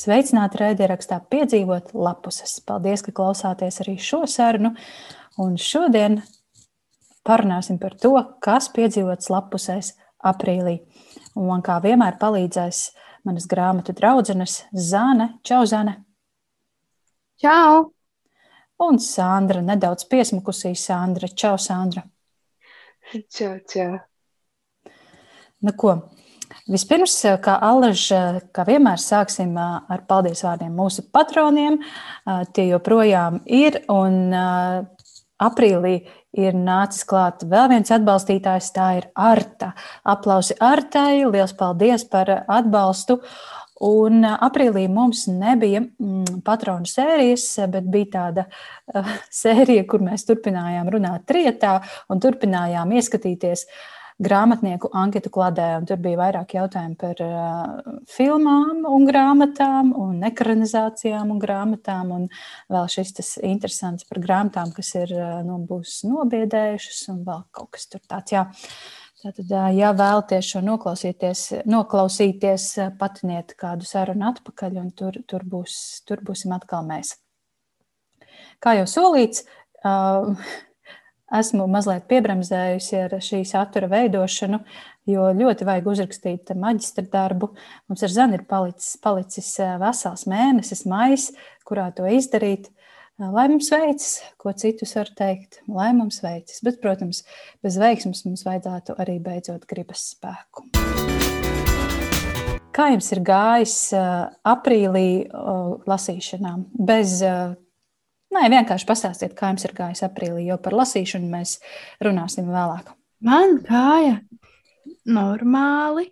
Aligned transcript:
Sveicināti 0.00 0.56
raidierakstā 0.62 1.18
piedzīvot 1.28 1.90
lapuses. 1.92 2.54
Paldies, 2.64 3.02
ka 3.04 3.12
klausāties 3.12 3.82
arī 3.82 3.98
šo 4.00 4.22
sarunu. 4.30 4.70
Un 5.40 5.58
šodien 5.60 6.20
parunāsim 7.26 7.76
par 7.82 7.96
to, 8.00 8.14
kas 8.40 8.70
piedzīvots 8.72 9.28
lapusēs 9.32 9.92
aprīlī. 10.30 10.78
Un 11.36 11.50
man 11.50 11.64
kā 11.66 11.76
vienmēr 11.84 12.16
palīdzēs 12.20 12.84
manas 13.28 13.48
grāmatu 13.50 13.92
draudzenes 13.96 14.62
Zāne. 14.72 15.34
Čau, 15.44 15.66
Zāne! 15.68 15.98
Čau! 17.40 17.90
Un 18.80 19.00
Sandra, 19.04 19.60
nedaudz 19.64 20.06
piesmukusī 20.08 20.72
Sandra. 20.80 21.28
Čau, 21.28 21.58
Sandra! 21.60 22.06
Čau, 23.28 23.52
čau! 23.68 23.90
Nu 25.60 25.76
ko, 25.76 25.98
Vispirms, 26.70 27.14
kā 27.42 27.56
Allaž, 27.62 28.06
kā 28.54 28.64
vienmēr, 28.66 29.00
sāksim 29.00 29.54
ar 29.60 30.04
paldies 30.08 30.42
vārdiem 30.44 30.72
mūsu 30.74 31.04
patroniem. 31.12 31.80
Tie 32.54 32.66
joprojām 32.70 33.40
ir, 33.46 33.80
un 33.90 34.34
aprīlī 35.40 35.94
ir 36.36 36.58
nācis 36.58 37.06
klāt 37.08 37.44
vēl 37.48 37.70
viens 37.72 37.90
atbalstītājs, 37.94 38.72
tā 38.74 38.90
ir 39.00 39.08
Arta. 39.14 39.72
Aplausi 40.06 40.58
Artai, 40.62 41.24
liels 41.26 41.56
paldies 41.58 42.06
par 42.10 42.30
atbalstu! 42.46 43.20
Un 43.80 44.26
aprīlī 44.28 44.82
mums 44.92 45.22
nebija 45.32 45.80
mm, 45.80 46.42
patronu 46.44 46.84
sērijas, 46.84 47.46
bet 47.72 47.86
bija 47.88 48.10
tāda 48.12 48.44
sērija, 49.42 49.86
kur 49.88 50.04
mēs 50.04 50.26
turpinājām 50.28 50.90
runāt 50.92 51.24
trietā 51.30 51.78
un 52.12 52.20
turpinājām 52.20 52.92
ieskatīties 53.00 53.64
uh, 53.64 53.80
grāmatnieku 54.20 54.90
anketu 54.96 55.32
kladē. 55.32 55.68
Tur 55.88 56.00
bija 56.02 56.20
vairāk 56.20 56.54
jautājumu 56.56 56.96
par 57.00 57.20
uh, 57.24 57.98
filmām 58.10 58.84
un 58.88 59.06
grāmatām, 59.08 59.92
un 59.96 60.20
ekranizācijām 60.28 61.32
un 61.32 61.40
grāmatām. 61.42 62.14
Un 62.16 62.26
vēl 62.72 62.88
šis 62.92 63.14
tas 63.16 63.34
interesants 63.42 64.08
par 64.08 64.22
grāmatām, 64.22 64.74
kas 64.76 64.92
ir 65.00 65.14
uh, 65.16 65.40
nu, 65.46 65.60
būs 65.68 66.02
nobiedējušas, 66.08 67.04
un 67.14 67.22
vēl 67.28 67.46
kaut 67.56 67.72
kas 67.76 67.88
tur 67.90 68.04
tāds. 68.04 68.36
Jā. 68.36 68.46
Tātad, 69.20 69.50
ja 69.76 69.90
vēlaties 69.92 70.46
šo 70.48 70.62
noklausīties, 70.64 71.40
noklausīties, 71.68 72.70
patiniet 72.96 73.52
kādu 73.60 73.84
sarunu 73.84 74.30
atpakaļ, 74.30 74.78
un 74.80 74.94
tur, 74.96 75.18
tur, 75.28 75.44
būs, 75.44 75.74
tur 76.08 76.22
būsim 76.24 76.54
atkal 76.56 76.86
mēs. 76.88 77.18
Kā 78.64 78.78
jau 78.78 78.86
solīts, 78.88 79.44
uh, 79.84 80.32
esmu 81.38 81.66
mazliet 81.70 82.08
piebremzējusi 82.10 82.98
ar 83.04 83.14
šī 83.22 83.42
satura 83.48 83.88
veidošanu, 83.90 84.60
jo 85.10 85.28
ļoti 85.36 85.66
vajag 85.68 85.88
uzrakstīt 85.92 86.52
maģistra 86.58 87.06
darbu. 87.12 87.52
Mums 87.90 88.04
ar 88.06 88.14
Zani 88.14 88.38
ir 88.38 88.44
palicis, 88.50 88.96
palicis 89.02 89.52
eh, 89.62 89.76
vesels 89.80 90.26
mēnesis, 90.30 90.84
maijs, 90.90 91.30
kurā 91.66 91.88
to 91.94 92.08
izdarīt. 92.10 92.68
Eh, 93.20 93.28
lai 93.30 93.46
mums 93.52 93.70
veicas, 93.72 94.18
ko 94.40 94.54
citus 94.58 94.96
var 94.98 95.12
teikt, 95.16 95.62
lai 95.70 95.92
mums 95.96 96.20
veicas. 96.24 96.60
Bet, 96.66 96.80
protams, 96.82 97.22
bez 97.64 97.78
veiksmes 97.80 98.24
mums 98.26 98.44
vajadzētu 98.48 98.98
arī 99.00 99.18
beidzot 99.22 99.66
gribas 99.70 100.10
spēku. 100.16 100.66
Kā 102.70 102.92
jums 102.92 103.10
ir 103.14 103.24
gājis 103.26 103.80
eh, 103.98 104.12
aprīlī 104.50 105.10
lasīšanām? 105.90 106.70
Bez 106.74 107.20
Nē, 108.30 108.46
vienkārši 108.52 108.86
pastāstiet, 108.86 109.34
kā 109.34 109.50
jums 109.50 109.64
ir 109.66 109.74
gājis 109.74 110.04
aprīlī, 110.06 110.44
jo 110.46 110.56
par 110.62 110.76
lasīšanu 110.78 111.26
mēs 111.32 111.56
runāsim 112.04 112.50
vēlāk. 112.50 112.92
Man 113.26 113.58
gāja 113.66 114.20
normāli, 115.10 116.06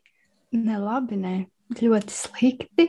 ne 0.58 0.80
labi, 0.83 1.19
ne 1.20 1.34
ļoti 1.78 2.14
slikti. 2.14 2.88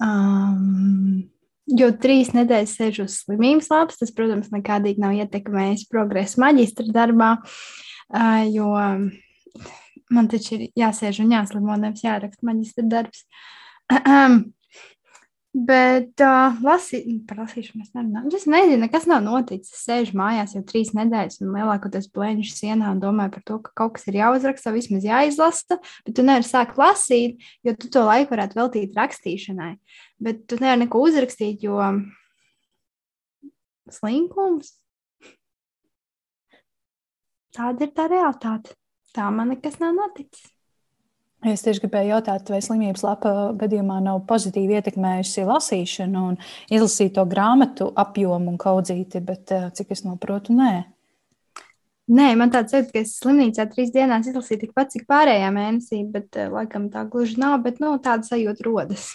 Um, 0.00 1.26
jo 1.68 1.90
trīs 2.00 2.32
nedēļas 2.36 2.74
sēžu 2.78 3.04
uz 3.04 3.20
slimības 3.26 3.68
lapas, 3.72 4.00
tas, 4.00 4.12
protams, 4.16 4.48
nekādīgi 4.54 5.04
nav 5.04 5.16
ietekmējis 5.20 5.86
progresu 5.92 6.40
maģistra 6.40 6.88
darbā, 6.96 7.30
uh, 7.42 8.42
jo 8.48 8.72
man 10.16 10.28
taču 10.32 10.56
ir 10.56 10.68
jāsēž 10.80 11.20
un 11.24 11.32
jāslimo, 11.36 11.76
nevis 11.80 12.04
jāraksta 12.06 12.48
maģistra 12.48 12.88
darbs. 12.88 13.26
Bet 15.56 16.20
uh, 16.20 16.58
lasī, 16.60 16.98
par 17.24 17.38
lasīšanu 17.40 17.80
es 17.80 17.94
nerunāju. 17.96 18.28
Es 18.36 18.42
nezinu, 18.50 18.90
kas 18.92 19.06
nav 19.08 19.22
noticis. 19.24 19.72
Es 19.72 19.84
sēžu 19.86 20.18
mājās 20.20 20.52
jau 20.52 20.60
trīs 20.68 20.90
nedēļas 20.92 21.40
un 21.40 21.54
lielākoties 21.56 22.10
plēņu 22.12 22.44
sienā 22.50 22.90
un 22.92 22.98
domāju 23.00 23.32
par 23.38 23.44
to, 23.48 23.56
ka 23.64 23.72
kaut 23.80 23.94
kas 23.96 24.04
ir 24.10 24.18
jāuzraksta, 24.18 24.74
vismaz 24.74 25.06
jāizlasa. 25.08 25.78
Bet 26.04 26.16
tu 26.18 26.26
nevari 26.26 26.44
sākt 26.44 26.76
lasīt, 26.76 27.40
jo 27.64 27.72
tu 27.72 27.88
to 27.94 28.02
laiku 28.04 28.34
varētu 28.34 28.58
veltīt 28.58 28.98
rakstīšanai. 29.00 29.70
Bet 30.28 30.42
tu 30.44 30.58
nevari 30.60 30.82
neko 30.82 31.00
uzrakstīt, 31.06 31.64
jo 31.64 31.80
slinkums. 33.96 34.74
Tāda 37.56 37.88
ir 37.88 37.96
tā 37.96 38.10
realitāte. 38.12 38.76
Tā 39.16 39.30
man 39.32 39.54
nekas 39.54 39.80
nav 39.80 39.96
noticis. 39.96 40.52
Es 41.46 41.62
tieši 41.62 41.84
gribēju 41.84 42.10
jautāt, 42.10 42.48
vai 42.50 42.58
slimības 42.64 43.04
lapa 43.06 43.32
gadījumā 43.60 44.00
nav 44.02 44.24
pozitīvi 44.26 44.80
ietekmējusi 44.80 45.44
lasīšanu 45.46 46.22
un 46.32 46.38
izlasīto 46.72 47.22
grāmatu 47.30 47.92
apjomu 48.02 48.50
un 48.50 48.56
kaudzīti, 48.58 49.22
bet 49.22 49.52
eh, 49.54 49.68
cik 49.76 49.92
es 49.94 50.02
saprotu, 50.02 50.56
nē. 50.58 50.72
Nē, 52.16 52.26
man 52.38 52.50
tāds 52.54 52.74
ir, 52.74 52.88
ka 52.90 52.98
es 53.02 53.16
slimnīcā 53.20 53.66
trīs 53.70 53.92
dienās 53.94 54.26
izlasīju 54.30 54.64
tikpat, 54.64 54.90
cik 54.94 55.06
pārējā 55.10 55.52
mēnesī, 55.54 56.00
bet 56.10 56.38
eh, 56.38 56.48
laikam 56.50 56.88
tā 56.90 57.04
gluži 57.10 57.38
nav, 57.42 57.60
bet 57.66 57.78
nu, 57.82 57.92
tāda 58.02 58.26
sajūta 58.26 58.66
rodas. 58.66 59.12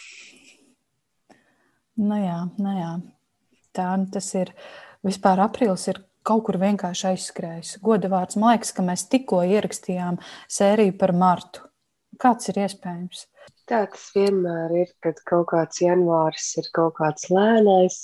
Nu 1.99 2.19
jā, 2.19 2.37
nu 2.61 2.75
jā. 2.77 2.93
Tā 3.75 3.89
nu 3.99 4.07
tas 4.11 4.29
ir. 4.39 4.53
Vispār 5.03 5.39
aprīlis 5.41 5.87
ir 5.91 5.99
kaut 6.27 6.45
kur 6.47 6.59
vienkārši 6.61 7.09
aizskrējis. 7.11 7.75
Goda 7.83 8.11
vārds, 8.11 8.37
man 8.39 8.53
liekas, 8.53 8.71
ka 8.77 8.85
mēs 8.85 9.07
tikko 9.11 9.41
ierakstījām 9.49 10.19
sēriju 10.51 10.95
par 11.01 11.15
martu. 11.17 11.65
Kāds 12.21 12.51
ir 12.51 12.59
iespējams? 12.61 13.25
Tā 13.69 13.85
tas 13.89 14.09
vienmēr 14.13 14.73
ir, 14.83 14.89
kad 15.01 15.21
kaut 15.25 15.47
kāds 15.53 15.81
janvāris 15.81 16.51
ir 16.61 16.67
kaut 16.75 16.97
kāds 16.99 17.29
lēnais, 17.33 17.97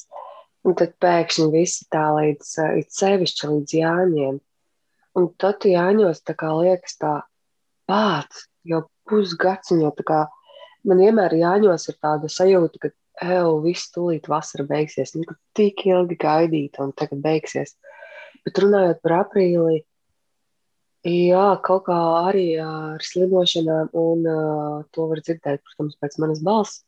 un 0.65 0.77
tad 0.79 0.95
pēkšņi 1.03 1.47
visi 1.53 1.85
tā 1.93 2.05
līdz, 2.15 2.53
sevišķi 2.97 3.49
līdz 3.51 3.75
jāņiem. 3.77 4.39
Un 5.17 5.27
tad 5.41 5.65
jāņos 5.69 6.23
tā 6.25 6.33
kā 6.37 6.49
liekas 6.57 6.97
tā 7.01 7.13
pats, 7.89 8.47
jau 8.65 8.83
jau 9.85 9.93
tā 9.97 10.05
kā 10.07 10.21
man 10.87 11.03
vienmēr 11.03 11.37
jāņos 11.37 11.87
ir 11.91 11.99
tāda 12.01 12.29
sajūta, 12.31 12.81
ka 12.81 12.91
eju, 13.27 13.53
viss 13.65 13.91
tūlīt 13.93 14.29
vasara 14.29 14.65
beigsies, 14.67 15.15
nu, 15.17 15.25
tik 15.57 15.85
ilgi 15.89 16.17
gaidīt, 16.21 16.77
un 16.83 16.93
tagad 16.97 17.21
beigsies. 17.23 17.75
Bet 18.45 18.61
runājot 18.63 19.01
par 19.03 19.17
aprīli, 19.23 19.81
Jā, 21.07 21.45
kaut 21.63 21.85
kā 21.87 21.97
arī 22.27 22.57
ar 22.59 23.03
slimošanām, 23.05 23.93
un 23.95 24.25
uh, 24.27 24.79
to 24.91 25.05
var 25.07 25.21
dzirdēt, 25.23 25.61
protams, 25.63 25.95
pēc 26.03 26.17
manas 26.19 26.41
balss. 26.43 26.81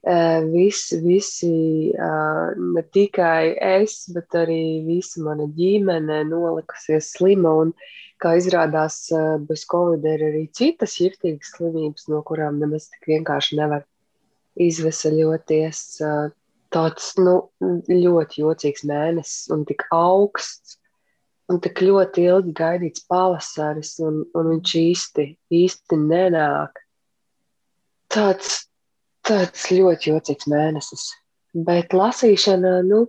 Uh, 0.00 0.46
visi, 0.48 0.96
visi 1.04 1.50
uh, 1.92 2.56
ne 2.56 2.84
tikai 2.96 3.52
es, 3.60 4.06
bet 4.14 4.32
arī 4.40 4.80
visa 4.86 5.20
mana 5.26 5.44
ģimene 5.58 6.22
nolikusies 6.30 7.10
slima. 7.18 7.52
Un, 7.66 7.74
kā 8.22 8.32
izrādās, 8.40 9.02
uh, 9.12 9.36
bez 9.44 9.66
covid 9.68 10.08
ir 10.08 10.24
arī 10.30 10.46
citas 10.56 10.96
jutīgas 11.02 11.52
slimības, 11.58 12.08
no 12.08 12.24
kurām 12.24 12.62
nemaz 12.64 12.88
tik 12.94 13.12
vienkārši 13.12 13.60
nevar 13.60 13.84
izvesaļoties. 14.56 15.84
Uh, 16.00 16.30
tāds 16.72 17.12
nu, 17.20 17.36
ļoti 17.90 18.40
jocīgs 18.46 18.88
mēnesis 18.88 19.50
un 19.52 19.68
tik 19.68 19.84
augsts 19.92 20.79
un 21.50 21.58
tik 21.62 21.82
ļoti 21.82 22.26
ilgi 22.30 22.54
gaidīts 22.56 23.06
pavasaris, 23.10 23.96
un, 24.06 24.22
un 24.38 24.50
viņš 24.54 24.74
īsti, 24.80 25.26
īsti 25.60 25.98
nenāk. 26.04 26.78
Tāds, 28.10 28.52
tāds 29.26 29.66
ļoti 29.74 30.12
jocīgs 30.12 30.48
mēnesis. 30.50 31.08
Bet 31.66 31.94
lasīšana, 31.96 32.76
nu, 32.86 33.04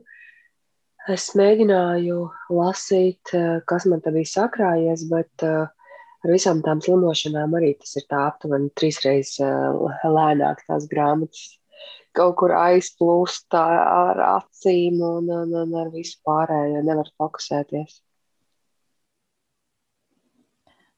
es 1.13 1.29
mēģināju 1.37 2.17
lasīt, 2.57 3.33
eh, 3.37 3.61
kas 3.69 3.85
man 3.89 4.01
te 4.01 4.13
bija 4.15 4.29
sakrājies, 4.31 5.05
bet 5.11 5.45
uh, 5.45 5.69
ar 6.21 6.33
visām 6.33 6.61
tām 6.65 6.81
slimošanām 6.81 7.57
arī 7.57 7.75
tas 7.79 7.95
ir 7.97 8.05
tā 8.09 8.25
aptuveni 8.31 8.69
trīsreiz 8.77 9.35
uh, 9.45 9.89
lēnāk 10.17 10.65
tās 10.67 10.87
grāmatas. 10.89 11.57
Kaut 12.17 12.35
kur 12.41 12.51
aizplūst 12.57 13.55
ar 13.55 14.19
acīm 14.25 14.99
un, 15.05 15.29
un, 15.31 15.53
un 15.61 15.75
ar 15.79 15.93
visu 15.93 16.17
pārējo 16.27 16.81
nevar 16.83 17.07
fokusēties. 17.21 18.01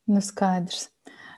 Nu, 0.10 0.20
skaidrs. 0.24 0.90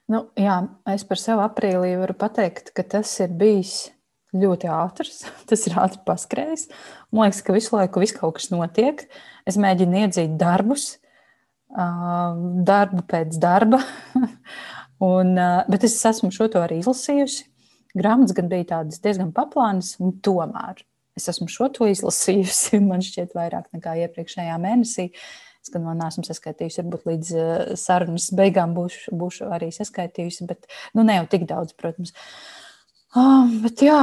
Nu, 0.10 0.28
jā, 0.38 0.60
es 0.94 1.06
par 1.08 1.22
sevi 1.22 1.42
aprīlī 1.46 1.96
varu 1.98 2.16
pateikt, 2.18 2.72
ka 2.78 2.86
tas 2.96 3.10
ir 3.24 3.34
bijis 3.38 3.90
ļoti 4.36 4.70
ātrs. 4.70 5.24
Tas 5.50 5.66
ir 5.70 5.78
ātri 5.82 6.02
paskrējis. 6.08 6.68
Man 7.12 7.30
liekas, 7.30 7.42
ka 7.46 7.56
visu 7.56 7.76
laiku 7.78 8.04
viss 8.04 8.16
kaut 8.16 8.38
kas 8.40 8.52
notiek. 8.54 9.06
Es 9.48 9.60
mēģinu 9.62 10.04
iedzīt 10.04 10.38
darbus, 10.42 10.96
darbu 11.72 13.06
pēc 13.10 13.38
darba. 13.42 13.82
Un, 15.06 15.36
bet 15.70 15.84
es 15.84 15.98
esmu 16.08 16.32
šo 16.32 16.48
to 16.52 16.62
arī 16.64 16.80
izlasījusi. 16.80 17.50
grāmatas 17.96 18.36
gan 18.36 18.48
bija 18.52 18.70
tādas 18.78 19.02
diezgan 19.04 19.34
paplānas, 19.36 19.96
un 20.00 20.14
tomēr 20.24 20.80
es 21.16 21.28
esmu 21.32 21.48
šo 21.52 21.70
to 21.76 21.90
izlasījusi. 21.92 22.80
Man 22.90 23.04
šķiet, 23.04 23.36
vairāk 23.36 23.70
nekā 23.76 23.98
iepriekšējā 24.06 24.56
mēnesī. 24.62 25.10
Es 25.66 25.72
gan 25.74 25.82
vēl 25.82 25.96
neesmu 25.98 26.22
saskaitījusi, 26.28 26.84
varbūt 26.84 27.08
līdz 27.10 27.30
uh, 27.34 27.54
sarunas 27.82 28.28
beigām 28.38 28.76
būšu, 28.76 29.16
būšu 29.18 29.48
arī 29.50 29.72
saskaitījusi, 29.74 30.46
bet 30.46 30.68
nu, 30.94 31.02
ne 31.02 31.16
jau 31.16 31.24
tik 31.32 31.48
daudz, 31.50 31.74
protams. 31.74 32.14
Uh, 33.18 33.50
bet 33.64 33.82
jā, 33.82 33.98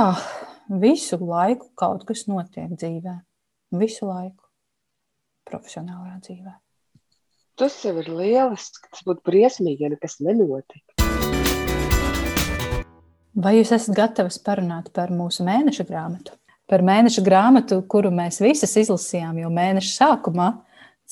visu 0.82 1.20
laiku 1.22 1.68
kaut 1.78 2.02
kas 2.08 2.24
notiek 2.26 2.72
dzīvē. 2.74 3.14
Visu 3.78 4.08
laiku 4.08 4.42
profesionālajā 5.46 6.16
dzīvē. 6.24 6.56
Tas 7.62 7.78
jau 7.86 7.94
ir 8.02 8.10
lieliski. 8.10 8.90
Tas 8.90 9.06
būtu 9.06 9.22
briesmīgi, 9.30 9.86
ja 9.86 9.92
nekas 9.92 10.18
nenotiktu. 10.18 10.98
Vai 13.38 13.54
jūs 13.60 13.70
esat 13.78 13.94
gatavs 13.96 14.42
parunāt 14.42 14.90
par 14.98 15.14
mūsu 15.14 15.46
mēneša 15.46 15.86
grāmatu? 15.86 16.34
Par 16.66 16.82
mēneša 16.82 17.22
grāmatu, 17.22 17.78
kuru 17.86 18.10
mēs 18.10 18.42
visas 18.42 18.74
izlasījām 18.82 19.38
jau 19.44 19.54
mēneša 19.54 19.94
sākumā, 19.94 20.50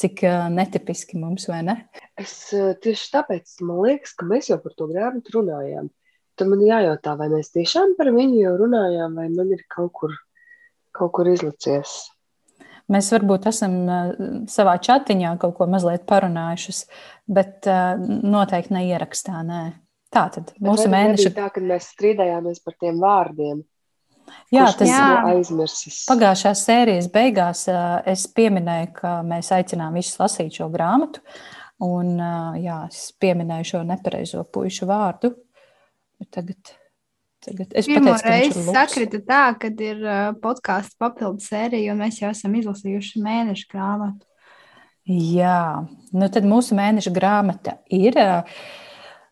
cik 0.00 0.22
netipiski 0.54 1.18
mums, 1.20 1.46
vai 1.50 1.60
ne? 1.66 1.76
Es 2.20 2.34
tieši 2.52 3.10
tāpēc 3.14 3.58
man 3.68 3.82
liekas, 3.84 4.14
ka 4.16 4.28
mēs 4.28 4.50
jau 4.50 4.58
par 4.62 4.76
to 4.78 4.88
grāmatu 4.90 5.36
runājām. 5.38 5.90
Tad 6.40 6.48
man 6.48 6.62
jājautā, 6.64 7.16
vai 7.20 7.28
mēs 7.32 7.52
tiešām 7.52 7.98
par 7.98 8.08
viņu 8.14 8.38
jau 8.40 8.54
runājām, 8.62 9.18
vai 9.20 9.28
man 9.32 9.52
ir 9.52 9.66
kaut 9.68 9.92
kur, 9.98 10.14
kaut 10.96 11.12
kur 11.18 11.28
izlicies. 11.28 12.08
Mēs 12.90 13.12
varbūt 13.14 13.44
esam 13.46 13.74
savā 14.50 14.72
chatiņā 14.82 15.36
kaut 15.42 15.52
ko 15.60 15.68
mazliet 15.70 16.08
parunājušas, 16.10 16.80
bet 17.30 17.68
noteikti 17.68 18.74
neierakstā. 18.74 19.44
Nē. 19.46 19.60
Tā 20.10 20.24
tad 20.34 20.48
mūsu 20.58 20.88
mēneša. 20.90 21.30
Tā, 21.36 21.52
kad 21.54 21.62
mēs 21.62 21.92
strīdējāmies 21.92 22.58
par 22.64 22.74
tiem 22.82 22.98
vārdiem. 22.98 23.60
Jā, 24.54 24.66
tas 24.76 24.88
ir 24.88 25.30
aizmirsis. 25.34 26.02
Pagājušās 26.10 26.64
sērijas 26.66 27.08
beigās 27.12 27.64
es 28.10 28.26
pieminēju, 28.36 28.90
ka 28.98 29.14
mēs 29.26 29.52
aicinām 29.56 29.96
visus 29.98 30.18
lasīt 30.20 30.60
šo 30.60 30.68
grāmatu. 30.72 31.22
Un, 31.80 32.16
jā, 32.60 32.82
es 32.90 33.08
pieminēju 33.22 33.70
šo 33.72 33.82
nepareizo 33.88 34.44
pušu 34.52 34.88
vārdu. 34.90 35.32
Tagad, 36.28 36.74
tagad 37.40 37.72
es 37.72 37.88
Pirmo 37.88 38.12
pateicu, 38.12 38.26
ka 38.26 38.34
reizi 38.34 38.64
sakrita 38.68 39.22
tā, 39.24 39.44
ka 39.62 39.70
ir 39.86 40.02
podkāsts 40.42 40.98
papildu 41.00 41.40
sērija, 41.46 41.94
un 41.94 42.04
mēs 42.04 42.20
jau 42.20 42.34
esam 42.34 42.58
izlasījuši 42.60 43.24
mēneša 43.24 43.70
grāmatu. 43.72 44.26
Jā, 45.10 45.86
nu 46.12 46.28
tad 46.30 46.44
mūsu 46.46 46.76
mēneša 46.78 47.14
grāmata 47.16 47.80
ir. 47.90 48.20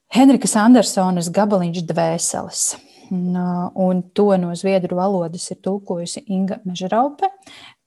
Henrikas 0.08 0.54
Andersonas 0.56 1.28
gabaliņš 1.36 1.82
dvēseles. 1.84 2.62
Un 3.10 4.02
to 4.12 4.36
no 4.36 4.52
zviedru 4.56 4.98
valodas 4.98 5.46
ir 5.50 5.60
tulkojusi 5.64 6.24
Inga 6.34 6.58
Mežraupe. 6.68 7.30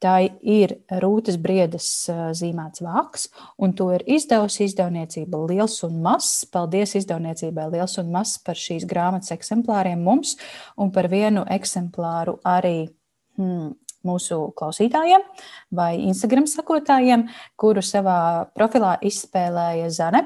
Tā 0.02 0.16
ir 0.42 0.80
Rūtas 1.04 1.38
Briedas 1.38 1.88
zīmēts 2.10 2.82
vāks, 2.82 3.28
un 3.62 3.76
to 3.78 3.92
ir 3.94 4.02
izdevusi 4.10 4.66
izdevniecība 4.66 5.44
Liels 5.46 5.78
un 5.86 6.00
Mazs. 6.02 6.48
Paldies 6.50 6.96
izdevniecībai 6.98 7.68
Liels 7.76 8.00
un 8.02 8.10
Mazs 8.16 8.40
par 8.42 8.58
šīs 8.58 8.88
grāmatas 8.90 9.36
eksemplāriem 9.36 10.02
mums 10.02 10.40
un 10.82 10.90
par 10.96 11.06
vienu 11.12 11.46
eksemplāru 11.54 12.40
arī 12.42 12.90
hmm, 13.38 13.76
mūsu 14.10 14.40
klausītājiem 14.58 15.28
vai 15.78 15.94
Instagram 16.08 16.50
sakotājiem, 16.50 17.28
kuru 17.62 17.86
savā 17.86 18.48
profilā 18.58 18.96
izspēlēja 19.06 19.94
Zane. 19.94 20.26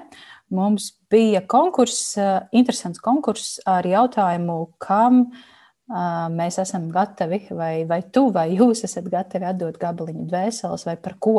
Mums 0.55 0.93
bija 1.15 1.41
konkurss, 1.47 2.17
eh, 2.17 2.47
interesants 2.51 3.01
konkurss 3.03 3.59
ar 3.65 3.87
jautājumu, 3.87 4.57
kam 4.81 5.25
eh, 5.25 6.27
mēs 6.33 6.59
esam 6.63 6.89
gatavi, 6.93 7.45
vai, 7.55 7.73
vai 7.89 8.01
tu 8.13 8.27
vai 8.35 8.49
jūs 8.57 8.83
esat 8.87 9.07
gatavi 9.11 9.47
atdot 9.51 9.79
gabaliņu 9.81 10.25
dvēseles, 10.31 10.85
vai 10.87 10.95
par 10.97 11.17
ko 11.21 11.37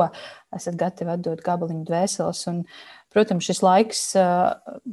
esat 0.57 0.79
gatavi 0.81 1.17
atdot 1.17 1.43
gabaliņu 1.45 1.85
dvēseles. 1.89 2.45
Un, 2.53 2.63
protams, 3.13 3.49
šis 3.51 3.63
laiks 3.67 4.07
eh, 4.21 4.87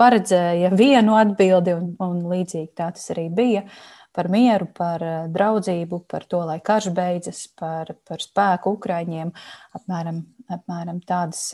paredzēja 0.00 0.72
vienu 0.74 1.18
atbildi, 1.18 1.76
un, 1.76 1.92
un 2.02 2.24
līdzīgi 2.32 2.72
tā 2.78 2.90
tas 2.94 3.12
arī 3.14 3.28
bija. 3.34 3.66
Par 4.14 4.28
mieru, 4.30 4.68
par 4.70 5.02
draudzību, 5.34 6.04
par 6.06 6.22
to, 6.30 6.44
lai 6.46 6.60
karš 6.62 6.92
beidzas, 6.94 7.48
par, 7.58 7.88
par 8.06 8.22
spēku 8.22 8.76
Ukraiņiem. 8.76 9.32
Apmēram, 9.74 10.20
apmēram 10.54 11.00
tādas 11.02 11.48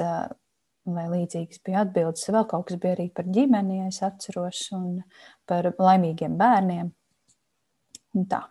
vai 0.88 1.06
līdzīgas 1.10 1.60
bija 1.66 1.84
atbildes. 1.84 2.28
Vēl 2.32 2.46
kaut 2.50 2.68
kas 2.68 2.80
bija 2.80 2.96
arī 2.96 3.10
par 3.14 3.28
ģimeni, 3.30 3.82
es 3.88 4.00
atceros, 4.06 4.66
un 4.76 5.02
par 5.48 5.72
laimīgiem 5.78 6.38
bērniem. 6.40 6.90
Un 8.16 8.26
tā. 8.30 8.42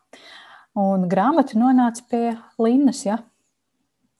Un 0.80 1.08
grāmata 1.12 1.58
nonāca 1.60 2.06
pie 2.12 2.24
Linnas. 2.62 3.04
Ja? 3.08 3.20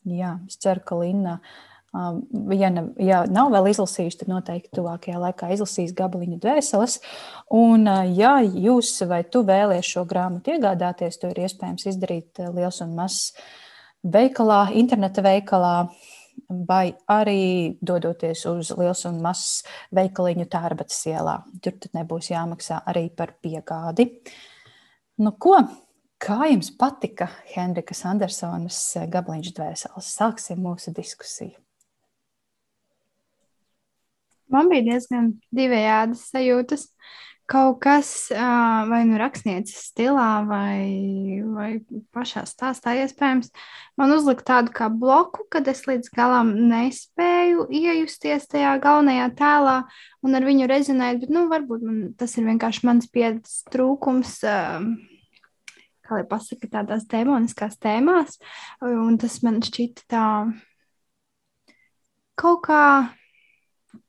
Jā, 0.10 0.38
es 0.50 0.58
ceru, 0.60 0.82
ka 0.86 0.98
Linna, 1.00 1.38
um, 1.94 2.22
ja, 2.56 2.72
ne, 2.74 2.88
ja 3.04 3.22
nav 3.30 3.52
vēl 3.54 3.70
izlasījusi, 3.72 4.22
tad 4.24 4.32
noteikti 4.32 4.74
tuvākajā 4.80 5.22
laikā 5.22 5.52
izlasīs 5.56 5.94
gabaliņu 5.96 6.40
dvēseles. 6.42 7.00
Un, 7.56 7.86
uh, 7.88 8.04
ja 8.10 8.40
jūs 8.42 8.96
vai 9.08 9.22
tu 9.28 9.46
vēlies 9.48 9.88
šo 9.94 10.06
grāmatu 10.10 10.56
iegādāties, 10.56 11.22
to 11.22 11.32
ir 11.32 11.44
iespējams 11.46 11.88
izdarīt 11.94 12.42
uh, 12.42 12.52
liels 12.56 12.82
un 12.84 12.96
mazs 12.98 13.34
veikalā, 14.04 14.70
interneta 14.80 15.24
veikalā 15.24 15.76
vai 16.48 16.94
arī 17.12 17.76
dodoties 17.82 18.46
uz 18.50 18.72
liels 18.78 19.06
un 19.10 19.20
mazs 19.24 19.64
veikaliņu 19.96 20.48
tērbatas 20.52 21.02
ielā. 21.12 21.38
Tur 21.64 21.78
tad 21.82 21.96
nebūs 21.98 22.32
jāmaksā 22.34 22.82
arī 22.90 23.08
par 23.16 23.36
piegādi. 23.44 24.10
Nu, 25.20 25.36
ko? 25.38 25.60
Kā 26.20 26.50
jums 26.52 26.68
patika 26.76 27.30
Henrikas 27.54 28.02
Andersonas 28.04 28.82
gabaliņš 29.08 29.54
dvēseles? 29.56 30.12
Sāksim 30.20 30.60
mūsu 30.60 30.92
diskusiju. 30.92 31.56
Man 34.52 34.68
bija 34.68 34.84
diezgan 34.90 35.32
divējādas 35.56 36.26
sajūtas. 36.34 36.90
Uh, 36.90 37.29
kaut 37.50 37.80
kas 37.82 38.10
vai 38.90 39.02
nu 39.10 39.18
rakstnieces 39.20 39.90
stilā, 39.90 40.44
vai, 40.48 41.42
vai 41.50 41.70
pašā 42.14 42.44
stāstā 42.50 42.94
iespējams, 43.02 43.50
man 44.00 44.14
uzlika 44.14 44.46
tādu 44.52 44.74
kā 44.76 44.90
bloku, 44.94 45.48
kad 45.52 45.68
es 45.72 45.82
līdz 45.90 46.12
galam 46.16 46.54
nespēju 46.70 47.66
iejusties 47.74 48.46
tajā 48.52 48.76
galvenajā 48.84 49.32
tēlā 49.40 49.78
un 50.26 50.38
ar 50.38 50.46
viņu 50.46 50.70
rezonēt, 50.70 51.24
bet 51.24 51.34
nu, 51.34 51.48
varbūt 51.52 51.86
man, 51.86 52.00
tas 52.20 52.38
ir 52.38 52.46
vienkārši 52.52 52.86
mans 52.90 53.10
pieredzes 53.10 53.64
trūkums. 53.74 54.40
Kā 56.10 56.18
lai 56.18 56.26
pasaka, 56.30 56.70
tādās 56.74 57.06
demoniskās 57.10 57.78
tēmās, 57.82 58.40
un 58.82 59.18
tas 59.22 59.42
man 59.46 59.62
šķita 59.66 60.08
tā 60.10 60.26
kaut 62.40 62.64
kā 62.66 62.86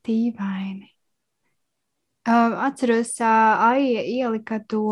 dīvaini. 0.06 1.00
Atceros, 2.30 3.16
Aija 3.20 4.02
ielika 4.06 4.60
to 4.68 4.84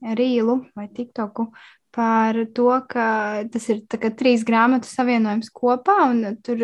rīlu 0.00 0.56
vai 0.74 0.88
tiktoku 0.88 1.50
par 1.90 2.36
to, 2.54 2.68
ka 2.86 3.06
tas 3.50 3.66
ir 3.72 3.80
trīs 3.90 4.44
grāmatu 4.46 4.86
savienojums 4.86 5.50
kopā, 5.54 5.96
un 6.12 6.36
tur 6.44 6.62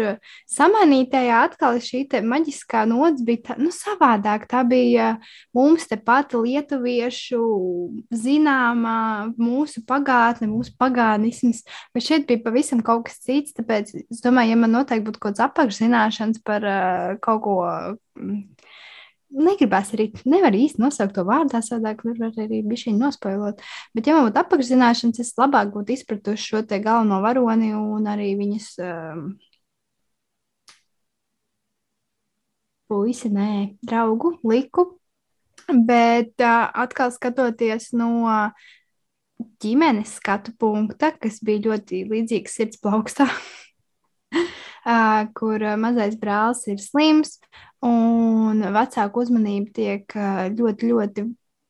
samanītajā 0.51 1.41
atkal 1.49 1.81
šī 1.83 2.05
maģiskā 2.23 2.85
nots 2.87 3.25
bija 3.27 3.43
tā, 3.51 3.57
nu, 3.59 3.73
savādāk. 3.75 4.47
Tā 4.51 4.63
bija 4.69 5.17
mums 5.57 5.89
te 5.91 5.99
pati 5.99 6.39
lietuviešu 6.39 7.43
zināmā 8.15 8.99
mūsu 9.35 9.83
pagātne, 9.87 10.49
mūsu 10.53 10.77
pagānisms, 10.79 11.65
bet 11.95 12.07
šeit 12.07 12.29
bija 12.31 12.45
pavisam 12.47 12.85
kaut 12.87 13.09
kas 13.11 13.19
cits, 13.27 13.57
tāpēc 13.59 13.97
es 13.99 14.23
domāju, 14.23 14.55
ja 14.55 14.63
man 14.63 14.77
noteikti 14.79 15.09
būtu 15.11 15.23
kaut 15.23 15.35
kāds 15.35 15.47
apakšzināšanas 15.49 16.43
par 16.47 16.71
uh, 16.71 17.17
kaut 17.25 17.43
ko 17.43 17.57
negribās 19.37 19.93
arī, 19.95 20.09
nevar 20.29 20.55
īsti 20.57 20.81
nosaukt 20.83 21.15
to 21.17 21.25
vārdā, 21.29 21.61
savādāk 21.65 22.03
var 22.07 22.31
arī 22.45 22.63
bišķiņi 22.67 23.01
nospoilot. 23.01 23.61
Bet, 23.97 24.09
ja 24.09 24.17
man 24.17 24.29
būtu 24.29 24.41
apakšzināšanas, 24.43 25.21
es 25.23 25.35
labāk 25.39 25.73
būtu 25.75 25.97
izpratuši 25.97 26.51
šo 26.51 26.63
te 26.69 26.81
galveno 26.85 27.21
varoni 27.25 27.73
un 27.77 28.09
arī 28.11 28.33
viņas 28.39 28.71
um, 28.87 29.27
puisi, 32.89 33.31
nē, 33.33 33.77
draugu, 33.85 34.37
liku. 34.47 34.89
Bet 35.67 36.39
uh, 36.45 36.69
atkal 36.79 37.11
skatoties 37.11 37.91
no 37.97 38.29
ģimenes 39.63 40.17
skatu 40.21 40.55
punkta, 40.59 41.11
kas 41.21 41.41
bija 41.45 41.65
ļoti 41.71 42.05
līdzīgs 42.09 42.55
sirds 42.57 42.81
plaukstā, 42.81 43.27
kur 45.37 45.65
mazais 45.81 46.15
brālis 46.21 46.67
ir 46.71 46.79
slims, 46.83 47.39
un 47.85 48.63
vecāku 48.75 49.25
uzmanība 49.25 49.75
tiek 49.75 50.17
ļoti, 50.57 50.93
ļoti 50.93 51.27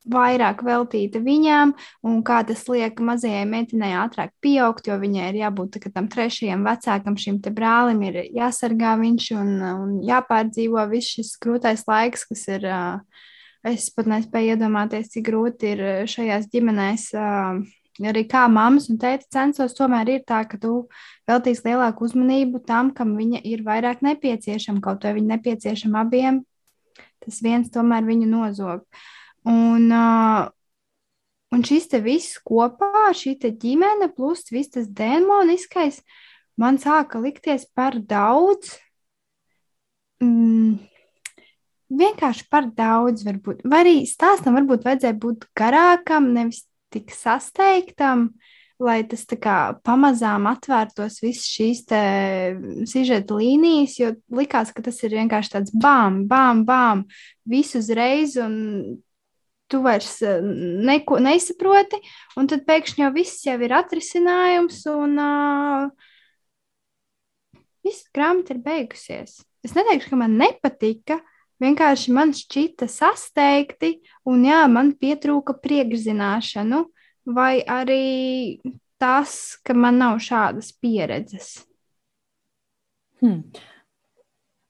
vairāk 0.07 0.61
veltīta 0.63 1.19
viņām, 1.19 1.73
un 2.07 2.21
kā 2.27 2.43
tas 2.47 2.63
liek 2.71 3.01
mazajai 3.03 3.47
meitenei 3.51 3.95
ātrāk 3.99 4.31
pieaugt, 4.45 4.87
jo 4.87 4.99
viņai 5.03 5.31
ir 5.33 5.41
jābūt 5.41 5.81
tam 5.91 6.07
trešajam 6.13 6.63
vecākam, 6.67 7.17
šim 7.19 7.41
brālim, 7.51 8.05
ir 8.07 8.21
jāsargā 8.37 8.95
viņš 9.01 9.31
un, 9.41 9.57
un 9.67 9.97
jāpārdzīvo 10.07 10.85
viss 10.93 11.17
šis 11.17 11.35
grūtais 11.43 11.83
laiks, 11.91 12.29
kas 12.31 12.47
ir 12.55 12.71
Es 13.67 13.89
pat 13.91 14.07
nespēju 14.07 14.55
iedomāties, 14.55 15.09
cik 15.11 15.25
grūti 15.27 15.73
ir 15.75 15.81
šajās 16.07 16.45
ģimenēs. 16.53 17.09
Arī 18.05 18.27
kā 18.29 18.43
mammas 18.53 18.91
un 18.93 18.99
tēta 19.01 19.25
censos, 19.33 19.75
tomēr 19.77 20.11
ir 20.13 20.25
tā, 20.29 20.43
ka 20.49 20.59
tu 20.61 20.87
veltīsi 21.29 21.65
lielāku 21.69 22.05
uzmanību 22.05 22.61
tam, 22.69 22.91
kam 22.97 23.15
viņa 23.17 23.41
ir 23.49 23.63
vairāk 23.67 24.03
nepieciešama. 24.05 24.83
Kaut 24.85 25.07
vai 25.07 25.15
viņa 25.17 25.37
nepieciešama 25.37 26.03
abiem, 26.05 26.43
tas 27.25 27.41
viens 27.45 27.73
tomēr 27.73 28.05
viņu 28.05 28.29
nozog. 28.29 28.85
Un, 29.49 29.89
un 31.55 31.65
šis 31.65 31.89
te 31.93 32.03
viss 32.05 32.41
kopā, 32.45 33.09
šī 33.17 33.39
ģimene 33.47 34.11
plus 34.17 34.45
viss 34.53 34.75
tas 34.75 34.91
demoniskais, 34.91 36.03
man 36.61 36.77
sāka 36.83 37.23
likties 37.23 37.65
par 37.73 37.97
daudz 37.97 38.75
mm, 40.21 40.77
vienkārši 41.93 42.47
par 42.51 42.69
daudz, 42.77 43.25
varbūt. 43.27 43.63
Vai 43.69 43.83
arī 43.85 43.97
stāstam 44.09 44.57
varbūt 44.59 44.87
vajadzēja 44.87 45.19
būt 45.23 45.47
garākam, 45.59 46.33
nevis 46.35 46.65
tik 46.97 47.15
sasteigtam, 47.15 48.31
lai 48.83 48.99
tas 49.09 49.25
tā 49.29 49.39
kā 49.41 49.57
pamazām 49.87 50.49
atvērtos 50.51 51.23
visas 51.25 51.47
šīs 51.49 51.85
sižeta 52.91 53.39
līnijas, 53.39 53.97
jo 54.01 54.13
likās, 54.37 54.75
ka 54.75 54.85
tas 54.85 55.01
ir 55.07 55.17
vienkārši 55.17 55.55
tāds 55.55 55.73
bām, 55.73 56.25
bām, 56.29 56.67
bām, 56.69 57.07
visu 57.49 57.81
uzreiz, 57.81 58.37
un 58.41 59.01
tu 59.69 59.81
vairs 59.83 60.21
eh, 60.23 60.41
neko 60.87 61.19
nesaproti, 61.23 62.01
un 62.39 62.51
tad 62.51 62.67
pēkšņi 62.69 63.05
jau 63.05 63.13
viss 63.15 63.47
jau 63.47 63.57
ir 63.63 63.75
atrisinājums, 63.75 64.83
un 64.93 65.17
uh, 65.23 65.89
viss 67.87 68.07
grāmata 68.15 68.55
ir 68.55 68.63
beigusies. 68.65 69.41
Es 69.67 69.75
neteikšu, 69.75 70.13
ka 70.13 70.21
man 70.21 70.37
nepatika. 70.39 71.21
Vienkārši 71.63 72.13
man 72.13 72.35
šķita 72.37 72.89
sasteigti, 72.91 73.97
un 74.29 74.45
jā, 74.45 74.61
man 74.69 74.93
pietrūka 75.01 75.57
priekšzināšanu, 75.63 76.83
vai 77.33 77.63
arī 77.65 78.61
tas, 79.01 79.57
ka 79.65 79.77
man 79.77 79.97
nav 80.03 80.21
šādas 80.25 80.75
pieredzes. 80.81 81.55
Hmm. 83.23 83.41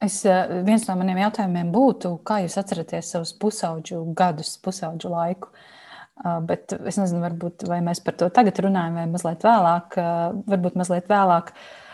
Es, 0.03 0.21
eh, 0.29 0.61
viens 0.63 0.85
no 0.87 0.95
maniem 1.01 1.19
jautājumiem 1.25 1.73
būtu, 1.75 2.13
kā 2.23 2.43
jūs 2.45 2.59
atceraties 2.61 3.11
savus 3.11 3.33
pusauģu 3.41 4.05
gadus, 4.15 4.55
pusauģu 4.63 5.11
laiku? 5.11 5.51
Uh, 6.17 6.39
bet 6.41 6.73
es 6.73 6.97
nezinu, 6.97 7.19
varbūt 7.21 7.67
mēs 7.85 7.99
par 8.01 8.15
to 8.17 8.31
tagad 8.33 8.57
runājam, 8.65 8.95
vai 8.97 9.03
mazliet 9.11 9.43
vēlāk. 9.45 9.99
Uh, 10.01 10.39
varbūt 10.49 10.79
mazliet 10.81 11.11
vēlāk. 11.11 11.51
Uh, 11.51 11.86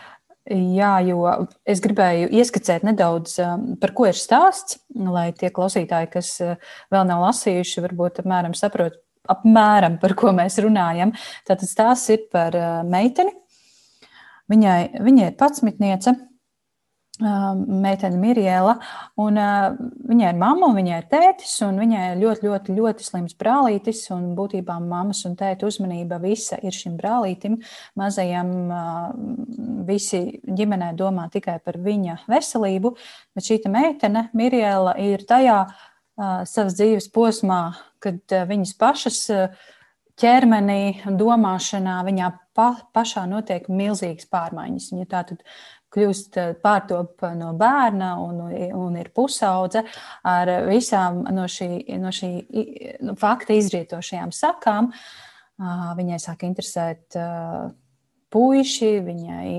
Jā, 0.51 0.97
jo 1.07 1.21
es 1.63 1.79
gribēju 1.79 2.27
ieskicēt 2.35 2.83
nedaudz, 2.83 3.37
um, 3.39 3.61
par 3.79 3.93
ko 3.95 4.09
ir 4.09 4.17
stāsts, 4.19 4.81
lai 4.91 5.29
tie 5.37 5.47
klausītāji, 5.55 6.09
kas 6.17 6.33
uh, 6.43 6.57
vēl 6.91 7.07
nav 7.07 7.23
lasījuši, 7.29 7.83
varbūt 7.85 8.19
apmēram 8.25 8.55
saprot, 8.59 8.97
apmēram 9.31 9.95
par 10.01 10.17
ko 10.19 10.33
mēs 10.35 10.59
runājam. 10.59 11.13
Tātad 11.47 11.71
stāsts 11.71 12.11
ir 12.11 12.25
par 12.33 12.57
uh, 12.59 12.81
meiteni. 12.83 13.31
Viņai, 14.51 14.99
viņai 14.99 15.29
ir 15.29 15.39
patsmitniece, 15.39 16.17
meitene 17.21 18.17
Mirjēla. 18.17 18.73
Viņai 19.19 20.29
ir 20.31 20.39
mamma, 20.39 20.71
viņai 20.73 20.97
ir 20.97 21.07
tētis, 21.11 21.53
un 21.65 21.77
viņai 21.81 22.03
ir 22.11 22.21
ļoti, 22.23 22.47
ļoti, 22.47 22.75
ļoti 22.77 23.05
slims 23.05 23.35
brālītis. 23.37 24.01
Būtībā 24.09 24.79
mammas 24.81 25.21
un 25.29 25.35
tēta 25.37 25.67
uzmanība 25.69 26.17
visa 26.23 26.57
ir 26.65 26.73
šim 26.73 26.97
brālītim. 26.97 27.59
Mazajam 27.99 28.49
visi 29.85 30.23
ģimenē 30.41 30.93
domā 30.97 31.27
tikai 31.33 31.59
par 31.63 31.77
viņa 31.77 32.23
veselību, 32.31 32.95
bet 33.35 33.49
šī 33.49 33.61
meitene 33.69 34.29
Mirjēla 34.33 34.97
ir 35.03 35.25
tajā 35.29 35.59
savas 36.17 36.75
dzīves 36.77 37.09
posmā, 37.13 37.61
kad 38.01 38.21
viņas 38.49 38.73
pašas 38.77 39.21
ķermenī, 40.19 41.03
domāšanā, 41.17 42.01
viņā 42.05 42.27
pa, 42.53 42.67
pašā 42.93 43.23
notiek 43.29 43.65
milzīgas 43.69 44.29
pārmaiņas. 44.29 44.91
Viņa 44.93 45.07
tātad 45.09 45.41
kļūst 45.93 46.39
eh, 46.41 46.53
pārtop 46.63 47.25
no 47.37 47.51
bērna 47.57 48.15
un, 48.23 48.41
un 48.79 48.97
ir 48.99 49.11
pusaudze 49.15 49.83
ar 50.27 50.51
visām 50.67 51.23
no 51.33 51.45
šī, 51.49 51.69
no 52.01 52.13
šī 52.13 52.31
no 53.05 53.15
fakta 53.19 53.55
izrietošajām 53.57 54.33
sakām. 54.35 54.91
Viņai 55.97 56.17
sāk 56.17 56.41
interesēt 56.47 57.13
puiši, 58.33 58.89
viņai, 59.05 59.49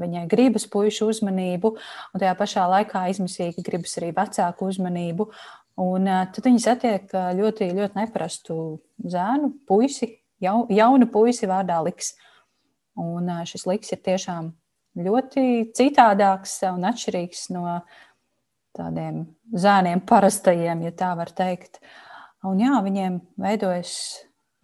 viņai 0.00 0.22
gribas 0.30 0.64
puišu 0.72 1.10
uzmanību, 1.12 1.74
un 1.76 2.22
tajā 2.22 2.32
pašā 2.38 2.64
laikā 2.72 3.04
izmisīgi 3.12 3.64
gribas 3.66 3.98
arī 4.00 4.08
vecāku 4.16 4.70
uzmanību. 4.72 5.28
Un 5.82 6.08
tad 6.08 6.40
viņi 6.48 6.64
satiek 6.64 7.12
ļoti, 7.12 7.68
ļoti 7.76 8.00
neparastu 8.00 8.56
zēnu, 9.12 9.52
puisi, 9.68 10.08
jau, 10.42 10.64
jaunu 10.72 11.08
puisi 11.12 11.48
vārdā 11.48 11.78
Liks. 11.84 12.14
Un 13.00 13.28
šis 13.48 13.68
Liks 13.68 13.92
ir 13.94 14.02
tiešām 14.04 14.50
ļoti 14.98 15.44
citādāks 15.76 16.58
un 16.68 16.84
atšķirīgs 16.88 17.46
no 17.54 17.80
tādiem 18.76 19.24
zēniem, 19.52 20.02
parastajiem, 20.08 20.84
ja 20.86 20.92
tā 20.96 21.12
var 21.18 21.32
teikt. 21.36 21.80
Un 22.48 22.60
jā, 22.60 22.74
viņiem 22.84 23.20
veidojas 23.40 23.94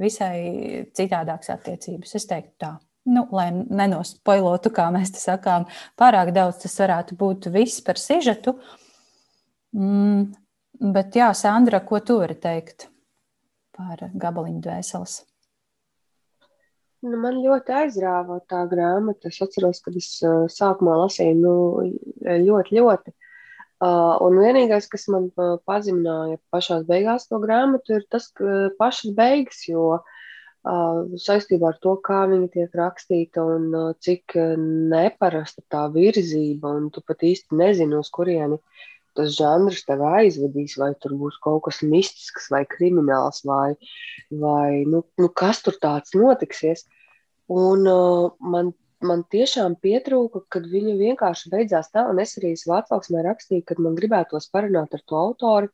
visai 0.00 0.88
citādākas 0.96 1.52
attiecības. 1.54 2.14
Es 2.18 2.26
teiktu 2.28 2.54
tā. 2.64 2.72
Nu, 3.08 3.24
lai 3.32 3.48
nenospoilotu, 3.52 4.72
kā 4.74 4.88
mēs 4.92 5.14
te 5.14 5.22
sakām, 5.22 5.64
pārāk 5.96 6.32
daudz 6.36 6.60
tas 6.64 6.74
varētu 6.82 7.16
būt 7.20 7.48
viss 7.54 7.80
par 7.84 8.00
sižetu. 8.00 8.58
Mm, 9.76 10.28
bet 10.92 11.16
jā, 11.16 11.30
Sandra, 11.36 11.80
ko 11.88 12.02
tu 12.04 12.18
vari 12.20 12.36
teikt 12.40 12.90
par 13.76 14.10
gabaliņu 14.12 14.60
dvēseles? 14.66 15.22
Nu, 17.06 17.14
man 17.22 17.36
ļoti 17.44 17.74
aizrāva 17.78 18.40
tā 18.50 18.64
grāmata. 18.70 19.30
Es 19.30 19.38
atceros, 19.44 19.78
kad 19.84 19.96
es 19.98 20.10
uh, 20.26 20.46
sākumā 20.50 20.96
lasīju 21.04 21.36
nu, 21.38 21.54
ļoti, 22.26 22.78
ļoti. 22.80 23.14
Uh, 23.78 24.16
un 24.26 24.40
vienīgais, 24.42 24.88
kas 24.90 25.06
man 25.14 25.28
uh, 25.38 25.52
pazemināja 25.68 26.40
pašā 26.50 26.80
beigās 26.88 27.28
to 27.30 27.38
grāmatu, 27.38 28.00
ir 28.00 28.06
tas, 28.10 28.26
ka 28.34 28.72
pašas 28.80 29.12
beigas, 29.14 29.60
jo 29.70 29.84
uh, 30.00 30.98
saistībā 31.22 31.70
ar 31.70 31.78
to, 31.84 31.94
kā 32.02 32.24
viņa 32.32 32.50
tiek 32.56 32.74
rakstīta 32.80 33.46
un 33.46 33.68
uh, 33.70 33.92
cik 34.02 34.34
neparasta 34.90 35.62
tā 35.70 35.84
virzība, 35.94 36.74
un 36.80 36.90
tu 36.90 37.04
pat 37.06 37.22
īsti 37.30 37.54
nezini, 37.62 37.94
uz 38.02 38.10
kurieni 38.10 38.58
tas 39.18 39.34
žanrs 39.36 39.82
tev 39.88 40.04
aizvedīs, 40.06 40.76
vai 40.80 40.92
tur 41.02 41.16
būs 41.20 41.38
kaut 41.44 41.64
kas 41.66 41.82
mistisks, 41.82 42.48
vai 42.54 42.62
krimināls, 42.70 43.42
vai, 43.48 43.74
vai 44.30 44.84
nu, 44.86 45.02
nu, 45.20 45.28
kas 45.42 45.62
tur 45.66 45.78
tāds 45.82 46.14
notiksies. 46.16 46.86
Un 47.48 47.86
uh, 47.88 48.30
man, 48.54 48.72
man 49.04 49.24
tiešām 49.32 49.76
pietrūka, 49.82 50.44
kad 50.52 50.66
viņa 50.68 50.96
vienkārši 50.98 51.52
beidzās 51.52 51.90
tā, 51.94 52.04
un 52.10 52.20
es 52.22 52.36
arī 52.40 52.54
savā 52.60 52.82
atsauksmē 52.82 53.24
rakstīju, 53.26 53.66
ka 53.66 53.78
man 53.82 53.96
gribētos 53.98 54.50
parunāt 54.54 54.94
ar 54.94 55.04
to 55.04 55.18
autori. 55.18 55.70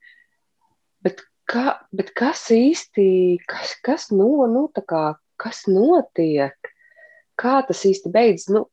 Bet, 1.04 1.24
kā, 1.50 1.78
bet 1.92 2.14
kas 2.16 2.46
īsti, 2.54 3.06
kas, 3.50 3.76
kas, 3.84 4.08
no, 4.14 4.46
nu, 4.50 4.68
kā, 4.88 5.06
kas 5.40 5.66
notiek? 5.70 6.72
Kā 7.40 7.58
tas 7.66 7.80
īsti 7.88 8.12
beidzas? 8.14 8.52
Nu, 8.54 8.68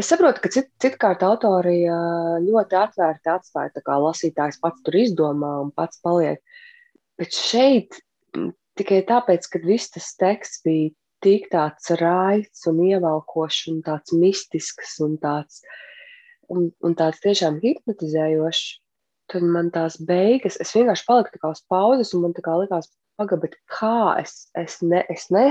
Es 0.00 0.08
saprotu, 0.08 0.40
ka 0.40 0.48
cit, 0.52 0.70
citkārt 0.80 1.24
autori 1.26 1.82
ļoti 2.46 2.78
atvērti 2.80 3.28
atstāja, 3.28 3.74
tā 3.74 3.82
kā 3.84 3.98
lasītājs 4.00 4.60
pats 4.62 4.80
tur 4.86 4.96
izdomā 4.96 5.58
un 5.66 5.72
pats 5.76 6.00
paliek. 6.04 6.40
Bet 7.20 7.36
šeit 7.36 7.98
tikai 8.80 9.02
tāpēc, 9.08 9.48
ka 9.52 9.60
viss 9.64 9.92
tas 9.92 10.14
teksts 10.16 10.62
bija 10.64 10.94
tik 11.22 11.50
tāds 11.52 11.92
raids 12.00 12.64
un 12.70 12.80
ievelkošs 12.88 13.68
un 13.70 13.82
tāds 13.86 14.14
mistisks 14.16 14.96
un 15.04 15.18
tāds, 15.22 15.60
un, 16.50 16.70
un 16.82 16.96
tāds 16.98 17.20
tiešām 17.22 17.60
hipnotizējošs, 17.62 18.64
tad 19.32 19.44
man 19.44 19.70
tās 19.74 20.00
beigas, 20.00 20.58
es 20.60 20.72
vienkārši 20.74 21.06
paliku 21.08 21.36
tā 21.36 21.44
kā 21.44 21.52
uz 21.52 21.62
pauzes 21.70 22.10
un 22.16 22.26
man 22.26 22.34
tā 22.36 22.42
kā 22.44 22.56
likās, 22.58 22.90
pagaidi, 23.20 23.52
kā 23.70 24.16
es, 24.24 24.48
es 24.58 24.80
ne, 24.82 25.04
es 25.12 25.28
ne, 25.34 25.46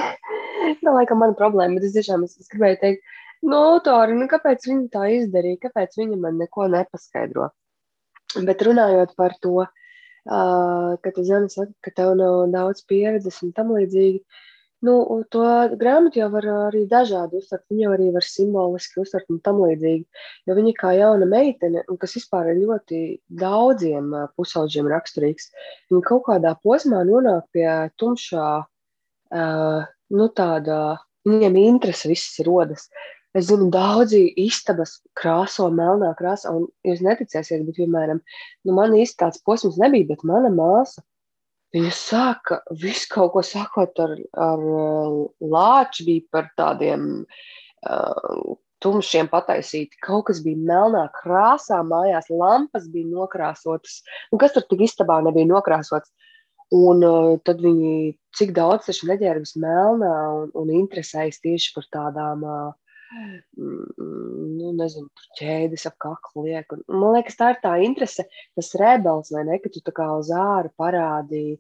tā 0.82 0.94
laikam 0.98 1.22
mana 1.22 1.38
problēma, 1.38 1.78
bet 1.78 1.88
es 1.88 1.96
tiešām, 1.96 2.26
es, 2.28 2.36
es 2.42 2.52
gribēju 2.52 2.82
teikt, 2.82 3.18
no 3.48 3.64
autori, 3.74 4.16
nu, 4.18 4.28
kāpēc 4.32 4.68
viņi 4.70 4.88
tā 4.94 5.08
izdarīja, 5.18 5.64
kāpēc 5.68 5.98
viņi 6.00 6.20
man 6.22 6.40
neko 6.42 6.68
nepaskaidro. 6.72 7.50
Bet 8.48 8.64
runājot 8.64 9.16
par 9.18 9.36
to, 9.44 9.66
ka 10.26 11.12
tu 11.16 11.26
zini, 11.26 11.50
saka, 11.50 11.74
ka 11.84 11.92
tev 11.98 12.16
nav 12.20 12.46
daudz 12.54 12.86
pieredzes 12.88 13.42
un 13.44 13.52
tam 13.58 13.74
līdzīgi, 13.76 14.22
nu, 14.88 14.96
to 15.34 15.44
grāmatu 15.82 16.22
jau 16.22 16.30
var 16.34 16.48
arī 16.54 16.86
dažādi 16.90 17.42
uztvert. 17.42 17.66
Viņu 17.70 17.92
arī 17.94 18.10
var 18.16 18.26
simboliski 18.26 19.02
uztvert 19.04 19.30
un 19.34 19.42
tam 19.46 19.62
līdzīgi. 19.62 20.06
Jo 20.50 20.58
viņa 20.58 20.74
kā 20.78 20.94
jauna 20.98 21.28
meitene, 21.30 21.84
kas 22.02 22.16
vispār 22.18 22.54
ir 22.54 22.62
ļoti 22.64 23.02
daudziem 23.42 24.14
pusauģiem 24.38 24.90
raksturīgs, 24.94 25.52
viņa 25.92 26.08
kaut 26.08 26.26
kādā 26.30 26.56
posmā 26.64 27.04
nonāk 27.08 27.50
pie 27.54 27.70
tumšā, 28.02 28.50
nu, 30.12 30.28
tāda, 30.38 30.78
viņiem 31.28 31.60
interese 31.62 32.10
viss 32.10 32.40
rodas. 32.46 32.88
Es 33.38 33.48
zinu, 33.48 33.70
daudzi 33.72 34.26
istabas 34.44 34.98
krāso 35.16 35.70
melnā 35.72 36.10
krāsā, 36.20 36.52
un 36.52 36.68
jūs 36.88 37.00
neticēsiet, 37.06 37.64
bet, 37.68 37.78
piemēram, 37.80 38.20
nu, 38.68 38.76
man 38.76 38.98
īsti 38.98 39.22
tāds 39.24 39.40
posms 39.48 39.80
nebija, 39.80 40.10
bet 40.10 40.26
mana 40.28 40.52
māsa 40.52 41.00
Viņa 41.72 41.92
sāka 41.96 42.58
visu 42.82 43.08
kaut 43.14 43.32
ko 43.32 43.42
sakot 43.48 44.00
ar, 44.04 44.18
ar 44.36 44.64
lāču, 45.54 46.04
bija 46.08 46.26
par 46.36 46.50
tādiem 46.60 47.06
uh, 47.24 48.58
tumšiem 48.84 49.30
pataisīti. 49.32 50.02
Kaut 50.04 50.26
kas 50.28 50.42
bija 50.44 50.60
melnā 50.60 51.06
krāsā, 51.22 51.80
mājās 51.88 52.28
lampas 52.28 52.90
bija 52.92 53.08
nokrāsotas. 53.14 54.02
Un 54.34 54.42
kas 54.44 54.58
tur 54.58 54.68
tik 54.68 54.84
istabā 54.90 55.22
nebija 55.24 55.48
nokrāsots? 55.48 56.12
Un 56.76 57.08
uh, 57.08 57.38
tad 57.48 57.64
viņi 57.64 58.18
cik 58.36 58.52
daudz 58.56 58.90
taču 58.90 59.08
neģērbas 59.08 59.56
melnā 59.60 60.14
un, 60.42 60.52
un 60.56 60.76
interesējas 60.76 61.40
tieši 61.44 61.72
par 61.78 61.88
tādām, 61.96 62.44
uh, 62.44 62.70
nu, 63.12 64.72
nezinu, 64.78 65.10
ķēdes 65.40 65.88
ap 65.90 65.98
kaklu 66.02 66.46
liek. 66.48 66.72
Un, 66.76 66.84
man 66.94 67.18
liekas, 67.18 67.38
tā 67.40 67.52
ir 67.54 67.60
tā 67.64 67.76
interese, 67.84 68.28
tas 68.58 68.72
rebels, 68.80 69.32
vai 69.36 69.44
ne, 69.48 69.60
ka 69.64 69.72
tu 69.74 69.84
tā 69.84 69.94
kā 69.96 70.08
uz 70.18 70.32
āru 70.36 70.72
parādīji, 70.80 71.58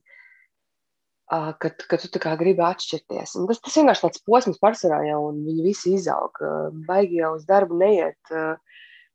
uh, 1.31 1.51
ka, 1.61 1.73
ka 1.91 1.99
tu 2.01 2.11
tā 2.13 2.21
kā 2.23 2.35
gribi 2.39 2.63
atšķirties. 2.65 3.35
Un 3.39 3.49
tas, 3.49 3.61
tas 3.63 3.79
vienkārši 3.79 4.05
tāds 4.07 4.23
posms 4.27 4.61
pārsvarā 4.63 5.01
jau, 5.09 5.23
un 5.31 5.41
viņi 5.47 5.65
visi 5.67 5.95
izaug. 5.97 6.43
Uh, 6.43 6.69
baigi 6.87 7.21
jau 7.21 7.33
uz 7.37 7.47
darbu 7.49 7.79
neiet, 7.81 8.19
uh, 8.31 8.55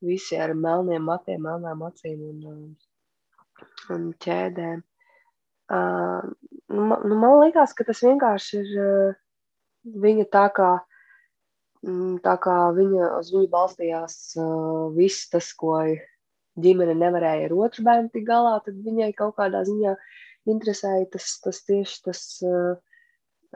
visi 0.04 0.36
ar 0.40 0.52
melniem 0.56 1.06
matiem, 1.08 1.40
melnām 1.46 1.86
acīm 1.88 2.20
un, 2.32 2.42
uh, 2.52 3.64
un 3.96 4.10
ķēdēm. 4.24 4.84
Uh, 5.66 6.28
nu, 6.70 6.82
nu, 6.86 7.16
man 7.18 7.40
liekas, 7.40 7.72
ka 7.74 7.86
tas 7.88 8.04
vienkārši 8.04 8.60
ir 8.60 8.76
uh, 8.82 9.16
viņa 10.04 10.26
tā 10.32 10.44
kā, 10.54 10.68
mm, 10.78 10.95
tā 12.24 12.34
kā 12.42 12.56
viņa, 12.76 13.10
uz 13.20 13.30
viņu 13.34 13.48
balstījās 13.52 14.16
uh, 14.40 14.88
viss 14.96 15.28
tas, 15.32 15.52
ko 15.58 15.78
ģimene 16.62 16.96
nevarēja 16.98 17.48
ar 17.50 17.54
otru 17.56 17.84
bērnu 17.86 18.10
tik 18.14 18.26
galā, 18.28 18.56
tad 18.64 18.80
viņai 18.84 19.12
kaut 19.18 19.36
kādā 19.38 19.62
ziņā 19.68 19.94
interesēja 20.50 21.06
tas, 21.12 21.28
tas 21.44 21.60
tieši 21.68 22.00
tas, 22.08 22.22
uh, 22.46 22.78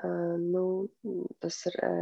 uh, 0.05 0.37
nu, 0.41 0.65
tas 1.43 1.59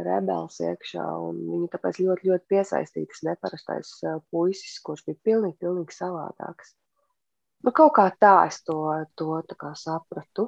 rebels 0.07 0.59
iekšā, 0.65 1.07
viņa 1.39 1.71
tāpēc 1.75 2.01
ļoti, 2.03 2.31
ļoti 2.31 2.51
piesaistītas 2.53 3.23
neparastais 3.29 3.95
uh, 4.05 4.19
puisis, 4.33 4.77
kurš 4.85 5.07
bija 5.07 5.21
pilnīgi, 5.31 5.57
pilnīgi 5.63 5.97
savādāks. 5.97 6.75
Nu, 7.65 7.73
kaut 7.75 7.95
kā 7.97 8.07
tā 8.15 8.35
es 8.47 8.61
to, 8.63 8.79
to 9.19 9.41
tā 9.49 9.73
sapratu. 9.75 10.47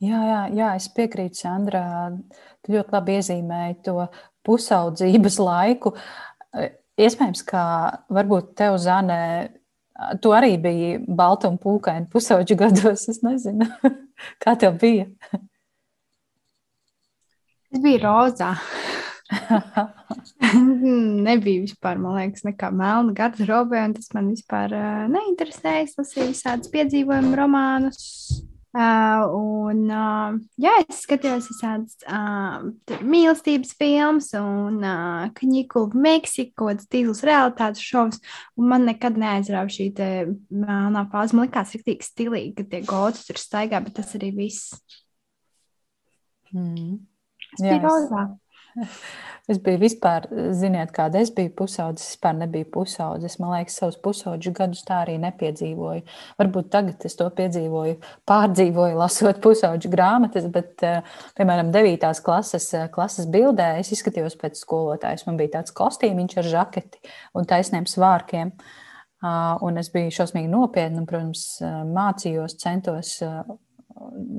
Jā, 0.00 0.20
jā, 0.24 0.40
jā, 0.56 0.68
es 0.80 0.88
piekrītu, 0.96 1.42
Sandra. 1.42 1.82
Tu 2.64 2.74
ļoti 2.74 2.94
labi 2.94 3.16
iezīmēji 3.18 3.78
to 3.84 4.06
pusaudzības 4.46 5.36
laiku. 5.42 5.92
Iespējams, 7.00 7.42
ka 7.48 7.62
varbūt 8.12 8.54
tev, 8.60 8.78
Zane, 8.80 9.20
tu 10.24 10.32
arī 10.36 10.56
biji 10.60 10.98
balta 11.04 11.50
un 11.52 11.60
pūkaina 11.60 12.08
pusauģu 12.12 12.56
gados. 12.62 13.06
Es 13.12 13.20
nezinu, 13.24 13.68
kā 14.42 14.56
tev 14.60 14.80
bija. 14.80 15.10
Es 17.70 17.84
biju 17.84 18.00
rozā. 18.06 18.54
Nebija 21.26 21.62
vispār, 21.62 21.98
man 22.00 22.16
liekas, 22.18 22.44
nekā 22.46 22.70
melna 22.74 23.14
garderobē, 23.16 23.84
un 23.88 23.94
tas 23.96 24.10
man 24.16 24.30
vispār 24.32 24.74
uh, 24.74 25.04
neinteresēja. 25.12 25.86
Es 25.86 25.98
lasīju 25.98 26.30
visādus 26.32 26.72
piedzīvojumu 26.72 27.36
romānus. 27.38 28.00
Uh, 28.70 29.24
un, 29.34 29.78
uh, 29.90 30.36
jā, 30.62 30.70
es 30.84 31.00
skatījos 31.02 31.48
visādas 31.50 31.96
uh, 32.06 32.68
mīlestības 33.02 33.72
filmas 33.74 34.28
un 34.38 34.76
uh, 34.78 35.24
kņiku 35.34 35.88
Meksiku, 35.98 36.52
kaut 36.54 36.68
kādas 36.68 36.86
tīzlas 36.92 37.24
realitātes 37.26 37.82
šovus, 37.82 38.20
un 38.54 38.70
man 38.70 38.86
nekad 38.86 39.18
neaizrāva 39.18 39.74
šī 39.74 39.88
te 39.98 40.10
melnā 40.54 41.02
fāze. 41.10 41.34
Man 41.34 41.48
likās 41.48 41.74
riktīgi 41.74 42.06
stilīgi, 42.06 42.52
ka 42.60 42.68
tie 42.70 42.82
gods 42.86 43.26
tur 43.26 43.42
staigā, 43.42 43.82
bet 43.82 43.98
tas 43.98 44.14
arī 44.20 44.30
viss. 44.38 44.70
Mm. 46.54 47.00
Es 47.56 47.66
biju 47.66 47.82
rozā. 47.88 48.24
Es 49.50 49.58
biju 49.58 49.80
vispār, 49.82 50.28
ziniet, 50.54 50.92
kāda 50.94 51.18
es 51.24 51.30
biju 51.34 51.50
pusaudzis. 51.58 52.12
Vispār 52.12 52.36
nebiju 52.38 52.68
pusaudzis. 52.76 53.38
Man 53.42 53.54
liekas, 53.56 53.78
savus 53.80 53.96
pusaudžu 54.02 54.52
gadus 54.54 54.84
tā 54.86 55.00
arī 55.02 55.16
nepiedzīvoju. 55.22 56.04
Varbūt 56.38 56.68
tagad 56.70 57.06
es 57.08 57.18
to 57.18 57.26
piedzīvoju, 57.34 57.96
pārdzīvoju, 58.30 59.00
lasot 59.00 59.40
pusaudžu 59.42 59.90
grāmatas, 59.90 60.46
bet, 60.54 60.76
eh, 60.86 61.02
piemēram, 61.40 61.72
9. 61.74 62.22
klases, 62.22 62.68
eh, 62.74 62.86
klases 62.94 63.26
bildē 63.26 63.80
es 63.80 63.90
izskatījos 63.90 64.38
pēc 64.38 64.62
skolotājas. 64.62 65.26
Man 65.26 65.40
bija 65.40 65.56
tāds 65.58 65.74
kostīmiņš 65.74 66.38
ar 66.38 66.44
žaketi 66.54 66.98
un 67.34 67.44
taisniem 67.44 67.90
svārkiem. 67.90 68.52
Ah, 69.22 69.58
un 69.60 69.76
es 69.78 69.90
biju 69.90 70.14
šausmīgi 70.14 70.48
nopietna 70.48 70.98
un, 70.98 71.06
protams, 71.06 71.60
eh, 71.60 71.84
mācījos, 71.90 72.56
centos, 72.56 73.22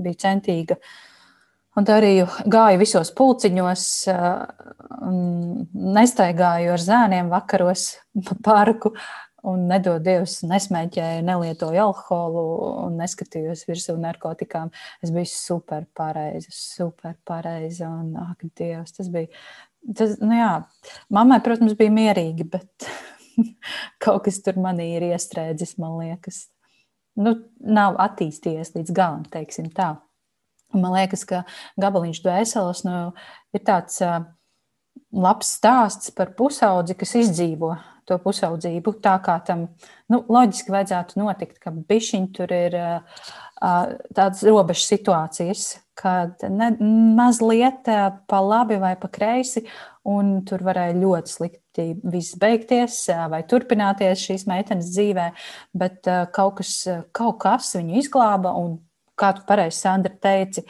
biju 0.01 0.15
centīga. 0.15 0.71
Uh, 0.71 1.10
Un 1.79 1.87
tā 1.87 2.01
arī 2.01 2.11
gāju 2.51 2.81
visos 2.81 3.13
pulciņos, 3.15 3.83
nestaigāju 5.97 6.73
ar 6.73 6.83
zēniem 6.83 7.31
vakaros 7.31 7.85
pa 8.27 8.35
parku. 8.43 8.91
Un 9.47 9.63
nedod 9.65 10.03
Dievs, 10.05 10.43
nesmēķēju, 10.45 11.23
nelietoju 11.25 11.79
alkoholu 11.81 12.41
un 12.83 12.99
neskatījos 13.01 13.63
virsū 13.65 13.95
narkotikām. 13.97 14.69
Es 15.01 15.09
biju 15.15 15.31
super 15.31 15.87
pareizi, 15.97 16.51
super 16.53 17.15
pareizi. 17.25 17.81
Un, 17.87 18.11
ak, 18.21 18.45
Dievs, 18.59 18.93
tas 18.99 19.09
bija. 19.09 19.31
Tas, 19.97 20.19
nu 20.21 20.37
jā, 20.37 20.51
mammai, 21.09 21.39
protams, 21.41 21.73
bija 21.79 21.95
mierīgi, 21.95 22.45
bet 22.53 22.85
kaut 24.03 24.27
kas 24.27 24.37
tur 24.45 24.61
manī 24.61 24.91
ir 24.99 25.07
iestrēdzis, 25.09 25.79
man 25.81 25.97
liekas. 26.03 26.43
Nu, 27.17 27.39
nav 27.65 27.97
attīstījies 28.03 28.75
līdz 28.77 28.93
galam, 28.93 29.25
teiksim 29.33 29.73
tā. 29.73 29.95
Man 30.73 30.93
liekas, 30.95 31.25
ka 31.27 31.43
gabaliņš 31.81 32.21
dvēseles 32.23 32.85
nu, 32.87 32.97
ir 33.55 33.65
tāds 33.67 34.01
labs 35.11 35.55
stāsts 35.57 36.13
par 36.15 36.31
pusaudzi, 36.37 36.95
kas 36.99 37.15
izdzīvo 37.19 37.75
to 38.07 38.17
pusaudzību. 38.21 38.95
Tā 39.03 39.15
kā 39.23 39.37
tam 39.45 39.67
nu, 40.11 40.21
loģiski 40.31 40.73
vajadzētu 40.73 41.21
notikt, 41.21 41.59
ka 41.61 41.73
bišķiņi 41.73 42.31
tur 42.35 42.51
ir 42.55 42.77
tādas 43.61 44.43
robežu 44.47 44.85
situācijas, 44.87 45.65
kad 46.01 46.41
ne, 46.49 46.71
mazliet 47.17 47.87
pa 48.27 48.41
labi 48.41 48.79
vai 48.81 48.95
pa 48.99 49.11
kreisi, 49.11 49.65
un 50.07 50.39
tur 50.47 50.63
varēja 50.65 50.97
ļoti 50.97 51.35
slikti 51.35 51.87
viss 52.01 52.39
beigties 52.41 53.03
vai 53.31 53.43
turpināties 53.47 54.23
šīs 54.25 54.47
meitenes 54.49 54.89
dzīvē, 54.95 55.27
bet 55.77 56.09
kaut 56.33 56.57
kas, 56.61 56.73
kaut 57.13 57.37
kas 57.43 57.75
viņu 57.77 58.01
izglāba 58.01 58.55
un 58.57 58.79
kā 59.21 59.31
tu 59.37 59.45
pareizi, 59.47 59.77
Sandra, 59.77 60.13
teici, 60.23 60.65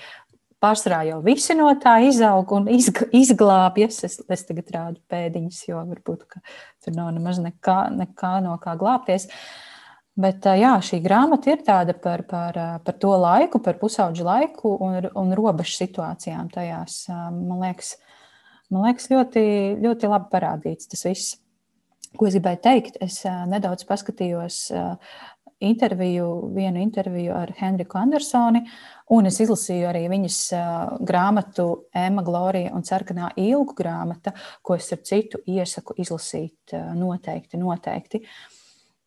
pārsvarā 0.61 1.01
jau 1.09 1.17
visi 1.25 1.55
no 1.57 1.71
tā 1.81 1.97
izaug 2.05 2.53
un 2.55 2.69
izglābjas. 2.69 4.03
Es, 4.07 4.19
es 4.21 4.45
tagad 4.47 4.71
rādu 4.75 5.01
pēdiņas, 5.11 5.65
jo 5.69 5.81
varbūt 5.89 6.23
tur 6.27 6.95
nav 6.95 7.11
nemaz 7.15 7.41
nekā, 7.41 7.81
nekā 7.97 8.37
no 8.45 8.57
kā 8.61 8.77
glābties. 8.79 9.27
Bet 10.21 10.45
jā, 10.59 10.73
šī 10.83 10.99
grāmata 11.01 11.53
ir 11.53 11.61
tāda 11.65 11.95
par, 11.97 12.25
par, 12.29 12.57
par 12.85 12.97
to 12.99 13.13
laiku, 13.17 13.61
par 13.63 13.79
pusauģu 13.79 14.25
laiku 14.27 14.73
un, 14.83 15.07
un 15.17 15.31
robežu 15.37 15.77
situācijām 15.79 16.51
tajās. 16.51 17.05
Man 17.09 17.61
liekas, 17.63 17.95
man 18.69 18.89
liekas 18.89 19.07
ļoti, 19.13 19.45
ļoti 19.81 20.11
labi 20.11 20.29
parādīts 20.33 20.91
tas 20.91 21.07
viss. 21.07 21.37
Ko 22.19 22.27
es 22.27 22.35
gribēju 22.35 22.59
teikt? 22.59 22.97
Es 22.99 23.21
nedaudz 23.23 23.85
paskatījos 23.87 24.65
interviju, 25.61 26.27
vienu 26.55 26.81
interviju 26.81 27.33
ar 27.37 27.53
Henriku 27.57 27.99
Andersoni, 28.01 28.63
un 29.15 29.29
es 29.29 29.39
izlasīju 29.43 29.89
arī 29.89 30.05
viņas 30.11 30.39
grāmatu 31.07 31.67
Emma 31.93 32.23
Glorija 32.25 32.73
un 32.75 32.85
Sarkanā 32.87 33.31
ilgu 33.41 33.75
grāmata, 33.77 34.33
ko 34.61 34.75
es 34.79 34.91
ar 34.95 35.03
citu 35.07 35.41
iesaku 35.45 35.97
izlasīt 36.01 36.75
noteikti, 36.97 37.59
noteikti. 37.61 38.23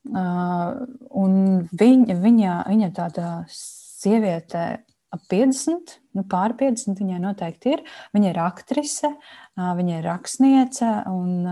Un 0.04 1.38
viņa, 1.72 2.18
viņa, 2.20 2.56
viņa 2.68 2.90
tāda 2.96 3.28
sieviete 3.48 4.66
ap 5.14 5.22
50, 5.30 5.94
nu 6.18 6.24
pāri 6.30 6.56
50 6.60 7.00
viņai 7.00 7.20
noteikti 7.22 7.74
ir. 7.74 7.82
Viņa 8.14 8.30
ir 8.32 8.40
aktrise, 8.42 9.10
viņa 9.56 9.98
ir 9.98 10.08
rakstniece, 10.08 10.90
un 11.10 11.44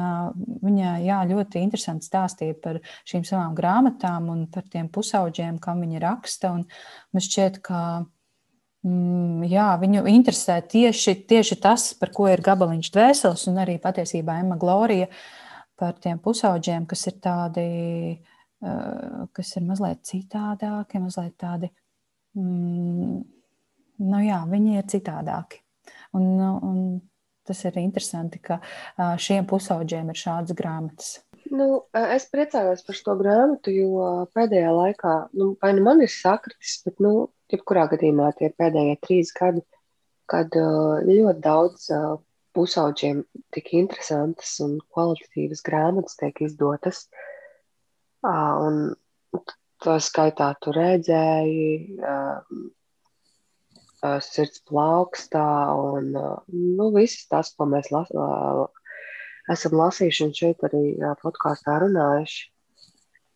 viņa 0.63 0.95
jā, 1.05 1.21
ļoti 1.31 1.63
interesanti 1.63 2.09
stāstīja 2.09 2.59
par 2.63 2.81
šīm 3.09 3.27
savām 3.29 3.55
grāmatām 3.59 4.31
un 4.33 4.47
par 4.53 4.67
tiem 4.73 4.91
pusauģiem, 4.93 5.61
kam 5.63 5.85
viņa 5.85 6.03
raksta. 6.03 6.55
Un 6.57 6.67
man 7.15 7.25
šķiet, 7.27 7.61
ka 7.65 7.83
mm, 8.87 9.47
jā, 9.51 9.69
viņu 9.83 10.05
interesē 10.13 10.59
tieši, 10.75 11.17
tieši 11.31 11.61
tas, 11.63 11.93
par 11.99 12.13
ko 12.15 12.29
ir 12.31 12.43
gabaliņš 12.45 12.93
dvēseles, 12.95 13.47
un 13.53 13.63
arī 13.63 13.79
patiesībā 13.83 14.41
Emma 14.43 14.59
Glorija 14.61 15.11
par 15.79 15.97
tiem 16.03 16.21
pusauģiem, 16.23 16.87
kas 16.91 17.09
ir 17.11 17.17
tādi, 17.23 17.69
kas 19.35 19.57
ir 19.59 19.65
mazliet 19.67 20.05
citādāki, 20.07 21.01
mazliet 21.03 21.35
tādi. 21.41 21.73
Mm, 22.39 23.23
nu 24.03 24.23
jā, 24.25 24.43
viņi 24.51 24.79
ir 24.81 24.89
citādāki. 24.91 25.63
Un, 26.17 26.25
un 26.43 26.79
tas 27.47 27.63
ir 27.67 27.79
interesanti, 27.83 28.41
ka 28.43 28.61
šiem 29.21 29.47
pusauģiem 29.51 30.13
ir 30.13 30.19
šādas 30.19 30.57
grāmatas. 30.59 31.13
Nu, 31.53 31.85
es 31.93 32.29
priecājos 32.33 32.85
par 32.87 32.97
šo 32.97 33.15
grāmatu, 33.19 33.73
jo 33.75 34.09
pēdējā 34.37 34.73
laikā, 34.73 35.15
nu, 35.37 35.53
vai 35.61 35.73
nu 35.77 35.85
man 35.85 36.03
ir 36.05 36.13
sakritis, 36.13 36.79
bet 36.87 37.03
nu, 37.03 37.33
jebkurā 37.53 37.89
gadījumā 37.93 38.31
tie 38.39 38.53
pēdējie 38.57 38.99
trīs 39.05 39.33
gadi, 39.37 39.65
kad 40.31 40.55
ļoti 40.55 41.43
daudz 41.45 41.89
pusauģiem 42.57 43.25
tik 43.53 43.73
interesantas 43.77 44.55
un 44.65 44.79
kvalitatīvas 44.95 45.65
grāmatas 45.67 46.19
tiek 46.21 46.41
izdotas. 46.47 47.07
Un 48.23 48.95
tā 49.83 49.99
skaitā 50.05 50.53
tu 50.63 50.73
redzēji, 50.77 51.99
sirds 54.27 54.63
plaukstā 54.69 55.49
un 55.79 56.13
nu, 56.13 56.87
visas 56.97 57.27
tas, 57.31 57.53
ko 57.57 57.69
mēs 57.71 57.91
las, 57.95 58.11
esam 59.53 59.77
lasījuši 59.79 60.25
un 60.27 60.33
šeit 60.39 60.65
arī 60.69 60.85
podkāstā 61.23 61.79
runājuši. 61.85 62.49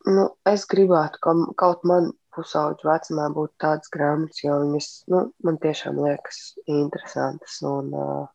Nu, 0.06 0.28
es 0.46 0.66
gribētu, 0.70 1.18
ka 1.22 1.34
kaut 1.58 1.82
man 1.90 2.12
pusauģu 2.36 2.86
vecumā 2.86 3.26
būtu 3.34 3.54
tādas 3.62 3.90
grāmatas, 3.92 4.42
jo 4.44 4.58
viņas 4.62 4.88
nu, 5.12 5.22
man 5.46 5.58
tiešām 5.62 5.98
liekas 6.04 6.40
interesantas. 6.70 7.56
Un, 7.66 7.90
uh, 7.96 8.26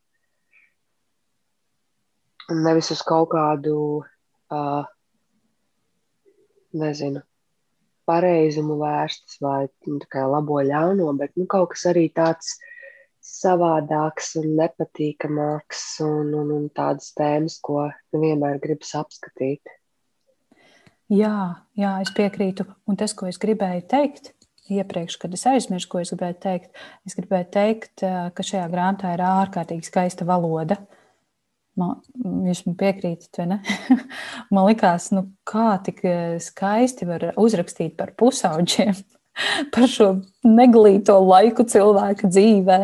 nevis 2.52 2.92
uz 2.96 3.04
kaut 3.08 3.30
kādu, 3.32 3.76
uh, 4.52 4.84
nezinu, 6.84 7.24
pareizumu 8.10 8.78
vērstas 8.82 9.40
vai 9.44 9.66
nu, 9.88 10.00
labo 10.34 10.62
ļauno, 10.66 11.12
bet 11.20 11.36
nu, 11.40 11.48
kaut 11.50 11.74
kas 11.76 11.88
arī 11.92 12.08
tāds 12.16 12.56
savādāks 13.22 14.34
un 14.42 14.56
nepatīkamāks 14.58 15.84
un, 16.06 16.34
un, 16.34 16.52
un 16.58 16.68
tādas 16.74 17.14
tēmas, 17.18 17.60
ko 17.62 17.86
nevienmēr 18.16 18.60
gribas 18.64 18.96
apskatīt. 18.98 19.78
Jā, 21.12 21.36
jā, 21.76 21.96
es 22.02 22.14
piekrītu. 22.16 22.66
Un 22.88 22.98
tas, 22.98 23.14
ko 23.18 23.28
es 23.28 23.38
gribēju 23.42 23.84
teikt, 23.92 24.32
iepriekš, 24.72 25.18
kad 25.22 25.34
es 25.36 25.44
aizmirsu, 25.50 25.90
ko 25.92 26.00
es 26.02 26.14
gribēju 26.14 26.38
teikt, 26.44 26.72
es 27.08 27.18
gribēju 27.18 27.50
teikt, 27.54 28.04
ka 28.36 28.46
šajā 28.48 28.68
grāmatā 28.72 29.14
ir 29.18 29.24
ārkārtīgi 29.28 29.90
skaista 29.90 30.28
valoda. 30.28 30.80
Man, 31.82 31.98
jūs 32.48 32.64
man 32.68 32.78
piekrītat, 32.80 33.32
vai 33.40 33.48
ne? 33.54 33.58
man 34.54 34.68
liekas, 34.70 35.10
nu, 35.16 35.26
kā 35.48 35.74
tik 35.86 36.04
skaisti 36.44 37.08
var 37.10 37.32
uzrakstīt 37.42 37.98
par 37.98 38.14
pusauģiem, 38.20 38.94
par 39.74 39.90
šo 39.90 40.14
neglīto 40.48 41.18
laiku 41.26 41.68
cilvēka 41.68 42.32
dzīvē. 42.32 42.80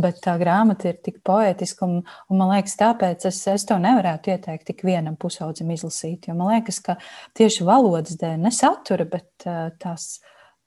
Bet 0.00 0.20
tā 0.22 0.36
grāmata 0.38 0.86
ir 0.86 1.00
tik 1.02 1.16
poetiska, 1.26 1.82
un, 1.82 2.04
un 2.30 2.38
man 2.38 2.52
liekas, 2.52 2.76
tāpēc 2.78 3.24
es, 3.26 3.40
es 3.50 3.64
to 3.66 3.74
nevarētu 3.82 4.30
ieteikt 4.30 4.68
tik 4.68 4.84
vienam 4.86 5.16
pusaudzim 5.18 5.72
izlasīt. 5.74 6.28
Jo 6.30 6.36
man 6.38 6.52
liekas, 6.52 6.78
ka 6.84 6.94
tieši 7.34 7.66
valodas 7.66 8.14
dēļ, 8.20 8.36
ne 8.44 8.52
satura, 8.54 9.08
bet 9.10 9.48
tās 9.82 10.12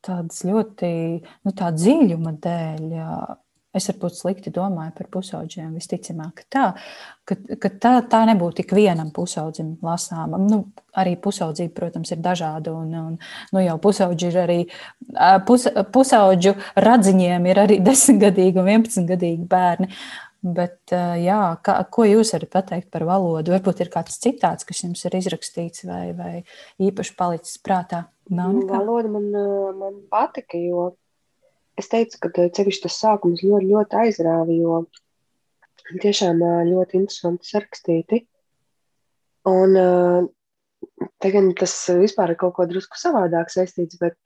tādas 0.04 0.44
ļoti 0.44 0.92
nu, 1.24 1.54
tā 1.56 1.72
dziļuma 1.76 2.36
dēļ 2.44 2.88
Es 3.74 3.88
varbūt 3.90 4.14
slikti 4.14 4.52
domāju 4.54 4.92
par 4.94 5.08
pusauģiem. 5.16 5.72
Visticamāk, 5.74 6.44
tā, 6.54 6.68
ka, 7.26 7.38
ka 7.58 7.72
tā, 7.82 7.94
tā 8.10 8.20
nebūtu 8.30 8.62
tik 8.62 8.76
vienam 8.78 9.10
pusaudzim 9.16 9.72
lasāma. 9.82 10.38
Nu, 10.38 10.60
arī 10.94 11.16
pusaudzība, 11.22 11.74
protams, 11.80 12.12
ir 12.14 12.22
dažāda. 12.22 12.76
Un, 12.78 12.92
un, 13.00 13.16
nu, 13.56 13.64
jau 13.64 13.80
pusauģi 13.82 14.30
ir 14.30 14.38
arī 14.44 14.60
pus, 15.48 15.66
pusauģu 15.96 16.54
radziņiem, 16.86 17.50
ir 17.50 17.64
arī 17.66 17.80
desmitgadīgi 17.90 18.62
un 18.62 18.70
vienpadsmitgadīgi 18.70 19.50
bērni. 19.50 19.90
Bet, 20.44 20.92
jā, 21.24 21.42
kā, 21.64 21.78
ko 21.88 22.06
jūs 22.06 22.36
varat 22.36 22.50
pateikt 22.54 22.90
par 22.94 23.08
valodu? 23.08 23.56
Varbūt 23.56 23.86
ir 23.86 23.90
kāds 23.94 24.20
citāts, 24.22 24.68
kas 24.68 24.84
jums 24.84 25.02
ir 25.08 25.16
izrakstīts 25.18 25.86
vai, 25.88 26.10
vai 26.18 26.34
īpaši 26.84 27.16
palicis 27.18 27.62
prātā. 27.64 28.06
Nav 28.30 28.52
nekā? 28.58 28.76
Valoda 28.76 29.10
man, 29.16 29.30
man 29.80 30.02
patika, 30.12 30.60
jo 30.60 30.92
es 31.80 31.90
teicu, 31.92 32.20
ka 32.22 32.32
eh, 32.38 32.52
ceļš 32.54 32.82
tas 32.86 33.00
sākums 33.02 33.44
ļoti, 33.46 33.72
ļoti 33.72 34.00
aizrāva, 34.04 34.54
jo 34.54 34.84
tiešām 36.04 36.42
eh, 36.46 36.62
ļoti 36.70 37.00
interesanti 37.02 37.50
sarakstīti. 37.50 38.24
Un 39.50 39.78
eh, 39.80 40.30
tagad 41.24 41.52
tas 41.60 41.76
vispār 42.00 42.34
ir 42.34 42.42
kaut 42.42 42.58
ko 42.58 42.68
drusku 42.70 43.00
savādāk 43.00 43.52
saistīts, 43.54 44.00
bet 44.02 44.18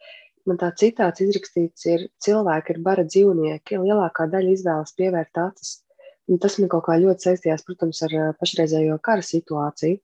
man 0.47 0.59
tā 0.61 0.71
citāts 0.79 1.23
izrakstīts 1.23 1.87
ir 1.91 2.07
cilvēki 2.23 2.75
ir 2.75 2.81
bara 2.85 3.05
dzīvnieki, 3.07 3.81
lielākā 3.83 4.29
daļa 4.31 4.55
izvēlas 4.55 4.95
pievērt 4.97 5.43
acis. 5.47 5.79
Un 6.27 6.41
tas 6.43 6.57
man 6.59 6.67
kaut 6.71 6.83
kā 6.89 6.97
ļoti 6.99 7.23
saistījās, 7.23 7.63
protams, 7.63 8.01
ar 8.03 8.13
pašreizējo 8.35 8.97
kara 8.99 9.23
situāciju. 9.23 10.01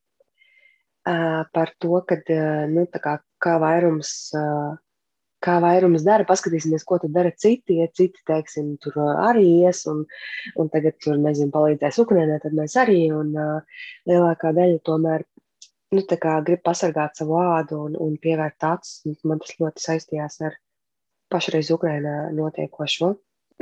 Par 1.04 1.72
to, 1.84 1.98
ka 2.08 2.16
nu, 2.72 2.86
kā, 2.88 3.18
kā 3.44 3.56
vairums 3.60 4.14
kā 5.44 5.58
vairums 5.64 6.06
dara, 6.08 6.26
paskatīsimies, 6.28 6.86
ko 6.88 7.00
dara 7.04 7.32
citi. 7.44 7.80
Ja 7.82 7.88
citi, 8.00 8.22
teiksim, 8.30 8.74
tur 8.84 8.98
arī 9.04 9.46
ies 9.64 9.84
un, 9.92 10.04
un 10.60 10.72
tagad 10.74 10.98
tur, 11.04 11.18
nezinu, 11.22 11.52
palīdzēs 11.56 12.00
Ukraiņai, 12.04 12.40
tad 12.46 12.58
mēs 12.58 12.76
arī. 12.84 13.00
Un 13.16 13.34
uh, 13.38 13.82
lielākā 14.10 14.54
daļa 14.56 14.84
tomēr 14.90 15.26
nu, 15.96 16.06
grib 16.48 16.64
pasargāt 16.66 17.20
savu 17.20 17.40
ādu 17.42 17.82
un, 17.88 17.98
un 18.06 18.16
pievērt 18.24 18.70
acis. 18.70 19.20
Man 19.28 19.44
tas 19.44 19.58
ļoti 19.60 19.88
saistījās 19.88 20.40
ar 20.48 20.58
pašreiz 21.34 21.74
Ukraiņā 21.76 22.16
notiekošo. 22.38 23.14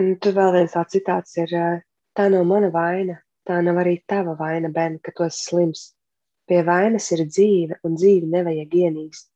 Un 0.01 0.13
tur 0.23 0.37
vēl 0.37 0.53
viens 0.59 0.77
tāds 0.77 0.95
citāts 0.95 1.35
ir: 1.41 1.57
Tā 2.17 2.27
nav 2.27 2.43
mana 2.47 2.67
vaina, 2.71 3.21
tā 3.47 3.61
nav 3.63 3.79
arī 3.79 4.01
tava 4.07 4.35
vaina, 4.39 4.69
Ben, 4.69 4.99
ka 4.99 5.13
tu 5.15 5.23
esi 5.23 5.45
slims. 5.47 5.89
Pie 6.47 6.59
vainas 6.67 7.05
ir 7.15 7.23
dzīve, 7.27 7.77
un 7.87 7.95
dzīvi 7.95 8.27
nevajag 8.27 8.73
ienīst 8.75 9.30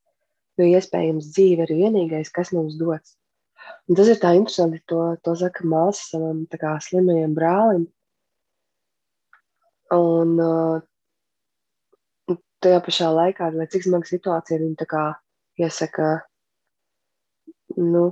jo 0.60 0.68
iespējams 0.70 1.30
dzīve 1.34 1.68
ir 1.68 1.76
vienīgais, 1.82 2.32
kas 2.34 2.54
mums 2.56 2.78
dots. 2.80 3.15
Un 3.89 3.98
tas 3.98 4.10
ir 4.12 4.20
tā 4.22 4.34
interesanti, 4.38 4.82
to, 4.89 5.02
to 5.26 5.36
saka 5.39 5.65
māsa 5.68 6.12
savam 6.12 6.44
kā, 6.50 6.76
slimajam 6.82 7.34
brālim. 7.38 7.86
Un 9.96 10.36
uh, 10.41 12.38
tajā 12.65 12.82
pašā 12.86 13.12
laikā, 13.13 13.52
lai 13.54 13.68
cik 13.72 13.86
smaga 13.86 14.10
situācija, 14.10 14.62
viņa 14.62 14.88
kā 14.89 15.06
iesaka, 15.62 16.10
nu, 17.78 18.06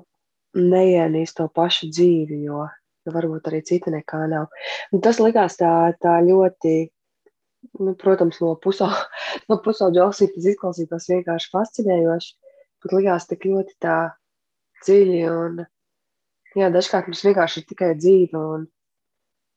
neienīst 0.53 1.37
to 1.39 1.47
pašu 1.49 1.89
dzīvi, 1.89 2.43
jo 2.47 2.67
varbūt 3.09 3.49
arī 3.49 3.63
cita 3.65 3.91
nekā 3.93 4.23
nav. 4.31 4.51
Un 4.93 5.01
tas 5.03 5.19
likās 5.19 5.57
tā, 5.59 5.71
tā 6.01 6.19
ļoti 6.23 6.75
nu, 7.79 7.93
protams, 7.99 8.39
no, 8.43 8.53
pusau, 8.63 8.89
no 9.49 9.59
pusauģa 9.63 10.07
ausīm 10.07 10.31
tas 10.33 10.49
izklausītos 10.53 11.09
vienkārši 11.11 11.51
fascinējoši, 11.53 12.35
bet 12.83 12.95
likās 12.97 13.27
tik 13.29 13.47
ļoti 13.49 13.75
tā 13.83 13.97
dziļi. 14.83 15.23
Un, 15.31 15.63
jā, 16.59 16.69
dažkārt 16.73 17.09
mums 17.09 17.23
vienkārši 17.27 17.61
ir 17.61 17.67
tikai 17.71 17.91
dzīve, 17.99 18.43
un, 18.57 18.65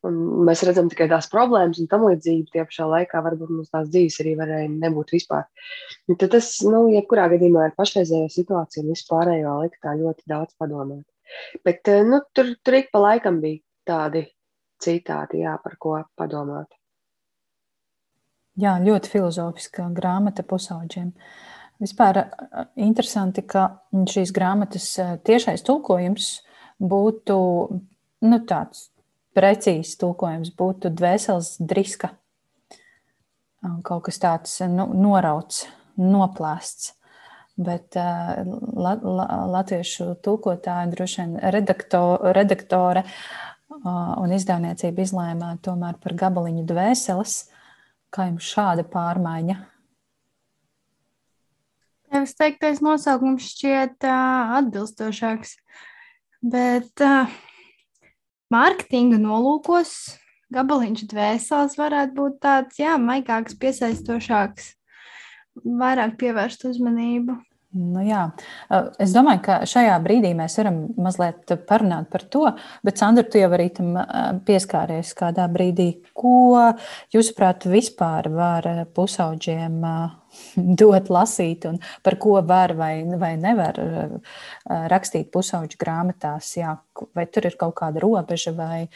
un 0.07 0.21
mēs 0.47 0.63
redzam 0.67 0.89
tikai 0.91 1.09
tās 1.11 1.29
problēmas 1.33 1.81
un 1.83 1.89
tam 1.91 2.07
līdzīgi. 2.07 2.47
Tie 2.53 2.63
pašā 2.69 2.87
laikā 2.93 3.21
varbūt 3.25 3.53
mums 3.53 3.73
tās 3.73 3.91
dzīves 3.91 4.21
arī 4.23 4.37
varēja 4.39 4.71
nebūt 4.73 5.13
vispār. 5.17 5.45
Un 6.07 6.19
tad 6.21 6.33
tas, 6.37 6.53
nu, 6.65 6.87
jebkurā 6.95 7.27
gadījumā 7.35 7.67
ar 7.67 7.77
pašreizējo 7.79 8.31
situāciju 8.33 8.85
un 8.85 8.95
vispārējo 8.95 9.59
lika 9.65 9.83
tā 9.89 9.99
ļoti 9.99 10.27
daudz 10.31 10.57
padomāt. 10.59 11.05
Bet, 11.67 11.89
nu, 12.07 12.21
tur, 12.35 12.53
tur 12.63 12.79
ik 12.79 12.91
pa 12.93 13.03
laikam 13.03 13.41
bija 13.43 13.59
tādi 13.87 14.23
citāti, 14.83 15.41
jā, 15.43 15.57
par 15.63 15.75
ko 15.81 15.97
padomāt. 16.15 16.76
Jā, 18.57 18.77
ļoti 18.81 19.11
filozofiska 19.13 19.85
grāmata 19.93 20.41
pusauģiem. 20.47 21.11
Vispār 21.77 22.23
interesanti, 22.73 23.43
ka 23.45 23.67
šīs 23.93 24.31
grāmatas 24.33 24.87
tiešais 25.27 25.61
tulkojums 25.67 26.31
būtu 26.81 27.37
nu, 28.25 28.39
tāds 28.49 28.87
precīzs 29.37 29.97
tulkojums, 30.01 30.53
būtu 30.57 30.89
dvēseles 30.97 31.57
driska. 31.61 32.15
Kaut 33.85 34.07
kas 34.07 34.17
tāds 34.21 34.55
nu, 34.71 34.87
norauts, 34.93 35.65
noplāsts. 35.97 36.93
Bet 37.57 37.97
uh, 37.97 38.45
la, 38.77 38.91
la, 39.01 39.25
latviešu 39.49 40.11
tulkotāja, 40.21 40.85
droši 40.91 41.23
vien 41.23 41.31
redakto, 41.53 42.01
redaktore 42.37 43.01
uh, 43.01 44.13
un 44.21 44.33
izdevniecība 44.35 45.01
izlēma 45.01 45.55
tomēr 45.65 45.97
par 46.03 46.13
gabaliņu 46.21 46.67
dvēseles. 46.69 47.39
Kā 48.13 48.29
jums 48.29 48.47
šāda 48.47 48.85
pārmaiņa? 48.87 49.57
Es 52.17 52.37
teiktais 52.39 52.79
nosaukums 52.83 53.49
šķiet 53.51 54.05
uh, 54.07 54.53
atbilstošāks, 54.61 55.57
bet 56.53 57.03
uh, 57.03 57.33
mārketinga 58.53 59.19
nolūkos 59.19 59.91
gabaliņš 60.55 61.03
dvēseles 61.11 61.75
varētu 61.79 62.15
būt 62.15 62.39
tāds, 62.45 62.79
jā, 62.79 62.95
maigāks, 63.01 63.57
piesaistošāks, 63.59 64.71
vairāk 65.65 66.15
pievērst 66.21 66.63
uzmanību. 66.69 67.35
Nu, 67.77 68.01
jā. 68.01 68.23
es 69.01 69.11
domāju, 69.13 69.41
ka 69.45 69.55
šajā 69.69 69.97
brīdī 70.01 70.31
mēs 70.37 70.55
varam 70.59 70.79
mazliet 71.01 71.51
parunāt 71.69 72.07
par 72.13 72.23
to, 72.33 72.43
bet 72.85 72.97
Sandra, 72.97 73.25
tu 73.27 73.41
jau 73.41 73.49
arī 73.53 73.67
tam 73.75 73.93
pieskāries 74.47 75.13
kādā 75.17 75.45
brīdī. 75.51 75.87
Ko, 76.17 76.55
jūsuprāt, 77.13 77.67
vispār 77.69 78.31
var 78.33 78.67
pusauģiem 78.97 79.77
dot 80.81 81.11
lasīt 81.13 81.69
un 81.69 81.77
par 82.05 82.17
ko 82.21 82.39
var 82.47 82.73
vai, 82.79 82.91
vai 83.19 83.35
nevar 83.41 83.77
rakstīt 84.65 85.29
pusauģu 85.33 85.79
grāmatās? 85.81 86.55
Jā, 86.57 86.75
vai 87.13 87.29
tur 87.29 87.49
ir 87.51 87.59
kaut 87.61 87.77
kāda 87.83 88.01
robeža 88.03 88.55
vai, 88.57 88.87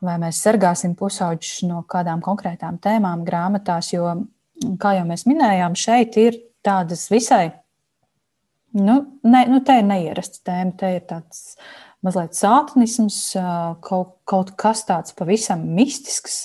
vai 0.00 0.18
mēs 0.24 0.40
sargāsim 0.46 0.96
pusauģus 0.98 1.64
no 1.68 1.84
kādām 1.88 2.24
konkrētām 2.24 2.80
tēmām 2.80 3.28
grāmatās, 3.28 3.92
jo, 3.92 4.16
kā 4.80 4.96
jau 4.96 5.08
mēs 5.08 5.28
minējām, 5.28 5.76
šeit 5.76 6.16
ir 6.20 6.44
tādas 6.64 7.10
visai 7.12 7.50
Nu, 8.76 8.98
ne, 9.24 9.44
nu, 9.48 9.62
te 9.64 9.78
ir 9.80 9.86
neierasta 9.88 10.42
tēma, 10.50 10.74
te 10.76 10.90
ir 10.98 11.06
tāds 11.08 11.56
mazliet 12.04 12.36
sātnisms, 12.36 13.18
kaut, 13.84 14.18
kaut 14.28 14.52
kas 14.60 14.84
tāds 14.88 15.14
pavisam 15.16 15.64
mistisks, 15.78 16.44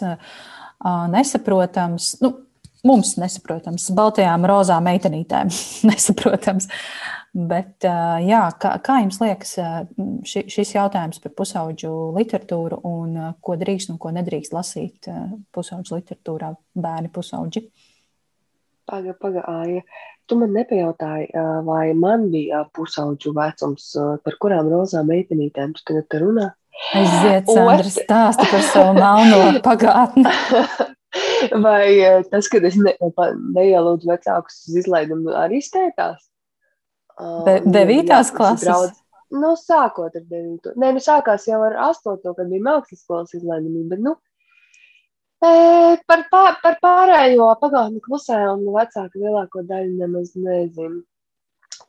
nesaprotams. 1.14 2.16
Nu, 2.24 2.34
mums 2.84 3.14
nesaprotams, 3.20 3.90
baltajām 3.96 4.48
rozām 4.50 4.88
meitenītēm 4.90 5.52
nesaprotams. 5.90 6.70
Bet, 7.34 7.82
jā, 7.82 8.42
kā, 8.62 8.76
kā 8.86 9.00
jums 9.02 9.18
liekas 9.18 9.56
ši, 10.30 10.44
šis 10.54 10.76
jautājums 10.76 11.22
par 11.24 11.34
pusauģu 11.34 11.94
literatūru 12.14 12.84
un 12.86 13.16
ko 13.42 13.56
drīkst 13.58 13.90
un 13.90 13.98
ko 14.02 14.12
nedrīkst 14.14 14.54
lasīt 14.54 15.10
pusauģu 15.56 15.98
literatūrā 15.98 16.52
bērni 16.78 17.10
pusauģi? 17.16 17.66
Paga, 18.86 19.16
paga, 19.18 19.46
āja. 19.64 19.82
Tu 20.30 20.38
man 20.40 20.54
nepajautāji, 20.56 21.30
vai 21.68 21.94
man 22.00 22.30
bija 22.32 22.64
pusauģu 22.76 23.34
vecums, 23.36 23.90
par 24.24 24.38
kurām 24.40 24.70
rozām 24.72 25.10
meitenītēm 25.12 25.74
tu 25.76 25.84
tagad 25.90 26.20
runā? 26.24 26.50
Aiziet, 26.98 27.50
Sandra, 27.52 27.92
stāsti 27.92 28.48
par 28.50 28.64
savu 28.66 28.94
melno 28.98 29.42
pagātni. 29.68 30.26
vai 31.66 32.24
tas, 32.32 32.50
kad 32.52 32.66
es 32.68 32.78
ne, 32.80 32.96
neielūdzu 33.58 34.10
vecākus 34.10 34.64
uz 34.70 34.80
izlaidumu, 34.84 35.36
arī 35.38 35.62
stētās? 35.64 36.24
De, 37.46 37.60
devītās 37.68 38.32
jā, 38.32 38.38
klases? 38.38 38.66
Draudz, 38.66 39.00
nu, 39.38 39.54
sākot 39.60 40.16
ar 40.18 40.24
devīto. 40.24 40.74
Nē, 40.80 40.96
nu, 40.96 41.04
sākās 41.04 41.46
jau 41.50 41.62
ar 41.68 41.78
astoto, 41.90 42.34
kad 42.38 42.50
bija 42.50 42.66
mākslas 42.72 43.04
skolas 43.04 43.36
izlaidumi, 43.38 43.86
bet, 43.92 44.02
nu, 44.02 44.16
Par, 45.44 46.22
pār, 46.32 46.54
par 46.64 46.78
pārējo 46.84 47.50
pagātni 47.60 48.00
klusē 48.06 48.38
un 48.54 48.62
vecāku 48.72 49.20
lielāko 49.20 49.64
daļu 49.68 49.98
nemaz 50.00 50.32
nezinu. 50.40 51.02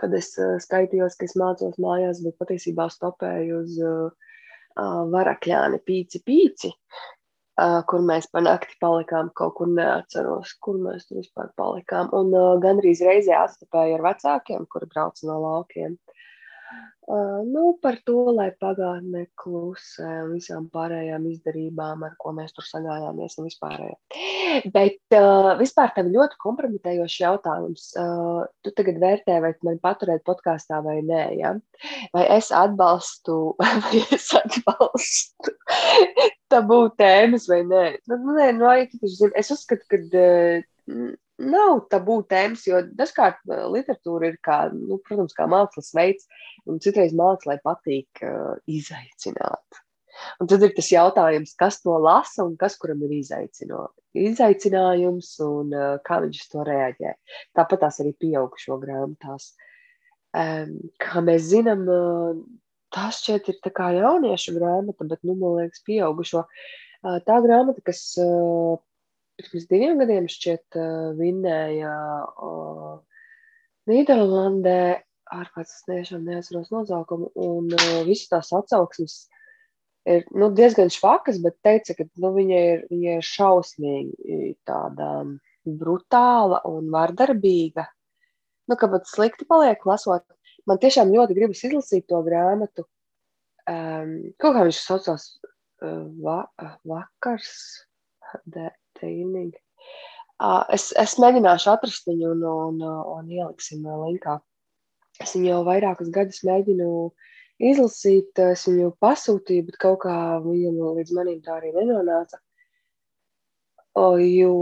Kad 0.01 0.17
es 0.19 0.33
skaitījos, 0.65 1.15
ka 1.21 1.29
es 1.29 1.37
mācos 1.39 1.77
mājās, 1.79 2.23
bet 2.25 2.35
patiesībā 2.41 2.89
stopēju 2.91 3.61
uz 3.61 3.77
uh, 3.79 4.33
varakļāni 5.13 5.79
pīci 5.87 6.23
pīci, 6.27 6.73
uh, 6.73 7.79
kur 7.87 8.03
mēs 8.03 8.27
pa 8.33 8.43
nakti 8.43 8.75
palikām 8.83 9.31
kaut 9.39 9.55
kur 9.61 9.71
neatceros, 9.71 10.57
kur 10.65 10.81
mēs 10.83 11.07
tur 11.07 11.21
vispār 11.23 11.53
palikām. 11.61 12.11
Un 12.17 12.35
uh, 12.35 12.51
gandrīz 12.65 13.05
reizē 13.07 13.39
atstapēju 13.45 14.01
ar 14.01 14.07
vecākiem, 14.09 14.67
kuri 14.73 14.91
brauc 14.91 15.23
no 15.29 15.39
laukiem. 15.47 15.95
Uh, 15.95 16.24
nu, 17.45 17.63
par 17.83 17.99
to, 18.07 18.31
lai 18.33 18.49
pagātne 18.61 19.27
klusē 19.41 20.25
visām 20.31 20.69
pārējām 20.73 21.27
izdarībām, 21.31 22.05
ar 22.07 22.15
ko 22.21 22.33
mēs 22.37 22.55
tur 22.57 22.67
sagājāmies 22.69 23.37
un 23.39 23.49
vispārējā. 23.49 23.97
Bet 24.75 25.17
uh, 25.19 25.51
vispār 25.61 25.93
tev 25.97 26.09
ļoti 26.15 26.39
kompromitējošs 26.45 27.19
jautājums. 27.21 27.87
Uh, 28.01 28.45
tu 28.65 28.73
tagad 28.77 29.01
vērtē, 29.03 29.41
vai 29.45 29.53
man 29.67 29.81
paturēt 29.85 30.25
podkāstā 30.29 30.81
vai 30.85 31.01
nē, 31.05 31.25
ja? 31.41 31.55
vai 32.15 32.25
es 32.37 32.49
atbalstu, 32.55 33.39
vai 33.61 34.05
es 34.15 34.31
atbalstu 34.39 35.57
tabū 36.53 36.81
tēmas 36.99 37.49
vai 37.51 37.65
nē. 37.69 37.85
Nu, 38.11 38.39
nē, 38.39 38.49
nu, 38.57 38.71
es 38.73 39.53
uzskatu, 39.53 39.85
ka 39.91 40.01
uh, 40.01 41.13
nav 41.43 41.81
tabū 41.93 42.17
tēmas, 42.31 42.63
jo 42.69 42.77
dažkārt 42.99 43.39
uh, 43.49 43.55
literatūra 43.75 44.25
ir, 44.33 44.37
kā, 44.45 44.59
nu, 44.75 44.95
protams, 45.07 45.35
kā 45.37 45.45
mākslas 45.51 45.91
veids, 45.97 46.25
un 46.69 46.75
citreiz 46.83 47.13
mākslā 47.17 47.55
patīk 47.65 48.11
uh, 48.23 48.55
izaicināt. 48.71 49.69
Un 50.39 50.47
tad 50.51 50.61
ir 50.63 50.73
tas 50.77 50.89
jautājums, 50.93 51.57
kas 51.59 51.81
to 51.83 51.95
lasa 51.99 52.45
un 52.47 52.53
kas 52.59 52.77
kuram 52.79 53.03
ir 53.07 53.13
izaicinājums 53.19 55.29
un 55.43 55.67
uh, 55.75 55.99
kā 56.07 56.21
viņš 56.23 56.41
to 56.53 56.61
reaģē. 56.67 57.11
Tāpat 57.59 57.79
tās 57.83 57.97
arī 58.05 58.13
pieaugušo 58.23 58.75
grāmatās. 58.83 59.45
Um, 60.35 60.71
kā 61.03 61.17
mēs 61.23 61.43
zinām, 61.51 61.81
uh, 61.91 62.33
tas 62.95 63.15
šķiet 63.23 63.45
ir 63.53 63.57
tā 63.65 63.71
kā 63.75 63.87
jauniešu 63.95 64.51
grāmata, 64.57 65.03
bet, 65.11 65.21
nu, 65.27 65.33
man 65.39 65.51
liekas, 65.61 65.81
pieaugušo. 65.87 66.41
Uh, 67.05 67.19
tā 67.27 67.37
grāmata, 67.45 67.81
kas 67.87 68.01
uh, 68.23 68.75
pirms 69.41 69.67
diviem 69.71 70.01
gadiem 70.03 70.29
šķiet 70.31 70.79
uh, 70.79 71.11
vinnēja 71.19 71.95
uh, 72.25 72.97
Nīderlandē, 73.91 74.81
ārkārtas 75.35 75.79
es 75.81 75.87
tiešām 75.89 76.25
neatceros 76.29 76.71
nosaukumu, 76.73 77.31
un 77.35 77.73
uh, 77.75 78.03
visas 78.09 78.31
tās 78.33 78.53
atsauksmes 78.57 79.25
ir 80.05 80.25
nu, 80.37 80.51
diezgan 80.55 80.93
švakas, 80.93 81.41
bet 81.45 81.57
teica, 81.65 81.97
ka 81.99 82.07
nu, 82.21 82.31
viņa, 82.37 82.61
ir, 82.71 82.85
viņa 82.93 83.17
ir 83.19 83.27
šausmīgi 83.27 84.53
tāda 84.69 85.11
brutāla 85.65 86.61
un 86.69 86.91
vardarbīga. 86.93 87.87
Nu, 88.69 88.77
pat 88.81 89.09
slikti 89.09 89.49
paliek 89.49 89.81
lasot. 89.89 90.25
Man 90.69 90.81
tiešām 90.81 91.13
ļoti 91.13 91.37
gribas 91.37 91.65
izlasīt 91.67 92.07
to 92.09 92.21
grāmatu. 92.25 92.87
Um, 93.69 94.17
kaut 94.41 94.57
kā 94.57 94.65
viņš 94.67 94.79
saucās 94.85 95.27
uh, 95.41 96.05
va, 96.21 96.43
vakars, 96.85 97.53
de, 98.45 98.69
trīnīgi. 98.99 99.59
Es, 100.75 100.91
es 100.99 101.15
mēģināšu 101.23 101.71
atrast 101.73 102.09
viņu 102.11 102.33
un, 102.35 102.43
un, 102.51 102.81
un 103.15 103.31
ieliksim 103.31 103.85
linkā. 103.87 104.41
Es 105.23 105.37
viņu 105.37 105.51
jau 105.53 105.61
vairākus 105.69 106.11
gadus 106.15 106.43
mēģinu 106.47 106.89
izlasīt, 107.63 108.35
es 108.43 108.67
viņu 108.67 108.91
pasūtīju, 109.03 109.69
bet 109.69 109.79
kaut 109.85 110.01
kā 110.05 110.17
viņam 110.43 110.81
līdz 110.99 111.15
manim 111.15 111.39
tā 111.45 111.61
arī 111.61 111.71
nenonāca. 111.77 112.41
Jo 113.95 114.55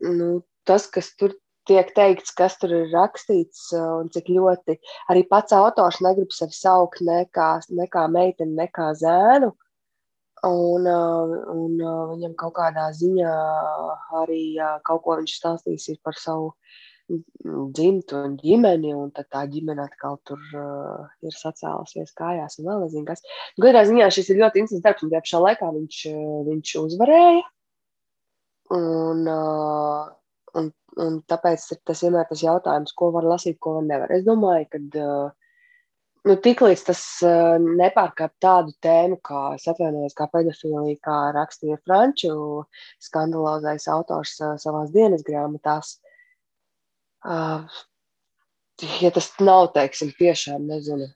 nu, 0.00 0.28
tas, 0.64 0.88
kas 0.88 1.12
tur 1.20 1.34
tiek 1.68 1.92
teikts, 1.94 2.32
kas 2.34 2.56
tur 2.58 2.72
ir 2.74 2.88
rakstīts, 2.94 3.68
un 3.76 4.08
cik 4.12 4.30
ļoti 4.32 4.78
arī 5.12 5.26
pats 5.28 5.54
autors 5.54 6.00
negrib 6.02 6.32
sevi 6.34 6.56
saukt 6.56 7.02
ne 7.06 7.22
kā, 7.36 7.54
ne 7.70 7.86
kā 7.92 8.06
meiteni, 8.10 8.56
ne 8.58 8.66
kā 8.72 8.90
zēnu. 8.98 9.52
Un, 10.42 10.86
un 11.54 11.74
viņam 11.78 12.32
kaut 12.38 12.56
kādā 12.56 12.88
ziņā 12.98 13.32
arī 14.22 14.42
kaut 14.88 15.04
ko 15.04 15.20
viņš 15.20 15.34
stāstīs 15.38 15.86
par 16.02 16.18
savu 16.18 16.48
dzimtu 17.08 18.16
un 18.16 18.34
ģimeni, 18.40 18.92
un 18.96 19.10
tad 19.14 19.28
tā 19.30 19.42
ģimene 19.50 19.84
atkal 19.84 20.18
tur 20.26 20.40
ir 21.22 21.36
sacēlusies 21.36 22.14
kājās, 22.18 22.58
un 22.58 22.68
vēl 22.70 22.84
nezinu, 22.86 23.04
kas. 23.08 23.22
Gadā 23.60 23.84
ziņā 23.88 24.08
šis 24.14 24.30
ir 24.32 24.40
ļoti 24.42 24.62
interesants 24.62 24.86
darbs, 24.86 25.04
un 25.04 25.12
tajā 25.12 25.24
pašā 25.26 25.42
laikā 25.46 25.70
viņš, 25.76 25.98
viņš 26.48 26.74
uzvarēja. 26.82 27.44
Un, 28.72 29.26
un, 30.58 30.72
un 31.04 31.20
tāpēc 31.28 31.68
ir 31.74 31.82
tas 31.86 32.02
vienmēr 32.02 32.26
tas 32.30 32.42
jautājums, 32.42 32.94
ko 32.96 33.10
var 33.14 33.28
lasīt, 33.34 33.58
ko 33.60 33.76
var 33.78 33.86
nevar. 33.88 34.14
Es 34.14 34.24
domāju, 34.24 34.70
ka 34.72 34.80
uh, 35.02 35.41
nu, 36.28 36.36
tiklīdz 36.46 36.84
tas 36.86 37.02
uh, 37.26 37.56
nepārkāp 37.62 38.34
tādu 38.42 38.74
tēmu, 38.84 39.18
kā 39.26 39.42
es 39.56 39.66
atvainojos, 39.70 40.16
kā 40.18 40.28
pedofilija, 40.32 40.98
kā 41.04 41.18
rakstīja 41.36 41.78
franču 41.86 42.34
skandalozais 43.02 43.88
autors 43.90 44.36
uh, 44.42 44.54
savās 44.62 44.92
dienas 44.94 45.24
grāmatās. 45.26 45.96
Uh, 47.22 47.66
ja 49.02 49.12
tas 49.14 49.30
nav, 49.42 49.70
teiksim, 49.76 50.12
tiešām, 50.18 50.66
nezinu, 50.70 51.10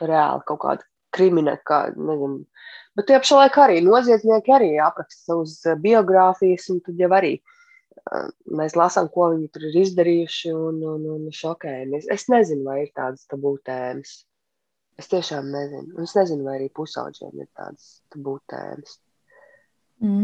reāli 0.00 0.46
kaut 0.48 0.62
kāda 0.64 0.86
krimināla, 1.14 1.58
kā, 1.66 1.80
nezinu, 1.96 2.44
bet 2.98 3.10
tie 3.10 3.18
pašā 3.22 3.44
laikā 3.44 3.64
arī 3.66 3.80
noziedznieki 3.86 4.54
arī 4.54 4.74
apraksta 4.82 5.32
savus 5.32 5.56
biogrāfijas, 5.82 6.68
un 6.74 6.78
tad 6.86 7.02
jau 7.02 7.10
arī 7.18 7.36
uh, 7.38 7.56
mēs 8.60 8.76
lasām, 8.78 9.10
ko 9.12 9.30
viņi 9.34 9.50
tur 9.54 9.68
ir 9.68 9.76
izdarījuši, 9.82 10.54
un, 10.56 10.80
un, 10.94 11.06
un 11.16 11.28
šokējamies. 11.34 12.08
Es 12.12 12.26
nezinu, 12.32 12.66
vai 12.68 12.82
ir 12.86 12.90
tādas 12.96 13.26
tabū 13.30 13.56
tēmas. 13.66 14.20
Es 15.00 15.08
tiešām 15.12 15.46
nezinu. 15.52 15.94
Un 15.96 16.08
es 16.08 16.16
nezinu, 16.18 16.44
vai 16.48 16.58
arī 16.58 16.72
pusauģiem 16.76 17.44
ir 17.44 17.48
tādas 17.56 18.00
tabū 18.12 18.38
tēmas. 18.50 18.98
Mm. 20.00 20.22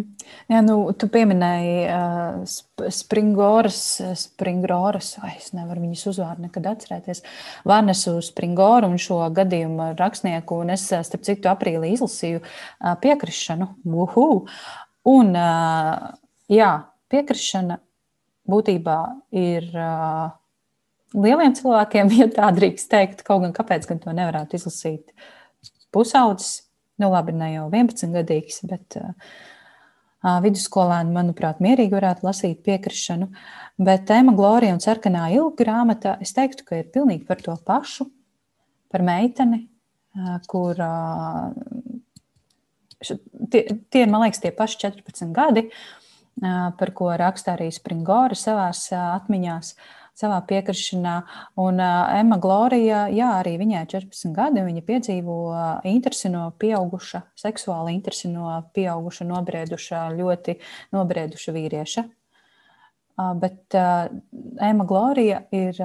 Jā, 0.49 0.63
nu, 0.65 0.79
tu 0.97 1.05
pieminēji 1.13 1.81
uh, 1.85 2.39
sp 2.49 2.89
Springoras, 2.97 3.81
Springoras, 4.17 5.11
vai 5.21 5.35
es 5.35 5.51
nevaru 5.53 5.83
viņas 5.83 6.05
uzvārdu 6.15 6.47
nekad 6.47 6.71
atcerēties, 6.71 7.21
Vanesu 7.69 8.15
Springoru 8.25 8.89
un 8.89 8.97
šo 9.01 9.19
gadījumu 9.37 9.91
rakstnieku, 9.99 10.63
un 10.65 10.73
es, 10.73 10.87
starp 10.89 11.29
citu, 11.29 11.51
aprīlī 11.53 11.93
izlasīju 11.93 12.41
uh, 12.41 12.95
piekrišanu. 13.05 13.69
Uhu! 14.07 14.27
Un, 15.13 15.37
uh, 15.37 16.09
jā, 16.49 16.73
piekrišana 17.17 17.81
būtībā 18.47 19.01
ir 19.35 19.67
lieliem 21.17 21.57
cilvēkiem, 21.57 22.13
ja 22.21 22.31
tā 22.37 22.53
drīkst 22.55 22.93
teikt, 22.93 23.27
kaut 23.27 23.43
gan 23.47 23.57
kāpēc 23.57 23.89
gan 23.91 24.05
to 24.05 24.15
nevarētu 24.15 24.61
izlasīt 24.61 25.13
pusaudzis. 25.95 26.63
Nu, 26.97 27.11
labi, 27.13 27.35
ne 27.37 27.51
jau 27.53 27.67
11 27.69 28.15
gadīgs, 28.15 28.63
bet 28.65 28.97
uh, 28.97 29.11
vidusskolēni, 30.43 31.13
manuprāt, 31.13 31.61
mierīgi 31.61 31.93
varētu 31.93 32.25
lasīt 32.27 32.63
piekrišanu. 32.67 33.29
Bet 33.85 34.07
tēma 34.09 34.33
Glorija 34.37 34.75
un 34.75 34.81
Sarkanā 34.81 35.27
ilga 35.35 35.65
grāmata, 35.65 36.17
es 36.25 36.33
teiktu, 36.37 36.65
ka 36.65 36.81
ir 36.81 36.89
pilnīgi 36.95 37.27
par 37.29 37.43
to 37.45 37.55
pašu, 37.67 38.09
par 38.93 39.05
meiteni, 39.05 39.67
kur 40.49 40.81
tie, 43.53 43.63
tie 43.93 44.03
ir, 44.07 44.11
man 44.11 44.25
liekas, 44.25 44.41
tie 44.43 44.55
paši 44.57 44.81
14 44.87 45.37
gadi, 45.37 45.67
par 46.41 46.93
ko 46.97 47.13
raksta 47.17 47.55
arī 47.57 47.71
Springora 47.73 48.37
savās 48.37 48.89
atmiņās 48.93 49.75
savā 50.17 50.39
piekrišanā. 50.49 51.15
Un 51.61 51.81
Emma 51.81 52.39
Glorija, 52.41 53.07
jā, 53.13 53.31
arī 53.41 53.57
viņai 53.61 53.83
14 53.93 54.33
gadi, 54.37 54.65
viņa 54.65 54.85
piedzīvo 54.87 55.39
interesi 55.89 56.31
no 56.33 56.47
pieauguša, 56.61 57.23
seksuāli 57.41 57.97
interesi 57.97 58.31
no 58.33 58.49
pieauguša, 58.77 59.27
nobrieduša, 59.29 60.07
ļoti 60.17 60.57
nobrieduša 60.97 61.57
vīrieša. 61.57 62.07
Bet 63.43 63.77
Emma 63.77 64.89
Glorija 64.89 65.45
ir. 65.57 65.85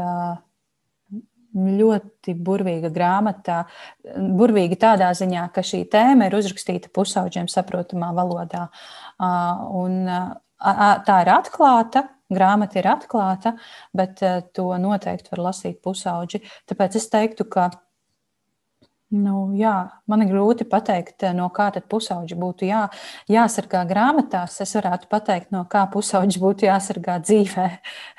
Ļoti 1.52 2.32
burvīga 2.40 2.88
grāmata. 2.96 3.66
Burvīga 4.40 4.78
tādā 4.80 5.10
ziņā, 5.12 5.50
ka 5.52 5.60
šī 5.60 5.82
tēma 5.92 6.30
ir 6.30 6.38
uzrakstīta 6.38 6.88
pusauģiem 6.96 7.50
saprotamā 7.52 8.14
valodā. 8.16 8.70
Un 9.22 10.02
tā 10.62 11.22
ir 11.24 11.32
atklāta, 11.34 12.06
grāmata 12.32 12.80
ir 12.80 12.90
atklāta, 12.90 13.56
bet 13.94 14.22
to 14.56 14.68
noteikti 14.82 15.34
var 15.36 15.48
lasīt 15.50 15.82
pusauģi. 15.84 16.44
Tāpēc 16.70 16.98
es 16.98 17.10
teiktu, 17.12 17.48
ka 17.52 17.70
nu, 19.12 19.52
jā, 19.60 19.74
man 20.08 20.24
ir 20.24 20.32
grūti 20.32 20.66
pateikt, 20.70 21.26
no 21.36 21.50
kā 21.54 21.68
pusauģi 21.92 22.38
būtu 22.40 22.68
jā, 22.70 22.86
jāsargā 23.32 23.84
grāmatās. 23.90 24.60
Es 24.64 24.74
varētu 24.78 25.10
pateikt, 25.12 25.52
no 25.52 25.66
kā 25.70 25.84
pusauģi 25.92 26.40
būtu 26.42 26.68
jāsargā 26.70 27.20
dzīvē. 27.24 27.68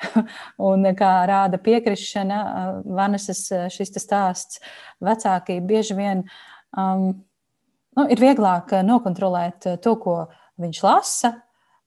Un 0.69 0.87
kā 0.97 1.11
rāda 1.29 1.59
piekrišana, 1.61 2.39
Vanesas 2.85 3.47
šis 3.73 3.95
stāsts, 3.97 4.61
vecāki 5.03 5.59
bieži 5.65 5.97
vien 5.97 6.23
um, 6.77 7.09
nu, 7.97 8.07
ir 8.09 8.21
vieglāk 8.21 8.75
nokontrolēt 8.85 9.73
to, 9.81 9.97
ko 9.97 10.17
viņš 10.61 10.81
lasa, 10.85 11.33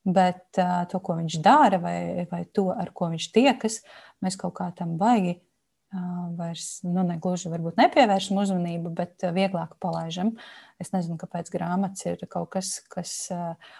bet 0.07 0.61
uh, 0.62 0.85
to, 0.90 1.00
ko 1.02 1.18
viņš 1.18 1.40
dara, 1.42 1.81
vai, 1.83 2.26
vai 2.31 2.44
to, 2.55 2.68
ar 2.74 2.92
ko 2.94 3.11
viņš 3.12 3.31
tiekas, 3.35 3.81
mēs 4.22 4.38
kaut 4.38 4.55
kā 4.61 4.68
tam 4.76 4.94
baigi 5.00 5.35
uh, 5.37 6.29
vairs 6.38 6.81
nu, 6.87 7.02
negluži 7.07 7.50
varbūt 7.52 7.81
nepievēršam 7.81 8.38
uzmanību, 8.42 8.94
bet 8.96 9.26
uh, 9.26 9.35
vieglāk 9.35 9.74
palaižam. 9.83 10.37
Es 10.83 10.94
nezinu, 10.94 11.18
kāpēc 11.20 11.50
grāmatas 11.55 12.07
ir 12.07 12.22
kaut 12.31 12.55
kas, 12.55 12.79
kas. 12.92 13.18
Uh, 13.35 13.74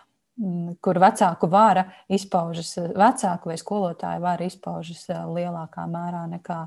kur 0.85 0.99
vecāku 1.01 1.49
vara 1.49 1.87
izpaužas, 2.13 2.75
vecāku 2.77 3.49
vai 3.49 3.55
skolotāju 3.57 4.21
vara 4.21 4.45
izpaužas 4.45 5.07
lielākā 5.09 5.87
mērā 5.89 6.27
nekā 6.29 6.59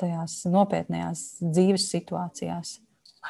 tajās 0.00 0.40
nopietnējās 0.50 1.22
dzīves 1.44 1.86
situācijās. 1.94 2.78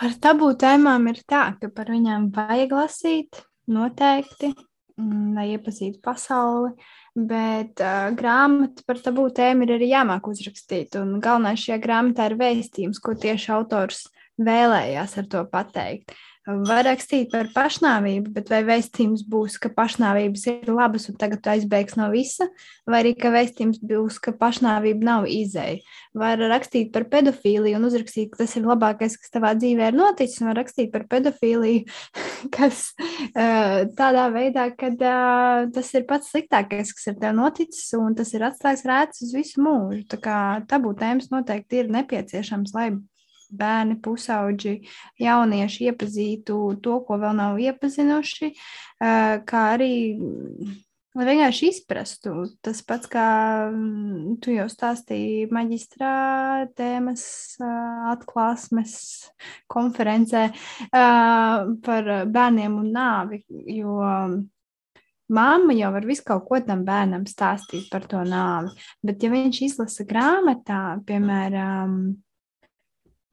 Ar 0.00 0.14
tabū 0.24 0.54
tēmām 0.58 1.04
ir 1.12 1.20
tā, 1.28 1.50
ka 1.60 1.68
par 1.68 1.92
viņām 1.92 2.30
vajag 2.34 2.72
lasīt 2.74 3.44
noteikti, 3.70 4.52
Mm, 4.94 5.32
lai 5.34 5.48
iepazītu 5.56 5.98
pasauli. 6.04 6.70
Bet 7.14 7.80
uh, 7.82 8.12
grāmata 8.14 8.84
par 8.86 9.00
tabū 9.02 9.26
tēmu 9.34 9.66
ir 9.66 9.74
arī 9.76 9.88
jāmāk 9.90 10.28
uzrakstīt. 10.30 10.94
Un 11.00 11.16
galvenais 11.22 11.62
šajā 11.62 11.80
grāmatā 11.82 12.28
ir 12.30 12.36
vēstījums, 12.38 13.00
ko 13.02 13.16
tieši 13.18 13.50
autors 13.56 14.04
vēlējās 14.38 15.18
ar 15.18 15.28
to 15.30 15.42
pateikt 15.50 16.14
var 16.44 16.84
rakstīt 16.84 17.30
par 17.32 17.48
pašnāvību, 17.54 18.32
bet 18.34 18.50
vai 18.52 18.60
vēstījums 18.66 19.24
būs, 19.30 19.56
ka 19.62 19.70
pašnāvības 19.72 20.44
ir 20.50 20.72
labas 20.72 21.08
un 21.08 21.16
tagad 21.20 21.46
aizbēgs 21.54 21.96
no 21.96 22.10
visa, 22.12 22.46
vai 22.88 23.00
arī 23.00 23.14
ka 23.16 23.32
vēstījums 23.32 23.80
būs, 23.80 24.18
ka 24.22 24.34
pašnāvība 24.36 25.08
nav 25.08 25.28
izēja. 25.30 25.80
Var 26.14 26.42
rakstīt 26.52 26.92
par 26.94 27.08
pedofīliju 27.12 27.78
un 27.78 27.88
uzrakstīt, 27.88 28.30
ka 28.32 28.42
tas 28.42 28.56
ir 28.58 28.68
labākais, 28.68 29.16
kas 29.20 29.32
tavā 29.32 29.54
dzīvē 29.56 29.88
ir 29.90 29.98
noticis, 29.98 30.42
un 30.42 30.50
var 30.52 30.60
rakstīt 30.60 30.92
par 30.92 31.06
pedofīliju, 31.10 31.88
kas 32.56 32.84
tādā 33.96 34.28
veidā, 34.34 34.68
ka 34.76 34.92
tas 35.74 35.94
ir 35.96 36.06
pats 36.10 36.30
sliktākais, 36.34 36.92
kas 36.92 37.10
ir 37.12 37.18
tev 37.22 37.34
noticis, 37.40 37.88
un 37.96 38.14
tas 38.18 38.36
ir 38.36 38.44
atstājis 38.50 38.84
rēts 38.88 39.24
uz 39.24 39.34
visu 39.36 39.64
mūžu. 39.64 40.04
Tā 40.12 40.20
kā 40.20 40.38
tabū 40.68 40.92
tēmas 41.00 41.32
noteikti 41.32 41.82
ir 41.82 41.92
nepieciešams, 41.94 42.76
lai 42.76 42.92
bērni, 43.58 43.98
pusauģi, 44.04 44.74
jaunieši 45.22 45.90
iepazītu 45.90 46.58
to, 46.84 46.98
ko 47.06 47.20
vēl 47.22 47.36
nav 47.38 47.60
iepazinuši, 47.62 48.50
kā 49.48 49.62
arī 49.74 49.94
lai 51.14 51.26
vienkārši 51.28 51.68
izprastu. 51.70 52.34
Tas 52.64 52.82
pats, 52.86 53.10
kā 53.10 53.26
mm, 53.70 54.38
tu 54.42 54.54
jau 54.54 54.66
stāstīji 54.70 55.46
maģistrā 55.54 56.14
tēmas 56.78 57.26
atklāsmes 58.14 58.96
konferencē 59.70 60.48
par 60.90 62.10
bērniem 62.34 62.82
un 62.82 62.90
nāvi, 62.94 63.44
jo 63.78 64.00
Māma 65.34 65.72
jau 65.72 65.88
var 65.94 66.04
visu 66.04 66.20
kaut 66.26 66.42
ko 66.44 66.58
tam 66.60 66.82
bērnam 66.84 67.22
stāstīt 67.24 67.86
par 67.88 68.04
to 68.04 68.20
nāvi, 68.28 68.74
bet 69.00 69.22
ja 69.24 69.30
viņš 69.32 69.60
izlasa 69.64 70.04
grāmatā, 70.04 70.98
piemēram, 71.08 71.94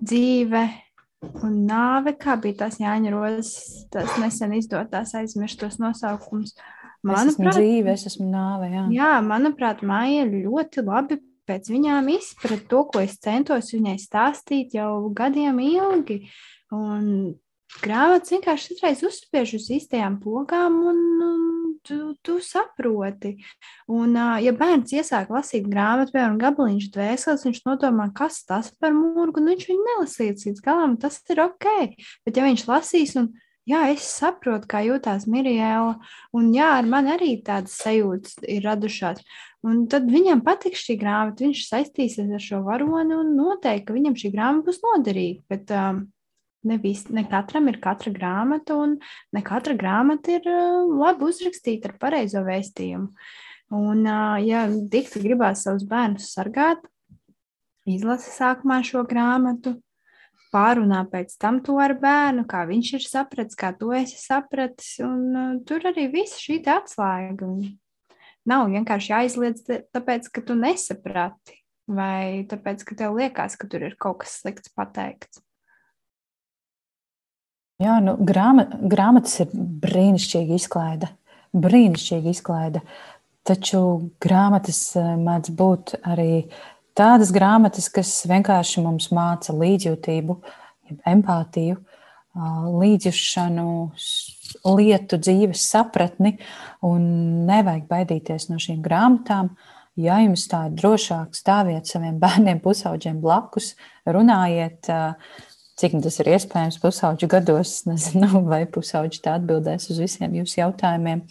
dzīve 0.02 0.66
un 1.46 1.58
nāve, 1.70 2.16
kā 2.20 2.36
bija 2.42 2.64
tās 2.64 2.80
Jāņa 2.82 3.14
Rozes, 3.14 3.52
tās 3.94 4.16
nesen 4.22 4.56
izdotās 4.58 5.14
aizmirstos 5.18 5.78
nosaukums. 5.82 6.56
Manuprāt, 7.02 7.26
es 7.26 7.36
esmu 7.36 7.52
dzīve, 7.56 7.94
es 7.96 8.08
esmu 8.12 8.28
nāve. 8.30 8.70
Jā, 8.70 8.86
jā 8.94 9.12
manuprāt, 9.26 9.82
Māja 9.86 10.28
ļoti 10.30 10.84
labi 10.86 11.18
pēc 11.50 11.70
viņām 11.74 12.10
izprat 12.14 12.68
to, 12.70 12.84
ko 12.90 13.02
es 13.02 13.18
centos 13.22 13.72
viņai 13.74 13.98
stāstīt 14.02 14.76
jau 14.78 15.10
gadiem 15.18 15.62
ilgi. 15.66 16.22
Un 16.72 17.34
grāmatas 17.80 18.34
vienkārši 18.34 18.74
citreiz 18.74 19.02
uzspiež 19.08 19.56
uz 19.58 19.68
īstajām 19.74 20.20
pogām 20.24 20.78
un, 20.92 21.00
un 21.26 21.46
tu, 21.88 22.00
tu 22.22 22.38
saproti. 22.44 23.36
Un, 23.92 24.18
ja 24.44 24.54
bērns 24.58 24.94
iesāk 24.96 25.32
lasīt 25.34 25.70
grāmatu, 25.70 26.14
piemēram, 26.16 26.40
gabaliņš 26.42 26.90
dvēseles, 26.94 27.46
viņš 27.48 27.62
nodomā, 27.68 28.10
kas 28.18 28.42
tas 28.48 28.72
par 28.82 28.96
mūrgu, 28.96 29.42
un 29.42 29.54
viņš 29.54 29.70
viņu 29.70 29.88
nelasīs 29.88 30.50
līdz 30.50 30.66
galam, 30.66 30.98
tas 31.02 31.22
ir 31.32 31.44
ok. 31.46 31.70
Bet 32.28 32.38
ja 32.38 32.46
viņš 32.46 32.68
lasīs 32.70 33.16
un 33.22 33.32
jā, 33.70 33.86
es 33.94 34.06
saprotu, 34.20 34.70
kā 34.70 34.84
jūtās 34.86 35.28
Mirjēla, 35.30 35.96
un 36.38 36.52
jā, 36.56 36.70
ar 36.82 36.90
mani 36.90 37.16
arī 37.16 37.34
tādas 37.46 37.78
sajūtas 37.82 38.42
ir 38.46 38.66
radušās. 38.68 39.24
Un 39.68 39.86
tad 39.90 40.08
viņam 40.10 40.42
patiks 40.46 40.82
šī 40.88 40.98
grāmata, 41.02 41.46
viņš 41.46 41.68
saistīsies 41.68 42.32
ar 42.34 42.42
šo 42.42 42.64
varoni 42.66 43.14
un 43.14 43.36
noteikti, 43.38 43.94
viņam 43.94 44.18
šī 44.18 44.34
grāmata 44.34 44.72
būs 44.72 44.82
noderīga. 44.82 45.44
Bet, 45.54 45.74
um, 45.78 46.08
Ne, 46.62 46.78
vis, 46.78 47.08
ne 47.10 47.24
katram 47.26 47.72
ir 47.72 47.80
katra 47.82 48.12
grāmata, 48.14 48.76
un 48.78 49.00
ne 49.34 49.42
katra 49.42 49.74
grāmata 49.74 50.36
ir 50.36 50.46
uh, 50.46 50.84
labi 50.94 51.26
uzrakstīta 51.26 51.90
ar 51.90 51.96
pareizo 52.02 52.44
vēstījumu. 52.46 53.08
Un, 53.74 54.04
uh, 54.06 54.38
ja 54.46 54.68
dikti 54.70 55.24
gribās 55.24 55.66
savus 55.66 55.88
bērnus 55.90 56.30
sargāt, 56.36 56.84
izlasi 57.90 58.30
sākumā 58.36 58.82
šo 58.86 59.02
grāmatu, 59.10 59.80
pārunā 60.54 61.02
pēc 61.10 61.34
tam 61.42 61.64
to 61.66 61.80
ar 61.82 61.96
bērnu, 61.98 62.46
kā 62.46 62.62
viņš 62.70 62.94
ir 63.00 63.10
sapratis, 63.10 63.58
kā 63.58 63.74
tu 63.74 63.90
esi 63.98 64.22
sapratis. 64.22 65.00
Un, 65.02 65.28
uh, 65.34 65.52
tur 65.66 65.90
arī 65.90 66.12
viss 66.14 66.38
šī 66.46 66.62
atslēga. 66.62 67.50
Nav 68.52 68.70
vienkārši 68.70 69.16
jāizliedz, 69.16 69.66
tāpēc, 69.94 70.30
ka 70.30 70.46
tu 70.46 70.54
nesaprati, 70.58 71.58
vai 71.90 72.46
tāpēc, 72.50 72.86
ka 72.86 72.98
tev 73.02 73.18
liekas, 73.18 73.58
ka 73.58 73.70
tur 73.70 73.90
ir 73.90 73.98
kaut 73.98 74.22
kas 74.22 74.44
slikts 74.44 74.70
pateikts. 74.78 75.42
Jā, 77.82 77.96
nu, 78.04 78.14
grāma, 78.22 78.68
grāmatas 78.78 79.40
ir 79.42 79.54
brīnišķīga 79.56 80.58
izklaide. 80.60 81.08
Brīnišķīga 81.58 82.30
izklaide. 82.30 82.84
Taču 83.48 83.82
grāmatas 84.22 84.82
eh, 85.00 85.14
mēdz 85.18 85.54
būt 85.58 85.96
arī 86.06 86.46
tādas 86.98 87.32
grāmatas, 87.34 87.90
kas 87.90 88.12
vienkārši 88.30 88.84
mums 88.86 89.10
māca 89.16 89.56
līdzjūtību, 89.58 90.38
empātiju, 91.10 91.80
līdzjūšanu, 92.82 93.68
lietu 94.78 95.18
dzīves 95.20 95.66
sapratni. 95.74 96.38
Nevajag 96.84 97.88
baidīties 97.90 98.50
no 98.52 98.62
šīm 98.62 98.80
grāmatām. 98.86 99.56
Ja 100.00 100.22
jums 100.24 100.46
tā 100.48 100.68
ir 100.70 100.78
drošāk, 100.80 101.34
stāviet 101.36 101.90
saviem 101.90 102.22
bērniem, 102.22 102.62
pusauģiem 102.64 103.18
blakus, 103.24 103.74
runājiet. 104.08 104.88
Uh, 104.88 105.50
cik 105.82 105.98
tas 106.04 106.20
ir 106.22 106.30
iespējams 106.36 106.78
pusauģu 106.82 107.30
gados. 107.32 107.74
Es 107.82 107.88
nezinu, 107.90 108.44
vai 108.52 108.64
pusauģi 108.70 109.22
tā 109.26 109.38
atbildēs 109.40 109.90
uz 109.94 110.02
visiem 110.04 110.38
jūsu 110.38 110.62
jautājumiem. 110.62 111.26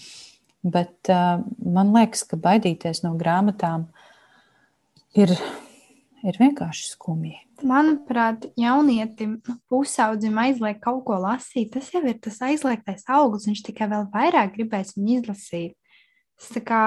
Bet 0.60 1.08
uh, 1.12 1.40
man 1.64 1.94
liekas, 1.94 2.26
ka 2.28 2.36
baidīties 2.40 3.04
no 3.06 3.14
grāmatām 3.20 3.86
ir, 5.16 5.32
ir 6.26 6.40
vienkārši 6.40 6.90
skumji. 6.92 7.38
Manuprāt, 7.64 8.46
jaunietim, 8.60 9.38
nu, 9.44 9.56
pusaudzim 9.68 10.36
aizliegt 10.40 10.80
kaut 10.84 11.02
ko 11.08 11.18
lasīt, 11.20 11.74
tas 11.74 11.90
jau 11.92 12.02
ir 12.08 12.16
tas 12.24 12.40
aizliegtais 12.44 13.06
auglis. 13.12 13.48
Viņš 13.48 13.64
tikai 13.68 13.88
vēl 13.92 14.08
vairāk 14.12 14.54
gribēs 14.56 14.96
viņu 14.96 15.18
izlasīt. 15.18 15.76
Tas 16.40 16.52
tā 16.56 16.64
kā, 16.64 16.84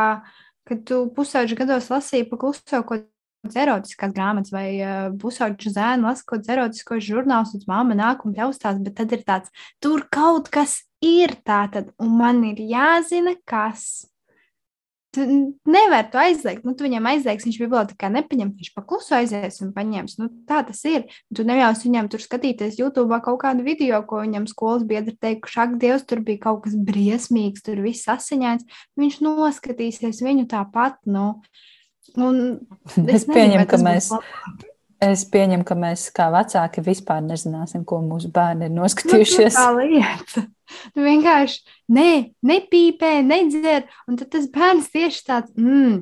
kad 0.70 0.86
tu 0.90 1.04
pusauģu 1.14 1.58
gados 1.60 1.92
lasīji 1.94 2.30
pa 2.30 2.42
kluso 2.42 2.82
kaut 2.90 3.10
kādas 3.44 3.60
erotiskas 3.60 4.14
grāmatas, 4.16 4.54
vai 4.54 4.68
uh, 4.80 5.12
pusauģu 5.20 5.74
zēnu 5.76 6.08
lasa 6.08 6.24
kaut 6.24 6.40
kādas 6.40 6.56
erotiskos 6.56 7.04
žurnālus, 7.04 7.54
un 7.58 7.68
mamma 7.68 7.98
nāk 8.00 8.24
un 8.26 8.36
pļaustās, 8.36 8.80
bet 8.84 8.96
tad 8.96 9.12
ir 9.12 9.24
tāds, 9.28 9.52
tur 9.84 10.08
kaut 10.12 10.50
kas 10.54 10.82
ir 11.04 11.36
tāds, 11.44 11.92
un 12.00 12.18
man 12.18 12.44
ir 12.48 12.64
jāzina, 12.64 13.36
kas. 13.46 14.08
Tu 15.14 15.22
nevari 15.70 16.08
to 16.10 16.18
aizliegt. 16.18 16.64
Nu, 16.66 16.72
tu 16.74 16.88
viņam 16.88 17.06
aizliegsi, 17.06 17.46
viņš 17.46 17.58
bibliotekā 17.62 18.08
nepaņems, 18.16 18.56
viņš 18.58 18.72
pakluso 18.74 19.14
aizies 19.14 19.60
un 19.62 19.70
paņems. 19.76 20.16
Nu, 20.18 20.32
tā 20.50 20.64
tas 20.66 20.80
ir. 20.90 21.04
Tu 21.30 21.46
neļausi 21.46 21.86
viņam 21.86 22.10
tur 22.10 22.24
skatīties 22.24 22.80
YouTube 22.80 23.20
kaut 23.22 23.38
kādu 23.44 23.62
video, 23.62 24.00
ko 24.10 24.24
viņam 24.24 24.48
skolas 24.50 24.82
biedri 24.90 25.14
teikuši, 25.14 25.60
ak, 25.68 25.76
Dievs, 25.84 26.08
tur 26.10 26.24
bija 26.26 26.42
kaut 26.48 26.64
kas 26.66 26.74
briesmīgs, 26.74 27.62
tur 27.62 27.84
viss 27.86 28.10
asiņains. 28.10 28.66
Viņš 28.98 29.22
noskatīsies 29.22 30.24
viņu 30.26 30.48
tāpat. 30.50 30.98
Nu. 31.06 31.44
Un 32.22 32.40
es, 33.08 33.24
es 33.24 33.28
pieņemu, 33.30 33.66
ka 33.70 33.80
mēs. 33.82 34.12
Labāk. 34.14 34.70
Es 35.04 35.26
pieņemu, 35.28 35.66
ka 35.68 35.76
mēs 35.76 36.06
kā 36.16 36.30
vecāki 36.32 36.84
vispār 36.86 37.20
nezināsim, 37.26 37.82
ko 37.88 38.00
mūsu 38.06 38.30
bērni 38.32 38.70
ir 38.70 38.72
nu, 38.72 38.86
noskatījušies. 38.86 39.58
Nu, 39.58 39.60
tā 39.60 39.70
lieta. 39.82 40.48
Nu, 40.96 41.04
vienkārši 41.06 41.60
nē, 41.94 42.34
nepīpē, 42.50 43.10
nedzer. 43.28 43.84
Un 44.10 44.16
tad 44.18 44.32
tas 44.34 44.48
bērns 44.50 44.88
tieši 44.90 45.20
tāds, 45.28 45.52
mm, 45.60 46.00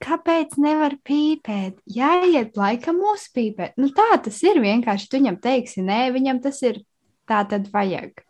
kāpēc 0.00 0.54
nevar 0.62 0.94
pīpēt? 1.04 1.82
Jāiet 1.92 2.56
laikam 2.56 3.02
uzpīpēt. 3.12 3.74
Nu, 3.82 3.90
tā 3.92 4.06
tas 4.24 4.38
ir 4.46 4.62
vienkārši. 4.64 5.10
Tu 5.10 5.20
viņam 5.20 5.36
teiksi, 5.44 5.84
nē, 5.84 6.00
viņam 6.14 6.40
tas 6.46 6.62
ir 6.64 6.80
tā 7.28 7.42
tad 7.50 7.68
vajag. 7.74 8.24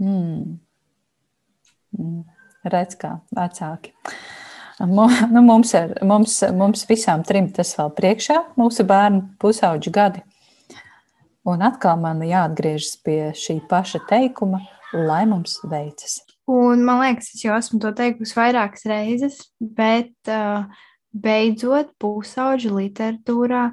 Mm. 0.00 0.58
Mm. 1.98 2.24
Redz, 2.72 2.96
kā 3.00 3.18
vecāki. 3.34 3.92
Nu, 4.78 5.42
mums, 5.42 5.72
ir, 5.74 5.96
mums, 6.06 6.38
mums 6.54 6.84
visām 6.86 7.24
trim 7.26 7.48
tas 7.54 7.72
vēl 7.78 7.90
priekšā, 7.96 8.36
mūsu 8.60 8.86
bērnu 8.86 9.24
pusauģu 9.42 9.92
gadi. 9.94 10.22
Un 11.48 11.64
atkal 11.66 11.98
man 11.98 12.20
jāatgriežas 12.22 12.98
pie 13.02 13.20
šī 13.38 13.58
paša 13.70 14.04
teikuma, 14.06 14.60
lai 14.94 15.24
mums 15.26 15.58
veicas. 15.66 16.20
Un, 16.48 16.84
man 16.86 17.02
liekas, 17.02 17.32
es 17.34 17.42
jau 17.44 17.56
esmu 17.58 17.80
to 17.82 17.90
teikusi 17.96 18.36
vairākas 18.38 18.86
reizes, 18.88 19.40
bet 19.60 20.30
uh, 20.32 20.68
beidzot 21.12 21.90
pusauģu 22.00 22.76
literatūrā 22.78 23.64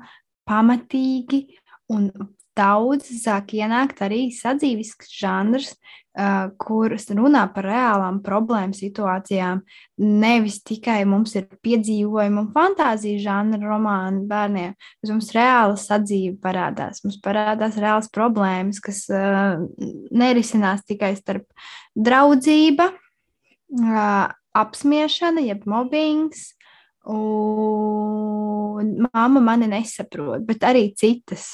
pamatīgi 0.50 1.46
un 1.94 2.10
daudz 2.58 3.10
sāk 3.22 3.54
ienākt 3.58 4.02
arī 4.06 4.28
sadzīvisks 4.34 5.12
žanrs, 5.20 5.74
uh, 6.16 6.48
kurš 6.62 7.10
runā 7.18 7.44
par 7.54 7.68
reālām 7.68 8.22
problēmu 8.26 8.76
situācijām. 8.78 9.62
Nevis 10.00 10.62
tikai 10.66 11.02
mums 11.10 11.36
ir 11.36 11.48
piedzīvojumi 11.66 12.42
un 12.42 12.50
fantāzija 12.56 13.24
žanra 13.26 13.60
romāni 13.64 14.24
bērniem, 14.30 14.76
bet 15.02 15.14
mums 15.14 15.32
reāla 15.36 15.76
sadzīve 15.80 16.38
parādās. 16.44 17.04
Mums 17.06 17.20
parādās 17.24 17.80
reāls 17.82 18.10
problēmas, 18.16 18.82
kas 18.84 19.06
uh, 19.12 19.62
nerisinās 20.16 20.86
tikai 20.88 21.14
starp 21.20 21.48
draudzība, 21.96 22.92
uh, 22.92 24.28
apspiešana, 24.56 25.44
jeb 25.52 25.66
mobbings. 25.70 26.54
Un 27.06 28.96
mamma 29.14 29.42
mani 29.44 29.68
nesaprot, 29.70 30.42
bet 30.48 30.64
arī 30.66 30.88
citas. 30.98 31.52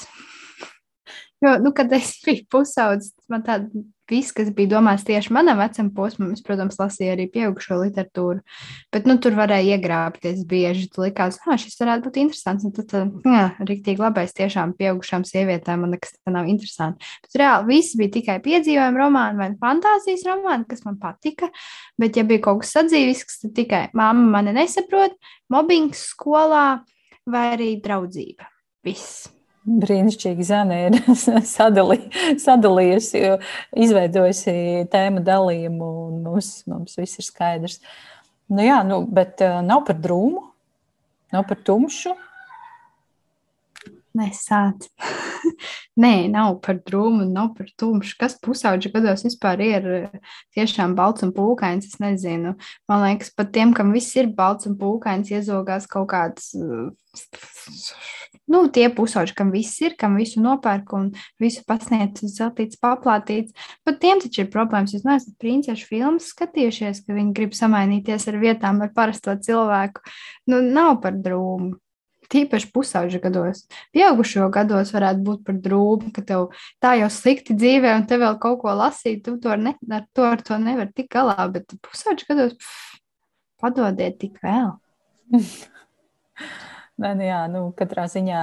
Jo, 1.42 1.56
nu, 1.62 1.72
kad 1.74 1.92
es 1.92 2.14
biju 2.26 2.46
pusaudzis, 2.52 3.14
man 3.32 3.42
tāda 3.46 3.84
viss, 4.12 4.32
kas 4.34 4.50
bija 4.54 4.74
domāts 4.74 5.06
tieši 5.08 5.32
manam 5.34 5.60
vecam 5.62 5.88
posmam, 5.94 6.32
es, 6.36 6.42
protams, 6.44 6.78
lasīju 6.80 7.14
arī 7.14 7.26
pieaugušo 7.32 7.78
literatūru, 7.80 8.42
bet 8.94 9.08
nu, 9.08 9.16
tur 9.22 9.36
varēja 9.38 9.76
iegrābties 9.76 10.44
bieži. 10.48 10.88
Tur 10.92 11.06
likās, 11.06 11.38
ka 11.42 11.56
šis 11.60 11.78
varētu 11.80 12.06
būt 12.06 12.20
interesants. 12.22 12.66
Un 12.68 12.74
tad, 12.76 12.94
jā, 13.26 13.44
rīktīgi 13.62 14.02
labais 14.02 14.36
tiešām 14.36 14.76
pieaugušām 14.78 15.26
sievietēm, 15.28 15.86
un 15.86 15.96
nekas 15.96 16.14
tā 16.18 16.34
nav 16.34 16.50
interesanti. 16.52 17.12
Bet 17.26 17.40
reāli 17.42 17.70
viss 17.72 17.98
bija 17.98 18.14
tikai 18.18 18.38
piedzīvojumi 18.44 19.02
romāni 19.02 19.40
vai 19.42 19.50
fantāzijas 19.62 20.26
romāni, 20.28 20.68
kas 20.70 20.84
man 20.86 20.98
patika, 21.02 21.50
bet 22.00 22.18
ja 22.18 22.26
bija 22.28 22.46
kaut 22.48 22.62
kas 22.64 22.74
sadzīvisks, 22.78 23.42
tad 23.46 23.56
tikai 23.58 23.84
mamma 23.98 24.28
mani 24.38 24.56
nesaprot, 24.60 25.18
mobbings 25.52 26.10
skolā 26.12 26.66
vai 27.32 27.46
arī 27.56 27.76
draudzība. 27.82 28.50
Viss. 28.86 29.41
Brīnišķīgi 29.62 30.44
Zana 30.46 30.78
ir 30.88 30.96
sadalī, 31.56 32.00
sadalījusi, 32.42 33.20
izveidojusi 33.84 34.54
tēmu 34.90 35.22
dalījumu, 35.26 35.90
un 36.08 36.16
mums, 36.24 36.50
mums 36.70 36.98
viss 36.98 37.20
ir 37.22 37.28
skaidrs. 37.28 37.78
Nu, 38.50 38.64
jā, 38.64 38.80
nu, 38.86 39.04
bet 39.06 39.40
uh, 39.44 39.60
nav 39.64 39.84
par 39.86 40.00
drūmu, 40.02 40.42
nav 41.32 41.46
par 41.48 41.62
tumšu. 41.62 42.16
Nesāc. 44.18 44.90
Nē, 46.02 46.26
nav 46.32 46.58
par 46.64 46.82
drūmu, 46.82 47.24
nav 47.30 47.52
par 47.56 47.70
tumšu. 47.80 48.16
Kas 48.20 48.34
pusauģa 48.42 48.90
gados 48.96 49.22
vispār 49.24 49.62
ir 49.64 49.88
tiešām 50.56 50.96
balts 50.98 51.24
un 51.24 51.30
pūkains, 51.36 51.86
es 51.88 52.02
nezinu. 52.02 52.56
Man 52.90 53.06
liekas, 53.06 53.30
pat 53.36 53.54
tiem, 53.54 53.72
kam 53.76 53.94
viss 53.94 54.18
ir 54.18 54.28
balts 54.36 54.68
un 54.68 54.76
pūkains, 54.80 55.32
iezogās 55.32 55.88
kaut 55.88 56.10
kāds 56.12 56.50
nu, 58.52 58.62
tie 58.72 58.88
pusauģi, 58.92 59.34
kam 59.36 59.52
viss 59.54 59.80
ir, 59.84 59.94
kam 59.98 60.16
visu 60.20 60.42
nopērk 60.42 60.92
un 60.96 61.10
visu 61.42 61.62
pasniedz 61.68 62.24
zeltīts, 62.34 62.80
paplātīts. 62.82 63.54
Pat 63.86 64.00
tiem 64.02 64.22
taču 64.22 64.44
ir 64.44 64.50
problēmas. 64.52 64.94
Jūs 64.96 65.06
neesat 65.08 65.36
princešu 65.42 65.88
filmas 65.88 66.32
skatījušies, 66.32 67.04
ka 67.06 67.16
viņi 67.16 67.36
grib 67.36 67.56
samainīties 67.56 68.28
ar 68.30 68.40
vietām 68.42 68.82
ar 68.84 68.92
parasto 68.96 69.36
cilvēku. 69.46 70.04
Nu, 70.50 70.60
nav 70.64 71.00
par 71.04 71.16
drūmu. 71.16 71.76
Tīpaši 72.32 72.70
pusauģa 72.72 73.18
gados. 73.20 73.66
Pieaugušo 73.92 74.46
gados 74.54 74.94
varētu 74.94 75.20
būt 75.26 75.42
par 75.44 75.58
drūmu, 75.66 76.14
ka 76.16 76.24
tev 76.24 76.46
tā 76.80 76.94
jau 76.96 77.10
slikti 77.12 77.52
dzīvē, 77.58 77.92
un 77.98 78.06
te 78.08 78.16
vēl 78.16 78.38
kaut 78.40 78.62
ko 78.62 78.72
lasīt, 78.78 79.20
tu 79.26 79.36
to 79.42 79.58
ne, 79.60 79.74
ar 79.92 80.06
to, 80.16 80.24
ar 80.24 80.40
to 80.40 80.56
nevar 80.62 80.88
tik 80.96 81.10
galā. 81.12 81.44
Bet 81.52 81.76
pusauģa 81.84 82.30
gados 82.30 82.56
pff, 82.56 82.98
padodiet 83.60 84.16
tik 84.22 84.40
vēl. 84.40 84.78
Nē, 87.00 87.14
nu 87.16 87.24
jā, 87.26 87.40
nu, 87.50 87.62
katrā 87.76 88.04
ziņā. 88.10 88.42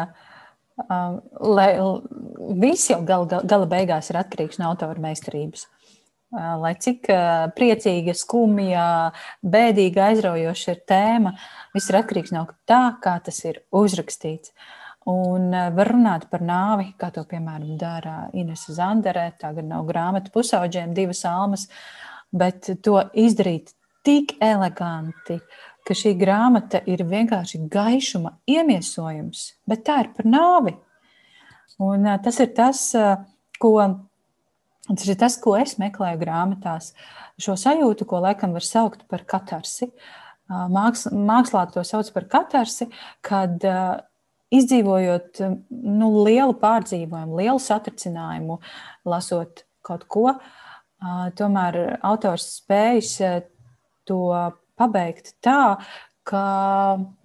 Um, 0.80 1.20
lai, 1.58 1.74
viss 2.58 2.88
jau 2.90 3.02
gala, 3.06 3.42
gala 3.44 3.68
beigās 3.70 4.10
ir 4.10 4.20
atkarīgs 4.22 4.62
no 4.62 4.70
autora 4.72 5.02
meistarības. 5.04 5.68
Uh, 6.30 6.56
lai 6.62 6.74
cik 6.80 7.10
uh, 7.12 7.50
priecīga, 7.58 8.14
skumja, 8.16 8.88
bēdīga, 9.44 10.10
aizraujoša 10.12 10.76
ir 10.76 10.84
tēma, 10.90 11.34
viss 11.76 11.90
ir 11.92 12.00
atkarīgs 12.00 12.34
no 12.36 12.46
tā, 12.70 12.84
kā 13.04 13.18
tas 13.26 13.42
ir 13.46 13.64
uzrakstīts. 13.76 14.54
Un 15.10 15.50
var 15.50 15.90
runāt 15.90 16.28
par 16.30 16.44
nāvi, 16.46 16.92
kā 17.00 17.10
to 17.16 17.24
piemēram 17.26 17.78
dara 17.82 18.28
Inese 18.38 18.76
Zandere. 18.76 19.32
Tagad 19.42 19.66
nav 19.66 19.88
grāmata 19.88 20.30
pusauģiem, 20.34 20.94
divas 20.94 21.24
almas, 21.26 21.66
bet 22.36 22.68
to 22.86 23.00
izdarīt 23.18 23.74
tik 24.06 24.36
eleganti, 24.44 25.40
uh, 25.40 25.69
ka 25.90 25.98
šī 25.98 26.14
grāmata 26.20 26.84
ir 26.86 27.02
vienkārši 27.10 27.64
gaišuma 27.74 28.36
iemiesojums, 28.50 29.42
bet 29.70 29.82
tā 29.88 30.04
ir 30.04 30.12
par 30.14 30.30
nāvi. 30.30 30.76
Un, 31.82 32.06
tas 32.22 32.38
ir 32.44 32.52
tas, 32.54 32.84
ko, 33.58 33.72
tas 34.86 35.08
ir 35.08 35.18
tas, 35.18 35.38
ko 35.42 35.56
es 35.58 35.78
meklēju 35.82 36.22
grāmatās. 36.22 36.92
Šo 37.42 37.56
sajūtu, 37.58 38.06
ko 38.06 38.20
laikam 38.22 38.54
var 38.54 38.68
saukt 38.68 39.08
par 39.10 39.24
katarsi. 39.26 39.90
Māks, 40.50 41.08
mākslā 41.14 41.66
to 41.74 41.82
sauc 41.88 42.10
par 42.14 42.28
katarsi, 42.30 42.90
kad 43.26 43.66
izdzīvojot 44.54 45.42
nu, 45.70 46.10
lielu 46.26 46.56
pārdzīvojumu, 46.62 47.38
lielu 47.40 47.62
satricinājumu, 47.62 48.60
lasot 49.10 49.64
kaut 49.86 50.06
ko, 50.10 50.34
tomēr 51.40 51.80
autors 52.06 52.50
spējas 52.60 53.14
to 54.10 54.24
pabeigt 54.80 55.34
tā, 55.46 55.78
ka 56.30 56.44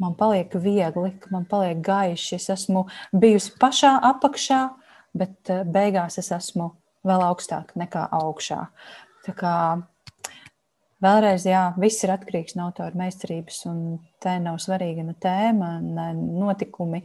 man 0.01 0.15
paliek 0.19 0.55
viegli, 0.57 1.13
ka 1.21 1.33
man 1.35 1.45
paliek 1.49 1.81
gaiši. 1.85 2.39
Es 2.39 2.49
esmu 2.55 2.87
bijusi 3.13 3.53
pašā 3.61 3.97
apakšā, 4.13 4.63
bet 5.17 5.53
eh, 5.53 5.65
beigās 5.65 6.19
es 6.23 6.33
esmu 6.35 6.73
vēl 7.05 7.25
augstāk 7.27 7.75
nekā 7.79 8.07
augšā. 8.17 8.63
Tā 9.25 9.35
kā 9.37 9.55
vēlreiz, 11.05 11.45
jā, 11.49 11.67
viss 11.81 12.05
ir 12.05 12.15
atkarīgs 12.15 12.57
no 12.59 12.69
autora 12.71 12.97
meistarības, 12.99 13.65
un 13.71 13.81
te 14.25 14.37
nav 14.41 14.61
svarīga 14.63 15.05
ne 15.05 15.17
tēma, 15.21 15.77
ne 15.85 16.11
notikumi, 16.17 17.05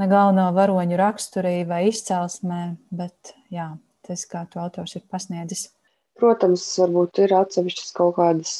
ne 0.00 0.08
galveno 0.10 0.48
varoņu 0.56 1.00
raksturī 1.00 1.58
vai 1.68 1.86
izcelsmē, 1.90 2.62
bet 2.96 3.36
jā, 3.52 3.74
tas, 4.06 4.24
kā 4.30 4.46
to 4.50 4.62
autors 4.64 4.96
ir 4.96 5.04
pasniedzis. 5.10 5.68
Protams, 6.16 6.64
varbūt 6.80 7.20
ir 7.26 7.34
atsevišķas 7.36 7.92
kaut 7.96 8.14
kādas 8.16 8.52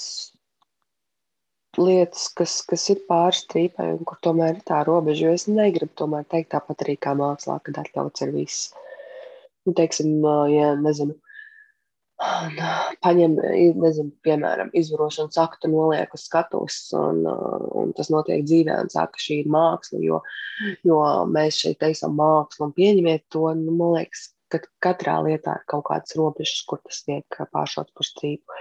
lietas, 1.81 2.29
kas, 2.37 2.61
kas 2.69 2.87
ir 2.93 3.03
pārstrīpai 3.11 3.91
un 3.95 4.03
kur 4.09 4.19
tomēr 4.25 4.57
ir 4.57 4.65
tā 4.69 4.81
robeža. 4.87 5.29
Jo 5.29 5.37
es 5.37 5.47
negribu 5.51 5.93
tomēr 6.01 6.27
teikt 6.31 6.53
tāpat 6.55 6.85
arī 6.85 6.97
kā 7.01 7.15
mākslā, 7.19 7.59
kad 7.67 7.81
atļauts 7.83 8.25
ir 8.27 8.35
viss. 8.35 8.73
Nu, 9.67 9.75
teiksim, 9.77 10.21
ja 10.53 10.75
nezinu, 10.79 11.17
paņem, 13.05 13.35
nezinu, 13.83 14.13
piemēram, 14.25 14.71
izvarošanas 14.79 15.37
aktu 15.43 15.71
noliek 15.73 16.15
uz 16.17 16.25
skatuves, 16.29 16.79
un, 16.97 17.27
un 17.27 17.93
tas 17.99 18.13
notiek 18.15 18.47
dzīvē, 18.47 18.79
un 18.85 18.93
saka, 18.93 19.17
ka 19.17 19.25
šī 19.27 19.43
ir 19.43 19.53
māksla, 19.53 20.01
jo, 20.05 20.23
jo 20.87 21.03
mēs 21.35 21.61
šeit 21.65 21.81
teicam 21.83 22.17
mākslu, 22.17 22.69
un 22.71 22.75
pieņemiet 22.79 23.27
to, 23.35 23.45
nu, 23.59 23.75
man 23.77 23.97
liekas, 23.99 24.31
ka 24.53 24.63
katrā 24.87 25.19
lietā 25.27 25.59
ir 25.59 25.69
kaut 25.69 25.89
kādas 25.91 26.17
robežas, 26.17 26.63
kur 26.71 26.81
tas 26.87 27.03
tiek 27.05 27.41
pāršots 27.53 27.93
par 27.93 28.13
strīpu. 28.15 28.61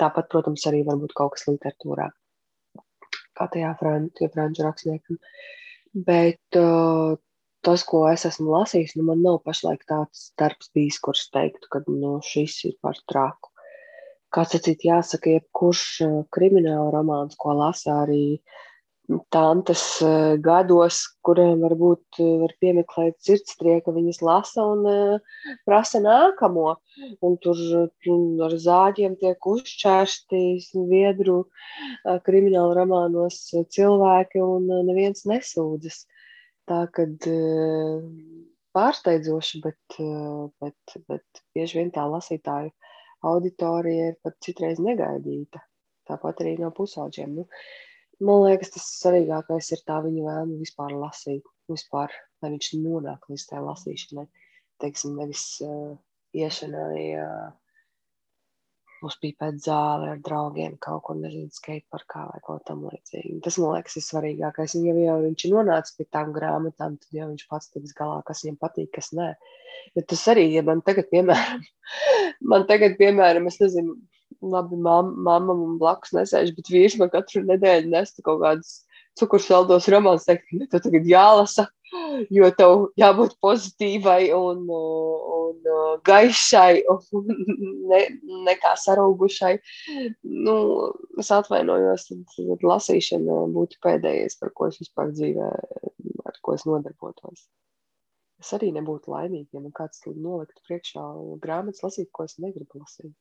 Tāpat, 0.00 0.32
protams, 0.32 0.64
arī 0.68 0.82
var 0.88 0.98
būt 1.00 1.14
kaut 1.16 1.36
kas 1.36 1.46
literatūrā 1.48 2.10
kā 3.36 3.48
tajā 3.52 3.72
franču, 3.80 4.28
franču 4.34 4.66
rakstniekam. 4.66 5.18
Bet 6.06 6.58
uh, 6.60 7.16
tas, 7.66 7.84
ko 7.88 8.04
es 8.10 8.26
esmu 8.28 8.52
lasījis, 8.52 8.96
nu, 8.98 9.06
man 9.10 9.22
nav 9.24 9.40
pašlaik 9.46 9.84
tāds 9.88 10.30
darbs 10.40 10.72
bijis, 10.76 11.00
kurš 11.02 11.26
teiktu, 11.34 11.70
ka 11.72 11.82
nu, 11.88 12.16
šis 12.24 12.58
ir 12.70 12.76
par 12.84 12.98
traku. 13.10 13.52
Kāds 14.34 14.56
cits 14.58 14.84
jāsaka, 14.84 15.36
jebkurš 15.38 15.84
uh, 16.04 16.16
krimināla 16.34 16.90
romāns, 16.94 17.38
ko 17.40 17.54
lasa 17.56 18.02
arī 18.02 18.40
tantes 19.30 19.82
eh, 20.02 20.34
gados, 20.42 21.02
kuriem 21.26 21.62
varbūt 21.62 22.18
eh, 22.22 22.32
var 22.42 22.54
piemeklēt 22.62 23.16
sirdstrieka, 23.22 23.94
viņas 23.94 24.22
lasa 24.26 24.64
un 24.66 24.82
uh, 24.90 25.52
prasa 25.68 26.00
nākamo. 26.02 26.74
Un 27.26 27.36
tur 27.44 27.58
ar 28.46 28.56
zāģiem 28.56 29.18
tiek 29.20 29.48
uzšķērsti 29.50 30.38
viedru 30.88 31.42
krimināla 32.24 32.78
romānos 32.78 33.42
cilvēki 33.52 34.40
un 34.40 34.70
neviens 34.88 35.26
nesūdzas. 35.28 36.06
Tā 36.66 36.86
kad 36.96 37.28
pārsteidzoši, 38.76 39.60
bet, 39.66 39.98
bet, 40.64 40.96
bet 41.04 41.44
bieži 41.52 41.82
vien 41.82 41.92
tā 41.92 42.08
lasītāju 42.08 42.72
auditorija 43.28 44.12
ir 44.14 44.16
pat 44.24 44.40
citreiz 44.44 44.80
negaidīta. 44.80 45.60
Tāpat 46.08 46.42
arī 46.44 46.56
no 46.62 46.72
pusauģiem. 46.74 47.36
Nu, 47.40 47.46
Man 48.24 48.46
liekas, 48.46 48.72
tas 48.72 48.86
svarīgākais 49.02 49.68
ir 49.76 49.82
tā 49.88 49.98
viņa 50.04 50.22
vēlme 50.24 50.56
vispār 50.62 50.94
lasīt, 50.96 51.44
vispār, 51.68 52.14
lai 52.40 52.54
viņš 52.54 52.72
nonāk 52.80 53.28
līdz 53.28 53.44
tai 53.50 53.60
lasīšanai. 53.64 54.24
Teiksim, 54.80 55.18
nevis 55.20 55.42
uh, 55.64 55.92
iešanai 56.36 57.02
uh, 57.20 57.50
uzpīpēt 59.04 59.60
zāli 59.60 60.08
ar 60.14 60.20
draugiem, 60.24 60.78
kaut 60.80 61.04
ko 61.06 61.16
nezinu, 61.18 61.52
skateparkā 61.52 62.24
vai 62.30 62.40
kaut 62.46 62.64
tam 62.68 62.86
līdzīgi. 62.88 63.36
Tas, 63.44 63.58
man 63.60 63.76
liekas, 63.76 63.98
ir 64.00 64.06
svarīgākais. 64.06 64.78
Ja 64.80 64.96
jau 64.96 65.18
viņš 65.26 65.46
ir 65.46 65.54
nonācis 65.54 65.96
pie 65.98 66.08
tām 66.08 66.32
grāmatām, 66.36 66.96
tad 67.02 67.20
jau 67.20 67.28
viņš 67.30 67.46
pats 67.52 67.72
tiks 67.74 67.94
galā, 67.98 68.22
kas 68.26 68.44
viņam 68.44 68.60
patīk, 68.64 68.90
kas 68.96 69.12
nē. 69.16 69.32
Bet 69.96 70.08
tas 70.12 70.24
arī, 70.32 70.48
ja 70.54 70.64
man 70.66 70.80
tagad, 70.86 71.10
piemēram, 71.12 71.64
man 72.54 72.64
tagad, 72.70 72.96
piemēram, 73.00 73.48
es 73.52 73.60
nezinu, 73.60 73.98
labi, 74.42 74.76
mamma, 74.76 75.14
mamma 75.28 75.54
man 75.54 75.78
blakus 75.80 76.14
nesēž, 76.16 76.52
bet 76.56 76.72
vīrs 76.72 76.98
man 77.00 77.12
katru 77.12 77.44
nedēļu 77.46 77.92
nesta 77.92 78.24
kaut 78.26 78.42
kādus 78.42 78.82
cukursaldos 79.16 79.88
romāns, 79.92 80.26
teikt, 80.28 80.46
ka 80.50 80.68
tev 80.74 80.84
tagad 80.84 81.08
jālasa, 81.08 81.66
jo 82.34 82.50
tev 82.58 82.86
jābūt 83.00 83.36
pozitīvai 83.44 84.20
un, 84.36 84.64
un, 84.68 85.70
gaišai 86.06 86.84
un 86.92 87.30
ne, 87.90 88.00
nekā 88.48 88.74
sarūgušai. 88.84 89.54
Nu, 90.22 90.56
es 91.20 91.32
atvainojos, 91.34 92.08
tad, 92.10 92.24
tad 92.36 92.66
lasīšana 92.72 93.44
būtu 93.56 93.80
pēdējais, 93.84 94.40
par 94.40 94.52
ko 94.56 94.70
es 94.70 94.80
vispār 94.82 95.14
dzīvē, 95.14 95.52
ar 96.26 96.42
ko 96.42 96.56
es 96.58 96.66
nodarbotos. 96.68 97.46
Es 98.42 98.52
arī 98.52 98.68
nebūtu 98.74 99.08
laimīga, 99.08 99.48
ja 99.56 99.62
man 99.64 99.72
kāds 99.72 100.02
noliktu 100.12 100.60
priekšā 100.68 101.04
grāmatas 101.40 101.80
lasīt, 101.86 102.10
ko 102.12 102.26
es 102.28 102.36
negribu 102.42 102.82
lasīt. 102.82 103.14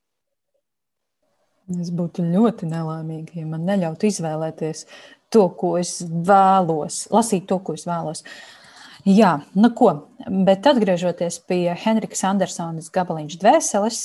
Es 1.73 1.89
būtu 1.89 2.21
ļoti 2.29 2.67
nelaimīga, 2.69 3.39
ja 3.39 3.45
man 3.49 3.63
neļautu 3.65 4.05
izvēlēties 4.11 4.83
to, 5.33 5.47
ko 5.57 5.75
es 5.79 5.97
vēlos, 6.05 7.05
lasīt 7.13 7.47
to, 7.49 7.57
ko 7.65 7.73
es 7.73 7.87
vēlos. 7.89 8.21
Jā, 9.05 9.39
nu 9.57 9.71
ko, 9.77 9.91
bet 10.45 10.65
atgriežoties 10.69 11.39
pie 11.49 11.73
Henrikas 11.77 12.21
Andersonas 12.25 12.91
gabaliņš 12.93 13.37
dvēseles, 13.41 13.99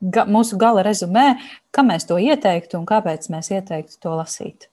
ga, 0.00 0.26
mūsu 0.30 0.58
gala 0.58 0.82
rezumē, 0.86 1.36
kam 1.74 1.90
mēs 1.92 2.06
to 2.10 2.18
ieteiktu 2.22 2.80
un 2.80 2.86
kāpēc 2.88 3.30
mēs 3.30 3.52
ieteiktu 3.54 3.98
to 4.02 4.18
lasīt? 4.18 4.68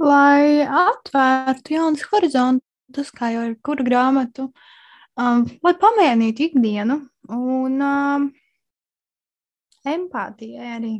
Lai 0.00 0.64
atvērtu 0.64 1.76
jaunas 1.76 2.08
horizontus, 2.08 3.12
kā 3.12 3.34
jau 3.34 3.46
ir 3.50 3.56
kura 3.64 3.84
grāmatu, 3.84 4.48
um, 5.20 5.44
lai 5.60 5.76
pamēģinātu 5.80 6.48
ikdienu 6.48 7.02
un 7.36 7.82
um, 7.84 8.30
empātijai 9.88 10.74
arī, 10.76 10.94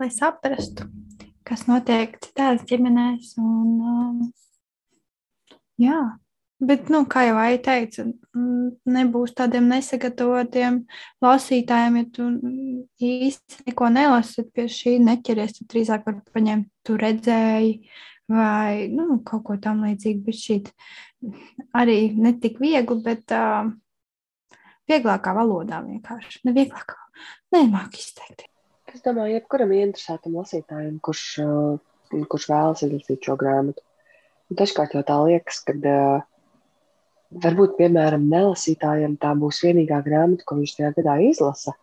lai 0.00 0.10
saprastu, 0.12 0.86
kas 1.46 1.66
notiek 1.68 2.16
citās 2.24 2.64
ģimenēs. 2.68 3.34
Un, 3.42 3.70
um, 3.84 4.22
jā, 5.80 5.98
bet, 6.64 6.88
nu, 6.92 7.04
kā 7.10 7.26
jau 7.28 7.36
Aija 7.42 7.60
teica, 7.68 8.06
nebūs 8.96 9.36
tādiem 9.36 9.68
nesagatavotiem 9.72 10.82
lasītājiem, 11.24 12.00
ja 12.00 12.08
tu 12.16 12.30
īsti 13.04 13.68
neko 13.68 13.92
nelasi 13.92 14.48
pie 14.54 14.66
šī 14.72 14.98
neķeries, 15.04 15.58
tad 15.60 15.70
drīzāk 15.74 16.08
var 16.08 16.20
paņemt, 16.34 16.68
tu 16.86 16.98
redzēji. 17.00 17.78
Vai 18.24 18.88
nu, 18.88 19.18
kaut 19.20 19.42
ko 19.44 19.54
tam 19.60 19.82
līdzīgu, 19.84 20.22
bet 20.24 20.38
šī 20.40 20.54
arī 21.76 21.98
ne 22.16 22.30
tik 22.40 22.56
viegli, 22.56 22.96
bet 23.04 23.34
uh, 23.36 23.68
vieglākā 24.90 25.34
valodā 25.36 25.80
vienkārši. 25.84 26.42
Ne 26.48 26.54
vieglākā 26.56 26.98
nemāku 27.54 28.00
izteikt. 28.00 28.46
Es 28.94 29.02
domāju, 29.02 29.38
jebkuram 29.38 29.72
interesētam 29.74 30.36
lasītājam, 30.38 31.00
kurš, 31.02 31.24
uh, 31.42 32.22
kurš 32.30 32.46
vēlas 32.50 32.84
izlasīt 32.86 33.26
šo 33.26 33.34
grāmatu, 33.40 33.82
dažkārt 34.54 34.94
jau 34.94 35.02
tā 35.06 35.16
liekas, 35.26 35.58
ka 35.66 35.74
uh, 35.74 36.26
varbūt, 37.44 37.74
piemēram, 37.80 38.28
nelasītājam 38.30 39.16
tā 39.22 39.32
būs 39.38 39.62
vienīgā 39.64 39.98
grāmata, 40.06 40.46
ko 40.46 40.60
viņš 40.60 40.76
tajā 40.78 40.92
gadā 41.00 41.16
izlasa, 41.26 41.74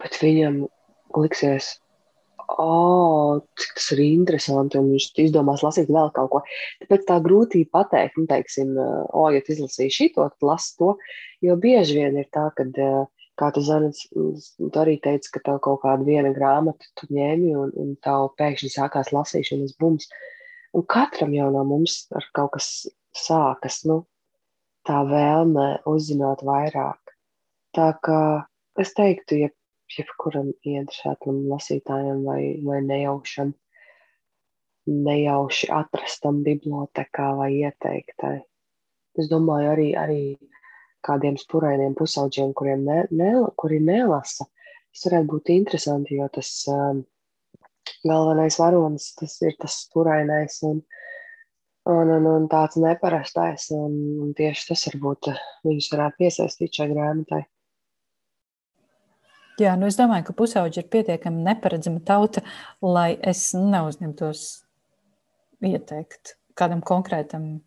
bet 0.00 0.16
viņam 0.22 0.62
liksies, 1.18 1.74
oh, 2.60 3.40
cik 3.60 3.74
tas 3.78 3.88
ir 3.94 4.02
interesanti, 4.04 4.80
un 4.80 4.90
viņš 4.92 5.08
izdomās 5.24 5.64
lasīt 5.64 5.90
vēl 5.92 6.12
kaut 6.16 6.30
ko. 6.32 6.42
Tāpēc 6.82 7.06
tā 7.08 7.18
grūtība 7.24 7.78
pateikt, 7.78 8.20
nu, 8.20 8.28
teiksim, 8.30 8.74
o, 8.76 9.24
ja 9.32 9.42
tu 9.44 9.54
izlasīji 9.54 9.96
šito, 9.96 10.28
tad 10.28 10.48
lasi 10.48 10.76
to, 10.80 10.94
jo 11.44 11.56
bieži 11.60 12.00
vien 12.00 12.20
ir 12.20 12.28
tā, 12.34 12.48
ka 12.56 12.66
kā 13.40 13.48
tu 13.54 13.62
zini, 13.64 13.90
tu 14.12 14.80
arī 14.82 14.98
teici, 15.02 15.30
ka 15.32 15.40
tev 15.46 15.60
kaut 15.64 15.82
kāda 15.84 16.06
viena 16.06 16.32
grāmata 16.36 16.88
tu 16.98 17.08
ņēmi 17.12 17.54
un, 17.58 17.72
un 17.80 17.94
tev 18.04 18.28
pēkšņi 18.38 18.72
sākās 18.74 19.12
lasīšanas 19.14 19.76
bums. 19.80 20.08
Un 20.76 20.84
katram 20.88 21.34
jau 21.36 21.48
no 21.52 21.64
mums 21.68 22.06
ar 22.16 22.26
kaut 22.36 22.54
kas 22.56 22.68
sākas, 23.16 23.82
nu, 23.88 24.02
tā 24.88 25.02
vēlme 25.08 25.82
uzzināt 25.88 26.44
vairāk. 26.46 27.16
Tā 27.76 27.92
kā 28.04 28.22
es 28.80 28.92
teiktu, 28.96 29.42
ja 29.44 29.50
jebkuram 29.98 30.52
iedršētam 30.66 31.42
lasītājam 31.50 32.22
vai, 32.26 32.40
vai 32.64 32.80
nejaušam, 32.86 33.52
nejauši 34.86 35.70
atrastam 35.72 36.42
bibliotekā 36.46 37.28
vai 37.38 37.52
ieteiktai. 37.60 38.38
Es 39.18 39.28
domāju, 39.28 39.70
arī, 39.74 39.88
arī 39.98 40.20
kādiem 41.06 41.36
spurainiem 41.40 41.94
pusauģiem, 41.98 42.52
kuriem 42.56 42.84
ne, 42.86 43.02
ne, 43.10 43.32
kuri 43.60 43.80
nelasa. 43.82 44.46
Tas 44.92 45.06
varētu 45.08 45.30
būt 45.30 45.52
interesanti, 45.54 46.18
jo 46.18 46.28
tas 46.32 46.50
um, 46.70 47.02
galvenais 48.04 48.58
varonis 48.60 49.12
tas 49.18 49.38
ir 49.44 49.56
tas 49.60 49.78
spurainais 49.86 50.58
un, 50.68 50.82
un, 51.88 52.12
un, 52.16 52.28
un 52.34 52.48
tāds 52.52 52.78
neparastais. 52.80 53.70
Un, 53.76 53.96
un 54.24 54.34
tieši 54.38 54.68
tas 54.72 54.86
varbūt 54.90 55.32
viņus 55.68 55.90
varētu 55.94 56.22
piesaistīt 56.24 56.80
šai 56.80 56.90
grāmatai. 56.92 57.42
Jā, 59.60 59.74
nu 59.76 59.88
es 59.90 59.98
domāju, 59.98 60.30
ka 60.30 60.36
pusauģi 60.38 60.80
ir 60.80 60.88
pietiekami 60.92 61.44
neparedzama 61.44 62.00
tauta, 62.08 62.40
lai 62.80 63.12
es 63.20 63.50
neuzņemtos 63.56 64.46
ieteikt 65.68 66.36
kādam 66.58 66.80
konkrētam 66.84 67.60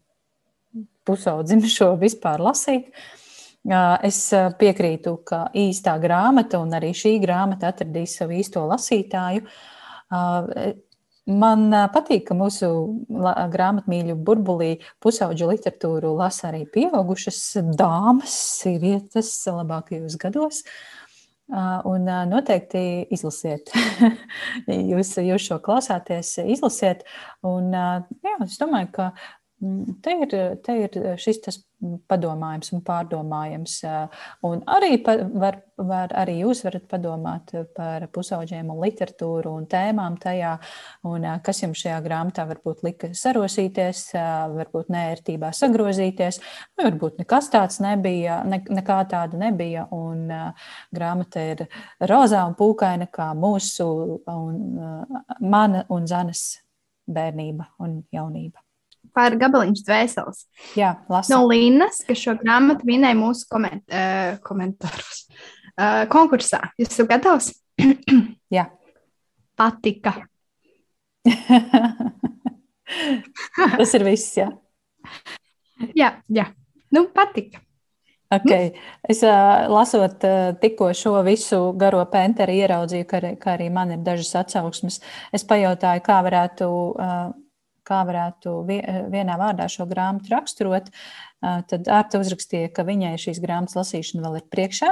pusaudzim 1.06 1.62
šo 1.78 1.94
vispār 2.02 2.42
lasīt. 2.44 2.90
Uh, 2.90 3.22
Es 3.66 4.20
piekrītu, 4.60 5.16
ka 5.26 5.48
īstā 5.58 5.96
grāmata 5.98 6.60
un 6.62 6.74
arī 6.78 6.92
šī 6.94 7.16
grāmata 7.24 7.72
atradīs 7.72 8.14
savu 8.20 8.38
īsto 8.38 8.62
lasītāju. 8.70 9.42
Man 11.26 11.64
patīk, 11.90 12.28
ka 12.28 12.38
mūsu 12.38 12.68
grāmatmīļu 13.10 14.20
burbulī 14.22 14.76
pusauģu 15.02 15.50
literatūru 15.50 16.14
lasa 16.20 16.52
arī 16.52 16.68
pieaugušas 16.70 17.40
dāmas, 17.74 18.36
sievietes 18.62 19.32
labākajos 19.50 20.20
gados. 20.22 20.62
Un 21.46 22.08
noteikti 22.30 23.06
izlasiet. 23.14 23.70
jūs, 24.92 25.12
jūs 25.22 25.46
šo 25.46 25.60
klausāties, 25.62 26.32
izlasiet. 26.42 27.04
Un, 27.46 27.70
jā, 27.70 28.38
es 28.48 28.58
domāju, 28.62 28.90
ka 28.96 29.12
te 30.04 30.18
ir, 30.24 30.36
te 30.64 30.76
ir 30.86 30.98
šis 31.22 31.40
tas 31.46 31.58
padomājums 32.10 32.72
un 32.74 32.82
pārdomājums. 32.86 33.76
Un 34.48 34.64
arī, 34.72 34.98
var, 35.06 35.58
var, 35.78 36.14
arī 36.18 36.38
jūs 36.42 36.64
varat 36.66 36.88
padomāt 36.90 37.54
par 37.76 38.08
pusauģiem 38.16 38.72
un 38.74 38.82
literatūru 38.84 39.54
un 39.60 39.68
tēmām 39.70 40.18
tajā, 40.22 40.56
un 41.10 41.28
kas 41.46 41.62
jums 41.64 41.84
šajā 41.84 42.00
grāmatā 42.06 42.48
varbūt 42.50 42.84
lika 42.88 43.12
sarosīties, 43.18 44.08
varbūt 44.56 44.92
nērtībā 44.96 45.52
sagrozīties, 45.56 46.42
varbūt 46.82 47.22
nekas 47.24 47.52
tāds 47.54 47.80
nebija, 47.84 48.42
ne, 48.50 48.62
nekā 48.80 49.00
tāda 49.12 49.40
nebija, 49.46 49.88
un 49.96 50.28
grāmata 50.96 51.48
ir 51.54 51.66
rozā 52.12 52.46
un 52.50 52.58
pūkaina 52.60 53.10
kā 53.14 53.32
mūsu 53.38 53.90
un 54.32 54.62
mana 55.40 55.86
un 55.94 56.08
Zanes 56.10 56.48
bērnība 57.06 57.76
un 57.86 58.00
jaunība 58.14 58.65
par 59.16 59.36
gabaliņš 59.40 59.84
dvēseles. 59.88 60.46
Jā, 60.80 60.96
lasu. 61.12 61.34
No 61.34 61.44
Līnas, 61.50 62.02
kas 62.08 62.22
šo 62.22 62.38
grāmatu 62.40 62.88
minēja 62.88 63.18
mūsu 63.20 63.48
koment, 63.52 63.84
uh, 63.92 64.38
komentāros. 64.46 65.26
Uh, 65.76 66.06
konkursā. 66.12 66.62
Jūs 66.80 66.94
esat 66.94 67.12
gatavs? 67.12 67.52
Jā. 68.56 68.70
Patika. 69.60 70.18
Tas 73.78 73.94
ir 73.98 74.06
viss, 74.06 74.36
jā. 74.38 74.50
Jā, 75.98 76.12
jā. 76.32 76.46
Nu, 76.94 77.08
patika. 77.14 77.62
Okay. 78.36 78.72
Es 79.08 79.22
uh, 79.24 79.68
lasot 79.70 80.24
uh, 80.26 80.52
tikko 80.60 80.90
šo 80.98 81.20
visu 81.26 81.60
garo 81.78 82.02
penteri, 82.12 82.58
ieraudzīju, 82.64 83.08
ka, 83.10 83.22
ka 83.42 83.54
arī 83.54 83.70
man 83.74 83.94
ir 83.96 84.02
dažas 84.06 84.34
atsauksmes. 84.42 85.00
Es 85.36 85.46
pajautāju, 85.48 86.04
kā 86.06 86.20
varētu 86.26 86.70
uh, 86.70 87.28
kā 87.86 88.02
varētu 88.08 88.58
vienā 88.66 89.38
vārdā 89.40 89.68
šo 89.72 89.88
grāmatu 89.90 90.34
raksturot, 90.34 90.90
tad 91.42 91.88
Ārta 91.92 92.22
uzrakstīja, 92.22 92.72
ka 92.74 92.86
viņai 92.88 93.16
šīs 93.22 93.42
grāmatas 93.44 93.78
lasīšana 93.80 94.26
vēl 94.26 94.42
ir 94.42 94.50
priekšā. 94.54 94.92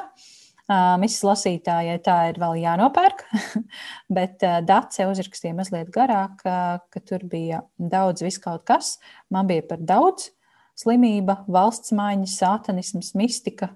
Misijas 1.01 1.25
lasītājai 1.27 1.97
tā 2.05 2.17
ir 2.29 2.37
vēl 2.39 2.61
jānopērk, 2.61 3.25
bet 4.17 4.45
Dace 4.63 5.09
uzrakstīja 5.09 5.57
mazliet 5.57 5.91
garāk, 5.91 6.39
ka 6.43 7.03
tur 7.03 7.25
bija 7.27 7.65
daudz 7.77 8.23
viskaut 8.23 8.63
kas. 8.67 8.95
Man 9.33 9.49
bija 9.49 9.65
par 9.67 9.83
daudz 9.83 10.29
slimība, 10.79 11.41
valsts 11.51 11.91
maiņa, 11.95 12.29
sātanisms, 12.31 13.11
mistika. 13.19 13.73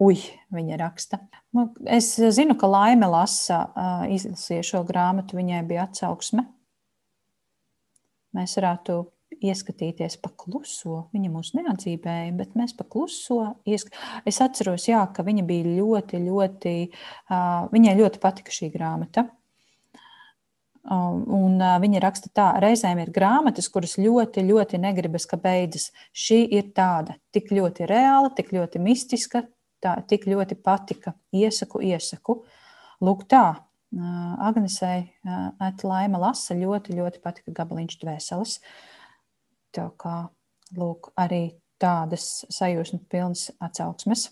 Ui, 0.00 0.16
viņa 0.54 0.78
raksta. 0.80 1.18
Nu, 1.52 1.66
es 1.84 2.14
zinu, 2.32 2.54
ka 2.56 2.70
Laime 2.70 3.10
lasa, 3.10 3.66
izlasīja 4.08 4.62
šo 4.64 4.86
grāmatu, 4.88 5.36
viņai 5.36 5.60
bija 5.68 5.84
atsauksme 5.90 6.46
mēs 8.36 8.56
varētu 8.58 9.00
ieskatīties 9.40 10.18
pa 10.20 10.30
kluso. 10.36 11.06
Viņa 11.14 11.32
mūs 11.32 11.52
neatzīmēja, 11.56 12.32
bet 12.36 12.56
mēs 12.58 12.74
pa 12.76 12.84
kluso 12.88 13.40
ieskatīties. 13.68 14.22
Es 14.28 14.40
atceros, 14.44 14.86
jā, 14.90 15.02
ka 15.14 15.24
viņa 15.26 15.44
bija 15.48 15.76
ļoti, 15.78 16.22
ļoti, 16.26 16.74
uh, 17.30 17.68
viņai 17.72 17.94
ļoti 18.00 18.22
patika 18.22 18.54
šī 18.54 18.70
grāmata. 18.74 19.28
Un 20.90 21.58
uh, 21.60 21.76
viņa 21.80 22.00
raksta 22.02 22.30
tā, 22.34 22.50
reizēm 22.62 23.02
ir 23.02 23.12
grāmatas, 23.14 23.68
kuras 23.72 23.98
ļoti, 24.00 24.44
ļoti 24.48 24.80
negribas, 24.80 25.26
ka 25.28 25.38
beidzas. 25.40 25.90
Šī 26.16 26.42
ir 26.56 26.70
tāda, 26.76 27.18
tik 27.34 27.52
ļoti 27.52 27.88
reāla, 27.88 28.32
tik 28.36 28.54
ļoti 28.56 28.80
mistiska, 28.82 29.44
tā, 29.84 29.98
tik 30.08 30.26
ļoti 30.30 30.56
patika. 30.60 31.14
Iesaku, 31.36 31.82
iesaku. 31.84 32.40
Lūk, 33.04 33.26
tā, 33.28 33.44
Agnesei 33.90 35.08
Laima 35.82 36.20
lasa 36.22 36.54
ļoti, 36.54 36.94
ļoti 36.94 37.22
patika 37.24 37.54
gabaliņš 37.56 37.96
dvēseles. 38.02 38.58
Tā 39.74 39.88
kā, 39.98 40.16
lūk, 40.78 41.10
arī 41.18 41.58
tādas 41.80 42.44
sajūsmas 42.52 43.02
pilnas 43.10 43.48
atsauksmes. 43.62 44.28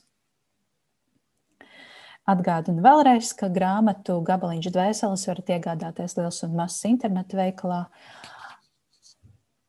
Atgādinu 2.28 2.84
vēlreiz, 2.84 3.32
ka 3.32 3.48
grāmatu 3.48 4.18
gabaliņš 4.26 4.68
dvēseles 4.74 5.24
varat 5.30 5.52
iegādāties 5.54 6.18
liels 6.18 6.42
un 6.44 6.59
mazs 6.59 6.84
internetu 6.84 7.38
veikalā. 7.40 7.86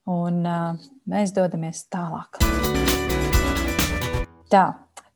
Un 0.10 0.42
uh, 0.44 0.76
mēs 1.08 1.32
dodamies 1.32 1.86
tālāk. 1.94 2.42
Tā, 4.50 4.66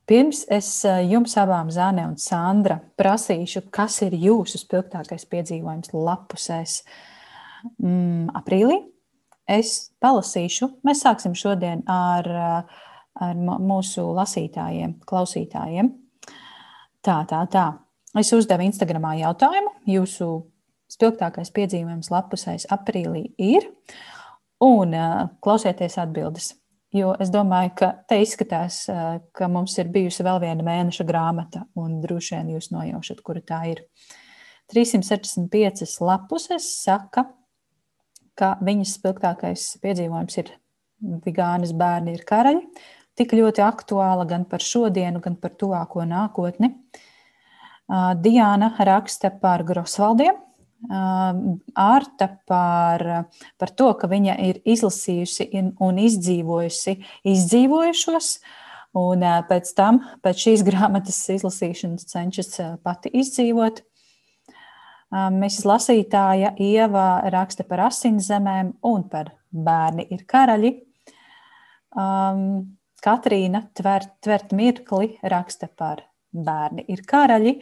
Pirms 0.09 0.43
es 0.51 0.67
eh, 0.83 1.01
jums 1.07 1.37
abām, 1.39 1.69
Zāne 1.71 2.03
un 2.09 2.17
Sandra, 2.19 2.75
prasīšu, 2.99 3.67
kas 3.71 4.01
ir 4.03 4.15
jūsu 4.19 4.59
spilgtākais 4.59 5.23
piedzīvojums 5.31 5.93
lapusēs 5.95 6.81
mm, 7.79 8.33
aprīlī. 8.35 8.81
Es 9.47 9.93
palasīšu, 10.03 10.69
mēs 10.87 11.03
sāksim 11.05 11.35
šodien 11.39 11.85
ar, 11.87 12.27
eh, 12.27 12.81
ar 13.23 13.39
mūsu 13.39 14.09
lasītājiem, 14.17 14.97
klausītājiem. 15.07 15.93
Tā, 17.03 17.21
tā, 17.27 17.45
tā. 17.51 17.67
Es 18.19 18.31
uzdevu 18.35 18.67
Instagramā 18.67 19.15
jautājumu. 19.21 19.71
Jūsu 19.89 20.27
spilgtākais 20.91 21.51
piedzīvojums 21.55 22.11
lapusēs 22.13 22.67
aprīlī 22.71 23.29
ir. 23.41 23.65
Un 24.63 24.93
uh, 24.95 25.31
klausieties 25.43 25.97
atbildes. 25.99 26.53
Jo 26.93 27.15
es 27.21 27.31
domāju, 27.33 27.71
ka 27.79 27.87
te 28.09 28.19
izskatās, 28.21 28.83
ka 29.33 29.47
mums 29.49 29.73
ir 29.81 29.87
bijusi 29.93 30.25
vēl 30.25 30.37
viena 30.43 30.65
mēneša 30.65 31.05
grāmata, 31.09 31.63
un 31.79 31.97
droši 32.03 32.35
vien 32.35 32.51
jūs 32.53 32.69
nojaušat, 32.73 33.23
kura 33.25 33.41
tā 33.41 33.63
ir. 33.71 33.81
365 34.73 35.97
lapuses 36.05 36.67
saka, 36.83 37.25
ka 38.37 38.55
viņas 38.63 38.93
spilgtākais 38.99 39.65
piedzīvojums 39.83 40.37
ir 40.41 40.53
Vigānas 41.25 41.73
bērni 41.75 42.13
ir 42.15 42.23
karaļi. 42.29 42.61
Tik 43.19 43.33
ļoti 43.37 43.61
aktuāla 43.65 44.23
gan 44.29 44.45
par 44.49 44.63
šodienu, 44.63 45.19
gan 45.21 45.35
par 45.37 45.53
tuvāko 45.59 46.05
nākotni. 46.07 46.71
Diana 48.23 48.71
raksta 48.79 49.33
par 49.41 49.65
Grosvaldiem, 49.67 50.39
Ārta 50.89 52.27
par, 52.47 53.03
par 53.57 53.71
to, 53.71 53.93
ka 53.95 54.09
viņa 54.11 54.35
ir 54.43 54.59
izlasījusi 54.67 55.47
un 55.79 56.01
izdzīvojusi 56.03 56.97
izdzīvojušos, 57.31 58.29
un 58.99 59.23
pēc 59.49 59.73
tam, 59.77 60.01
pēc 60.23 60.45
šīs 60.47 60.65
grāmatas 60.69 61.21
izlasīšanas, 61.37 62.07
cenšas 62.11 62.59
pati 62.83 63.13
izdzīvot. 63.23 63.83
Mēs 65.13 65.61
lasītāja 65.69 66.55
Ieva 66.57 67.21
raksta 67.31 67.63
par 67.69 67.85
asinszemēm 67.87 68.73
un 68.89 69.03
par 69.09 69.35
bērni 69.53 70.07
ir 70.09 70.25
karaļi. 70.25 70.73
Katrīna 73.03 73.61
tvert, 73.77 74.15
tvert 74.23 74.55
mirkli 74.57 75.13
raksta 75.21 75.69
par 75.69 76.01
bērni 76.33 76.85
ir 76.91 77.03
karaļi, 77.07 77.53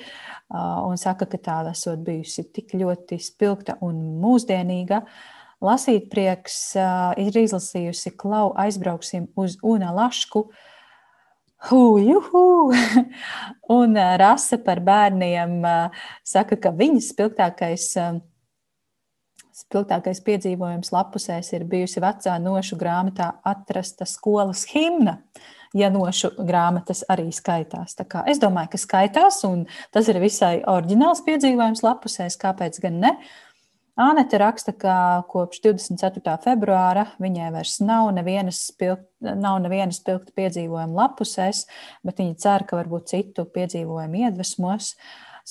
un 0.88 1.00
saka, 1.00 1.28
ka 1.30 1.40
tā 1.42 1.60
esot 1.72 2.02
bijusi 2.06 2.48
tik 2.56 2.76
ļoti 2.80 3.20
spilgta 3.22 3.78
un 3.86 4.00
mūsdienīga. 4.22 5.04
Lasīt 5.62 6.10
prieks 6.10 6.74
ir 7.22 7.38
izlasījusi 7.44 8.16
Klau 8.18 8.50
aizbrauksim 8.58 9.30
uz 9.38 9.60
Una 9.62 9.92
Lašku. 9.94 10.48
Hu, 11.70 11.84
juhu! 12.02 12.74
un 13.78 14.02
rasa 14.18 14.58
par 14.66 14.82
bērniem 14.82 15.62
saka, 16.26 16.58
ka 16.58 16.74
viņas 16.74 17.14
spilgtākais 17.14 17.94
spilgtākais 19.62 20.24
piedzīvojums 20.26 20.90
lapusēs 20.90 21.52
ir 21.54 21.68
bijusi 21.70 22.02
vecā 22.02 22.34
nošu 22.42 22.80
grāmatā 22.80 23.28
atrasta 23.46 24.08
skolas 24.10 24.64
himna. 24.72 25.20
Uh, 25.22 25.61
ja 25.78 25.90
nošu 25.92 26.32
grāmatas 26.40 27.04
arī 27.12 27.30
skaitās. 27.36 27.96
Es 28.28 28.42
domāju, 28.42 28.74
ka 28.74 28.82
skaitās, 28.82 29.42
un 29.48 29.66
tas 29.94 30.10
ir 30.12 30.20
visai 30.24 30.60
oriģināls 30.68 31.24
piedzīvojums 31.28 31.84
lapusēs, 31.86 32.40
kāpēc 32.42 32.82
gan 32.84 33.00
ne. 33.06 33.16
Anete 34.02 34.40
raksta, 34.40 34.72
ka 34.74 34.94
kopš 35.30 35.60
24. 35.66 36.38
februāra 36.42 37.10
viņai 37.22 37.50
vairs 37.54 37.76
nav 37.84 38.08
nevienas 38.16 38.62
spilgta, 38.70 39.34
nav 39.38 39.60
nevienas 39.62 40.00
spilgta 40.00 40.32
piedzīvojuma 40.40 40.96
lapusēs, 40.96 41.66
bet 42.08 42.22
viņa 42.24 42.40
cer, 42.40 42.66
ka 42.66 42.80
varbūt 42.80 43.12
citu 43.12 43.46
piedzīvojumu 43.52 44.24
iedvesmos. 44.26 44.96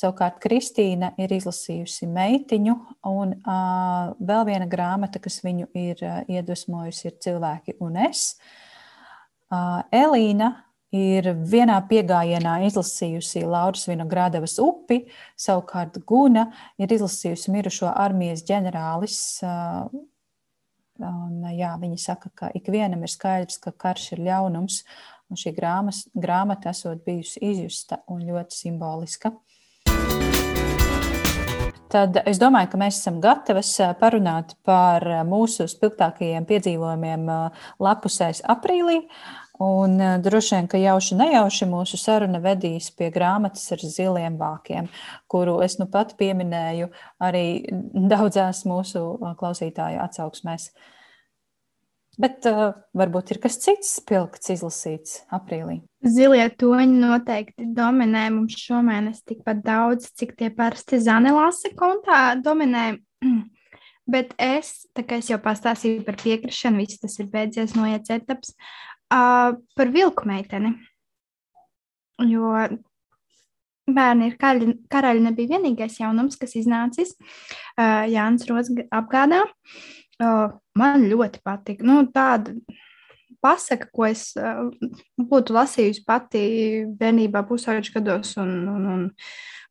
Savukārt 0.01 0.39
Kristīna 0.41 1.11
ir 1.21 1.33
izlasījusi 1.35 2.09
meitiņu, 2.09 2.75
un 3.11 3.37
uh, 3.37 4.17
vēl 4.17 4.47
viena 4.49 4.69
grāmata, 4.71 5.21
kas 5.21 5.41
viņu 5.45 5.69
ir 5.77 6.01
iedvesmojusi, 6.31 7.11
ir 7.11 7.17
Cilvēki 7.27 7.77
un 7.85 7.99
es. 8.07 8.31
Uh, 8.39 8.70
Elīna 9.51 10.51
ir 10.95 11.27
vienā 11.47 11.79
piegājienā 11.91 12.57
izlasījusi 12.67 13.45
Lauras 13.47 13.87
Vinogradevas 13.91 14.57
upi, 14.63 15.05
savukārt 15.39 16.01
Guna 16.07 16.49
ir 16.79 16.91
izlasījusi 16.95 17.55
mirušo 17.55 17.91
armijas 17.91 18.45
ģenerālis. 18.47 19.19
Un, 21.01 21.37
jā, 21.57 21.71
viņa 21.81 21.99
saka, 21.99 22.31
ka 22.37 22.51
ikvienam 22.55 23.07
ir 23.07 23.11
skaidrs, 23.11 23.59
ka 23.63 23.73
karš 23.73 24.13
ir 24.17 24.27
ļaunums, 24.27 24.83
un 25.31 25.39
šī 25.39 25.55
grāmas, 25.57 26.05
grāmata 26.15 26.75
esot 26.75 27.03
bijusi 27.07 27.41
izjusta 27.53 28.03
un 28.11 28.27
ļoti 28.27 28.59
simboliska. 28.67 29.33
tad 31.91 32.21
es 32.29 32.39
domāju, 32.41 32.71
ka 32.73 32.81
mēs 32.81 33.01
esam 33.01 33.19
gatavas 33.23 33.73
parunāt 34.01 34.55
par 34.67 35.05
mūsu 35.27 35.67
spilgtākajiem 35.71 36.47
piedzīvojumiem 36.49 37.27
lapusēs 37.83 38.45
aprīlī. 38.55 39.03
Un 39.61 39.99
droši 40.25 40.55
vien, 40.55 40.69
ka 40.73 40.79
jauši 40.81 41.19
nejauši 41.19 41.67
mūsu 41.69 41.99
saruna 42.01 42.39
vedīs 42.41 42.87
pie 42.97 43.11
grāmatas 43.13 43.67
ar 43.75 43.83
ziliem 43.85 44.39
vākiem, 44.41 44.89
kuru 45.29 45.59
es 45.61 45.77
nu 45.77 45.85
pat 45.85 46.15
pieminēju 46.17 46.89
arī 47.21 47.45
daudzās 47.93 48.63
mūsu 48.65 49.03
klausītāju 49.37 50.01
atsauksmēs. 50.07 50.71
Bet 52.21 52.49
uh, 52.49 52.73
varbūt 52.97 53.35
ir 53.35 53.43
kas 53.45 53.61
cits 53.61 53.93
spilgts 54.01 54.49
izlasīts 54.57 55.21
aprīlī. 55.33 55.83
Zilie 56.09 56.49
toņi 56.57 56.97
noteikti 57.05 57.69
dominē 57.77 58.27
mums 58.33 58.57
šomēnes 58.61 59.23
tikpat 59.29 59.61
daudz, 59.65 60.09
cik 60.17 60.39
tie 60.41 60.49
parasti 60.53 61.01
Zanelāsa 61.05 61.73
kontā 61.77 62.33
dominē. 62.41 62.95
Bet 64.11 64.33
es, 64.43 64.89
tā 64.97 65.05
kā 65.07 65.21
es 65.21 65.29
jau 65.31 65.37
pastāstīju 65.39 66.01
par 66.03 66.17
piekrišanu, 66.19 66.81
viss 66.83 66.99
tas 66.99 67.13
ir 67.23 67.29
beidzies, 67.31 67.77
noiets 67.79 68.11
etaps, 68.11 68.57
uh, 68.57 68.90
par 69.11 69.91
vilku 69.93 70.29
meiteni. 70.29 70.75
Jo 72.29 72.53
bērni 73.95 74.31
ir 74.31 74.37
karaļi, 74.41 74.75
karaļi 74.93 75.25
nebija 75.25 75.57
vienīgais 75.57 75.99
jaunums, 76.01 76.39
kas 76.41 76.55
iznācis 76.59 77.15
uh, 77.17 78.07
Jānis 78.11 78.47
Rods 78.51 78.71
apgādā. 78.95 79.43
Uh, 80.21 80.53
man 80.77 81.07
ļoti 81.09 81.41
patika. 81.45 81.87
Nu, 81.87 82.03
tāda 82.13 82.55
pasaka, 83.41 83.89
ko 83.95 84.05
es 84.11 84.29
uh, 84.39 84.69
būtu 85.17 85.57
lasījusi 85.57 86.05
pati 86.07 86.43
bērnībā, 87.01 87.43
pusauģis 87.49 87.95
gados, 87.97 88.35
un, 88.41 88.53
un, 88.69 88.89
un, 88.95 89.07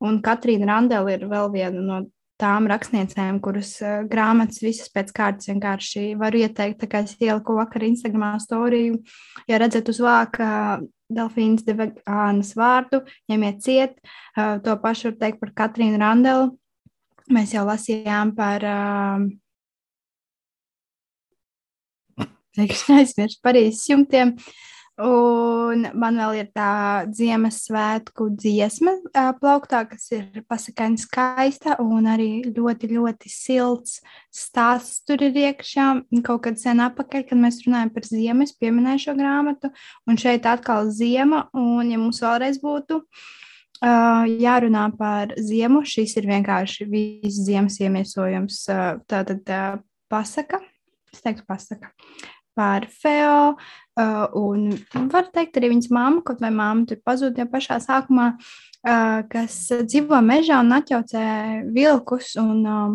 un 0.09 0.21
Katrīna 0.25 0.71
Randela 0.71 1.13
ir 1.13 1.27
vēl 1.29 1.53
viena 1.53 1.85
no 1.85 2.01
tām 2.39 2.67
rakstniecēm, 2.71 3.41
kuras 3.43 3.73
uh, 3.83 3.99
grāmatas 4.09 4.61
visas 4.63 4.89
pēc 4.93 5.11
kārtas 5.15 5.49
vienkārši 5.51 6.13
varu 6.19 6.41
ieteikt. 6.43 6.79
Tā 6.81 6.89
kā 6.91 7.03
es 7.05 7.17
ieliku 7.19 7.57
vakar 7.59 7.85
Instagramā 7.87 8.35
storiju, 8.43 9.01
ja 9.49 9.59
redzat 9.61 9.91
uz 9.91 9.99
vāka 10.03 10.79
Delfīnas 11.09 11.65
Devagānas 11.67 12.53
vārdu, 12.57 13.03
ņemiet 13.31 13.61
ciet. 13.65 13.99
Uh, 14.35 14.57
to 14.63 14.77
pašu 14.81 15.11
var 15.11 15.19
teikt 15.25 15.43
par 15.43 15.53
Katrīnu 15.63 15.99
Randelu. 16.01 16.51
Mēs 17.29 17.53
jau 17.53 17.65
lasījām 17.67 18.33
par 18.37 18.65
uh, 18.73 19.27
teikšu, 22.57 22.97
aizmirst 22.99 23.43
Parīzes 23.45 23.87
jumtiem. 23.91 24.35
Un 24.99 25.85
man 25.95 26.17
vēl 26.19 26.41
ir 26.41 26.47
tā 26.51 27.05
Ziemassvētku 27.15 28.25
dziesma, 28.35 28.97
plauktā, 29.39 29.85
kas 29.87 30.09
ir 30.11 30.41
pasakaini 30.49 30.99
skaista 30.99 31.77
un 31.79 32.09
arī 32.11 32.41
ļoti, 32.51 32.89
ļoti 32.97 33.31
silts 33.31 34.01
stāsts 34.35 35.05
tur 35.07 35.23
ir 35.23 35.37
iekšā. 35.39 35.85
Kaut 36.27 36.43
kad 36.43 36.59
sen 36.59 36.83
apakaļ, 36.83 37.23
kad 37.29 37.39
mēs 37.39 37.61
runājam 37.63 37.93
par 37.95 38.07
ziemu, 38.09 38.43
es 38.43 38.51
pieminēju 38.59 39.05
šo 39.05 39.15
grāmatu, 39.21 39.71
un 40.03 40.19
šeit 40.19 40.49
atkal 40.51 40.91
ziema, 40.91 41.45
un 41.55 41.93
ja 41.93 41.99
mums 42.01 42.19
vēlreiz 42.25 42.59
būtu 42.59 42.99
uh, 42.99 44.25
jārunā 44.27 44.89
par 44.99 45.31
ziemu, 45.39 45.85
šis 45.87 46.17
ir 46.19 46.27
vienkārši 46.27 46.89
viss 46.91 47.39
ziemas 47.47 47.79
iemiesojums, 47.79 48.65
uh, 48.73 48.99
tātad 49.07 49.47
uh, 49.47 49.79
pasaka, 50.11 50.59
es 51.13 51.23
teiktu 51.23 51.47
pasaka 51.47 51.93
par 52.59 52.87
Feo. 52.91 53.55
Uh, 53.99 54.27
un 54.39 55.09
var 55.11 55.27
teikt, 55.33 55.57
arī 55.59 55.73
viņas 55.73 55.89
mamma, 55.91 56.23
kaut 56.23 56.39
vai 56.39 56.51
mamma 56.55 56.87
tur 56.87 57.01
pazuda 57.03 57.43
jau 57.43 57.49
pašā 57.51 57.79
sākumā, 57.83 58.29
uh, 58.39 59.17
kas 59.31 59.57
dzīvo 59.83 60.21
mežā 60.23 60.61
un 60.63 60.71
atjaucē 60.77 61.23
vilkus. 61.75 62.35
Un, 62.39 62.61
um, 62.63 62.93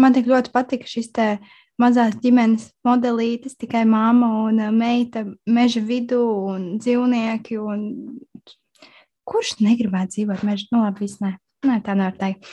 man 0.00 0.16
tik 0.16 0.30
ļoti 0.30 0.54
patika 0.54 0.88
šis 0.88 1.10
te 1.12 1.26
mazās 1.80 2.16
ģimenes 2.22 2.70
modelītes, 2.86 3.58
tikai 3.60 3.84
mamma 3.88 4.30
un 4.46 4.62
meita 4.76 5.26
meža 5.44 5.84
vidū 5.84 6.22
un 6.54 6.66
dzīvnieki. 6.80 7.60
Un... 7.60 7.84
Kurš 9.30 9.58
negribētu 9.60 10.16
dzīvot 10.16 10.46
mežā? 10.48 10.70
Nu, 10.72 10.80
labi, 10.86 11.04
viss 11.04 11.20
ne. 11.22 11.36
Nē, 11.68 11.82
tā 11.84 11.92
nevar 11.92 12.16
teikt. 12.16 12.48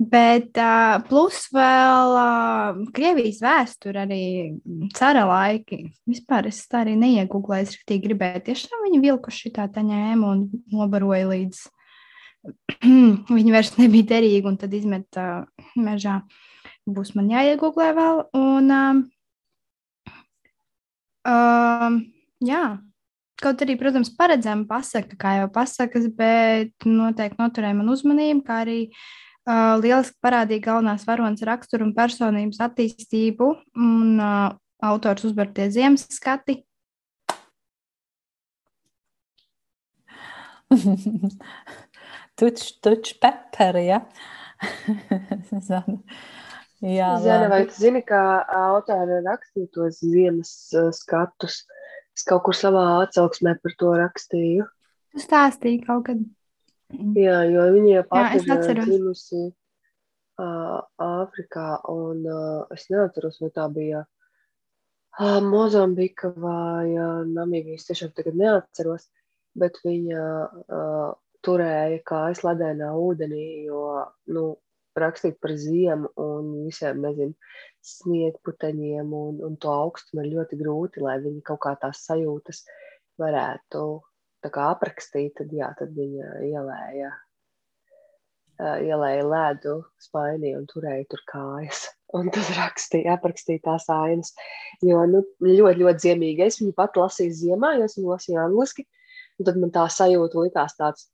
Bet 0.00 0.56
uh, 0.56 0.96
plus 1.04 1.42
vēl 1.52 2.14
uh, 2.16 2.78
Krievijas 2.96 3.42
vēsture, 3.44 4.06
arī 4.06 4.22
cara 4.96 5.26
laiki. 5.28 5.90
Vispār 6.08 6.48
es 6.48 6.62
tā 6.72 6.80
arī 6.86 6.94
neiegūlēju, 6.96 7.66
es 7.66 7.74
rīktīgi 7.76 8.06
gribēju. 8.06 8.40
Tiešām 8.46 8.86
viņi 8.86 9.02
vilku 9.02 9.34
šitā 9.34 9.68
tā 9.68 9.84
ņēma 9.84 10.32
un 10.32 10.46
nobaroja 10.72 11.28
līdz 11.34 11.60
viņi 13.36 13.52
vairs 13.52 13.74
nebija 13.76 14.08
derīgi 14.14 14.48
un 14.48 14.56
tad 14.64 14.72
izmet 14.80 15.20
uh, 15.20 15.44
mežā. 15.76 16.22
Būs 16.88 17.12
man 17.12 17.28
jāiegūlē 17.36 17.92
vēl. 18.00 18.24
Un, 18.40 18.72
uh, 18.80 20.14
uh, 21.28 22.00
jā, 22.40 22.64
Kaut 23.40 23.62
arī, 23.64 23.72
protams, 23.80 24.10
paredzama 24.12 24.66
pasaka, 24.68 25.16
kā 25.16 25.30
jau 25.38 25.46
pasakas, 25.48 26.10
bet 26.12 26.84
noteikti 26.84 27.40
noturēja 27.40 27.72
man 27.78 27.88
uzmanību, 27.88 28.42
kā 28.44 28.58
arī 28.66 28.82
uh, 28.90 29.04
lieliski 29.82 30.16
parādīja 30.24 30.66
galvenās 30.68 31.06
varonas 31.08 31.42
raksturu 31.46 31.86
un 31.88 31.94
personības 31.96 32.60
attīstību, 32.64 33.48
un 33.76 34.20
uh, 34.20 34.50
autors 34.86 35.24
uzbartie 35.28 35.70
ziemas 35.72 36.06
skati. 36.12 36.60
tuč, 42.38 42.66
tuč 42.84 43.14
peperi, 43.22 43.86
ja? 43.90 44.04
Jā, 46.80 47.10
Zana, 47.20 47.50
vai 47.52 47.64
tu 47.68 47.76
zini, 47.76 48.00
kā 48.06 48.40
autori 48.56 49.20
rakstīja 49.26 49.68
tos 49.74 49.98
ziemas 50.00 50.52
uh, 50.72 50.88
skatus? 50.96 51.64
Uh, 51.66 51.80
Es 52.20 52.26
kaut 52.28 52.42
kur 52.44 52.56
savā 52.56 52.82
atsauksmē 53.04 53.54
par 53.62 53.74
to 53.80 53.94
rakstīju. 53.96 54.66
Tu 55.14 55.22
stāstīji 55.22 55.80
kaut 55.86 56.04
kad. 56.10 56.20
Jā, 56.90 57.42
jo 57.46 57.66
viņa 57.76 58.04
pati 58.10 58.40
ir 58.42 58.80
dzimusi 58.82 59.42
uh, 59.46 60.78
Āfrikā, 61.00 61.68
un 61.92 62.24
uh, 62.26 62.64
es 62.74 62.88
neatceros, 62.90 63.38
vai 63.42 63.50
tā 63.54 63.66
bija 63.72 64.02
uh, 64.04 65.38
Mozambika 65.46 66.32
vai 66.34 66.90
uh, 66.96 67.22
Namībijas, 67.28 67.86
tiešām 67.90 68.14
tagad 68.16 68.38
neatceros, 68.40 69.06
bet 69.58 69.78
viņa 69.84 70.24
uh, 70.50 71.12
turēja 71.46 72.02
kājas 72.10 72.42
ledēnā 72.46 72.90
ūdenī, 72.98 73.46
jo, 73.68 73.86
nu, 74.34 74.44
rakstīt 74.98 75.38
par 75.40 75.54
ziemu 75.56 76.10
un 76.20 76.52
visiem, 76.66 77.00
nezinu, 77.04 77.36
sniegputeņiem 77.86 79.14
un, 79.16 79.40
un 79.46 79.56
to 79.62 79.72
augstumu 79.72 80.24
ir 80.24 80.34
ļoti 80.34 80.58
grūti, 80.60 81.02
lai 81.06 81.20
viņi 81.22 81.44
kaut 81.46 81.62
kā 81.64 81.76
tās 81.80 82.02
sajūtas 82.08 82.64
varētu 83.20 83.84
kā, 84.48 84.70
aprakstīt. 84.72 85.34
Tad, 85.36 85.52
jā, 85.52 85.68
tad 85.78 85.92
viņa 85.96 86.30
ielēja, 86.48 87.10
ielēja 88.86 89.26
ledu 89.28 89.76
spainī 90.00 90.54
un 90.56 90.64
turēja 90.70 91.08
tur 91.12 91.24
kājas. 91.28 91.88
Un 92.16 92.26
tad 92.34 92.48
rakstīja, 92.56 93.14
aprakstīja 93.14 93.62
tās 93.68 93.84
ainas. 93.92 94.32
Jo 94.82 95.04
nu, 95.06 95.20
ļoti, 95.44 95.82
ļoti 95.84 96.06
ziemīgi. 96.08 96.42
Es 96.48 96.58
viņu 96.58 96.74
pat 96.74 96.96
lasīju 96.98 97.36
ziemā, 97.44 97.76
jo 97.78 97.86
es 97.86 97.94
viņu 97.98 98.10
lasīju 98.10 98.40
angliski. 98.48 98.86
Un 99.38 99.46
tad 99.46 99.60
man 99.60 99.70
tā 99.74 99.84
sajūta 99.92 100.42
likās 100.42 100.74
tāds 100.80 101.06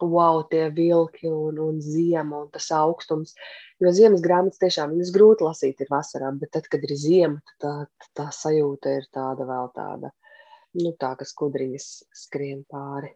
wow, 0.00 0.42
tie 0.48 0.70
vilki 0.70 1.28
un, 1.28 1.58
un 1.58 1.80
ziema 1.80 2.44
un 2.44 2.48
tas 2.52 2.70
augstums. 2.72 3.34
Jo 3.80 3.92
ziemas 3.96 4.22
grāmatas 4.24 4.60
tiešām 4.60 4.94
viņas 4.94 5.12
grūti 5.14 5.44
lasīt 5.44 5.80
ir 5.80 5.90
vasarā, 5.92 6.30
bet 6.40 6.52
tad, 6.56 6.68
kad 6.72 6.84
ir 6.84 6.94
ziema, 6.96 7.40
tā, 7.60 7.74
tā 8.16 8.28
sajūta 8.34 8.96
ir 8.98 9.08
tāda 9.12 9.46
vēl 9.48 9.70
tāda, 9.76 10.12
nu 10.78 10.92
tā, 10.98 11.14
kas 11.18 11.32
kudriņas 11.36 11.88
skrien 12.26 12.62
pāri. 12.70 13.14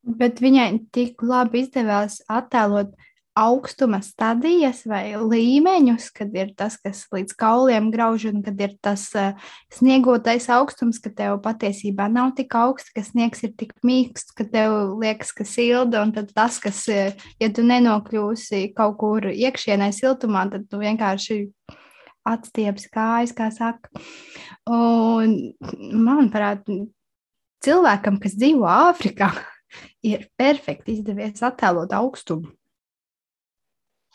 Bet 0.00 0.40
viņai 0.40 0.68
tik 0.96 1.20
labi 1.22 1.64
izdevās 1.66 2.22
attēlot 2.28 2.94
augstuma 3.40 4.00
stadijas 4.02 4.82
vai 4.88 5.14
līmeņus, 5.16 6.08
kad 6.16 6.34
ir 6.34 6.50
tas, 6.58 6.76
kas 6.82 7.04
līdz 7.14 7.34
kauliem 7.38 7.90
grauž, 7.92 8.26
un 8.32 8.40
kad 8.44 8.58
ir 8.60 8.74
tas 8.82 9.06
uh, 9.16 9.36
sniegotais 9.72 10.48
augstums, 10.52 10.98
ka 11.02 11.12
tev 11.14 11.38
patiesībā 11.44 12.08
nav 12.10 12.34
tik 12.38 12.54
augsts, 12.58 12.92
ka 12.94 13.04
sniegs 13.06 13.44
ir 13.46 13.54
tik 13.60 13.72
mīksts, 13.86 14.34
ka 14.36 14.48
tev 14.50 14.96
liekas, 15.00 15.32
ka 15.36 15.46
silda, 15.48 16.02
un 16.02 16.14
tad 16.16 16.34
tas, 16.34 16.58
kas, 16.62 16.82
uh, 16.90 17.28
ja 17.40 17.52
tu 17.54 17.64
nenokļūsi 17.66 18.72
kaut 18.76 18.98
kur 19.00 19.30
iekšienē 19.30 19.92
siltumā, 19.94 20.48
tad 20.50 20.66
tu 20.68 20.82
vienkārši 20.82 21.44
atstieps 22.28 22.88
kājas, 22.92 23.34
kā 23.36 23.50
saka. 23.54 23.90
Un, 24.70 25.36
manuprāt, 25.94 26.66
cilvēkam, 27.64 28.20
kas 28.22 28.36
dzīvo 28.38 28.68
Āfrikā, 28.70 29.32
ir 30.12 30.28
perfekti 30.40 30.98
izdevies 30.98 31.44
attēlot 31.46 31.94
augstumu. 31.96 32.50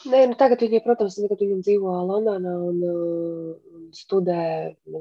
Nē, 0.06 0.26
nu 0.28 0.36
tagad 0.38 0.60
viņi, 0.60 0.82
protams, 0.84 1.16
tagad 1.18 1.40
viņi 1.40 1.62
dzīvo 1.64 1.92
Londonā 2.10 2.52
un, 2.68 2.82
uh, 2.84 3.86
studē 3.96 4.42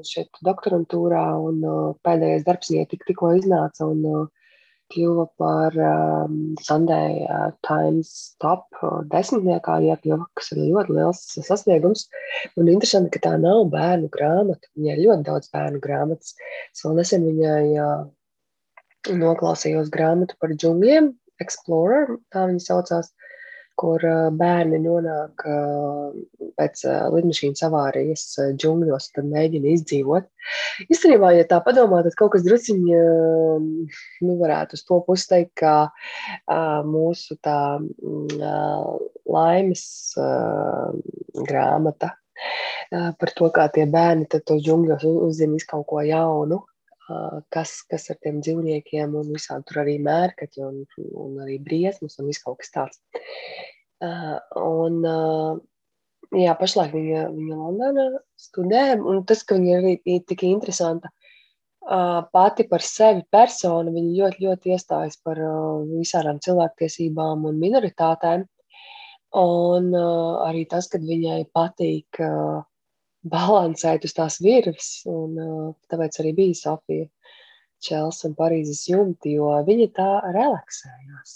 šeit 0.07 0.39
doktorantūrā, 0.47 1.25
un 1.49 1.59
uh, 1.67 1.81
pēdējais 2.05 2.45
darbs 2.47 2.71
viņai 2.71 2.85
tik, 2.93 3.03
tikko 3.09 3.33
iznāca, 3.35 3.89
un 3.91 4.05
uh, 4.07 4.44
kļuva 4.93 5.25
par 5.41 5.77
um, 5.81 6.35
Sunday 6.61 7.23
uh, 7.25 7.49
Times 7.65 8.11
top 8.43 8.67
desmitniekā 9.11 9.79
iekļuva, 9.89 10.27
kas 10.37 10.51
ir 10.53 10.61
ļoti 10.61 10.97
liels 10.97 11.23
sasniegums. 11.47 12.05
Un 12.59 12.69
interesanti, 12.71 13.13
ka 13.15 13.23
tā 13.29 13.33
nav 13.41 13.65
bērnu 13.73 14.11
grāmata. 14.13 14.69
Viņai 14.77 14.93
ir 14.95 15.03
ļoti 15.07 15.27
daudz 15.29 15.51
bērnu 15.55 15.81
grāmatas. 15.83 16.35
Es 16.71 16.85
vēl 16.85 16.99
nesen 16.99 17.25
viņai 17.27 17.63
uh, 17.81 18.05
noklausījos 19.13 19.91
grāmatu 19.93 20.37
par 20.41 20.55
džungļiem, 20.55 21.13
Explorer, 21.43 22.15
tā 22.31 22.45
viņa 22.47 22.63
saucās 22.63 23.09
kur 23.79 24.03
bērni 24.39 24.79
nonāk 24.83 25.43
pēc 26.55 26.83
lidmašīnas 27.15 27.63
avārijas 27.67 28.25
džungļos, 28.55 29.09
tad 29.15 29.29
mēģina 29.31 29.73
izdzīvot. 29.75 30.27
Īstenībā, 30.87 31.33
ja 31.35 31.47
tā 31.49 31.59
padomā, 31.65 32.01
tad 32.05 32.17
kaut 32.19 32.35
kas 32.35 32.45
drusciņi, 32.45 32.99
nu, 34.25 34.37
varētu 34.41 34.79
uz 34.79 34.85
to 34.87 34.99
pusi 35.07 35.29
teikt, 35.31 35.55
ka 35.63 35.75
mūsu 36.87 37.39
tā 37.45 37.59
laimes 39.25 39.87
grāmata 41.45 42.13
par 42.91 43.33
to, 43.35 43.49
kā 43.53 43.67
tie 43.73 43.85
bērni 43.89 44.27
tos 44.31 44.61
džungļos 44.63 45.05
uzzina 45.09 45.59
kaut 45.67 45.87
ko 45.89 46.03
jaunu, 46.05 46.61
kas, 47.53 47.77
kas 47.89 48.09
ar 48.13 48.17
tiem 48.23 48.41
dzīvniekiem 48.41 49.15
un 49.19 49.31
visādi 49.33 49.67
tur 49.69 49.83
arī 49.83 49.95
mērkaķi 50.05 50.63
un, 50.65 50.81
un 51.21 51.39
arī 51.45 51.59
briesmas 51.61 52.19
un 52.19 52.29
viss 52.31 52.43
kaut 52.43 52.59
kas 52.63 52.73
tāds. 52.73 53.01
Un, 54.61 54.97
jā, 56.35 56.55
pašlaik 56.59 56.95
viņa, 56.95 57.27
viņa 57.35 57.59
Londonā 57.59 58.07
studē, 58.41 58.87
un 58.97 59.23
tas, 59.29 59.45
ka 59.45 59.59
viņa 59.59 59.71
ir 59.75 59.87
arī 59.91 60.19
tik 60.25 60.45
interesanta 60.49 61.13
pati 62.33 62.65
par 62.65 62.81
sevi 62.81 63.21
persona, 63.29 63.93
viņa 63.93 64.13
ļoti, 64.17 64.45
ļoti 64.47 64.71
iestājas 64.73 65.19
par 65.21 65.37
visādām 65.91 66.41
cilvēktiesībām 66.41 67.45
un 67.45 67.59
minoritātēm. 67.61 68.47
Un 69.35 69.91
arī 69.93 70.63
tas, 70.71 70.87
ka 70.87 70.97
viņai 70.97 71.41
patīk 71.53 72.21
uh, 72.23 72.63
balansēt 73.31 74.05
uz 74.07 74.13
tās 74.15 74.39
virves. 74.43 75.01
Un, 75.09 75.35
tāpēc 75.91 76.21
arī 76.21 76.35
bija 76.37 76.59
Sofija 76.61 77.09
Čels 77.85 78.23
un 78.25 78.33
Parīzes 78.37 78.85
jumti, 78.89 79.35
jo 79.37 79.51
viņa 79.67 79.91
tā 79.97 80.09
relaksējās. 80.35 81.35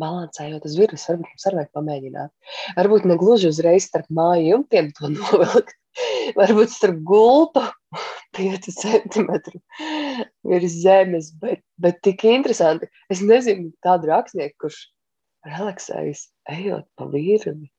Balansējot 0.00 0.64
uz 0.66 0.74
virves, 0.74 1.04
varbūt 1.06 1.28
mums 1.28 1.46
arī 1.46 1.58
vajag 1.60 1.72
pamēģināt. 1.78 2.32
Varbūt 2.80 3.04
ne 3.06 3.16
gluži 3.20 3.50
uzreiz 3.52 3.86
starp 3.86 4.08
māju 4.10 4.48
jumtiem 4.48 4.90
to 4.96 5.10
novilkt. 5.14 5.76
Varbūt 6.34 6.72
starp 6.74 6.98
gultu 7.06 7.62
5 8.34 8.66
centimetru 8.74 9.60
virs 10.50 10.74
zemes, 10.82 11.30
bet, 11.38 11.62
bet 11.78 12.00
tik 12.02 12.24
interesanti. 12.26 12.88
Es 13.12 13.22
nezinu 13.22 13.70
tādu 13.86 14.10
rakstnieku, 14.10 14.66
kurš 14.66 14.80
relaksējas 15.46 16.26
ejot 16.56 16.88
pa 16.98 17.06
virvi. 17.12 17.70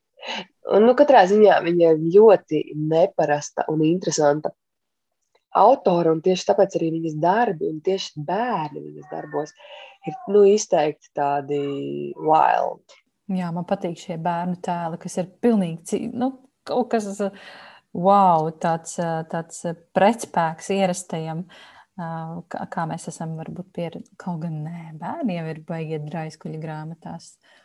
Un, 0.65 0.85
nu, 0.87 0.93
katrā 0.97 1.25
ziņā 1.29 1.59
viņa 1.61 1.89
ir 1.93 2.05
ļoti 2.15 2.61
neparasta 2.89 3.67
un 3.69 3.83
interesanta 3.85 4.49
autora, 5.55 6.13
un 6.15 6.23
tieši 6.25 6.47
tāpēc 6.49 6.77
arī 6.79 6.91
viņas 6.97 7.17
darbi 7.21 7.69
un 7.69 7.81
tieši 7.85 8.23
bērni 8.27 8.81
viņas 8.81 9.11
darbos 9.11 9.53
ir 10.05 10.17
nu, 10.33 10.41
izteikti 10.49 11.11
tādi 11.15 11.59
wild. 12.17 12.97
Jā, 13.35 13.51
man 13.53 13.65
patīk 13.69 13.97
šie 13.97 14.17
bērnu 14.21 14.59
tēli, 14.65 14.99
kas 15.01 15.19
ir 15.21 15.29
pilnīgi 15.41 16.01
nu, 16.13 16.31
kaut 16.67 16.91
kas 16.93 17.07
wow, 17.93 18.49
tāds, 18.61 18.97
tāds 19.31 19.63
pretspēks 19.95 20.73
ierastajam. 20.75 21.45
Kā, 21.95 22.83
mēs 22.89 23.05
esam, 23.07 23.37
varbūt, 23.39 23.69
pieraduši. 23.71 24.17
Kaut 24.19 24.41
gan 24.41 24.57
nē, 24.65 24.79
bērniem 24.99 25.45
ir 25.47 25.61
baigi 25.63 26.01
draiskuļi 26.03 26.59
grāmatās. 26.59 27.29
Uh, 27.37 27.64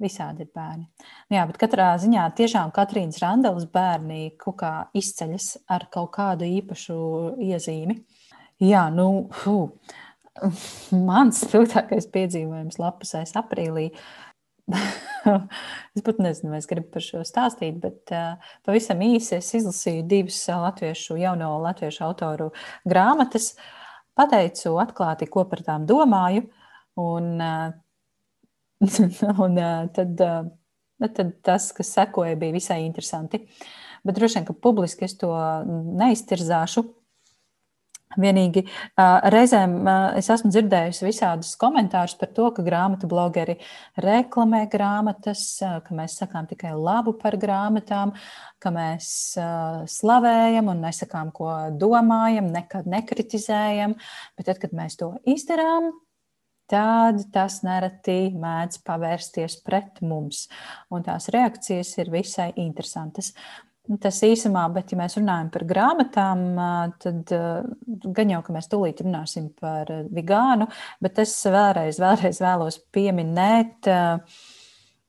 Visādi 0.00 0.46
ir 0.46 0.52
bērni. 0.56 0.86
Nu 1.28 1.36
jā, 1.36 1.42
bet 1.50 1.58
katrā 1.60 1.90
ziņā 2.00 2.24
tiešām 2.38 2.70
Katrīnas 2.72 3.20
Randelas 3.20 3.66
bērni 3.68 4.30
kaut 4.40 4.56
kā 4.62 4.72
izceļas 4.96 5.52
ar 5.68 5.84
kaut 5.92 6.14
kādu 6.14 6.48
īpašu 6.48 6.96
iezīmi. 7.44 7.98
Jā, 8.64 8.86
nu, 8.94 9.28
fu, 9.42 9.56
mans 11.10 11.42
spilgtākais 11.44 12.08
piedzīvojums 12.14 12.80
lapusēs 12.80 13.36
aprīlī. 13.40 13.90
es 15.96 16.04
pat 16.06 16.22
nezinu, 16.22 16.52
vai 16.54 16.62
es 16.62 16.68
gribu 16.70 16.88
par 16.94 17.04
šo 17.04 17.20
stāstīt, 17.26 17.76
bet 17.82 18.14
uh, 18.14 18.52
pavisam 18.64 19.02
īsi 19.04 19.36
es 19.40 19.52
izlasīju 19.58 20.06
divas 20.08 20.40
latviešu, 20.48 21.18
jauno 21.20 21.50
latviešu 21.66 22.06
autoru 22.06 22.50
grāmatas, 22.88 23.52
pateicu 24.16 24.78
atklāti, 24.80 25.28
ko 25.28 25.44
par 25.50 25.64
tām 25.66 25.84
domāju. 25.90 26.46
Un, 27.00 27.32
uh, 27.36 27.72
un 29.44 29.60
tad, 29.94 30.22
tad 31.00 31.34
tas, 31.44 31.72
kas 31.76 31.92
sekoja, 31.96 32.38
bija 32.40 32.56
visai 32.56 32.80
interesanti. 32.86 33.44
Bet 34.04 34.16
droši 34.16 34.40
vien, 34.40 34.48
ka 34.48 34.56
publiski 34.56 35.04
es 35.04 35.18
to 35.20 35.34
neiztirzāšu. 36.00 36.86
Vienīgi 38.18 38.64
reizēm 39.30 39.86
es 40.18 40.26
esmu 40.34 40.48
dzirdējusi 40.50 41.04
visādus 41.06 41.52
komentārus 41.60 42.16
par 42.18 42.32
to, 42.34 42.48
ka 42.56 42.64
grāmatu 42.66 43.06
blogeri 43.06 43.54
reklamē 44.02 44.64
grāmatas, 44.72 45.44
ka 45.60 45.94
mēs 45.94 46.16
sakām 46.18 46.48
tikai 46.50 46.72
labu 46.74 47.14
par 47.20 47.38
grāmatām, 47.38 48.16
ka 48.58 48.74
mēs 48.74 49.12
slavējam 49.94 50.72
un 50.72 50.82
nesakām, 50.88 51.30
ko 51.36 51.52
domājam, 51.70 52.50
nekad 52.50 52.90
nekritizējam. 52.90 53.94
Bet 54.34 54.50
tad, 54.50 54.58
kad 54.64 54.74
mēs 54.74 54.98
to 54.98 55.12
izdarām, 55.30 55.92
tad 56.70 57.24
tas 57.34 57.60
nereti 57.66 58.30
mēdz 58.38 58.80
pavērsties 58.86 59.58
pret 59.66 59.98
mums. 60.06 60.46
Un 60.92 61.04
tās 61.06 61.28
reakcijas 61.34 61.96
ir 61.98 62.12
visai 62.14 62.50
interesantas. 62.62 63.32
Tas 63.98 64.20
īsumā, 64.22 64.68
bet, 64.70 64.92
ja 64.92 65.00
mēs 65.00 65.16
runājam 65.18 65.48
par 65.50 65.64
grāmatām, 65.66 66.44
tad 67.02 67.32
gan 68.14 68.30
jau, 68.30 68.42
ka 68.46 68.54
mēs 68.54 68.70
tūlīt 68.70 69.02
runāsim 69.02 69.48
par 69.58 69.90
vegānu, 70.14 70.68
bet 71.02 71.18
es 71.24 71.32
vēlreiz, 71.50 71.98
vēlreiz 71.98 72.38
vēlos 72.44 72.78
pieminēt 72.94 73.90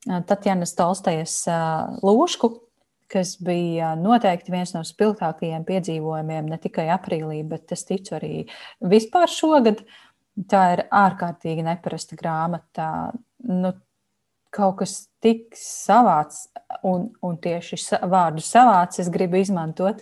Tatjanas 0.02 0.74
Tolstejas 0.80 1.36
lūšku, 2.02 2.50
kas 3.12 3.36
bija 3.44 3.92
noteikti 4.00 4.56
viens 4.56 4.72
no 4.74 4.82
spilgtākajiem 4.88 5.68
piedzīvojumiem 5.68 6.50
ne 6.50 6.58
tikai 6.64 6.88
aprīlī, 6.96 7.44
bet 7.46 7.76
es 7.76 7.86
ticu 7.86 8.16
arī 8.18 8.34
vispār 8.82 9.30
šogad. 9.30 9.84
Uh, 9.84 10.11
Tā 10.52 10.62
ir 10.76 10.86
ārkārtīgi 10.96 11.66
neparasta 11.66 12.16
grāmata. 12.20 12.88
Nu, 13.48 13.74
kaut 14.52 14.78
kas 14.82 14.96
tik 15.24 15.56
savāds, 15.58 16.46
un, 16.88 17.10
un 17.24 17.38
tieši 17.42 17.80
vārdu 18.12 18.44
savāds 18.44 19.02
es 19.04 19.12
gribu 19.12 19.40
izmantot. 19.42 20.02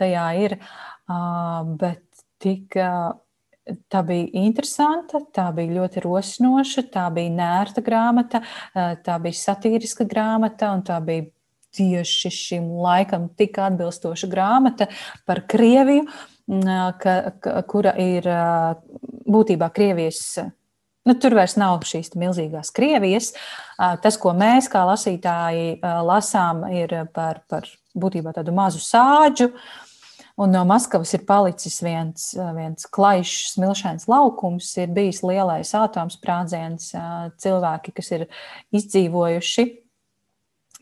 Tajā 0.00 0.28
ir, 0.44 0.60
uh, 0.60 1.64
bet 1.80 2.04
tik. 2.42 2.76
Uh, 2.76 3.18
Tā 3.90 4.00
bija 4.02 4.26
interesanta, 4.40 5.20
tā 5.36 5.44
bija 5.54 5.76
ļoti 5.76 6.00
rosinoša, 6.02 6.86
tā 6.90 7.04
bija 7.14 7.30
nērta 7.30 7.82
grāmata, 7.86 8.40
tā 8.74 9.18
bija 9.22 9.36
satīriska 9.36 10.06
grāmata, 10.10 10.72
un 10.74 10.82
tā 10.86 10.96
bija 11.04 11.28
tieši 11.76 12.32
šim 12.34 12.70
laikam 12.82 13.28
tik 13.38 13.58
atbilstoša 13.62 14.30
grāmata 14.30 14.88
par 15.28 15.44
Krieviju, 15.50 16.06
ka, 17.00 17.14
ka, 17.42 17.60
kura 17.68 17.94
ir 18.00 18.26
būtībā 19.30 19.70
Krievijas. 19.74 20.22
Nu, 21.06 21.14
tur 21.16 21.34
vairs 21.38 21.56
nav 21.60 21.80
šīs 21.88 22.12
milzīgās 22.18 22.72
Krievijas. 22.76 23.32
Tas, 24.02 24.18
ko 24.20 24.34
mēs 24.36 24.68
kā 24.70 24.82
lasītāji 24.88 25.78
lasām, 25.80 26.66
ir 26.74 26.92
par, 27.14 27.44
par 27.48 27.68
būtībā 27.96 28.34
tādu 28.36 28.54
mazu 28.56 28.82
sāģu. 28.84 29.50
Un 30.40 30.54
no 30.54 30.62
Maskavas 30.64 31.10
ir 31.12 31.26
palicis 31.28 31.82
viens, 31.84 32.30
viens 32.56 32.86
klajšs, 32.88 33.54
smilšains 33.56 34.06
laukums, 34.08 34.70
ir 34.80 34.92
bijis 34.96 35.20
lielais 35.26 35.74
atomsprādziens, 35.76 36.94
cilvēki, 37.42 37.92
kas 37.98 38.08
ir 38.16 38.24
izdzīvojuši 38.72 39.66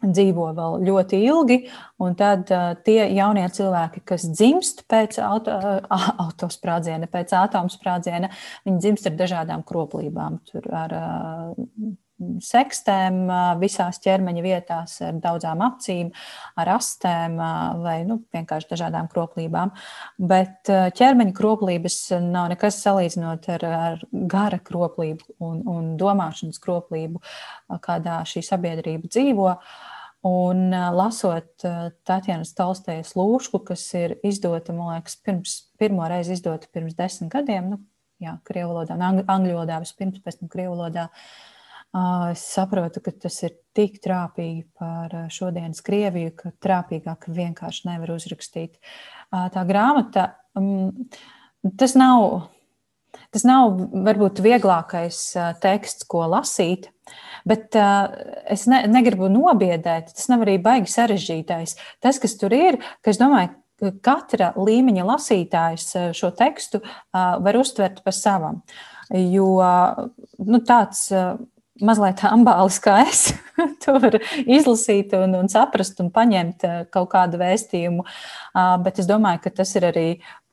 dzīvo 0.02 0.48
vēl 0.56 0.76
ļoti 0.86 1.20
ilgi, 1.26 1.58
un 2.02 2.16
tad 2.18 2.50
uh, 2.54 2.72
tie 2.86 3.00
jaunie 3.16 3.46
cilvēki, 3.54 4.02
kas 4.08 4.26
dzimst 4.30 4.84
pēc 4.90 5.20
auto, 5.24 5.54
uh, 5.58 6.10
autosprādziena, 6.26 7.10
pēc 7.10 7.34
atomsprādziena, 7.38 8.30
viņi 8.68 8.84
dzimst 8.84 9.08
ar 9.10 9.16
dažādām 9.18 9.64
kroplībām, 9.66 10.42
tur 10.50 10.68
ar 10.72 10.98
uh, 10.98 11.96
sekstēm 12.44 13.20
uh, 13.26 13.40
visās 13.60 14.00
ķermeņa 14.04 14.44
vietās, 14.44 14.96
ar 15.06 15.18
daudzām 15.22 15.62
acīm, 15.66 16.12
ar 16.58 16.72
astēm 16.76 17.36
uh, 17.38 17.58
vai 17.84 17.98
nu, 18.08 18.20
vienkārši 18.34 18.72
dažādām 18.72 19.10
kroplībām. 19.12 19.74
Bet 20.18 20.72
uh, 20.72 20.88
ķermeņa 20.98 21.36
kroplības 21.36 22.00
nav 22.24 22.50
nekas 22.54 22.80
salīdzinot 22.84 23.52
ar, 23.58 23.68
ar 23.82 24.08
gara 24.30 24.58
kroplību 24.58 25.38
un, 25.44 25.62
un 25.68 25.94
domāšanas 26.00 26.58
kroplību, 26.62 27.22
kādā 27.84 28.22
šī 28.28 28.44
sabiedrība 28.50 29.10
dzīvo. 29.12 29.54
Uh, 29.54 29.94
Un 30.26 30.72
lasot 30.74 31.62
Tatjana 32.06 32.46
Stalstejas 32.46 33.12
lūšku, 33.14 33.60
kas 33.68 33.84
ir 33.94 34.16
izdota, 34.26 34.74
man 34.74 34.96
liekas, 34.96 35.14
pirms, 35.22 35.52
pirmo 35.78 36.08
reizi 36.10 36.34
izdota 36.34 36.66
pirms 36.74 36.96
desmit 36.98 37.30
gadiem, 37.30 37.68
nu, 37.70 37.78
jā, 38.22 38.34
krievu 38.48 38.72
valodā, 38.72 38.96
angļu, 38.98 39.54
valodā 39.54 39.78
vispirms, 39.84 40.18
pēc 40.24 40.40
tam 40.40 40.50
krievu 40.50 40.74
valodā. 40.74 41.06
Es 41.96 42.42
saprotu, 42.52 43.00
ka 43.00 43.14
tas 43.16 43.38
ir 43.46 43.54
tik 43.76 43.96
trāpīgi 44.04 44.66
par 44.76 45.14
šodienas 45.32 45.80
Krieviju, 45.84 46.34
ka 46.36 46.52
trāpīgāk 46.60 47.30
vienkārši 47.32 47.88
nevar 47.88 48.12
uzrakstīt. 48.12 48.76
Tā 49.32 49.62
grāmata, 49.68 50.26
tas 51.80 51.96
nav, 51.96 52.50
tas 53.32 53.46
nav 53.48 53.80
varbūt 54.04 54.42
vieglākais 54.44 55.22
teksts, 55.64 56.04
ko 56.12 56.26
lasīt, 56.28 56.90
bet 57.48 57.72
es 57.78 58.66
ne, 58.68 58.82
negribu 58.92 59.32
nobiedēt, 59.32 60.12
tas 60.12 60.28
nav 60.28 60.44
arī 60.44 60.58
baigi 60.60 60.92
sarežģītais. 60.92 61.78
Tas, 62.04 62.20
kas 62.20 62.36
tur 62.36 62.52
ir, 62.52 62.82
ka 63.00 63.16
es 63.16 63.20
domāju, 63.22 63.56
katra 64.04 64.52
līmeņa 64.58 65.04
lasītājs 65.06 65.90
šo 66.16 66.32
tekstu 66.36 66.80
eh, 66.82 66.88
var 67.14 67.58
uztvert 67.58 68.02
pa 68.04 68.14
savam. 68.14 68.62
Jo 69.08 69.46
nu, 70.44 70.60
tāds 70.68 71.06
eh, 71.14 71.38
mazliet 71.84 72.24
ambālis 72.28 72.80
kā 72.84 72.98
es, 73.06 73.28
to 73.84 73.98
var 74.02 74.18
izlasīt 74.44 75.14
un, 75.18 75.36
un 75.38 75.52
saprast 75.52 76.00
un 76.02 76.10
paņemt 76.14 76.66
kaut 76.94 77.10
kādu 77.14 77.40
vēstījumu. 77.40 78.04
Bet 78.84 79.00
es 79.02 79.08
domāju, 79.10 79.44
ka 79.46 79.54
tas 79.60 79.74
ir 79.78 79.88
arī 79.90 80.08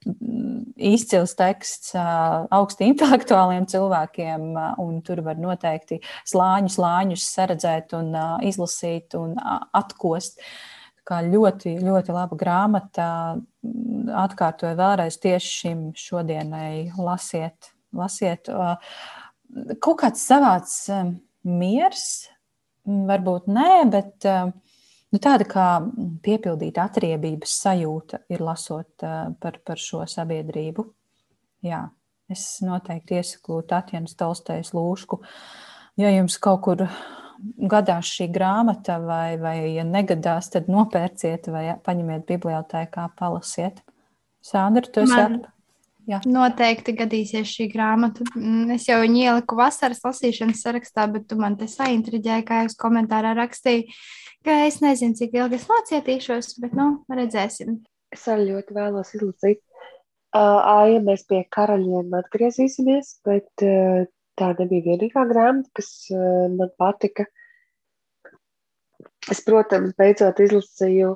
mm, 0.06 0.76
izcils 0.94 1.36
teksts 1.40 1.96
augsti 1.96 2.92
intelektuāliem 2.92 3.68
cilvēkiem, 3.72 4.48
un 4.84 5.02
tur 5.06 5.24
var 5.26 5.42
noteikti 5.42 6.02
slāņu 6.30 6.72
slāņus 6.78 7.28
saredzēt 7.36 7.98
un 7.98 8.16
izlasīt 8.46 9.18
un 9.20 9.38
atkost. 9.74 10.40
Uh, 10.40 10.72
kā 11.06 11.22
ļoti, 11.26 11.78
ļoti 11.86 12.16
laba 12.16 12.38
grāmata. 12.40 13.08
Atkārtoju 14.26 14.78
vēlreiz 14.78 15.20
tieši 15.22 15.54
šim 15.62 15.86
šodienai 15.98 16.92
lasiet. 16.98 17.72
lasiet. 17.96 18.50
Kaut 19.84 20.00
kāds 20.02 20.24
savāds 20.26 20.78
miers, 21.46 22.06
varbūt 22.86 23.48
nē, 23.52 23.70
bet 23.94 24.26
nu, 24.28 25.20
tāda 25.22 25.48
kā 25.50 25.68
piepildīta 26.26 26.88
atriebības 26.90 27.54
sajūta 27.66 28.24
ir 28.34 28.44
lasot 28.46 29.06
par, 29.42 29.60
par 29.66 29.82
šo 29.82 30.04
sabiedrību. 30.10 30.88
Jā, 31.66 31.86
es 32.32 32.46
noteikti 32.66 33.20
iesaku 33.22 33.62
Tatjana 33.70 34.12
Tolstejas 34.18 34.74
lūšku. 34.76 35.22
Ja 36.02 36.12
jums 36.12 36.38
kaut 36.44 36.66
kur 36.66 36.84
gadās 37.72 38.10
šī 38.12 38.30
grāmata, 38.34 39.00
vai, 39.04 39.36
vai 39.42 39.56
ja 39.76 39.86
negadās, 39.88 40.50
tad 40.54 40.70
nopērciet 40.72 41.50
vai 41.52 41.68
paņemiet 41.86 42.26
bibliotēkā, 42.30 43.10
palasiet. 43.20 43.82
Sandra, 44.46 44.86
tu 44.86 45.04
esi 45.04 45.16
Man... 45.16 45.40
Jā. 46.06 46.20
Noteikti 46.30 46.94
gadīsies 47.00 47.50
šī 47.50 47.66
grāmata. 47.72 48.26
Mm, 48.38 48.76
es 48.76 48.86
jau 48.86 49.00
viņu 49.02 49.24
ieliku 49.24 49.58
vasaras 49.58 50.04
lasīšanas 50.06 50.62
sarakstā, 50.62 51.08
bet 51.12 51.26
tu 51.30 51.38
man 51.40 51.58
te 51.58 51.66
saintriģēji, 51.72 52.46
kā 52.46 52.62
jūs 52.66 52.78
komentārā 52.78 53.34
rakstīji, 53.38 53.88
ka 54.46 54.60
es 54.68 54.78
nezinu, 54.86 55.18
cik 55.18 55.34
ilgi 55.40 55.58
es 55.58 55.66
nocietīšos, 55.72 56.52
bet 56.62 56.76
nu, 56.78 56.92
redzēsim. 57.10 57.80
Es 58.14 58.28
arī 58.30 58.52
ļoti 58.52 58.78
vēlos 58.78 59.16
izlasīt. 59.18 59.64
Uh, 60.36 60.60
Aija, 60.84 61.02
mēs 61.02 61.24
pie 61.30 61.42
karaļiem 61.56 62.14
atgriezīsimies, 62.20 63.16
bet 63.26 63.66
uh, 63.66 64.06
tā 64.38 64.52
nebija 64.60 64.92
vienīgā 64.92 65.26
grāmata, 65.30 65.72
kas 65.80 65.90
uh, 66.14 66.46
man 66.54 66.70
patika. 66.78 67.26
Es, 69.32 69.42
protams, 69.42 69.96
beidzot 69.98 70.42
izlasīju 70.44 71.16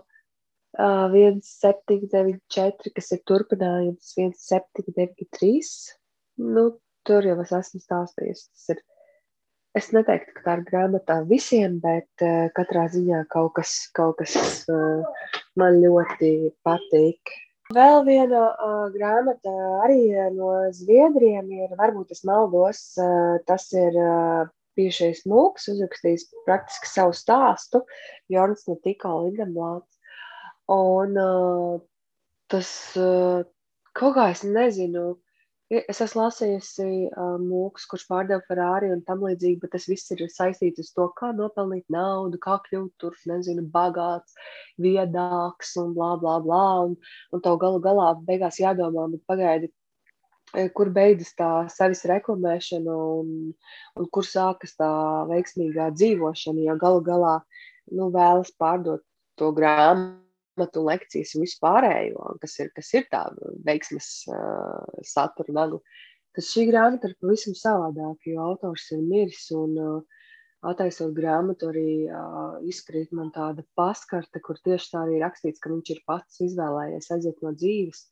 uh, 0.79 1.09
1794, 1.11 2.93
kas 2.95 3.11
ir 3.15 3.23
turpinājums 3.27 4.13
1793. 4.15 5.59
Nu, 6.39 6.69
tur 7.07 7.27
jau 7.27 7.37
es 7.43 7.51
esmu 7.55 7.81
stāstījis. 7.83 8.45
Tas 8.53 8.71
ir, 8.75 8.81
es 9.79 9.91
neteiktu, 9.95 10.37
ka 10.37 10.45
tā 10.47 10.55
ir 10.59 10.65
grāmatā 10.69 11.19
visiem, 11.29 11.79
bet 11.83 12.25
uh, 12.25 12.47
katrā 12.55 12.87
ziņā 12.93 13.25
kaut 13.33 13.57
kas, 13.59 13.75
kaut 13.97 14.17
kas 14.21 14.33
uh, 14.71 15.03
man 15.59 15.81
ļoti 15.83 16.33
patīk. 16.65 17.35
Vēl 17.75 18.01
viena 18.07 18.47
uh, 18.49 18.87
grāmata 18.89 19.51
arī 19.85 20.07
no 20.33 20.55
Zviedriem 20.73 21.51
ir, 21.53 21.75
varbūt 21.77 22.15
es 22.15 22.23
maldos, 22.25 22.79
uh, 22.97 23.37
tas 23.45 23.67
ir 23.77 23.93
uh, 23.93 24.47
bijušais 24.79 25.21
mūks, 25.29 25.67
uzrakstījis 25.73 26.27
praktiski 26.47 26.89
savu 26.89 27.13
stāstu, 27.17 27.83
Jorns 28.31 28.65
no 28.69 28.77
tikko 28.83 29.19
Lindenblāts. 29.25 29.98
Un 30.69 31.17
uh, 31.17 31.79
tas 32.51 32.69
uh, 32.99 33.41
kaut 33.97 34.15
kā 34.17 34.29
es 34.35 34.45
nezinu, 34.45 35.15
Es 35.69 35.99
esmu 36.01 36.23
lasījusi 36.23 36.85
uh, 37.13 37.35
mūkus, 37.37 37.83
kurš 37.85 38.07
pārdeva 38.09 38.41
Ferrari 38.47 38.87
un 38.89 39.03
tam 39.05 39.21
līdzīgi, 39.21 39.59
bet 39.61 39.75
tas 39.75 39.83
viss 39.85 40.09
ir 40.15 40.23
saistīts 40.33 40.81
ar 40.81 40.93
to, 40.97 41.03
kā 41.19 41.27
nopelnīt 41.37 41.83
naudu, 41.93 42.39
kā 42.41 42.55
kļūt 42.63 42.95
tur, 42.97 43.17
nezinu, 43.29 43.67
bagāts, 43.75 44.33
viedāks 44.81 45.75
un 45.77 45.91
blā, 45.93 46.15
blā, 46.23 46.39
blā. 46.41 46.61
Un, 46.87 46.95
un 47.29 47.43
tev 47.45 47.59
galu 47.61 47.81
galā 47.85 48.07
beigās 48.25 48.57
jādomā, 48.57 49.03
bet 49.11 49.21
pagaidi, 49.29 49.69
kur 50.73 50.89
beidzas 50.95 51.37
tā 51.37 51.51
sevis 51.69 52.01
reklamēšana 52.09 52.95
un, 53.19 53.29
un 53.93 54.09
kur 54.09 54.25
sākas 54.25 54.73
tā 54.79 54.89
veiksmīgā 55.29 55.91
dzīvošana, 55.99 56.65
jo 56.65 56.77
galu 56.81 57.05
galā 57.11 57.35
nu, 57.93 58.09
vēlas 58.17 58.49
pārdot 58.57 59.05
to 59.37 59.53
grāmatu 59.53 60.17
pamatu 60.59 60.83
lekcijas 60.83 61.33
un 61.35 61.45
vispārējo, 61.45 62.35
kas 62.41 62.59
ir, 62.59 62.69
kas 62.75 62.93
ir 62.93 63.07
tā 63.11 63.23
veiksmes 63.65 64.09
uh, 64.27 65.01
satura 65.07 65.55
nagla. 65.55 65.79
Tad 66.35 66.45
šī 66.45 66.67
grāmata 66.69 67.09
ir 67.09 67.15
pavisam 67.21 67.55
savādāka, 67.57 68.29
jo 68.29 68.43
autors 68.43 68.89
ir 68.91 69.01
miris 69.01 69.47
un 69.55 69.77
uh, 69.79 70.19
attaisot 70.69 71.15
grāmatu 71.15 71.71
arī 71.71 72.05
uh, 72.11 72.59
izkrīt 72.67 73.13
man 73.15 73.31
tāda 73.35 73.63
paskarte, 73.79 74.41
kur 74.43 74.59
tieši 74.65 74.91
tā 74.91 75.05
arī 75.05 75.23
rakstīts, 75.23 75.63
ka 75.63 75.71
viņš 75.71 75.93
ir 75.95 76.03
pats 76.07 76.41
izvēlējies 76.43 77.11
aiziet 77.15 77.41
no 77.45 77.55
dzīves, 77.55 78.05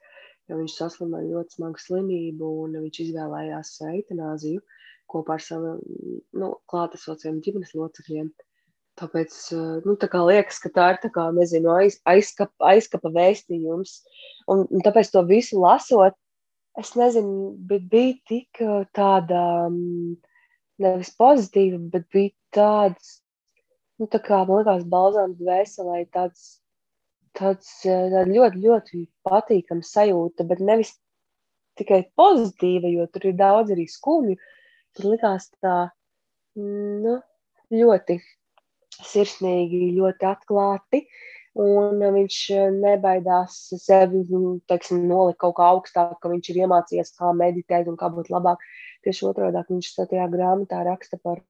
jo 0.47 0.57
viņš 0.61 0.79
saslima 0.79 1.19
ar 1.19 1.27
ļoti 1.27 1.59
smagu 1.59 1.83
slimību 1.83 2.51
un 2.63 2.79
viņš 2.87 3.03
izvēlējās 3.09 3.75
eitanāziju 3.91 4.63
kopā 5.11 5.37
ar 5.37 5.43
saviem 5.43 5.79
nu, 6.35 6.55
klātesošiem 6.71 7.39
ģimenes 7.43 7.75
locekļiem. 7.77 8.31
Tāpēc 8.97 9.33
eh, 9.53 9.65
nu, 9.85 9.93
tā 10.01 10.07
liekas, 10.25 10.57
ka 10.63 10.71
tā 10.73 10.87
ir 10.93 10.99
tā 11.03 11.27
nezinu, 11.35 11.69
aiz, 11.75 11.99
aizkapa, 12.09 12.71
aizkapa 12.73 13.11
vēstījums. 13.13 13.99
Un, 14.49 14.65
un 14.65 14.85
tāpēc 14.85 15.11
to 15.13 15.21
visu 15.27 15.59
lasot, 15.61 16.17
es 16.81 16.93
nezinu, 16.97 17.51
bet 17.69 17.85
bija 17.91 18.15
tik 18.29 18.61
eh, 18.65 18.85
tāda 18.97 19.41
mm, 19.69 20.15
nevis 20.81 21.11
pozitīva, 21.19 21.81
bet 21.93 22.07
bija 22.13 22.33
tāds, 22.57 23.19
nu, 24.01 24.09
tā 24.09 24.21
kā 24.23 24.41
man 24.47 24.63
liekas, 24.63 24.87
balzāms 24.89 25.37
dvēselē, 25.43 25.99
tāds, 26.17 26.47
tāds 27.37 27.69
eh, 27.85 28.17
ļoti, 28.33 28.63
ļoti 28.65 29.03
patīkama 29.29 29.85
sajūta, 29.85 30.47
bet 30.49 30.63
nevis 30.71 30.95
tikai 31.77 32.01
pozitīva, 32.17 32.89
jo 32.89 33.05
tur 33.13 33.29
ir 33.29 33.37
daudz 33.37 33.77
arī 33.77 33.85
skumju. 33.93 34.39
Tur 34.97 35.11
likās 35.13 35.51
tā, 35.61 35.77
mm, 36.57 36.97
nu, 37.05 37.15
ļoti 37.77 38.17
sirsnīgi, 39.05 39.91
ļoti 39.97 40.29
atklāti. 40.29 41.03
Un 41.57 42.03
viņš 42.13 42.37
nebaidās 42.75 43.55
sevi 43.81 44.21
teiksim, 44.69 45.07
nolikt 45.09 45.39
kaut 45.41 45.55
kā 45.57 45.71
augstāk, 45.73 46.13
ka 46.21 46.29
viņš 46.29 46.51
ir 46.53 46.59
iemācījies, 46.65 47.15
kā 47.17 47.31
meditēt 47.33 47.89
un 47.89 47.97
kā 47.97 48.11
būt 48.13 48.29
labāk. 48.29 48.61
Tieši 49.05 49.25
otrādi 49.31 49.63
viņš 49.71 49.93
tajā 50.03 50.27
grāmatā 50.33 50.83
raksta 50.85 51.21
par 51.23 51.41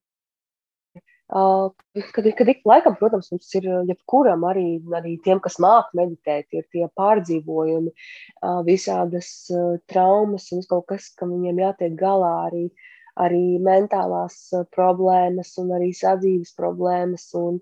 Uh, 1.28 1.74
kad, 2.16 2.24
kad 2.38 2.48
ik 2.48 2.62
laikam, 2.64 2.93
protams, 2.95 3.26
mums 3.34 3.50
ir 3.60 3.66
jebkuram, 3.89 4.45
arī, 4.48 4.78
arī 4.95 5.18
tiem, 5.26 5.41
kas 5.43 5.58
māca 5.60 5.91
meditēt, 6.00 6.48
ir 6.56 6.64
tie 6.72 6.86
pārdzīvojumi, 6.95 7.91
uh, 7.91 8.62
visādas 8.64 9.34
uh, 9.52 9.74
traumas 9.91 10.48
un 10.56 10.64
kaut 10.70 10.86
kas, 10.93 11.10
kam 11.20 11.34
viņiem 11.36 11.60
jātiek 11.66 11.98
galā 12.00 12.32
arī 12.45 12.62
uh, 12.70 12.88
arī 13.24 13.57
mentālās 13.63 14.38
eh, 14.53 14.63
problēmas 14.76 15.53
un 15.61 15.74
arī 15.78 15.91
sadzīves 15.95 16.53
problēmas. 16.57 17.28
Un, 17.39 17.59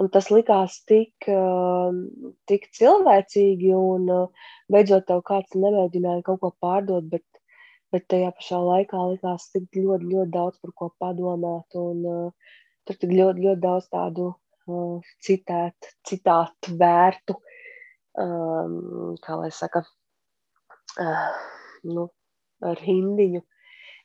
un 0.00 0.10
tas 0.14 0.30
likās 0.32 0.80
tik, 0.90 1.28
eh, 1.30 1.98
tik 2.50 2.68
cilvēcīgi, 2.78 3.72
un 3.76 4.12
eh, 4.18 4.52
beidzot 4.72 5.08
tev 5.10 5.24
kāds 5.30 5.56
nemēģināja 5.56 6.24
kaut 6.28 6.42
ko 6.44 6.52
pārdot, 6.64 7.08
bet, 7.12 7.26
bet 7.94 8.06
tajā 8.12 8.32
pašā 8.38 8.60
laikā 8.70 9.02
likās 9.12 9.50
tik 9.54 9.68
ļoti, 9.78 10.12
ļoti 10.14 10.32
daudz 10.38 10.62
par 10.62 10.74
ko 10.80 10.90
padomāt. 11.02 11.78
Un, 11.80 12.02
uh, 12.10 12.56
tur 12.86 12.98
tik 13.02 13.12
ļoti, 13.12 13.44
ļoti 13.46 13.62
daudz 13.62 13.86
tādu 13.92 14.30
uh, 14.32 15.12
citēt, 15.26 15.90
citātu 16.06 16.74
vērtu, 16.80 17.36
um, 18.22 19.16
kā 19.22 19.38
lai 19.40 19.50
saka, 19.54 19.82
uh, 21.02 21.46
nu, 21.86 22.08
ar 22.66 22.82
hindiņu. 22.82 23.42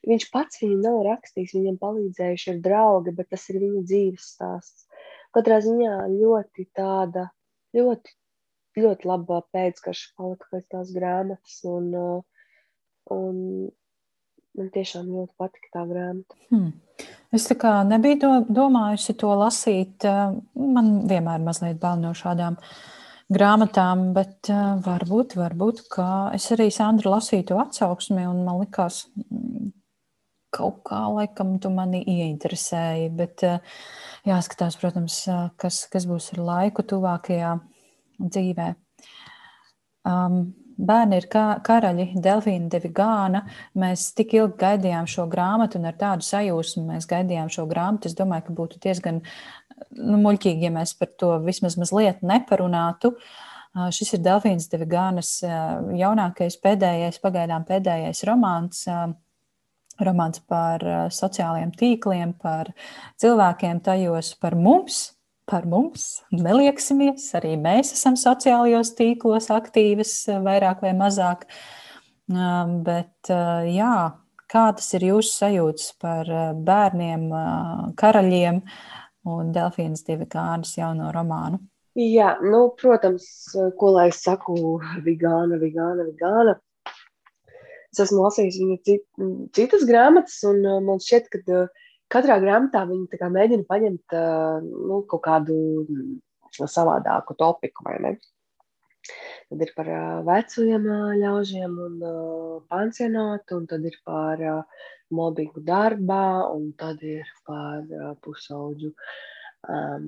Viņš 0.08 0.24
pats 0.34 0.58
viņu 0.62 0.80
nav 0.82 0.98
rakstījis, 1.06 1.54
viņam 1.54 1.76
palīdzējuši 1.82 2.50
ir 2.50 2.58
draugi, 2.64 3.14
bet 3.14 3.28
tas 3.30 3.44
ir 3.52 3.60
viņa 3.62 3.82
dzīves 3.86 4.32
stāsts. 4.34 4.88
Katrā 5.32 5.60
ziņā 5.62 5.92
ļoti 6.12 6.66
tāda, 6.76 7.28
ļoti, 7.76 8.16
ļoti 8.82 9.08
laba 9.08 9.38
pēckarša 9.54 10.10
palika 10.18 10.50
pēc 10.50 10.66
tās 10.74 10.90
grāmatas. 10.96 11.60
Un, 11.70 11.86
uh, 11.94 12.48
un 13.14 13.38
man 14.58 14.72
tiešām 14.74 15.06
ļoti 15.08 15.32
patika 15.40 15.70
tā 15.76 15.84
grāmata. 15.88 16.38
Hmm. 16.50 16.72
Es 17.32 17.46
tā 17.48 17.56
kā 17.60 17.78
nebiju 17.88 18.18
do, 18.20 18.32
domājusi 18.60 19.14
to 19.20 19.30
lasīt. 19.40 20.04
Man 20.04 20.90
vienmēr 21.08 21.40
mazliet 21.46 21.78
bail 21.80 22.02
no 22.02 22.12
šādām 22.16 22.58
grāmatām, 23.32 24.10
bet 24.16 24.50
uh, 24.52 24.74
varbūt, 24.84 25.38
varbūt, 25.38 25.86
ka 25.94 26.08
es 26.36 26.50
arī 26.52 26.68
Sandra 26.74 27.14
lasīju 27.14 27.46
to 27.48 27.62
atsauksmi 27.62 28.26
un 28.28 28.42
man 28.44 28.60
likās, 28.60 29.06
kaut 30.52 30.82
kā 30.88 31.02
laikam 31.16 31.56
tu 31.62 31.72
mani 31.74 32.02
ieinteresēji, 32.04 33.10
bet 33.18 33.44
uh, 33.48 33.76
jāskatās, 34.28 34.78
protams, 34.80 35.22
kas, 35.60 35.84
kas 35.92 36.08
būs 36.08 36.32
ar 36.36 36.42
laiku 36.46 36.84
tuvākajā 36.86 37.54
dzīvē. 38.22 38.72
Um, 40.08 40.42
Bērni 40.82 41.18
ir 41.20 41.26
kā, 41.30 41.44
karaļi, 41.62 42.06
Delfīna 42.24 42.70
Devigāna. 42.72 43.42
Mēs 43.78 44.08
tik 44.16 44.32
ilgi 44.38 44.56
gaidījām 44.62 45.06
šo 45.10 45.26
grāmatu, 45.30 45.78
un 45.78 45.90
ar 45.90 45.98
tādu 46.00 46.26
sajūsmu 46.26 46.86
mēs 46.88 47.06
gaidījām 47.10 47.50
šo 47.52 47.66
grāmatu. 47.70 48.08
Es 48.08 48.16
domāju, 48.18 48.46
ka 48.48 48.56
būtu 48.56 48.80
diezgan 48.82 49.20
nu, 49.20 50.18
muļķīgi, 50.24 50.66
ja 50.66 50.72
mēs 50.74 50.94
par 50.98 51.12
to 51.20 51.34
vismaz 51.44 51.76
mazliet 51.78 52.24
neparunātu. 52.26 53.12
Uh, 53.12 53.90
šis 53.94 54.16
ir 54.16 54.24
Delfīnas 54.24 54.70
Devigānas 54.72 55.34
uh, 55.46 55.92
jaunākais, 56.00 56.58
pēdējais, 56.64 57.20
pagaidām 57.22 57.68
pēdējais 57.68 58.24
romāns. 58.28 58.86
Romāns 60.06 60.42
par 60.48 60.82
sociālajiem 61.12 61.72
tīkliem, 61.78 62.34
par 62.42 62.72
cilvēkiem 63.22 63.82
tajos, 63.84 64.34
par 64.42 64.56
mums, 64.58 65.02
par 65.48 65.66
mums. 65.68 66.22
Nelieksimies, 66.34 67.28
arī 67.38 67.54
mēs 67.60 67.92
esam 67.96 68.16
sociālajos 68.18 68.94
tīklos 68.98 69.50
aktīvas, 69.54 70.14
vairāk 70.44 70.82
vai 70.84 70.94
mazāk. 70.98 71.46
Bet, 72.28 73.32
jā, 73.68 73.94
kādas 74.52 74.88
ir 74.96 75.08
jūsu 75.10 75.34
sajūtas 75.42 75.92
par 76.00 76.30
bērniem, 76.64 77.28
karaļiem 77.98 78.62
un 79.32 79.52
Delfīnas 79.54 80.06
divi 80.06 80.26
kādas 80.30 80.76
jauno 80.78 81.10
romānu? 81.14 81.60
Jā, 81.98 82.38
nu, 82.40 82.70
protams, 82.80 83.26
ko 83.76 83.90
lai 83.92 84.06
es 84.08 84.22
saku, 84.24 84.78
vegāna, 85.04 85.58
vegāna, 85.60 86.06
vegāna. 86.08 86.54
Es 87.92 88.00
esmu 88.06 88.22
lasījis 88.24 88.58
viņa 88.60 88.76
cit, 88.88 89.02
citas 89.56 89.82
grāmatas, 89.88 90.38
un 90.48 90.62
man 90.86 91.00
šķiet, 91.02 91.28
ka 91.32 91.64
katrā 92.12 92.38
grāmatā 92.40 92.86
viņi 92.88 93.32
mēģina 93.36 93.68
paņemt 93.68 94.16
nu, 94.64 95.02
kaut 95.10 95.24
kādu 95.26 95.56
savādāku 96.56 97.36
topiku. 97.36 97.84
Tad 99.52 99.64
ir 99.66 99.72
par 99.76 99.88
vecajiem 100.24 100.88
ļaužiem 101.20 101.76
un 101.86 101.96
pansionātu, 102.72 103.58
un 103.60 103.68
tad 103.68 103.84
ir 103.88 103.98
par 104.08 104.40
mobbingu 105.12 105.60
darbā, 105.66 106.48
un 106.54 106.70
tad 106.80 107.02
ir 107.04 107.28
par 107.44 107.84
pusauģu 108.24 108.92
um, 109.68 110.06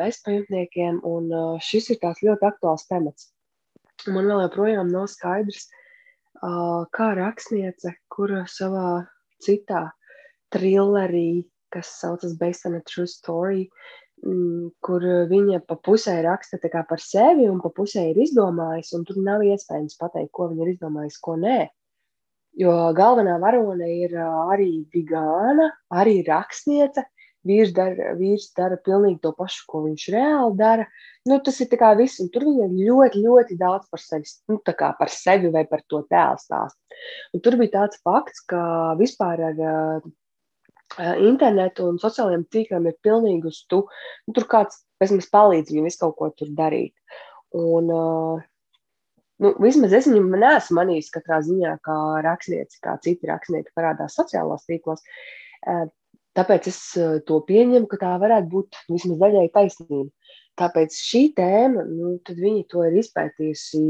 bezpajumtniekiem. 0.00 1.02
Un 1.04 1.28
šis 1.64 1.90
ir 1.92 2.00
tās 2.04 2.22
ļoti 2.24 2.48
aktuāls 2.48 2.88
temats. 2.88 3.32
Man 4.06 4.30
vēl 4.30 4.46
joprojām 4.46 4.88
nav 4.94 5.08
skaidrs, 5.10 5.66
kā 6.42 7.14
rakstniece, 7.18 7.94
kura 8.08 8.44
savā 8.46 9.06
citā 9.42 9.90
trillerī, 10.54 11.44
kas 11.70 12.00
saucas 12.00 12.36
Based 12.38 12.66
on 12.66 12.74
a 12.74 12.80
True 12.80 13.06
Story, 13.06 13.68
mm, 14.24 14.70
kur 14.80 15.02
viņa 15.02 15.66
pa 15.66 15.76
pusē 15.76 16.22
raksta 16.22 16.58
par 16.88 16.98
sevi 17.00 17.48
un 17.48 17.60
pa 17.60 17.68
pusē 17.68 18.10
ir 18.10 18.16
izdomājis, 18.16 18.94
un 18.94 19.04
tur 19.04 19.16
nav 19.22 19.42
iespējams 19.42 19.98
pateikt, 19.98 20.32
ko 20.32 20.48
viņa 20.48 20.62
ir 20.64 20.74
izdomājis, 20.74 21.18
ko 21.20 21.36
nē. 21.36 21.68
Jo 22.58 22.92
galvenā 22.94 23.38
varone 23.38 23.86
ir 23.86 24.16
arī 24.16 24.84
vegāna, 24.94 25.70
arī 25.90 26.24
rakstniece. 26.26 27.04
Vīrs 27.46 27.70
dara, 27.76 28.12
vīrs 28.18 28.48
dara 28.58 28.76
pilnīgi 28.82 29.20
to 29.22 29.30
pašu, 29.38 29.62
ko 29.70 29.84
viņš 29.84 30.06
reāli 30.14 30.56
dara. 30.58 30.86
Nu, 31.28 31.38
tas 31.44 31.60
ir 31.62 31.70
viss, 31.98 32.20
un 32.22 32.30
tur 32.34 32.44
viņa 32.48 32.66
ļoti, 32.72 33.22
ļoti 33.22 33.58
daudz 33.60 33.86
par 33.92 34.02
sevi, 34.02 34.24
nu, 34.50 34.58
par 34.64 35.12
sevi 35.12 35.52
vai 35.54 35.64
par 35.66 35.84
to 35.86 36.02
tēlu 36.10 36.40
stāstu. 36.42 36.98
Un 37.34 37.44
tur 37.44 37.56
bija 37.60 37.74
tāds 37.78 38.00
fakts, 38.02 38.42
ka 38.48 38.94
vispār 38.98 39.44
ar 39.52 39.62
internetu 41.22 41.88
un 41.88 41.98
sociālajiem 42.00 42.46
tīkliem 42.50 42.86
ir 42.88 42.96
pilnīgi 43.04 43.50
uz 43.50 43.64
tu. 43.68 43.84
Nu, 44.26 44.34
tur 44.34 44.48
kāds 44.50 44.82
mums 45.00 45.30
palīdz 45.30 45.72
viņam 45.72 45.88
visu 45.88 46.00
kaut 46.00 46.16
ko 46.18 46.30
tur 46.36 46.48
darīt. 46.56 46.94
Un, 47.54 47.90
uh, 47.92 48.40
nu, 49.44 49.54
vismaz 49.62 49.94
es 49.96 50.08
viņu 50.08 50.24
neesmu 50.32 50.78
manījis 50.80 51.12
katrā 51.14 51.40
ziņā, 51.44 51.78
kā 51.84 51.98
rakstnieci, 52.24 52.80
kā 52.84 52.96
citi 53.04 53.30
rakstnieki 53.30 53.74
parādās 53.76 54.18
sociālās 54.18 54.66
tīklos. 54.68 55.04
Tāpēc 56.38 56.68
es 56.70 56.80
to 57.26 57.40
pieņemu, 57.48 57.88
ka 57.90 57.98
tā 57.98 58.14
varētu 58.22 58.50
būt 58.52 58.82
vismaz 58.92 59.18
daļai 59.18 59.48
taisnība. 59.54 60.10
Tāpēc 60.58 60.94
šī 60.94 61.22
tēma, 61.38 61.84
nu, 61.86 62.16
viņi 62.28 62.66
to 62.70 62.84
ir 62.86 62.98
izpētījusi 63.00 63.82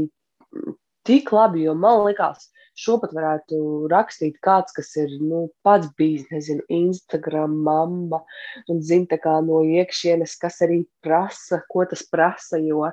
tik 1.09 1.31
labi, 1.33 1.63
jo 1.65 1.75
man 1.77 2.03
liekas, 2.07 2.49
šo 2.79 2.97
pat 3.01 3.13
varētu 3.15 3.59
rakstīt 3.91 4.37
kāds, 4.45 4.73
kas 4.75 4.91
ir 5.01 5.15
nu, 5.21 5.47
pats 5.65 5.89
bijis, 5.99 6.27
nezinu, 6.33 6.65
Instagram 6.69 7.57
mamma 7.65 8.21
un 8.69 8.83
zina 8.85 9.39
no 9.45 9.63
iekšienes, 9.65 10.37
kas 10.41 10.61
arī 10.65 10.83
prasa, 11.05 11.61
ko 11.71 11.85
tas 11.89 12.05
prasa. 12.11 12.61
Jo, 12.61 12.89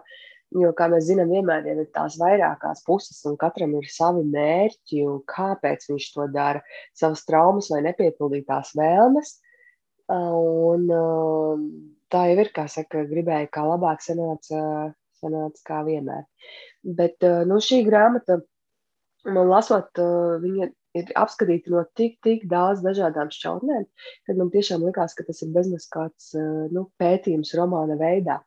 jo 0.56 0.72
kā 0.78 0.88
mēs 0.92 1.08
zinām, 1.10 1.30
vienmēr 1.32 1.68
ir 1.72 1.84
tās 1.94 2.18
vairākās 2.20 2.84
puses, 2.86 3.22
un 3.28 3.36
katram 3.36 3.76
ir 3.78 3.88
savi 3.92 4.24
mērķi 4.24 5.04
un 5.06 5.20
kāpēc 5.28 5.88
viņš 5.90 6.12
to 6.14 6.28
dara, 6.34 6.62
savas 6.94 7.24
traumas 7.28 7.70
vai 7.72 7.84
nepiepildītās 7.90 8.74
vēlmes. 8.78 9.38
Un, 10.12 10.84
tā 12.12 12.26
jau 12.30 12.36
ir, 12.42 12.50
kā 12.54 12.66
saka, 12.70 13.02
gribēju, 13.10 13.48
kā 13.54 13.64
labāk 13.66 14.04
sanāca, 14.04 14.60
sanāca 15.18 15.64
kā 15.66 15.80
vienmēr. 15.86 16.26
Bet 16.98 17.26
nu, 17.48 17.58
šī 17.62 17.80
grāmata 17.88 18.38
man 19.34 19.50
lasot, 19.50 19.90
uh, 20.00 20.36
viņa 20.42 20.68
ir 20.96 21.12
apskatīta 21.18 21.72
no 21.72 21.82
tik, 21.98 22.18
tik 22.24 22.46
daudz 22.50 22.82
dažādām 22.84 23.30
šķautnēm, 23.34 23.86
ka 24.26 24.36
man 24.38 24.52
tiešām 24.54 24.84
likās, 24.86 25.16
ka 25.16 25.26
tas 25.26 25.42
ir 25.44 25.52
bezmaz 25.54 25.88
kāds 25.92 26.32
uh, 26.38 26.66
nu, 26.72 26.86
pētījums 27.00 27.54
romāna 27.58 27.98
veidā. 28.00 28.40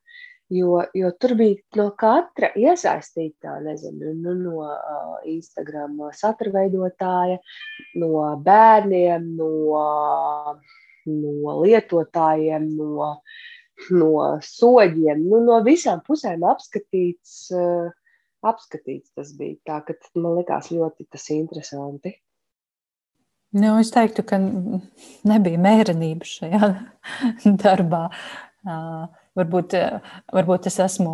Jo, 0.50 0.80
jo 0.98 1.12
tur 1.22 1.36
bija 1.38 1.60
no 1.78 1.92
katra 1.94 2.50
iesaistītā, 2.58 3.60
nezinu, 3.62 4.16
nu, 4.18 4.34
no 4.40 4.64
uh, 4.66 5.20
Instagram 5.30 6.00
satura 6.18 6.56
veidotāja, 6.56 7.38
no 8.02 8.24
bērniem, 8.48 9.28
no, 9.38 9.52
no 11.08 11.56
lietotājiem, 11.64 12.68
no, 12.80 13.14
no 13.96 14.12
soļiem, 14.46 15.24
nu, 15.24 15.44
no 15.46 15.62
visām 15.66 16.04
pusēm 16.08 16.46
apskatīts. 16.50 17.46
Uh, 17.56 17.90
apskatīts 18.46 19.12
tas 19.16 19.34
bija. 19.36 19.58
Tā, 19.68 19.80
ka 19.88 19.96
man 20.20 20.38
likās 20.40 20.72
ļoti 20.72 21.08
tas 21.12 21.26
interesanti. 21.36 22.16
Nu, 23.58 23.74
es 23.82 23.90
teiktu, 23.92 24.24
ka 24.30 24.38
nebija 24.40 25.62
mērenība 25.62 26.28
šajā 26.30 26.70
darbā. 27.64 28.06
Uh, 28.68 29.08
varbūt, 29.38 29.76
varbūt 30.34 30.70
es 30.72 30.80
esmu 30.84 31.14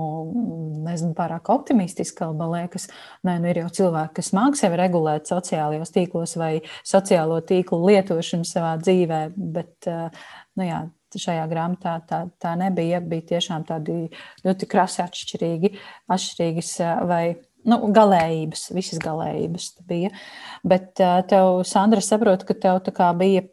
nezinu, 0.86 1.14
pārāk 1.18 1.50
optimistiska, 1.54 2.30
man 2.38 2.54
liekas, 2.54 2.90
nē, 3.28 3.38
nu 3.42 3.52
ir 3.52 3.64
jau 3.64 3.72
cilvēki, 3.80 4.16
kas 4.20 4.34
māks 4.38 4.64
sevi 4.64 4.80
regulēt 4.80 5.32
sociālajos 5.32 5.94
tīklos 5.96 6.36
vai 6.40 6.54
sociālo 6.86 7.42
tīklu 7.46 7.82
lietošanu 7.90 8.48
savā 8.48 8.76
dzīvē, 8.84 9.22
bet 9.36 9.90
uh, 9.92 10.28
nu, 10.56 10.68
jā, 10.68 10.86
šajā 11.16 11.46
grāmatā 11.48 11.96
tā, 12.08 12.22
tā 12.42 12.54
nebija. 12.60 13.02
Bija 13.04 13.36
tiešām 13.36 13.66
tādi 13.68 14.10
ļoti 14.46 14.70
krasi 14.70 15.02
atšķirīgi, 15.06 15.72
atšķirīgas 16.12 16.72
vai 17.10 17.24
nu, 17.70 17.80
galējības, 17.96 18.70
visas 18.76 19.02
galējības 19.04 19.70
bija. 19.90 20.14
Bet 20.68 20.94
tev, 21.00 21.62
Sandra, 21.68 22.04
saprotu, 22.04 22.48
ka 22.50 22.58
tev 22.68 22.82
tā 22.86 22.96
kā 22.96 23.12
bija 23.18 23.46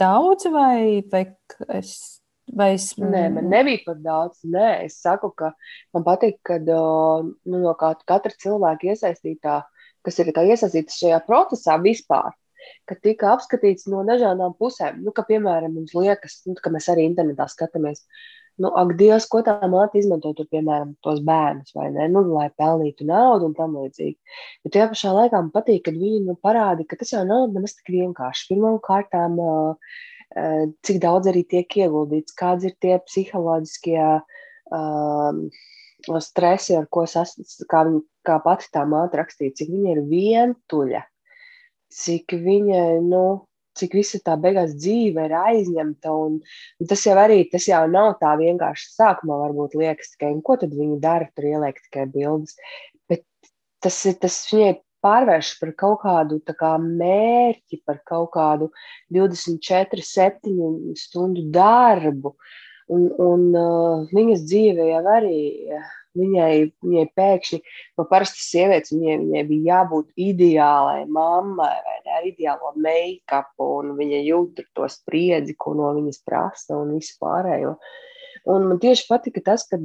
daudz 0.00 0.48
vai, 0.54 1.02
vai 1.12 1.26
es. 1.80 2.20
Vai 2.52 2.74
es... 2.74 2.90
Nē, 3.00 3.24
man 3.32 3.48
nebija 3.48 3.80
par 3.86 3.98
daudz. 4.04 4.42
Nē, 4.44 4.84
es 4.84 4.98
saku, 5.00 5.30
ka 5.38 5.54
man 5.96 6.04
patīk, 6.06 6.38
ka 6.44 6.58
nu, 6.60 7.34
no 7.48 7.74
katra 7.80 8.34
cilvēka 8.44 8.92
iesaistītā, 8.92 9.62
kas 10.04 10.20
ir 10.20 10.30
iesaistīta 10.30 10.92
šajā 10.92 11.20
procesā 11.28 11.78
vispār, 11.80 12.36
ka 12.88 12.96
tika 13.00 13.32
apskatīts 13.32 13.88
no 13.88 14.04
dažādām 14.04 14.56
pusēm. 14.60 15.00
Nu, 15.04 15.14
ka, 15.16 15.24
piemēram, 15.28 15.72
mums 15.78 15.96
liekas, 15.96 16.42
nu, 16.48 16.56
ka 16.60 16.72
mēs 16.74 16.90
arī 16.92 17.08
internetā 17.08 17.48
skatāmies. 17.48 18.04
Nu, 18.60 18.70
ak, 18.78 18.92
Dievs, 19.00 19.24
ko 19.26 19.40
tā 19.42 19.56
māte 19.66 19.98
izmanto, 19.98 20.30
tur, 20.38 20.46
piemēram, 20.52 20.92
tos 21.02 21.18
bērnus, 21.26 21.72
vai 21.74 21.88
ne, 21.96 22.06
nu, 22.12 22.22
lai 22.36 22.52
pelnītu 22.54 23.06
naudu 23.08 23.48
un 23.48 23.56
tam 23.56 23.74
līdzīgi. 23.80 24.14
Bet 24.62 24.76
tajā 24.76 24.90
pašā 24.92 25.14
laikā 25.16 25.40
man 25.40 25.50
patīk, 25.56 25.82
kad 25.88 25.96
viņi 25.98 26.20
nu, 26.28 26.36
parāda, 26.44 26.86
ka 26.86 27.00
tas 27.00 27.10
jau 27.16 27.24
nav 27.26 27.48
nemaz 27.56 27.74
tik 27.80 27.90
vienkārši. 27.96 28.46
Pirmām 28.52 28.78
kārtām, 28.84 29.40
cik 30.34 31.00
daudz 31.02 31.30
arī 31.30 31.44
tiek 31.46 31.78
ieguldīts, 31.78 32.34
kādas 32.38 32.68
ir 32.70 32.76
tie 32.82 32.98
psiholoģiskie 33.06 34.00
um, 34.74 35.44
stresi, 36.20 36.74
ar 36.78 36.88
ko 36.90 37.06
sasniedz, 37.08 37.60
kā, 37.70 37.84
viņa, 37.86 38.04
kā 38.26 38.38
pati 38.44 38.70
tā 38.74 38.82
māte 38.88 39.20
rakstīja, 39.20 39.54
cik 39.60 39.70
viņa 39.72 39.94
ir 39.94 40.06
vientuļa 40.10 41.04
cik 41.94 42.34
viņai, 42.44 43.02
nu, 43.06 43.24
cik 43.78 43.94
visa 43.98 44.20
tā 44.24 44.36
beigās 44.40 44.74
dzīve 44.78 45.26
ir 45.28 45.34
aizņemta. 45.38 46.14
Un, 46.26 46.38
un 46.80 46.90
tas 46.90 47.04
jau 47.06 47.16
arī 47.20 47.42
tas 47.52 47.68
jau 47.70 47.82
nav 47.90 48.14
tā 48.22 48.34
vienkārši 48.40 48.90
sākumā, 48.94 49.38
varbūt 49.46 49.76
liekas 49.78 50.14
tikai, 50.14 50.34
ko 50.46 50.58
tad 50.60 50.74
viņi 50.74 51.00
dara, 51.02 51.30
tur 51.34 51.48
ieliek 51.50 51.78
tikai 51.86 52.08
bildes. 52.14 52.56
Bet 53.10 53.24
tas, 53.84 54.00
tas 54.22 54.40
viņai 54.52 54.74
pārvēršas 55.04 55.60
par 55.60 55.72
kaut 55.84 55.98
kādu 56.04 56.40
kā, 56.48 56.74
mērķi, 56.82 57.82
par 57.86 58.00
kaut 58.08 58.32
kādu 58.36 58.70
24, 59.14 60.04
7 60.10 60.94
stundu 60.98 61.48
darbu. 61.54 62.34
Un, 62.92 63.06
un 63.16 63.44
uh, 63.56 64.08
viņas 64.12 64.42
dzīve 64.44 64.90
jau 64.90 65.04
arī 65.08 65.44
Viņai, 66.14 66.70
viņai 66.84 67.04
pēkšņi 67.18 67.58
no 67.98 68.04
parastas 68.06 68.46
sievietes 68.46 68.92
viņai, 68.94 69.16
viņai 69.18 69.40
bija 69.48 69.64
jābūt 69.72 70.12
ideālai 70.22 71.00
mammai 71.10 71.72
vai 71.86 71.96
ne, 72.04 72.12
ar 72.20 72.28
ideālo 72.28 72.70
make-upu, 72.84 73.66
un 73.80 73.94
viņa 73.98 74.20
jūt 74.22 74.62
to 74.78 74.86
spriedzi, 74.92 75.56
ko 75.58 75.74
no 75.74 75.90
viņas 75.96 76.22
prasa 76.22 76.78
un 76.78 76.94
visu 76.94 77.16
pārējo. 77.22 77.74
Un 78.54 78.68
man 78.70 78.78
tieši 78.82 79.08
patika 79.08 79.42
tas, 79.50 79.66
kad, 79.66 79.82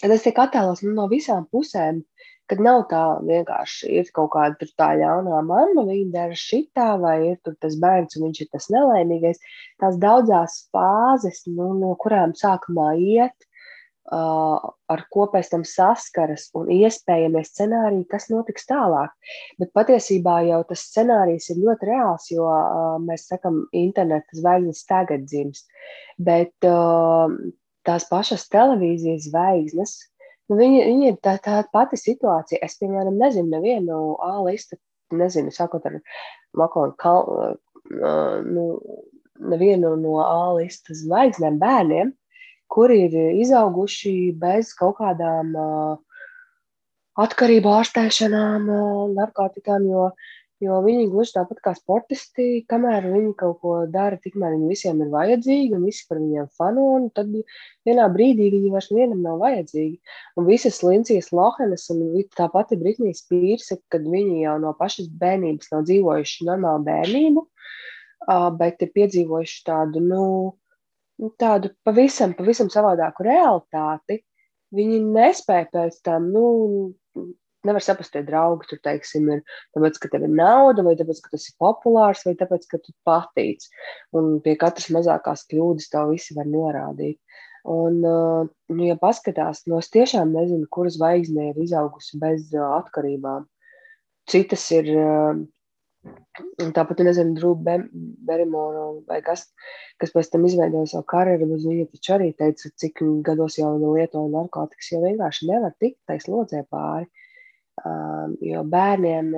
kad 0.00 0.14
tas 0.14 0.24
tiek 0.24 0.40
attēlots 0.40 0.86
nu, 0.86 0.94
no 0.96 1.04
visām 1.12 1.44
pusēm, 1.52 2.00
kad 2.50 2.62
nav 2.64 2.84
tā 2.90 3.02
vienkārši 3.26 3.90
ir 4.00 4.08
kaut 4.16 4.32
kāda 4.34 4.68
tā 4.78 4.90
ļaunā 4.98 5.42
mamma, 5.46 5.84
viņa 5.86 6.08
dara 6.14 6.38
šitā, 6.38 6.88
vai 7.02 7.16
ir 7.32 7.54
tas 7.62 7.76
bērns, 7.80 8.18
un 8.18 8.28
viņš 8.28 8.40
ir 8.42 8.50
tas 8.52 8.66
nelaimīgais. 8.74 9.38
Tās 9.82 10.00
daudzās 10.02 10.64
fāzes, 10.74 11.44
nu, 11.46 11.70
no 11.78 11.94
kurām 12.02 12.34
sākumā 12.38 12.92
iet, 12.98 13.46
ar 14.10 15.02
ko 15.14 15.26
pēc 15.30 15.52
tam 15.52 15.62
saskaras 15.66 16.48
un 16.58 16.70
iespējamie 16.74 17.42
scenāriji, 17.46 18.08
kas 18.10 18.26
notiks 18.32 18.66
tālāk. 18.66 19.12
Bet 19.60 19.70
patiesībā 19.76 20.40
jau 20.48 20.62
tas 20.66 20.82
scenārijs 20.90 21.50
ir 21.52 21.62
ļoti 21.62 21.90
reāls, 21.92 22.30
jo 22.32 22.48
mēs 23.06 23.28
sakam, 23.30 23.62
interneta 23.76 24.40
zvaigznes 24.40 24.82
tagad 24.88 25.28
dzimst. 25.30 25.68
Bet 26.18 26.56
tās 27.86 28.08
pašas 28.10 28.48
televīzijas 28.50 29.28
zvaigznes, 29.30 29.94
viņi, 30.58 30.82
viņi 30.86 31.08
ir 31.12 31.18
tā, 31.22 31.36
tā 31.42 31.62
pati 31.72 31.98
situācija. 32.00 32.60
Es, 32.64 32.78
piemēram, 32.80 33.18
nezinu 33.20 33.52
nevienu 33.54 34.00
A 34.24 34.36
listu, 34.46 34.78
nezinu, 35.14 35.52
sakot 35.54 35.86
ar 35.86 35.98
Makonu 36.56 36.96
Kal, 36.98 37.56
nu, 38.46 38.64
nevienu 39.40 39.94
no 40.00 40.18
A 40.24 40.52
listas 40.58 41.04
zvaigznēm 41.04 41.58
bērniem, 41.60 42.14
kuri 42.70 43.04
ir 43.08 43.16
izauguši 43.42 44.32
bez 44.38 44.74
kaut 44.78 44.98
kādām 45.00 45.54
atkarību 47.20 47.72
ārstēšanām, 47.74 48.68
narkotikām, 49.16 49.88
jo, 49.90 50.10
jo 50.60 50.78
viņi 50.84 51.08
gluži 51.12 51.34
tāpat 51.36 51.60
kā 51.64 51.72
sportisti, 51.76 52.62
kamēr 52.70 53.08
viņi 53.08 53.32
kaut 53.40 53.58
ko 53.64 53.74
dara, 53.90 54.18
tikmēr 54.20 54.56
viņi 54.56 54.70
visiem 54.70 55.00
ir 55.04 55.10
vajadzīgi 55.14 55.76
un 55.76 55.86
visi 55.88 56.06
par 56.08 56.20
viņiem 56.20 56.50
fano, 56.58 56.86
un 56.98 57.08
tad 57.16 57.32
vienā 57.88 58.08
brīdī 58.12 58.50
viņi 58.54 58.72
vairs 58.74 58.90
vienam 58.92 59.24
nav 59.24 59.40
vajadzīgi. 59.44 59.98
Un 60.36 60.48
visas 60.50 60.82
Lincijas 60.84 61.32
Lohenes 61.36 61.88
un 61.94 62.04
tā 62.36 62.50
pati 62.52 62.78
Britnijas 62.80 63.24
Pīrse, 63.30 63.80
kad 63.92 64.06
viņi 64.06 64.44
jau 64.44 64.58
no 64.62 64.74
pašas 64.78 65.10
bērnības 65.20 65.72
nav 65.74 65.88
dzīvojuši 65.88 66.48
normālu 66.50 66.86
bērnību, 66.90 67.46
bet 68.60 68.82
ir 68.84 68.96
piedzīvojuši 68.96 69.62
tādu, 69.66 70.04
nu, 70.04 70.24
Nu, 71.20 71.28
tādu 71.36 71.68
pavisam, 71.84 72.32
pavisam 72.32 72.70
savādāku 72.72 73.26
realitāti, 73.26 74.22
viņi 74.72 75.02
nespēja 75.04 75.66
pēc 75.74 75.98
tam, 76.06 76.30
nu, 76.32 76.44
nevar 77.68 77.84
saprast, 77.84 78.12
tie 78.14 78.22
draugi 78.26 78.68
tur, 78.70 78.80
teiksim, 78.84 79.28
ir 79.34 79.42
tāpēc, 79.76 80.00
ka 80.02 80.10
tev 80.12 80.26
ir 80.26 80.32
nauda, 80.32 80.84
vai 80.86 80.96
tāpēc, 80.98 81.20
ka 81.24 81.34
tas 81.34 81.46
ir 81.50 81.56
populārs, 81.60 82.24
vai 82.26 82.34
tāpēc, 82.40 82.66
ka 82.70 82.80
tu 82.82 82.94
patīc. 83.08 83.68
Un 84.16 84.38
pie 84.44 84.56
katras 84.60 84.90
mazākās 84.94 85.46
kļūdas 85.50 85.92
tev 85.92 86.14
visi 86.14 86.36
var 86.38 86.48
norādīt. 86.50 87.20
Un, 87.70 88.00
nu, 88.00 88.82
ja 88.86 88.96
paskatās, 89.00 89.66
no 89.68 89.80
es 89.82 89.90
tiešām 89.92 90.32
nezinu, 90.32 90.68
kuras 90.72 90.96
zvaigzne 90.96 91.50
ir 91.50 91.60
izaugusi 91.60 92.20
bez 92.22 92.48
atkarībām. 92.56 93.44
Citas 94.30 94.64
ir 94.72 94.88
Tāpat, 96.00 97.02
nezinu, 97.04 97.34
Drūpa 97.36 97.74
Berimona 98.24 98.84
vai 99.08 99.18
kas, 99.24 99.42
kas 100.00 100.14
pēc 100.14 100.30
tam 100.32 100.46
izveidoja 100.48 100.88
savu 100.94 101.04
karjeru, 101.12 101.48
bet 101.50 101.66
viņa 101.66 101.88
taču 101.90 102.14
arī 102.16 102.28
teica, 102.38 102.70
cik 102.82 103.02
gados 103.26 103.58
jau 103.58 103.74
viņa 103.74 103.90
lietoja 103.98 104.32
narkotikas, 104.32 104.88
jo 104.94 105.02
vienkārši 105.04 105.50
nevar 105.50 105.74
tikt 105.82 105.98
tais 106.08 106.24
lodzē 106.32 106.62
pāri. 106.72 107.04
Jo 108.44 108.64
bērniem, 108.68 109.30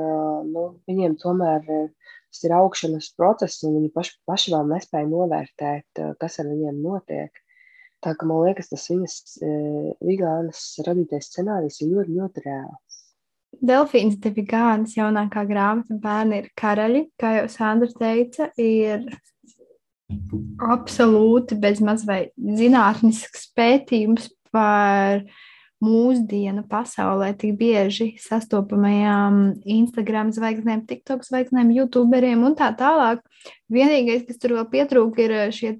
nu, 0.49 0.65
viņiem 0.91 1.15
tomēr 1.21 1.63
tas 1.67 2.41
ir 2.47 2.55
augšanas 2.57 3.13
process, 3.19 3.63
un 3.67 3.77
viņi 3.77 3.93
paši, 3.95 4.17
paši 4.27 4.55
vēl 4.55 4.71
nespēja 4.73 5.09
novērtēt, 5.11 6.03
kas 6.19 6.41
ar 6.43 6.49
viņiem 6.51 6.81
notiek. 6.83 7.43
Tā 8.03 8.17
ka 8.19 8.27
man 8.27 8.43
liekas, 8.43 8.73
tas 8.73 8.89
viņas 8.91 9.19
Vigānas 10.03 10.65
radītais 10.87 11.29
scenārijs 11.31 11.83
ir 11.85 11.93
ļoti, 11.93 12.17
ļoti 12.19 12.45
reāls. 12.49 13.03
Delfīns 13.63 14.17
Devigānas 14.23 14.97
jaunākā 14.97 15.45
grāmata 15.47 15.95
bērni 16.03 16.41
ir 16.43 16.49
karaļi, 16.59 17.05
kā 17.21 17.35
jau 17.37 17.45
Sandra 17.53 17.93
teica, 17.95 18.49
ir 18.59 19.05
absolūti 20.73 21.59
bezmaz 21.61 22.07
vai 22.09 22.25
zinātnisks 22.37 23.51
pētījums 23.57 24.31
par 24.53 25.23
mūsdienu 25.83 26.63
pasaulē 26.71 27.33
tik 27.39 27.57
bieži 27.59 28.13
sastopamajām 28.23 29.43
Instagram 29.67 30.31
zvaigznēm, 30.35 30.85
TikTok 30.89 31.27
zvaigznēm, 31.27 31.73
YouTuberiem 31.75 32.45
un 32.47 32.57
tā 32.59 32.71
tālāk. 32.79 33.23
Vienīgais, 33.73 34.25
kas 34.29 34.41
tur 34.43 34.57
vēl 34.59 34.69
pietrūka, 34.73 35.27
ir 35.27 35.55
šie 35.55 35.75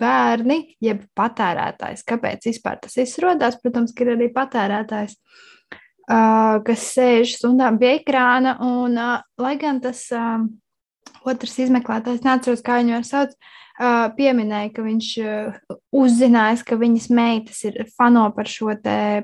bērni, 0.00 0.60
jeb 0.82 1.04
patērētājs. 1.18 2.06
Kāpēc 2.08 2.48
vispār 2.48 2.80
tas 2.84 2.96
izrodās? 3.02 3.58
Protams, 3.60 3.92
ka 3.96 4.06
ir 4.06 4.14
arī 4.16 4.30
patērētājs. 4.34 5.18
Uh, 6.10 6.58
kas 6.66 6.88
sēž 6.96 7.36
stundām 7.38 7.76
pie 7.78 7.92
ekrāna. 8.00 8.56
Un, 8.66 8.96
uh, 8.98 9.20
lai 9.38 9.54
gan 9.60 9.78
tas 9.82 10.00
uh, 10.16 10.40
otrs 11.22 11.58
izmeklētājs, 11.62 12.24
neatceros, 12.26 12.64
kā 12.66 12.80
viņu 12.80 13.04
sauc, 13.06 13.36
uh, 13.36 13.60
pieminēja, 13.80 14.70
ka 14.76 14.84
viņš 14.84 15.08
uh, 15.24 15.76
uzzinājis, 15.96 16.62
ka 16.68 16.76
viņas 16.80 17.08
meitas 17.16 17.62
ir 17.64 17.78
fano 17.96 18.26
par 18.36 18.48
šo 18.50 18.74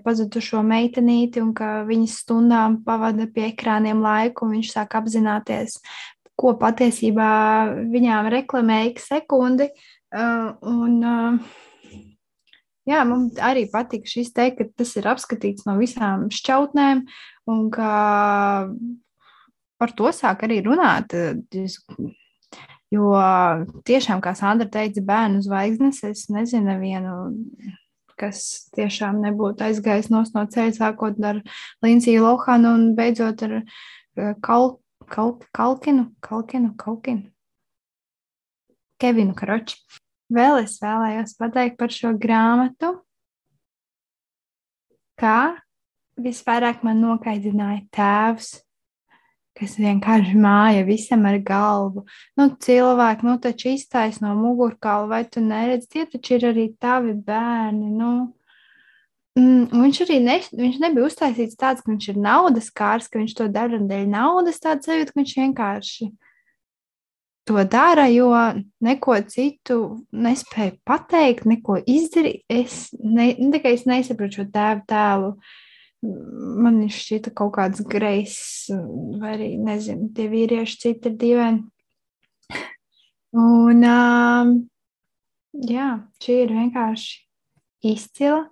pazudušo 0.04 0.62
meitenīti 0.64 1.42
un 1.44 1.52
ka 1.56 1.84
viņas 1.88 2.16
stundām 2.22 2.80
pavada 2.86 3.28
pie 3.28 3.50
ekrāniem 3.50 4.00
laiku, 4.00 4.46
un 4.46 4.56
viņš 4.56 4.72
sāk 4.72 4.96
apzināties, 4.96 5.76
ko 6.36 6.54
patiesībā 6.60 7.30
viņām 7.92 8.30
reklamēja 8.32 8.90
ik 8.90 9.00
sekundi. 9.04 9.68
Uh, 10.16 10.54
un, 10.64 10.98
uh, 11.04 12.00
jā, 12.88 13.04
man 13.04 13.28
arī 13.44 13.66
patīk 13.72 14.08
šis 14.08 14.32
teikt, 14.36 14.62
ka 14.62 14.82
tas 14.82 14.94
ir 14.96 15.10
apskatīts 15.12 15.66
no 15.68 15.76
visām 15.80 16.30
šķautnēm 16.32 17.04
un 17.52 17.66
ka 17.74 17.90
par 19.76 19.92
to 19.92 20.12
sāk 20.16 20.46
arī 20.48 20.62
runāt. 20.64 21.12
Jo 22.94 23.10
tiešām, 23.86 24.20
kā 24.22 24.32
Sandra 24.38 24.68
teica, 24.70 25.02
bērnu 25.02 25.42
zvaigznes, 25.42 26.04
es 26.06 26.28
nezinu 26.30 26.70
nevienu, 26.70 27.14
kas 28.16 28.68
tiešām 28.76 29.18
nebūtu 29.24 29.66
aizgājis 29.66 30.08
no 30.12 30.22
ceļa, 30.24 30.74
sākot 30.76 31.18
ar 31.26 31.42
Linciju 31.84 32.22
Lohanu 32.22 32.74
un 32.78 32.84
beidzot 32.98 33.42
ar 33.42 33.58
eh, 33.58 34.34
Kal, 34.44 34.76
Kal, 35.10 35.34
Kalkinu, 35.56 36.12
Kalkinu, 36.24 36.72
Kalkinu, 36.78 37.26
Kevinu 39.02 39.34
Karoči. 39.36 39.82
Vēl 40.32 40.64
es 40.64 40.78
vēlējos 40.82 41.36
pateikt 41.38 41.76
par 41.78 41.92
šo 41.94 42.10
grāmatu, 42.18 42.96
kā 45.20 45.54
visvairāk 46.18 46.82
man 46.86 47.02
nokaidināja 47.04 47.84
tēvs, 47.94 48.48
kas 49.56 49.76
vienkārši 49.80 50.36
māja 50.40 50.84
visam 50.86 51.24
ar 51.28 51.38
galvu. 51.44 52.04
Nu, 52.38 52.50
cilvēki, 52.60 53.26
nu, 53.28 53.36
taču 53.42 53.72
iztaisno 53.72 54.34
mugurkaulu, 54.36 55.08
vai 55.12 55.22
tu 55.24 55.40
neredzi, 55.44 55.88
tie 55.94 56.04
taču 56.12 56.36
ir 56.36 56.50
arī 56.52 56.66
tavi 56.80 57.14
bērni. 57.26 57.88
Nu. 57.96 58.12
Mm, 59.36 59.66
viņš 59.72 60.02
arī 60.06 60.20
ne, 60.24 60.36
viņš 60.60 60.78
nebija 60.80 61.08
uztaisīts 61.08 61.58
tāds, 61.60 61.82
ka 61.84 61.92
viņš 61.92 62.12
ir 62.12 62.20
naudas 62.24 62.70
kārs, 62.72 63.08
ka 63.08 63.20
viņš 63.20 63.34
to 63.36 63.48
dara 63.52 63.80
dēļ 63.80 64.06
naudas, 64.12 64.62
tāds 64.62 64.88
sajūta, 64.88 65.12
ka 65.12 65.20
viņš 65.20 65.34
vienkārši 65.42 66.08
to 67.46 67.64
dara, 67.70 68.08
jo 68.10 68.32
neko 68.82 69.20
citu 69.30 69.76
nespēju 70.10 70.80
pateikt, 70.88 71.44
neko 71.46 71.78
izdarīt. 71.86 72.42
Es 72.50 72.88
ne, 72.98 73.28
tikai 73.52 73.76
es 73.76 73.84
nesaprotu 73.86 74.40
šo 74.40 74.46
tēvu 74.56 74.82
tēlu. 74.90 75.30
Man 76.56 76.80
viņš 76.82 76.98
šķita 77.02 77.32
kaut 77.36 77.54
kāds 77.56 77.82
grejs, 77.86 78.38
vai 79.20 79.34
arī 79.36 79.50
nezinu, 79.60 80.10
tie 80.16 80.28
vīrieši 80.32 80.80
citi 80.82 81.10
ir 81.10 81.16
dīvaini. 81.20 81.64
Un, 83.36 83.84
um, 83.84 84.52
jā, 85.68 85.88
šī 86.22 86.42
ir 86.46 86.54
vienkārši 86.56 87.16
izcila 87.92 88.46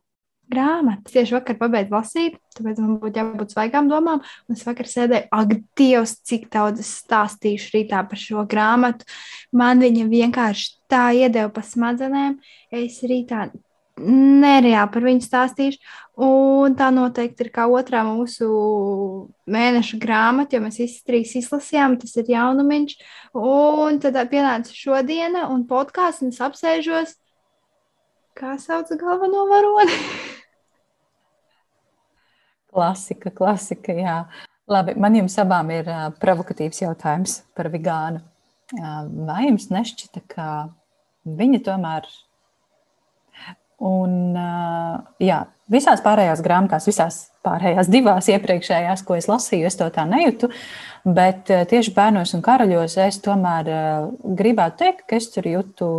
grāmatu. 0.50 1.12
Tieši 1.12 1.36
vakar 1.38 1.56
pabeidzu 1.60 1.94
lasīt, 1.94 2.36
tāpēc 2.56 2.80
man 2.82 2.98
būtu 3.02 3.20
jābūt 3.20 3.54
svaigām 3.54 3.88
domām. 3.90 4.22
Un 4.48 4.58
es 4.58 4.64
vakar 4.66 4.88
sēdēju, 4.90 5.28
ak, 5.32 5.54
Dievs, 5.78 6.16
cik 6.28 6.48
daudz 6.52 6.82
es 6.84 6.90
stāstīšu 7.02 7.76
rītā 7.78 8.02
par 8.08 8.20
šo 8.20 8.44
grāmatu. 8.50 9.08
Man 9.56 9.82
viņa 9.84 10.08
vienkārši 10.10 10.74
tā 10.92 11.06
iedeva 11.16 11.50
pa 11.54 11.64
smadzenēm. 11.64 12.36
Es 12.74 13.00
rītā 13.06 13.48
nereāli 14.00 14.90
par 14.92 15.06
viņu 15.06 15.24
stāstīšu. 15.24 15.80
Un 16.24 16.76
tā 16.78 16.90
noteikti 16.94 17.46
ir 17.46 17.50
kā 17.54 17.66
otrā 17.70 18.04
mūsu 18.06 18.48
mēneša 19.50 19.98
grāmata, 20.02 20.56
jo 20.56 20.62
mēs 20.62 20.78
visi 20.82 21.02
trīs 21.06 21.34
izlasījām, 21.40 21.98
tas 22.02 22.14
ir 22.20 22.30
jaunumiņš. 22.34 22.94
Un 23.38 23.98
tad 24.02 24.20
pienāca 24.30 24.74
šodiena 24.74 25.48
un 25.50 25.66
podkāsts, 25.70 26.22
un 26.22 26.34
es 26.34 26.42
apsēžos, 26.42 27.16
kā 28.38 28.54
sauc 28.62 28.94
galveno 29.00 29.48
varoni. 29.50 29.98
klasika, 32.74 33.30
klasika, 33.30 33.94
jā. 33.94 34.18
Labi, 34.70 34.94
man 34.96 35.16
jums 35.18 35.36
abām 35.40 35.70
ir 35.74 35.88
uh, 35.90 36.06
provokatīvs 36.20 36.84
jautājums 36.86 37.42
par 37.56 37.68
vegānu. 37.72 38.22
Uh, 38.74 39.02
vai 39.28 39.44
jums 39.50 39.68
nešķita, 39.70 40.22
ka 40.30 40.46
viņa 41.28 41.60
tomēr 41.66 42.08
Un, 43.84 44.32
jā, 45.20 45.42
visās 45.68 46.00
pārējās 46.04 46.40
grāmatās, 46.44 46.86
visās 46.88 47.18
pārējās 47.44 47.90
divās 47.92 48.30
iepriekšējās, 48.32 49.02
ko 49.04 49.18
es 49.18 49.28
lasīju, 49.28 49.68
es 49.68 49.76
to 49.76 49.88
tā 49.92 50.06
nejūtu. 50.08 50.48
Bet 51.04 51.52
tieši 51.68 51.92
bērnos 51.96 52.32
un 52.36 52.44
karaļos 52.46 52.96
es 53.04 53.20
tomēr 53.24 53.68
gribētu 54.24 54.80
teikt, 54.80 55.04
ka 55.10 55.20
es 55.20 55.28
tur 55.34 55.50
jūtu 55.50 55.90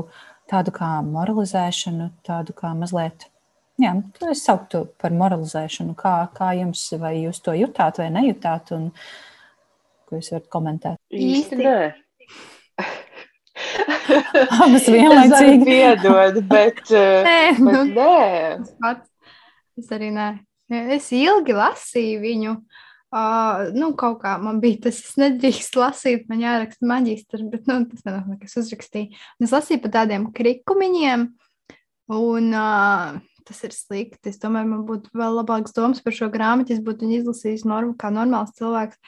tādu 0.49 0.73
kā 0.73 0.97
moralizēšanu, 1.05 2.09
tādu 2.25 2.57
kā 2.57 2.73
mazliet. 2.77 3.27
Jā, 3.81 3.91
to 4.15 4.31
es 4.31 4.41
sauktu 4.47 4.85
par 5.01 5.13
moralizēšanu. 5.13 5.93
Kā, 5.99 6.15
kā 6.33 6.53
jums, 6.55 6.87
vai 7.01 7.17
jūs 7.19 7.41
to 7.43 7.53
jutāt 7.57 7.99
vai 7.99 8.07
nejutāt, 8.13 8.71
un 8.73 8.89
ko 10.07 10.17
jūs 10.21 10.31
varat 10.31 10.49
komentēt? 10.53 11.01
Īsti 11.11 11.59
nē. 11.59 11.77
Abas 14.61 14.87
vienlaicīgi. 14.89 15.65
Piedod, 15.67 16.39
bet, 16.49 16.81
Nē, 17.27 17.39
bet 17.57 17.61
nu, 17.61 17.83
nē. 17.91 18.15
tas 18.61 18.73
pats. 18.81 19.11
Es 19.79 19.91
arī 19.91 20.11
nē. 20.15 20.29
Es 20.95 21.11
ilgi 21.13 21.55
lasīju 21.55 22.23
viņu. 22.23 22.55
Uh, 23.15 23.69
nu, 23.77 23.91
kaut 23.95 24.17
kā 24.23 24.33
man 24.41 24.57
bija 24.63 24.87
tas, 24.87 24.97
es 25.05 25.13
nedrīkstu 25.19 25.79
lasīt, 25.79 26.25
man 26.27 26.41
jāraksta 26.41 26.87
maģistrs, 26.89 27.45
bet 27.51 27.69
nu, 27.69 27.77
tas 27.87 28.03
nenāk, 28.07 28.41
kas 28.41 28.57
uzrakstīja. 28.59 29.13
Un 29.39 29.47
es 29.47 29.53
lasīju 29.55 29.83
par 29.85 29.93
tādiem 30.01 30.25
krikumiņiem, 30.35 31.23
un 32.17 32.49
uh, 32.51 33.21
tas 33.45 33.61
ir 33.63 33.75
slikti. 33.77 34.33
Es 34.33 34.41
domāju, 34.41 34.71
man 34.73 34.83
būtu 34.89 35.13
vēl 35.15 35.39
labāks 35.39 35.75
domas 35.77 36.01
par 36.03 36.17
šo 36.17 36.27
grāmatu, 36.33 36.73
ja 36.73 36.83
būtu 36.83 37.05
viņu 37.05 37.21
izlasījis 37.21 37.63
norm, 37.69 37.93
kā 37.99 38.11
normāls 38.13 38.55
cilvēks. 38.57 38.99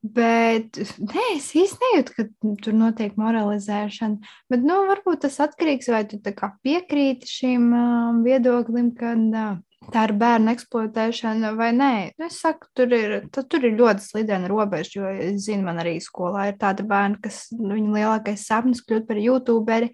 Bet 0.00 0.78
nē, 0.96 1.24
es 1.34 1.50
īsti 1.52 1.76
nejūtu, 1.84 2.14
ka 2.16 2.24
tur 2.64 2.76
notiek 2.76 3.18
moralizēšana. 3.20 4.30
Bet, 4.48 4.62
nu, 4.64 4.78
varbūt 4.88 5.26
tas 5.26 5.36
atkarīgs 5.44 5.90
vai 5.92 6.06
tu 6.08 6.16
piekrīti 6.64 7.28
šim 7.28 7.66
um, 7.68 8.22
viedoklim, 8.24 8.94
ka 8.96 9.12
uh, 9.12 9.58
tā 9.92 10.06
ir 10.08 10.14
bērnu 10.20 10.54
eksploatēšana 10.54 11.52
vai 11.58 11.70
nē. 11.76 11.92
Nu, 12.16 12.30
es 12.30 12.40
saku, 12.40 12.70
tur 12.76 12.96
ir, 12.96 13.14
tur 13.36 13.64
ir 13.64 13.76
ļoti 13.76 14.06
slidena 14.06 14.48
robeža, 14.50 14.96
jo 14.96 15.12
es 15.28 15.44
zinu, 15.46 15.66
man 15.68 15.80
arī 15.82 15.98
skolā 16.04 16.50
ir 16.50 16.58
tāda 16.60 16.86
bērna, 16.88 17.20
kas 17.20 17.46
nu, 17.56 17.74
viņa 17.76 17.96
lielākais 17.98 18.48
sapnis 18.48 18.80
kļūt 18.86 19.08
par 19.08 19.20
youtuberi. 19.20 19.92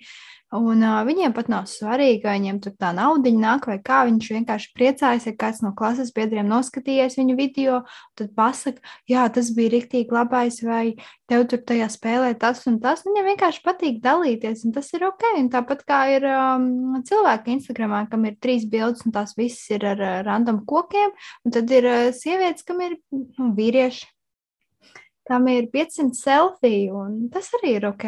Un 0.55 0.79
uh, 0.79 1.01
viņiem 1.03 1.33
pat 1.35 1.49
nav 1.51 1.65
svarīgi, 1.67 2.21
vai 2.23 2.37
viņiem 2.37 2.61
tur 2.63 2.77
tā 2.79 2.93
nauda 2.95 3.33
nāk, 3.35 3.65
vai 3.67 3.81
kā. 3.83 4.05
Viņš 4.07 4.29
vienkārši 4.31 4.69
priecājas, 4.79 5.27
ja 5.27 5.33
kāds 5.35 5.59
no 5.65 5.73
klases 5.75 6.13
biedriem 6.15 6.47
noskatījies 6.47 7.19
viņu 7.19 7.35
video, 7.35 7.81
tad 8.15 8.31
pasakā, 8.39 8.79
jā, 9.11 9.25
tas 9.35 9.51
bija 9.57 9.75
rīktīgi 9.75 10.15
labais, 10.15 10.61
vai 10.63 10.95
tev 11.27 11.49
tur 11.51 11.65
tajā 11.67 11.91
spēlē 11.91 12.31
tas 12.39 12.63
un 12.71 12.79
tas. 12.79 13.03
Viņam 13.09 13.27
vienkārši 13.33 13.65
patīk 13.67 13.99
dalīties, 14.07 14.63
un 14.69 14.77
tas 14.79 14.93
ir 14.95 15.09
ok. 15.11 15.27
Un 15.43 15.51
tāpat 15.51 15.83
kā 15.89 16.01
ir 16.15 16.31
um, 16.31 17.03
cilvēki 17.11 17.57
Instagramā, 17.59 18.07
kam 18.13 18.31
ir 18.31 18.39
trīs 18.39 18.71
bildes, 18.71 19.03
un 19.03 19.19
tās 19.19 19.35
visas 19.35 19.67
ir 19.75 19.91
ar 19.97 19.99
uh, 19.99 20.19
random 20.31 20.63
kokiem, 20.63 21.11
un 21.43 21.59
tad 21.59 21.75
ir 21.75 21.91
uh, 21.91 22.13
sievietes, 22.15 22.63
kam 22.63 22.87
ir 22.87 23.01
nu, 23.11 23.51
vīrieši. 23.59 24.07
Tam 25.27 25.49
ir 25.51 25.67
500 25.73 26.15
selfiju, 26.15 27.01
un 27.03 27.25
tas 27.35 27.51
arī 27.59 27.81
ir 27.81 27.91
ok. 27.91 28.05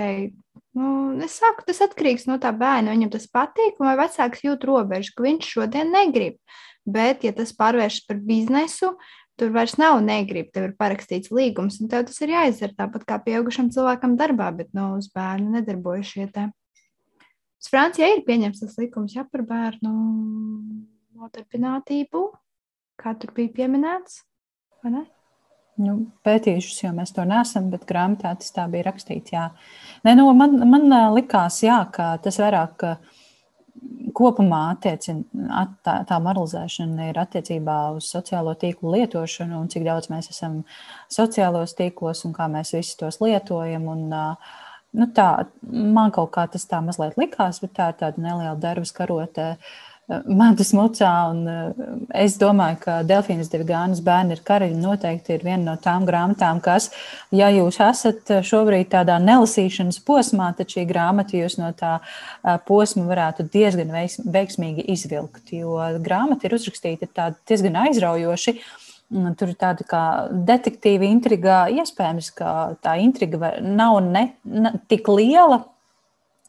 Nu, 0.78 0.88
es 1.24 1.34
saku, 1.40 1.64
tas 1.66 1.80
atkarīgs 1.82 2.28
no 2.28 2.36
tā 2.42 2.52
bērna. 2.54 2.94
Viņam 2.94 3.10
tas 3.16 3.26
patīk, 3.32 3.80
vai 3.82 3.96
vecāks 3.98 4.44
jūt 4.44 4.66
robežu, 4.68 5.14
ka 5.16 5.24
viņš 5.26 5.48
šodien 5.56 5.90
negrib. 5.90 6.36
Bet, 6.88 7.24
ja 7.26 7.32
tas 7.36 7.50
pārvēršas 7.56 8.06
par 8.06 8.20
biznesu, 8.24 8.92
tur 9.38 9.50
vairs 9.54 9.74
nav 9.80 9.98
negrib, 10.04 10.52
tev 10.54 10.68
ir 10.68 10.76
parakstīts 10.78 11.32
līgums, 11.34 11.80
un 11.82 11.90
tev 11.90 12.06
tas 12.08 12.22
ir 12.24 12.32
jāizdara 12.32 12.76
tāpat 12.78 13.04
kā 13.08 13.18
pieaugušam 13.26 13.72
cilvēkam 13.74 14.16
darbā, 14.20 14.48
bet 14.54 14.70
no 14.76 14.92
nu, 14.94 15.02
uz 15.02 15.10
bērnu 15.14 15.58
nedarbojas 15.58 16.14
šie 16.14 16.28
te. 16.34 16.48
Uz 17.58 17.70
Francijā 17.72 18.12
ir 18.14 18.24
pieņemts 18.26 18.62
tas 18.62 18.78
likums, 18.78 19.18
ja 19.18 19.26
par 19.26 19.42
bērnu 19.46 19.92
nodarbinātību, 21.18 22.24
kā 23.02 23.18
tur 23.18 23.34
bija 23.34 23.54
pieminēts, 23.60 24.22
vai 24.82 24.94
ne? 24.94 25.06
Nu, 25.78 25.94
pētījušas, 26.26 26.80
jo 26.82 26.90
mēs 26.96 27.12
to 27.14 27.22
neesam, 27.28 27.68
bet 27.70 27.86
grāmatā 27.86 28.32
tas 28.40 28.50
tā 28.54 28.64
bija 28.70 28.88
rakstīts. 28.88 29.30
Jā. 29.34 29.48
Nē, 30.06 30.16
nu, 30.18 30.26
man, 30.34 30.56
man 30.66 30.90
likās, 31.14 31.60
jā, 31.62 31.78
ka 31.94 32.16
tas 32.22 32.40
vairāk 32.42 32.82
kopumā 34.18 34.62
attiecina, 34.72 35.66
tā, 35.86 36.00
tā 36.08 36.18
moralizēšana 36.22 37.12
ir 37.12 37.20
attiecībā 37.22 37.76
uz 37.94 38.08
sociālo 38.10 38.56
tīklu 38.58 38.96
lietošanu 38.96 39.60
un 39.60 39.68
cik 39.70 39.86
daudz 39.86 40.10
mēs 40.10 40.32
esam 40.32 40.64
sociālos 41.14 41.76
tīklos 41.78 42.24
un 42.26 42.34
kā 42.34 42.48
mēs 42.50 42.74
visi 42.74 42.96
tos 42.98 43.20
lietojam. 43.22 43.86
Un, 43.92 44.08
nu, 44.98 45.10
tā, 45.14 45.28
man 45.62 46.10
kaut 46.16 46.32
kā 46.34 46.48
tas 46.50 46.66
tā 46.66 46.82
mazliet 46.82 47.14
likās, 47.20 47.62
bet 47.62 47.76
tā 47.78 47.92
ir 47.92 48.02
tāda 48.02 48.26
neliela 48.26 48.58
darbas 48.58 48.90
karotē. 48.96 49.52
Uh, 49.54 49.87
Mantas 50.08 50.70
mucā, 50.72 51.10
un 51.28 51.42
eh, 51.52 51.80
es 52.24 52.38
domāju, 52.40 52.78
ka 52.80 52.92
Delfīnas 53.04 53.50
Devigānas 53.52 54.00
bērni 54.00 54.38
ir 54.38 54.40
karaļi 54.46 54.78
noteikti 54.80 55.34
ir 55.36 55.44
viena 55.44 55.60
no 55.66 55.74
tām 55.84 56.06
grāmatām, 56.08 56.62
kas, 56.64 56.86
ja 57.28 57.50
jūs 57.52 57.76
esat 57.84 58.32
šobrīd 58.48 58.88
tādā 58.94 59.18
nelasīšanas 59.20 60.00
posmā, 60.08 60.48
tad 60.56 60.72
šī 60.72 60.86
grāmata 60.88 61.36
jūs 61.36 61.58
no 61.60 61.74
tā 61.76 61.98
eh, 62.00 62.56
posma 62.64 63.04
varētu 63.10 63.50
diezgan 63.52 63.92
veiksmīgi 63.92 64.88
izvilkt, 64.96 65.52
jo 65.52 65.76
grāmata 66.00 66.48
ir 66.48 66.56
uzrakstīta 66.56 67.28
diezgan 67.44 67.76
aizraujoši. 67.84 68.56
Tur 69.08 69.48
ir 69.48 69.56
tāda 69.56 69.84
kā 69.88 70.02
detektīva 70.28 71.06
intriga. 71.08 71.62
Iespējams, 71.72 72.28
ka 72.36 72.50
tā 72.84 72.98
intriga 73.00 73.54
nav 73.64 74.02
ne, 74.04 74.26
ne 74.44 74.74
tik 74.88 75.08
liela, 75.08 75.62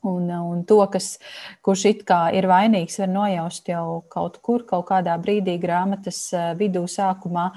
Un, 0.07 0.29
un 0.31 0.61
to, 0.63 0.79
kas, 0.91 1.17
kurš 1.65 1.85
it 1.89 2.03
kā 2.07 2.29
ir 2.31 2.47
vainīgs, 2.47 3.01
var 3.01 3.09
nojaust 3.11 3.67
jau 3.67 3.99
kaut 4.11 4.37
kur, 4.45 4.63
kaut 4.67 4.87
kādā 4.87 5.17
brīdī, 5.19 5.57
grāmatas 5.59 6.21
eh, 6.31 6.53
vidū, 6.59 6.85
sākumā. 6.87 7.49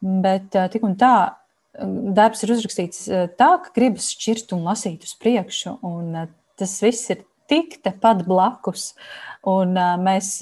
Bet 0.00 0.58
eh, 0.58 0.66
tik 0.72 0.86
un 0.88 0.96
tā, 0.98 1.14
darbs 2.18 2.42
ir 2.42 2.54
uzrakstīts 2.56 3.06
eh, 3.06 3.28
tā, 3.38 3.52
ka 3.62 3.74
gribas 3.76 4.10
šķirt 4.16 4.56
un 4.56 4.66
lasīt 4.66 5.06
uz 5.06 5.14
priekšu. 5.22 5.76
Un 5.86 6.24
tas 6.58 6.74
viss 6.82 7.14
ir 7.14 7.22
tik 7.50 7.80
tepat 7.84 8.24
blakus. 8.28 8.92
Un 9.48 9.72
mēs 10.04 10.34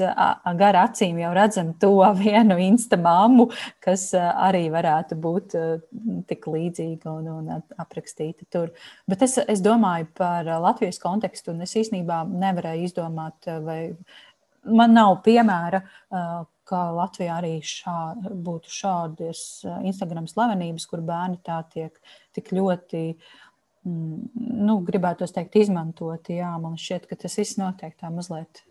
gar 0.59 0.77
acīm 0.81 1.21
jau 1.23 1.31
redzam 1.37 1.71
to 1.79 1.93
vienu 2.25 2.59
instamāmu, 2.65 3.49
kas 3.85 4.11
arī 4.19 4.67
varētu 4.75 5.19
būt 5.23 5.55
tik 6.31 6.49
līdzīga 6.51 7.13
un, 7.13 7.31
un 7.37 7.53
aprakstīta 7.79 8.49
tur. 8.51 8.73
Bet 9.09 9.23
es, 9.27 9.39
es 9.47 9.63
domāju 9.65 10.11
par 10.19 10.51
Latvijas 10.67 10.99
kontekstu, 11.03 11.55
un 11.55 11.63
es 11.67 11.77
īstenībā 11.79 12.25
nevarēju 12.27 12.91
izdomāt, 12.91 13.51
vai 13.63 13.81
man 14.67 14.97
nav 14.99 15.21
piemēra. 15.27 15.85
Ka 16.69 16.79
Latvijā 16.93 17.39
arī 17.39 17.55
šā, 17.65 17.95
būtu 18.45 18.69
šādas 18.69 19.63
Instagram 19.89 20.27
slavenības, 20.29 20.85
kur 20.91 21.01
bērni 21.01 21.39
tā 21.41 21.63
tiek 21.73 21.95
tik 22.37 22.51
ļoti 22.53 23.05
uh, 23.15 23.31
nu, 23.89 24.79
gribētu 24.87 25.29
teikt, 25.33 25.59
izmantoti. 25.61 26.39
Jā, 26.41 26.53
man 26.63 26.79
šķiet, 26.81 27.09
ka 27.11 27.19
tas 27.25 27.39
viss 27.41 27.59
notiek 27.61 27.97
tā 27.99 28.11
mazliet 28.15 28.63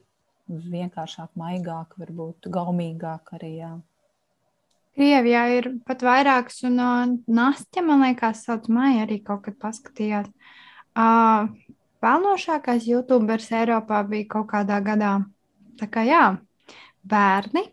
vienkāršāk, 0.47 1.33
maigāk, 1.39 1.95
varbūt 1.99 2.49
gaumīgāk 2.53 3.33
arī. 3.37 3.53
Jā. 3.61 3.71
Krievijā 4.97 5.43
ir 5.53 5.69
pat 5.85 6.01
vairākas, 6.01 6.63
un 6.65 6.79
uh, 6.81 7.15
Nastja, 7.29 7.83
man 7.85 8.01
liekas, 8.07 8.45
sauc 8.47 8.65
Maija, 8.73 9.05
arī 9.05 9.19
kaut 9.25 9.43
kad 9.45 9.59
paskatījāt. 9.61 10.31
Uh, 10.97 11.51
Pelnošākais 12.01 12.85
YouTuberis 12.85 13.51
Eiropā 13.57 14.03
bija 14.09 14.29
kaut 14.35 14.49
kādā 14.51 14.77
gadā. 14.85 15.15
Tā 15.77 15.87
kā 15.89 16.03
jā, 16.05 16.23
bērni 17.05 17.63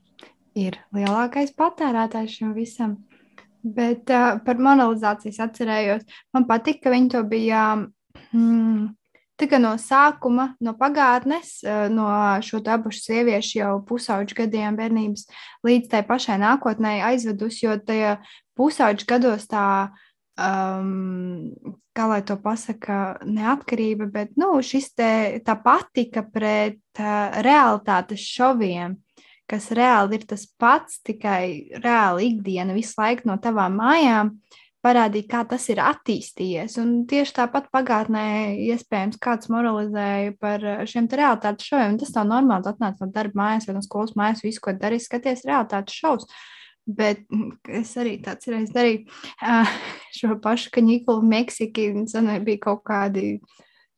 ir 0.57 0.79
lielākais 0.97 1.53
patērētājs 1.57 2.39
šim 2.39 2.55
visam. 2.57 2.99
Bet 3.65 4.11
uh, 4.13 4.35
par 4.45 4.61
monolizāciju 4.61 5.41
atcerējos. 5.47 6.05
Man 6.37 6.45
patīk, 6.49 6.83
ka 6.85 6.93
viņi 6.93 7.15
to 7.15 7.23
bija 7.29 7.65
mm, 8.35 8.93
no 9.59 9.75
sākuma, 9.79 10.55
no 10.61 10.75
pagātnes, 10.79 11.65
no 11.91 12.07
šo 12.41 12.61
abu 12.71 12.91
sieviešu 12.93 13.59
jau 13.59 13.83
pusauģu 13.87 14.35
gadiem 14.35 14.77
bērnības 14.77 15.27
līdz 15.65 15.89
tai 15.91 16.03
pašai 16.07 16.39
nākotnē 16.39 17.03
aizvedus, 17.03 17.63
jo 17.63 17.77
tajā 17.77 18.19
pusauģu 18.57 19.05
gados 19.07 19.47
tā, 19.47 19.91
um, 20.39 21.51
kā 21.95 22.07
lai 22.07 22.23
to 22.23 22.37
pasaka, 22.37 23.19
neatkarība, 23.27 24.07
bet 24.07 24.37
nu, 24.37 24.61
šis 24.63 24.95
te 24.95 25.41
tā 25.45 25.57
patika 25.63 26.23
pret 26.23 26.81
uh, 26.99 27.43
realitātes 27.43 28.23
šoviem 28.23 28.97
kas 29.51 29.71
reāli 29.77 30.19
ir 30.19 30.27
tas 30.29 30.47
pats, 30.61 31.01
tikai 31.05 31.79
reāli 31.83 32.33
ikdiena 32.33 32.77
visu 32.77 32.97
laiku 33.01 33.29
no 33.29 33.37
tavām 33.43 33.77
mājām, 33.81 34.33
parādīja, 34.85 35.29
kā 35.31 35.43
tas 35.49 35.67
ir 35.73 35.81
attīstījies. 35.83 36.77
Un 36.83 36.93
tieši 37.09 37.37
tāpat 37.39 37.71
pagātnē, 37.75 38.25
iespējams, 38.67 39.21
kāds 39.23 39.51
moralizēja 39.53 40.35
par 40.41 40.65
eh, 40.65 40.83
šiem 40.91 41.09
realitātes 41.09 41.71
šoviem. 41.71 41.97
Tas 42.01 42.13
tā 42.15 42.25
normāli 42.29 42.69
atnāca 42.71 43.07
no 43.07 43.13
darba 43.15 43.41
mājas 43.41 43.69
vai 43.69 43.77
no 43.79 43.85
skolas 43.85 44.13
mājas, 44.19 44.45
visu, 44.45 44.63
ko 44.65 44.77
darīja, 44.77 45.07
skaties 45.07 45.47
realitātes 45.49 45.97
šovus. 45.97 46.29
Bet 46.85 47.23
mm, 47.33 47.55
es 47.81 47.95
arī 48.01 48.19
tāds 48.25 48.51
reiz 48.53 48.73
darīju 48.75 49.07
uh, 49.09 49.77
šo 50.19 50.37
pašu 50.45 50.75
kaņikulu 50.75 51.25
Meksiki, 51.33 51.89
un 51.97 52.09
senai 52.11 52.41
bija 52.45 52.67
kaut 52.69 52.85
kādi 52.85 53.39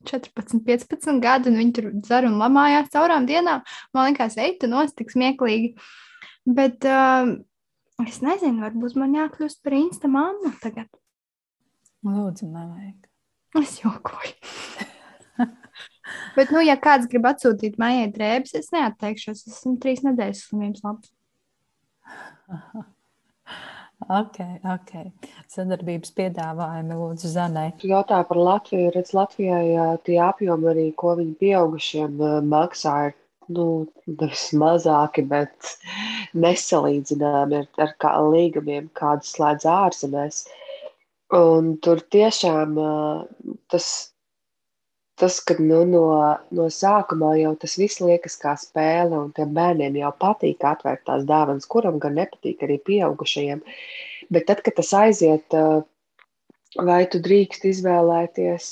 14, 0.09 0.63
15 0.67 1.21
gadi, 1.25 1.51
un 1.51 1.61
viņi 1.61 1.77
tur 1.77 1.91
dzer 1.99 2.29
un 2.29 2.39
lamājās 2.41 2.93
caurām 2.95 3.29
dienām. 3.29 3.67
Man 3.97 4.11
liekas, 4.11 4.39
ej, 4.41 4.57
tu 4.63 4.71
nost 4.71 4.97
tik 4.99 5.13
smieklīgi. 5.15 5.75
Bet 6.47 6.87
uh, 6.87 7.37
Es 8.05 8.19
nezinu, 8.21 8.61
varbūt 8.61 8.97
man 9.01 9.15
jākļūst 9.17 9.63
par 9.65 9.73
insta 9.77 10.09
mammu 10.13 10.51
tagad. 10.61 10.91
Lūdzu, 12.05 12.51
nevajag. 12.51 13.09
Es 13.63 13.79
jokoju. 13.81 14.35
Bet, 16.37 16.53
nu, 16.53 16.61
ja 16.63 16.77
kāds 16.79 17.09
grib 17.11 17.25
atsūtīt 17.27 17.81
mājai 17.81 18.11
drēbes, 18.13 18.53
es 18.61 18.69
neatteikšos. 18.75 19.41
Es 19.49 19.57
esmu 19.63 19.75
trīs 19.83 20.05
nedēļas 20.05 20.45
slimības 20.51 20.85
labs. 20.85 21.11
Ok, 24.05 24.37
ok. 24.69 24.91
Sadarbības 25.49 26.13
piedāvājumi, 26.19 26.97
lūdzu, 27.01 27.31
Zanai. 27.33 27.71
Jautāju 27.81 28.27
par 28.29 28.41
Latviju. 28.49 28.91
Redz, 28.93 29.15
Latvijai 29.17 29.97
tie 30.05 30.19
apjomi 30.21 30.69
arī, 30.73 30.85
ko 31.01 31.15
viņi 31.17 31.33
pieaugušiem 31.41 32.21
maksā, 32.45 32.97
ir 33.09 33.17
nu, 33.57 33.87
nevis 34.11 34.51
mazāki, 34.53 35.25
bet 35.31 35.73
nesalīdzināmi 36.37 37.63
ar, 37.63 37.71
ar 37.87 37.95
kā, 38.03 38.13
līgumiem, 38.37 38.91
kādus 39.01 39.33
slēdz 39.39 39.65
ārzemēs. 39.73 40.43
Un 41.37 41.73
tur 41.83 42.05
tiešām 42.13 42.77
tas, 43.73 43.89
tas 45.21 45.39
ka 45.41 45.57
nu, 45.59 45.81
no, 45.89 46.05
no 46.55 46.69
sākuma 46.73 47.33
jau 47.41 47.55
tas 47.61 47.77
viss 47.81 48.03
liekas 48.05 48.37
kā 48.43 48.53
spēle, 48.61 49.17
un 49.17 49.33
tiem 49.37 49.55
bērniem 49.57 49.97
jau 50.03 50.13
patīk 50.21 50.65
atvērt 50.69 51.07
tās 51.09 51.25
dāvanas, 51.29 51.69
kuram 51.73 52.01
gan 52.03 52.19
nepatīk 52.21 52.65
arī 52.67 52.79
pieaugušajiem. 52.89 53.63
Bet 54.33 54.49
tad, 54.51 54.63
kad 54.67 54.77
tas 54.77 54.93
aiziet, 54.97 55.57
vai 56.77 57.03
tu 57.11 57.21
drīkst 57.23 57.65
izvēlēties 57.73 58.71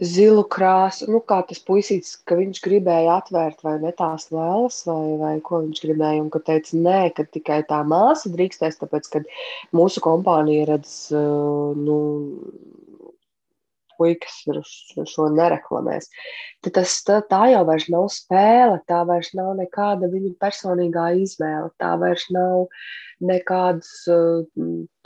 zilu 0.00 0.44
krāsu, 0.46 1.08
nu, 1.10 1.18
kā 1.26 1.40
tas 1.48 1.58
puisītis, 1.66 2.14
ka 2.28 2.38
viņš 2.38 2.60
gribēja 2.64 3.18
atvērt 3.20 3.64
vai 3.66 3.74
ne 3.82 3.90
tās 3.98 4.28
vēlas, 4.30 4.84
vai, 4.86 5.16
vai 5.20 5.32
ko 5.44 5.64
viņš 5.64 5.82
gribēja, 5.84 6.22
un 6.22 6.30
ka 6.32 6.40
teica, 6.46 6.76
nē, 6.86 7.00
ka 7.16 7.26
tikai 7.26 7.60
tā 7.68 7.80
māsa 7.88 8.30
drīkstēs, 8.32 8.78
tāpēc, 8.80 9.10
ka 9.12 9.22
mūsu 9.76 10.02
kompānija 10.04 10.68
redz, 10.70 10.94
nu, 11.10 11.98
puikas 14.00 14.40
šo 15.12 15.28
nereklamēs. 15.36 16.08
Tad 16.64 16.78
tas, 16.80 16.96
tā, 17.04 17.20
tā 17.28 17.44
jau 17.52 17.62
vairs 17.68 17.90
nav 17.92 18.08
spēle, 18.14 18.80
tā 18.88 19.04
vairs 19.08 19.30
nav 19.36 19.52
nekāda 19.60 20.08
viņa 20.10 20.34
personīgā 20.40 21.12
izvēle, 21.20 21.70
tā 21.80 21.94
vairs 22.00 22.26
nav 22.32 22.64
uh, 22.64 22.90
nekāds 23.20 23.90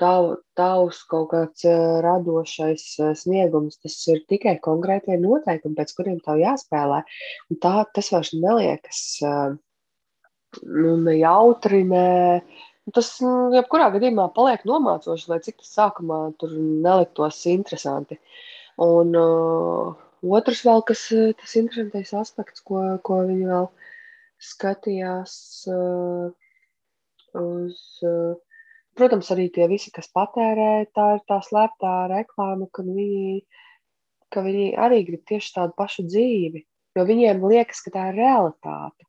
tav, 0.01 0.29
tavs 0.59 1.01
kaut 1.11 1.31
kāds 1.33 1.67
radošais 2.07 2.87
sniegums. 3.21 3.79
Tas 3.83 3.97
ir 4.13 4.23
tikai 4.31 4.57
konkrētie 4.65 5.19
noteikumi, 5.21 5.77
pēc 5.79 5.95
kuriem 5.99 6.21
tev 6.25 6.41
jāspēlē. 6.43 7.03
Un 7.51 7.61
tā, 7.63 7.77
tas 7.95 8.13
vairs 8.15 8.33
neliekas 8.39 9.03
nu, 9.19 10.97
ne 11.03 11.19
jautri, 11.19 11.83
ne. 11.89 12.07
Tas, 12.95 13.15
nu, 13.25 13.49
jebkurā 13.57 13.89
gadījumā, 13.95 14.29
paliek 14.37 14.67
nomācoši, 14.69 15.31
lai 15.33 15.39
cik 15.45 15.63
tas 15.63 15.71
sākumā 15.73 16.19
tur 16.41 16.53
neliktos 16.53 17.39
interesanti. 17.49 18.19
Un 18.83 19.15
uh, 19.15 19.95
otrs 20.39 20.65
vēl, 20.67 20.83
kas 20.89 21.07
tas 21.41 21.59
interesantais 21.61 22.15
aspekts, 22.19 22.65
ko, 22.67 22.81
ko 23.07 23.21
viņi 23.29 23.51
vēl 23.51 23.69
skatījās, 24.43 25.35
uh, 25.71 26.33
uz, 27.35 27.79
eh, 28.03 28.35
protams, 28.99 29.31
arī 29.35 29.49
tie 29.53 29.67
visi, 29.71 29.93
kas 29.95 30.11
patērē, 30.15 30.87
tā 30.95 31.07
ir 31.17 31.25
tā 31.31 31.41
slēptā 31.43 31.95
reklāma, 32.13 32.69
ka 32.73 32.85
viņi, 32.87 33.43
ka 34.31 34.45
viņi 34.47 34.69
arī 34.87 35.03
grib 35.09 35.25
tieši 35.31 35.57
tādu 35.59 35.77
pašu 35.79 36.07
dzīvi, 36.07 36.65
jo 36.97 37.07
viņiem 37.11 37.43
liekas, 37.51 37.83
ka 37.85 37.95
tā 37.95 38.09
ir 38.13 38.21
realitāte. 38.23 39.09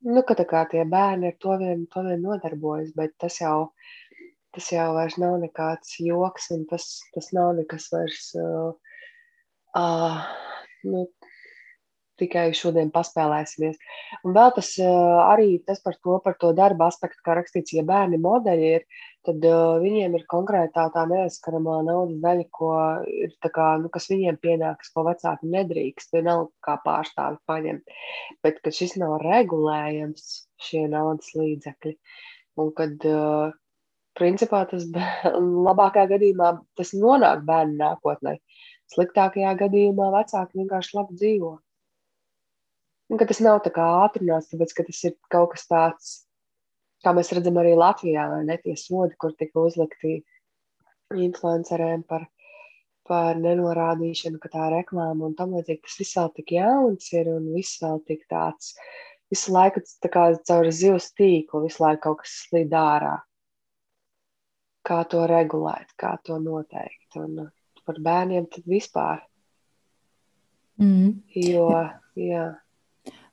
Nu, 0.00 0.22
ka 0.24 0.34
tā 0.34 0.46
kā 0.48 0.64
tie 0.68 0.86
bērni 0.88 1.28
ar 1.28 1.36
to 1.38 1.56
vien, 1.60 1.84
to 1.92 2.02
vien 2.06 2.22
nodarbojas, 2.24 2.94
bet 2.96 3.18
tas 3.20 3.36
jau, 3.42 3.70
tas 4.56 4.70
jau 4.72 4.90
nav 5.22 5.38
nekāds 5.42 5.96
joks, 6.02 6.50
un 6.56 6.66
tas, 6.70 6.86
tas 7.14 7.32
nav 7.36 7.54
nekas 7.58 7.88
vairs, 7.92 8.30
uh, 8.38 8.72
uh, 9.78 10.22
nu, 10.84 11.06
tikai 12.20 12.50
šodien 12.56 12.90
paspēlēsimies. 12.94 13.78
Un 14.26 14.34
vēl 14.36 14.52
tas 14.56 14.72
arī 14.82 15.54
tas 15.66 15.80
par 15.84 15.96
to, 16.04 16.18
par 16.24 16.36
to 16.40 16.52
darba 16.56 16.90
aspektu, 16.90 17.22
kā 17.26 17.36
rakstīts, 17.38 17.74
ja 17.76 17.84
bērni 17.86 18.20
modeļi 18.20 18.72
ir, 18.78 18.84
tad 19.26 19.44
uh, 19.44 19.76
viņiem 19.82 20.16
ir 20.16 20.26
konkrētā 20.30 20.86
tā 20.94 21.04
neaizskaramā 21.10 21.80
naudas 21.86 22.20
daļa, 22.24 22.46
ko 22.56 22.72
ir, 23.12 23.34
kā, 23.56 23.68
nu, 23.82 23.92
kas 23.92 24.08
viņiem 24.12 24.40
pienākas, 24.42 24.92
ko 24.94 25.04
vecāki 25.08 25.50
nedrīkst, 25.54 26.16
nav 26.26 26.48
kā 26.64 26.78
pārstāvi 26.84 27.40
paņemt. 27.50 27.96
Bet, 28.44 28.60
ka 28.64 28.72
šis 28.74 28.96
nav 29.00 29.18
regulējams, 29.24 30.28
šie 30.68 30.86
naudas 30.92 31.32
līdzekļi, 31.36 31.96
un 32.60 32.72
kad, 32.76 33.08
uh, 33.08 33.59
principā, 34.18 34.64
tas 34.70 34.86
labākā 35.68 36.06
gadījumā 36.10 36.52
tas 36.78 36.94
nonāk 36.96 37.44
bērnu 37.48 37.78
nākotnē. 37.80 38.38
Sliktākajā 38.90 39.52
gadījumā 39.58 40.10
vecāki 40.16 40.62
vienkārši 40.62 40.96
labi 40.98 41.18
dzīvo. 41.20 41.52
Un 43.10 43.18
tas 43.18 43.40
nav 43.42 43.60
tā 43.64 43.72
kā 43.74 43.84
ātrināts, 44.04 44.50
tāpēc 44.50 44.74
ka 44.74 44.86
tas 44.86 44.98
ir 45.08 45.14
kaut 45.34 45.54
kas 45.54 45.66
tāds, 45.70 46.10
kā 47.02 47.14
mēs 47.16 47.32
redzam 47.34 47.58
arī 47.58 47.72
Latvijā, 47.78 48.26
ne 48.46 48.56
tie 48.62 48.76
sodi, 48.78 49.16
kur 49.18 49.34
tika 49.38 49.64
uzlikti 49.66 50.20
influenceriem 51.18 52.04
par, 52.06 52.28
par 53.10 53.38
nenorādīšanu, 53.42 54.38
ka 54.42 54.52
tā 54.52 54.68
ir 54.68 54.76
reklāma 54.78 55.26
un 55.26 55.34
tam 55.38 55.56
līdzīgi. 55.56 55.82
Tas 55.86 55.98
viss 56.02 56.18
vēl 56.20 56.30
tik 56.36 56.54
jauns 56.54 57.10
ir 57.18 57.32
un 57.32 57.50
viss 57.54 57.82
vēl 57.82 57.98
tik 58.06 58.22
tāds, 58.30 58.76
visu 59.30 59.54
laiku 59.54 59.82
tā 60.02 60.10
kā 60.12 60.28
caur 60.46 60.70
zivs 60.70 61.10
tīklu, 61.18 61.64
visu 61.66 61.82
laiku 61.82 62.04
kaut 62.08 62.22
kas 62.22 62.36
slīd 62.44 62.74
ārā. 62.78 63.16
Kā 64.90 65.04
to 65.06 65.22
regulēt, 65.30 65.92
kā 66.00 66.16
to 66.26 66.40
noteikt. 66.42 67.14
Un 67.20 67.44
par 67.86 68.00
bērniem 68.02 68.48
tad 68.50 68.66
vispār. 68.70 69.22
Mm. 70.80 71.20
Jo, 71.36 71.68
jā. 72.18 72.48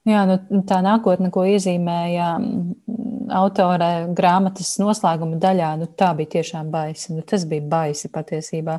Jā, 0.08 0.24
nu, 0.30 0.38
tā 0.68 0.80
nākotne, 0.86 1.28
ko 1.34 1.44
iezīmēja 1.50 2.30
autore 3.36 3.90
grāmatas 4.16 4.78
noslēguma 4.80 5.40
daļā, 5.44 5.74
nu, 5.82 5.90
tā 6.00 6.14
bija 6.16 6.38
tiešām 6.38 6.72
baisa. 6.72 7.12
Nu, 7.16 7.26
tas 7.28 7.44
bija 7.50 7.66
baisi 7.68 8.12
patiesībā. 8.14 8.78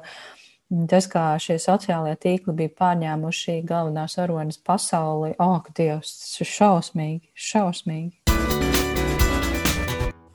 Tas, 0.89 1.09
kā 1.09 1.31
šie 1.41 1.57
sociālie 1.61 2.15
tīkli 2.21 2.55
bija 2.57 2.73
pārņēmuši 2.81 3.61
galvenās 3.69 4.19
aronas 4.21 4.61
pasauli, 4.61 5.33
ak, 5.37 5.45
oh, 5.45 5.77
Dievs, 5.77 6.13
tas 6.23 6.41
ir 6.45 6.53
šausmīgi, 6.53 7.31
šausmīgi. 7.49 8.28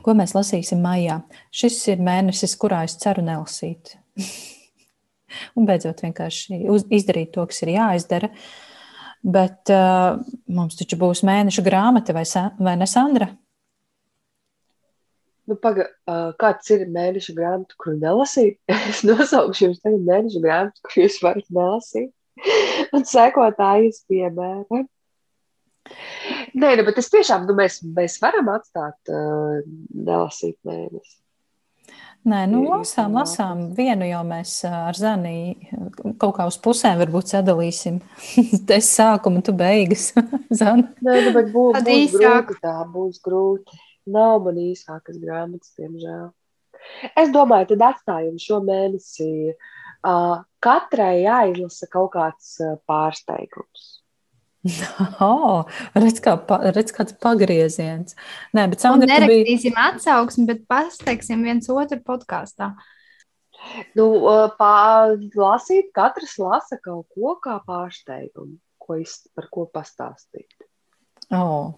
Ko 0.03 0.15
mēs 0.17 0.33
lasīsim 0.35 0.81
maijā? 0.83 1.21
Šis 1.53 1.79
ir 1.93 2.03
mēnesis, 2.03 2.57
kurā 2.59 2.83
es 2.87 2.97
ceru 2.99 3.23
nelasīt. 3.25 3.95
Un 5.57 5.67
beidzot 5.69 6.03
vienkārši 6.03 6.59
izdarīt 6.93 7.31
to, 7.33 7.45
kas 7.49 7.63
ir 7.63 7.73
jāizdara. 7.73 8.29
Bet 9.23 9.71
uh, 9.71 10.19
mums 10.51 10.75
taču 10.75 10.99
būs 10.99 11.23
mēneša 11.23 11.63
grāmata, 11.63 12.15
vai, 12.15 12.25
vai 12.59 12.75
ne, 12.75 12.87
Sandra? 12.89 13.29
Nu, 15.47 15.55
paga, 15.59 15.89
uh, 16.07 16.31
kāds 16.39 16.69
ir 16.75 16.83
mēneša 16.91 17.35
grāmata, 17.35 17.75
kuru 17.79 17.97
nelasīt? 18.01 18.59
es 18.91 19.01
nosaukšu 19.07 19.69
jums 19.69 19.81
tagad 19.83 20.03
mēneša 20.07 20.43
grāmatu, 20.43 20.83
kuru 20.87 21.05
jūs 21.05 21.19
varat 21.23 21.47
nelasīt. 21.55 22.11
Un 22.95 23.07
sekotājas 23.07 24.03
piemēra. 24.11 24.83
Nē, 26.53 26.75
nu, 26.77 26.85
bet 26.87 26.99
es 27.01 27.11
tiešām, 27.11 27.47
nu, 27.49 27.55
mēs, 27.57 27.81
mēs 27.97 28.19
varam 28.23 28.49
atstāt 28.53 29.11
uh, 29.11 29.59
nelasīt 29.91 30.57
mēnesi. 30.67 31.17
Nē, 32.23 32.45
nu, 32.47 32.61
lasām, 32.69 33.17
lasām. 33.17 33.63
Vienu 33.75 34.07
jau 34.07 34.21
mēs 34.23 34.61
ar 34.69 34.95
Zani 34.95 35.57
kaut 36.21 36.37
kā 36.37 36.45
uz 36.47 36.55
pusēm 36.63 37.01
varbūt 37.01 37.33
sadalīsim. 37.33 37.97
es 38.77 38.91
sākumu, 38.95 39.41
tu 39.43 39.51
beigas. 39.59 40.13
Zani. 40.61 40.87
Nē, 41.03 41.17
nu, 41.25 41.33
bet 41.35 41.51
būs, 41.51 41.81
būs 41.83 42.15
grūti 42.15 42.55
tā, 42.63 42.77
būs 42.93 43.19
grūti. 43.25 43.81
Nav 44.13 44.39
man 44.45 44.59
īsākas 44.59 45.19
grāmatas, 45.19 45.75
diemžēl. 45.79 46.31
Es 47.19 47.31
domāju, 47.35 47.73
tad 47.73 47.85
atstājam 47.91 48.39
šo 48.39 48.61
mēnesi. 48.63 49.27
Uh, 50.03 50.43
katrai 50.63 51.23
jāizlasa 51.23 51.87
kaut 51.91 52.11
kāds 52.15 52.55
pārsteigums. 52.87 53.92
Oh, 55.23 55.67
redz, 55.95 56.21
kā, 56.23 56.37
redz, 56.71 56.93
kāds 56.95 57.15
pagrieziens. 57.21 58.15
Nē, 58.55 58.67
bet 58.71 58.83
Sandra, 58.83 59.09
nerakstīsim 59.09 59.75
bija... 59.75 59.89
atsauksmi, 59.91 60.47
bet 60.49 60.63
pasteiksim 60.71 61.43
viens 61.43 61.67
otru 61.71 61.99
podkāstā. 62.05 62.73
Nu, 63.95 64.07
pārlasīt, 64.59 65.91
katrs 65.95 66.35
lasa 66.41 66.79
kaut 66.83 67.07
ko 67.15 67.35
kā 67.43 67.59
pārsteigumu, 67.67 68.57
ko 68.81 68.97
iz, 68.99 69.21
par 69.35 69.47
ko 69.51 69.67
pastāstīt. 69.71 70.51
Oh. 71.31 71.75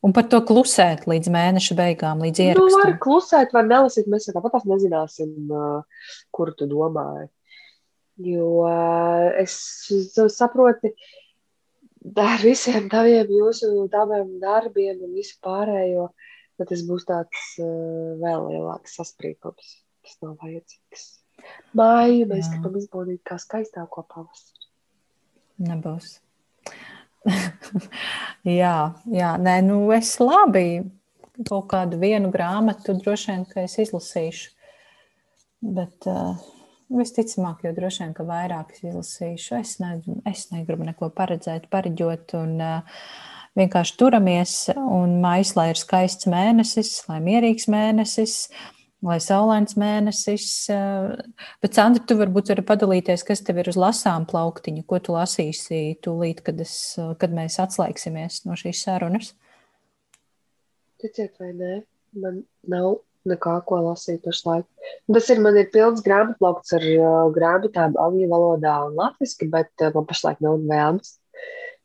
Un 0.00 0.14
par 0.16 0.24
to 0.32 0.40
klusēt 0.48 1.04
līdz 1.10 1.28
mēneša 1.34 1.76
beigām, 1.76 2.22
līdz 2.24 2.42
ierakstam. 2.46 2.70
Nu, 2.72 2.78
var 2.80 2.94
klusēt, 3.02 3.52
var 3.52 3.66
nelasīt. 3.68 4.08
Mēs 4.10 4.30
tāpat 4.32 4.64
nezināsim, 4.70 5.34
kur 6.32 6.54
tu 6.56 6.68
domāji. 6.70 7.28
Jo 8.20 8.64
es 9.40 9.54
saprotu, 10.34 10.90
ar 12.24 12.44
visiem 12.50 12.88
taviem 12.92 13.30
jūsu 13.40 13.72
taviem 13.92 14.36
darbiem 14.42 15.04
un 15.06 15.14
visu 15.16 15.38
pārējo, 15.44 16.10
tad 16.60 16.72
tas 16.72 16.84
būs 16.88 17.06
tāds 17.08 17.46
uh, 17.62 18.16
vēl 18.20 18.50
lielāks 18.52 18.96
sasprīkums. 19.00 19.76
Tas 20.04 20.16
nav 20.24 20.38
vajadzīgs. 20.40 21.08
Māju 21.76 22.26
mēs 22.30 22.46
Jā. 22.46 22.54
gribam 22.54 22.78
izbaudīt 22.80 23.20
kā 23.26 23.36
skaistāko 23.40 24.04
pavasari. 24.08 24.68
Nebūs. 25.60 26.14
jā, 28.60 28.76
jā, 29.12 29.32
nē, 29.44 29.58
nu 29.66 29.82
es 29.92 30.14
labi 30.22 30.80
kaut 31.48 31.68
kādu 31.72 32.00
vienu 32.00 32.30
grāmatu 32.32 32.94
droši 32.96 33.32
vien, 33.32 33.44
ka 33.48 33.64
es 33.64 33.76
izlasīšu. 33.80 34.54
Bet 35.60 36.08
uh, 36.08 36.40
visticamāk, 36.90 37.64
jo 37.64 37.74
droši 37.76 38.04
vien, 38.04 38.14
ka 38.16 38.26
vairāk 38.26 38.74
es 38.74 38.84
izlasīšu. 38.84 39.58
Es, 39.60 39.76
ne, 39.82 39.96
es 40.28 40.48
negribu 40.54 40.86
neko 40.88 41.10
paredzēt, 41.14 41.68
pareģot 41.72 42.34
un 42.40 42.56
uh, 42.64 43.04
vienkārši 43.58 43.96
turamies. 44.00 44.56
Un 44.76 45.18
maijs, 45.22 45.54
lai 45.58 45.70
ir 45.72 45.80
skaists 45.80 46.28
mēnesis, 46.30 47.00
lai 47.10 47.20
mierīgs 47.24 47.68
mēnesis. 47.70 48.44
Lai 49.00 49.16
saulains 49.24 49.78
mēnesis. 49.80 50.46
Eh, 50.68 51.36
bet, 51.64 51.72
Sandra, 51.72 52.02
tu 52.04 52.18
varbūt 52.18 52.50
vari 52.52 52.64
padalīties, 52.68 53.24
kas 53.24 53.40
tev 53.40 53.62
ir 53.62 53.70
uz 53.72 53.78
lasām 53.80 54.26
plauktiņa, 54.28 54.84
ko 54.84 54.98
tu 55.00 55.14
lasīsi 55.14 55.94
tūlīt, 56.04 56.42
kad, 56.44 56.60
es, 56.60 56.74
kad 57.16 57.32
mēs 57.32 57.56
atslēgsimies 57.64 58.42
no 58.44 58.58
šīs 58.60 58.82
sarunas. 58.84 59.32
Ticiet 61.00 61.40
vai 61.40 61.54
nē, 61.56 61.78
man 62.20 62.42
nav 62.68 62.98
nekā, 63.28 63.56
ko 63.66 63.80
lasīt 63.84 64.22
pašlaik. 64.24 64.66
Tas 65.12 65.28
ir, 65.32 65.40
man 65.44 65.58
ir 65.60 65.68
pilns 65.74 66.02
grāmatplaukts 66.04 66.76
ar 66.78 66.86
uh, 66.94 67.26
grāmatām 67.34 67.96
angļu 68.00 68.28
valodā 68.30 68.76
un 68.86 68.96
latviski, 68.98 69.48
bet 69.52 69.70
uh, 69.84 69.92
man 69.96 70.08
pašlaik 70.08 70.40
nav 70.44 70.60
vēlmes 70.70 71.16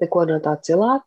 neko 0.04 0.26
no 0.30 0.40
tā 0.44 0.56
cilāt. 0.66 1.06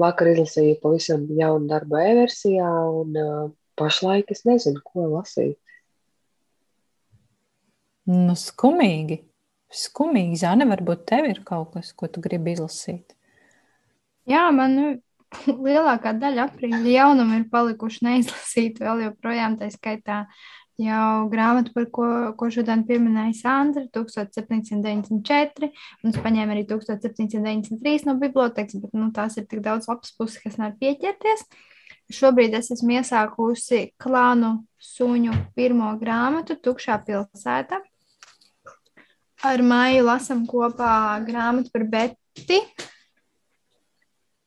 Vakar 0.00 0.30
izlasīju 0.30 0.78
pavisam 0.80 1.26
jaunu 1.36 1.68
darbu 1.68 1.98
e-versijā 2.00 2.70
un 3.02 3.18
uh, 3.20 3.50
pašlaik 3.80 4.32
es 4.32 4.46
nezinu, 4.48 4.80
ko 4.84 5.10
lasīt. 5.12 5.58
Nu, 8.10 8.34
skumīgi. 8.38 9.20
Skumīgi, 9.70 10.40
Zana, 10.40 10.66
varbūt 10.66 11.04
tev 11.06 11.28
ir 11.28 11.44
kaut 11.46 11.76
kas, 11.76 11.92
ko 11.94 12.08
tu 12.10 12.22
gribi 12.24 12.56
izlasīt. 12.56 13.12
Jā, 14.30 14.48
man 14.54 15.00
lielākā 15.66 16.14
daļa 16.18 16.48
aprīļa 16.48 16.94
jaunumu 16.94 17.38
ir 17.40 17.46
palikuši 17.52 18.06
neizlasīti 18.06 18.84
vēl 18.84 19.04
joprojām. 19.06 19.56
Tā 19.60 19.70
skaitā 19.72 20.24
jau 20.80 21.28
grāmatu, 21.32 21.74
par 21.76 21.88
ko, 21.92 22.06
ko 22.40 22.48
šodien 22.52 22.84
pieminēja 22.88 23.36
Sandra, 23.40 23.84
1794. 23.94 25.70
Un 26.04 26.12
es 26.12 26.20
paņēmu 26.24 26.56
arī 26.56 26.64
1793 26.70 28.08
no 28.08 28.16
bibliotekas, 28.20 28.80
bet 28.82 28.96
nu, 28.96 29.10
tās 29.16 29.36
ir 29.40 29.46
tik 29.50 29.62
daudz 29.64 29.90
labas 29.90 30.14
puses, 30.16 30.40
kas 30.42 30.58
nevar 30.60 30.76
pieķerties. 30.80 31.46
Šobrīd 32.10 32.56
es 32.58 32.72
esmu 32.74 32.96
iesākusi 32.98 33.92
klānu 34.00 34.56
suņu 34.82 35.36
pirmo 35.54 35.92
grāmatu, 36.00 36.56
Tukšā 36.58 36.96
pilsēta. 37.06 37.78
Ar 39.46 39.62
Maiju 39.64 40.02
lasām 40.08 40.42
kopā 40.48 41.20
grāmatu 41.24 41.70
par 41.72 41.86
Beti. 41.92 42.58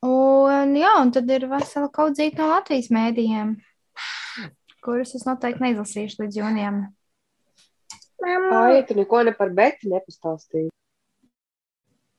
Un, 0.04 0.74
jā, 0.76 0.90
un 1.00 1.10
tad 1.14 1.30
ir 1.32 1.46
vesela 1.48 1.88
kaudzīta 1.92 2.42
no 2.42 2.50
Latvijas 2.50 2.90
mēdījiem, 2.92 3.54
kurus 4.84 5.14
es 5.16 5.24
noteikti 5.24 5.64
neizlasīšu 5.64 6.24
līdz 6.24 6.40
jūnijam. 6.42 6.80
Ai, 8.24 8.82
tu 8.88 8.96
neko 8.98 9.22
ne 9.24 9.32
par 9.36 9.52
Beti 9.56 9.88
nepastāstīji. 9.92 10.68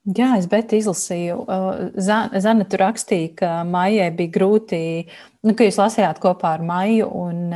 Jā, 0.06 0.36
es 0.38 0.46
bet 0.46 0.70
izlasīju. 0.78 1.40
Zana 1.98 2.66
tur 2.70 2.82
rakstīja, 2.84 3.30
ka 3.40 3.48
Maijai 3.66 4.12
bija 4.14 4.34
grūti, 4.36 4.80
nu, 5.42 5.54
ka 5.58 5.66
jūs 5.66 5.80
lasījāt 5.82 6.20
kopā 6.22 6.52
ar 6.60 6.62
Maiju, 6.62 7.08
un 7.10 7.48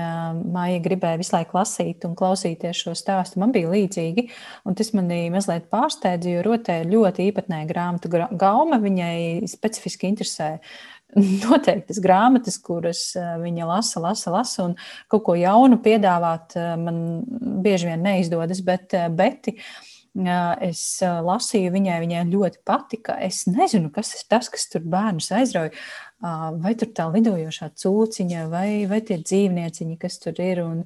Maija 0.49 0.79
gribēja 0.81 1.19
visu 1.21 1.35
laiku 1.35 1.59
lasīt 1.59 2.07
un 2.09 2.15
klausīties 2.17 2.79
šo 2.81 2.95
stāstu. 2.97 3.37
Man 3.43 3.53
bija 3.53 3.69
līdzīgi, 3.69 4.25
un 4.65 4.77
tas 4.79 4.89
manī 4.97 5.27
mazliet 5.29 5.67
pārsteidza, 5.69 6.31
jo 6.33 6.41
rotē 6.47 6.79
ļoti 6.89 7.27
īpatnēja 7.29 7.67
grāmatu 7.69 8.09
gauma. 8.15 8.81
Viņai 8.81 9.45
specifiski 9.51 10.09
interesē 10.09 10.55
noteiktas 11.45 12.01
grāmatas, 12.01 12.57
kuras 12.65 13.11
viņa 13.43 13.69
lasa, 13.69 14.01
lasa, 14.07 14.33
lasa, 14.33 14.65
un 14.71 14.73
kaut 15.05 15.27
ko 15.29 15.37
jaunu 15.37 15.77
piedāvāt 15.85 16.57
man 16.81 17.21
bieži 17.61 17.91
vien 17.93 18.01
neizdodas, 18.09 18.65
bet 18.65 18.97
Beti. 19.13 19.53
Uh, 19.53 19.85
Es 20.17 20.81
lasīju 21.03 21.71
viņai, 21.75 21.97
viņai 22.01 22.21
ļoti 22.31 22.61
patika. 22.65 23.15
Es 23.21 23.43
nezinu, 23.47 23.91
kas 23.93 24.15
ir 24.17 24.23
tas, 24.31 24.49
kas 24.49 24.65
tur 24.71 24.81
bērnus 24.89 25.29
aizrauja. 25.37 25.71
Vai 26.19 26.73
tur 26.75 26.89
tā 26.97 27.05
lidojošā 27.13 27.69
cūciņa, 27.79 28.47
vai, 28.51 28.85
vai 28.89 28.99
tie 29.05 29.19
dzīvnieciņi, 29.21 29.99
kas 30.01 30.17
tur 30.23 30.41
ir. 30.43 30.63
Un 30.65 30.81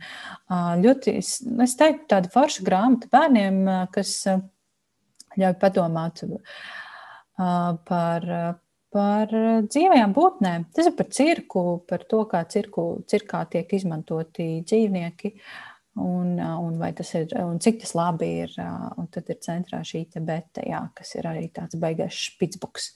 ļoti, 0.84 1.16
es, 1.24 1.40
teiktu, 1.80 2.06
tāda 2.12 2.30
forša 2.34 2.68
grāmata 2.68 3.10
bērniem, 3.14 3.64
kas 3.96 4.18
ļauj 5.40 5.58
padomāt 5.64 6.26
par, 7.40 8.30
par 8.94 9.36
dzīvajām 9.72 10.14
būtnēm. 10.14 10.70
Tas 10.76 10.92
ir 10.92 10.98
par 11.00 11.10
cirku, 11.16 11.68
par 11.90 12.06
to, 12.06 12.26
kā 12.30 12.44
cirku, 12.52 12.90
cirkā 13.10 13.48
tiek 13.56 13.72
izmantoti 13.80 14.60
dzīvnieki. 14.68 15.34
Uh, 15.34 15.73
Un, 15.94 16.40
un, 16.42 16.78
ir, 16.82 17.34
un 17.44 17.60
cik 17.62 17.84
tas 17.84 17.94
labi 17.94 18.30
ir. 18.44 18.54
Un 18.98 19.10
tad 19.14 19.30
ir 19.30 19.42
centrā 19.46 19.84
šī 19.86 20.08
beta, 20.26 20.64
jā, 20.66 20.82
kas 20.98 21.14
ir 21.20 21.28
arī 21.30 21.50
tāds 21.54 21.78
baigais 21.80 22.18
špicbuks. 22.30 22.94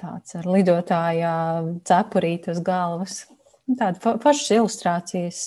Tāds 0.00 0.38
ar 0.38 0.48
lidotāja 0.48 1.34
cepurīti 1.84 2.54
uz 2.54 2.62
galvas. 2.64 3.26
Tāda 3.68 4.16
pašas 4.22 4.48
ilustrācijas, 4.56 5.42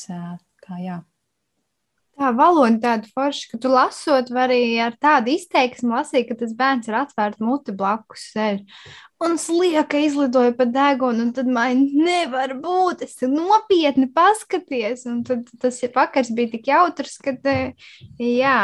kā 0.63 0.77
jā. 0.83 1.01
Tā 2.13 2.29
valoda 2.37 2.77
tāda 2.77 3.09
forša, 3.09 3.47
ka 3.49 3.57
tu 3.57 3.69
lasot, 3.73 4.27
vari 4.33 4.77
ar 4.83 4.93
tādu 5.01 5.31
izteiksmu 5.33 5.95
lasīt, 5.95 6.27
ka 6.29 6.35
tas 6.37 6.51
bērns 6.57 6.89
ir 6.89 6.97
atvērts 6.99 7.41
muti 7.41 7.73
blakus 7.73 8.27
sev. 8.35 8.59
Un 9.23 9.39
slieka 9.41 9.97
izlidoja 10.03 10.51
pa 10.53 10.67
degunu, 10.69 11.23
un 11.25 11.31
tad 11.33 11.47
man 11.49 11.81
nevar 11.95 12.53
būt, 12.61 13.01
es 13.07 13.15
nopietni 13.25 14.09
paskaties. 14.13 15.07
Un 15.09 15.23
tad 15.25 15.47
tas 15.63 15.79
vakars 15.95 16.29
bija 16.37 16.51
tik 16.51 16.69
jautrs, 16.69 17.15
ka, 17.23 17.33
jā, 18.21 18.59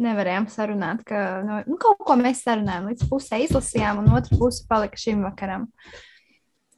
nevarējām 0.00 0.48
sarunāt, 0.54 1.02
ka 1.08 1.26
nu, 1.44 1.58
nu, 1.68 1.76
kaut 1.82 2.00
ko 2.08 2.16
mēs 2.20 2.40
sarunājām, 2.46 2.88
līdz 2.92 3.10
pusē 3.10 3.42
izlasījām, 3.44 4.00
un 4.00 4.16
otra 4.16 4.38
puse 4.40 4.64
palika 4.70 5.02
šim 5.02 5.26
vakaram. 5.26 5.68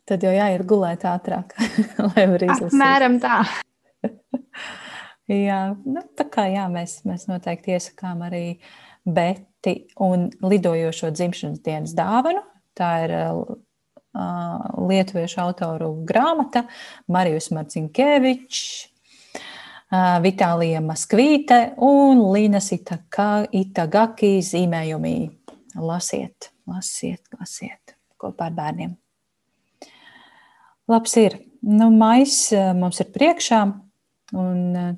Tad 0.07 0.27
jau 0.27 0.35
jāiet 0.35 0.67
gulēt 0.67 1.07
ātrāk, 1.07 1.55
lai 2.11 2.27
var 2.35 2.49
izlasīt. 2.49 2.75
Apmēram 2.75 3.21
tā. 3.23 3.39
Jā, 5.27 5.61
nu, 5.83 6.03
tā 6.15 6.29
kā 6.31 6.45
jā, 6.53 6.69
mēs, 6.71 7.01
mēs 7.07 7.27
noteikti 7.27 7.75
iesakām 7.75 8.21
arī 8.29 8.61
Beti 9.07 9.89
un 10.03 10.29
lidojošo 10.43 11.11
dzimšanas 11.15 11.63
dienas 11.67 11.95
dāvanu. 11.99 12.45
Tā 12.79 12.91
ir 13.05 13.15
uh, 13.17 13.41
lietuviešu 14.87 15.41
autoru 15.43 15.89
grāmata 16.07 16.63
Marijus 17.11 17.49
Marcinkēvičs, 17.55 18.61
uh, 19.91 20.19
Vitālija 20.23 20.83
Maskvīte 20.85 21.59
un 21.83 22.23
Līnas 22.35 22.71
Itagaki 22.75 24.31
zīmējumī. 24.47 25.17
Lasiet, 25.77 26.53
lasiet, 26.71 27.23
lasiet 27.35 27.97
kopā 28.17 28.47
ar 28.47 28.55
bērniem. 28.57 28.95
Labs 30.87 31.17
ir. 31.19 31.41
Nu, 31.67 31.91
mais 31.91 32.47
mums 32.79 33.03
ir 33.03 33.11
priekšā, 33.11 33.65
un 34.39 34.97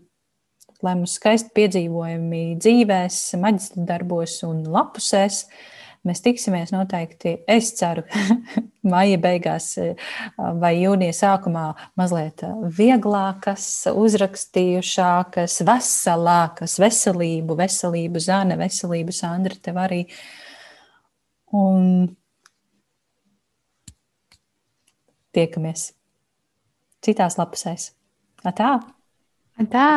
lai 0.84 0.94
mums 0.98 1.16
skaisti 1.18 1.50
piedzīvojumi 1.56 2.44
dzīvēs, 2.62 3.18
maģistra 3.42 3.84
darbos 3.88 4.38
un 4.46 4.62
lapusēs. 4.70 5.42
Mēs 6.06 6.22
tiksimies 6.22 6.70
noteikti, 6.70 7.34
es 7.50 7.72
ceru, 7.76 8.04
maija 8.92 9.18
beigās 9.20 9.72
vai 10.62 10.70
jūnija 10.78 11.16
sākumā 11.16 11.64
mazliet 11.98 12.44
vieglākas, 12.78 13.66
uzrakstījušākas, 13.90 15.58
veselākas, 15.68 16.78
veselību, 16.80 17.58
veselību, 17.58 18.22
Zana, 18.22 18.56
veselību, 18.62 19.16
Sandra, 19.18 19.58
tev 19.58 19.82
arī. 19.82 20.04
Un 21.58 22.06
tiekamies 25.34 25.90
citās 27.04 27.38
lapusēs. 27.40 27.90
Tā! 28.46 28.76
Tā! 29.72 29.88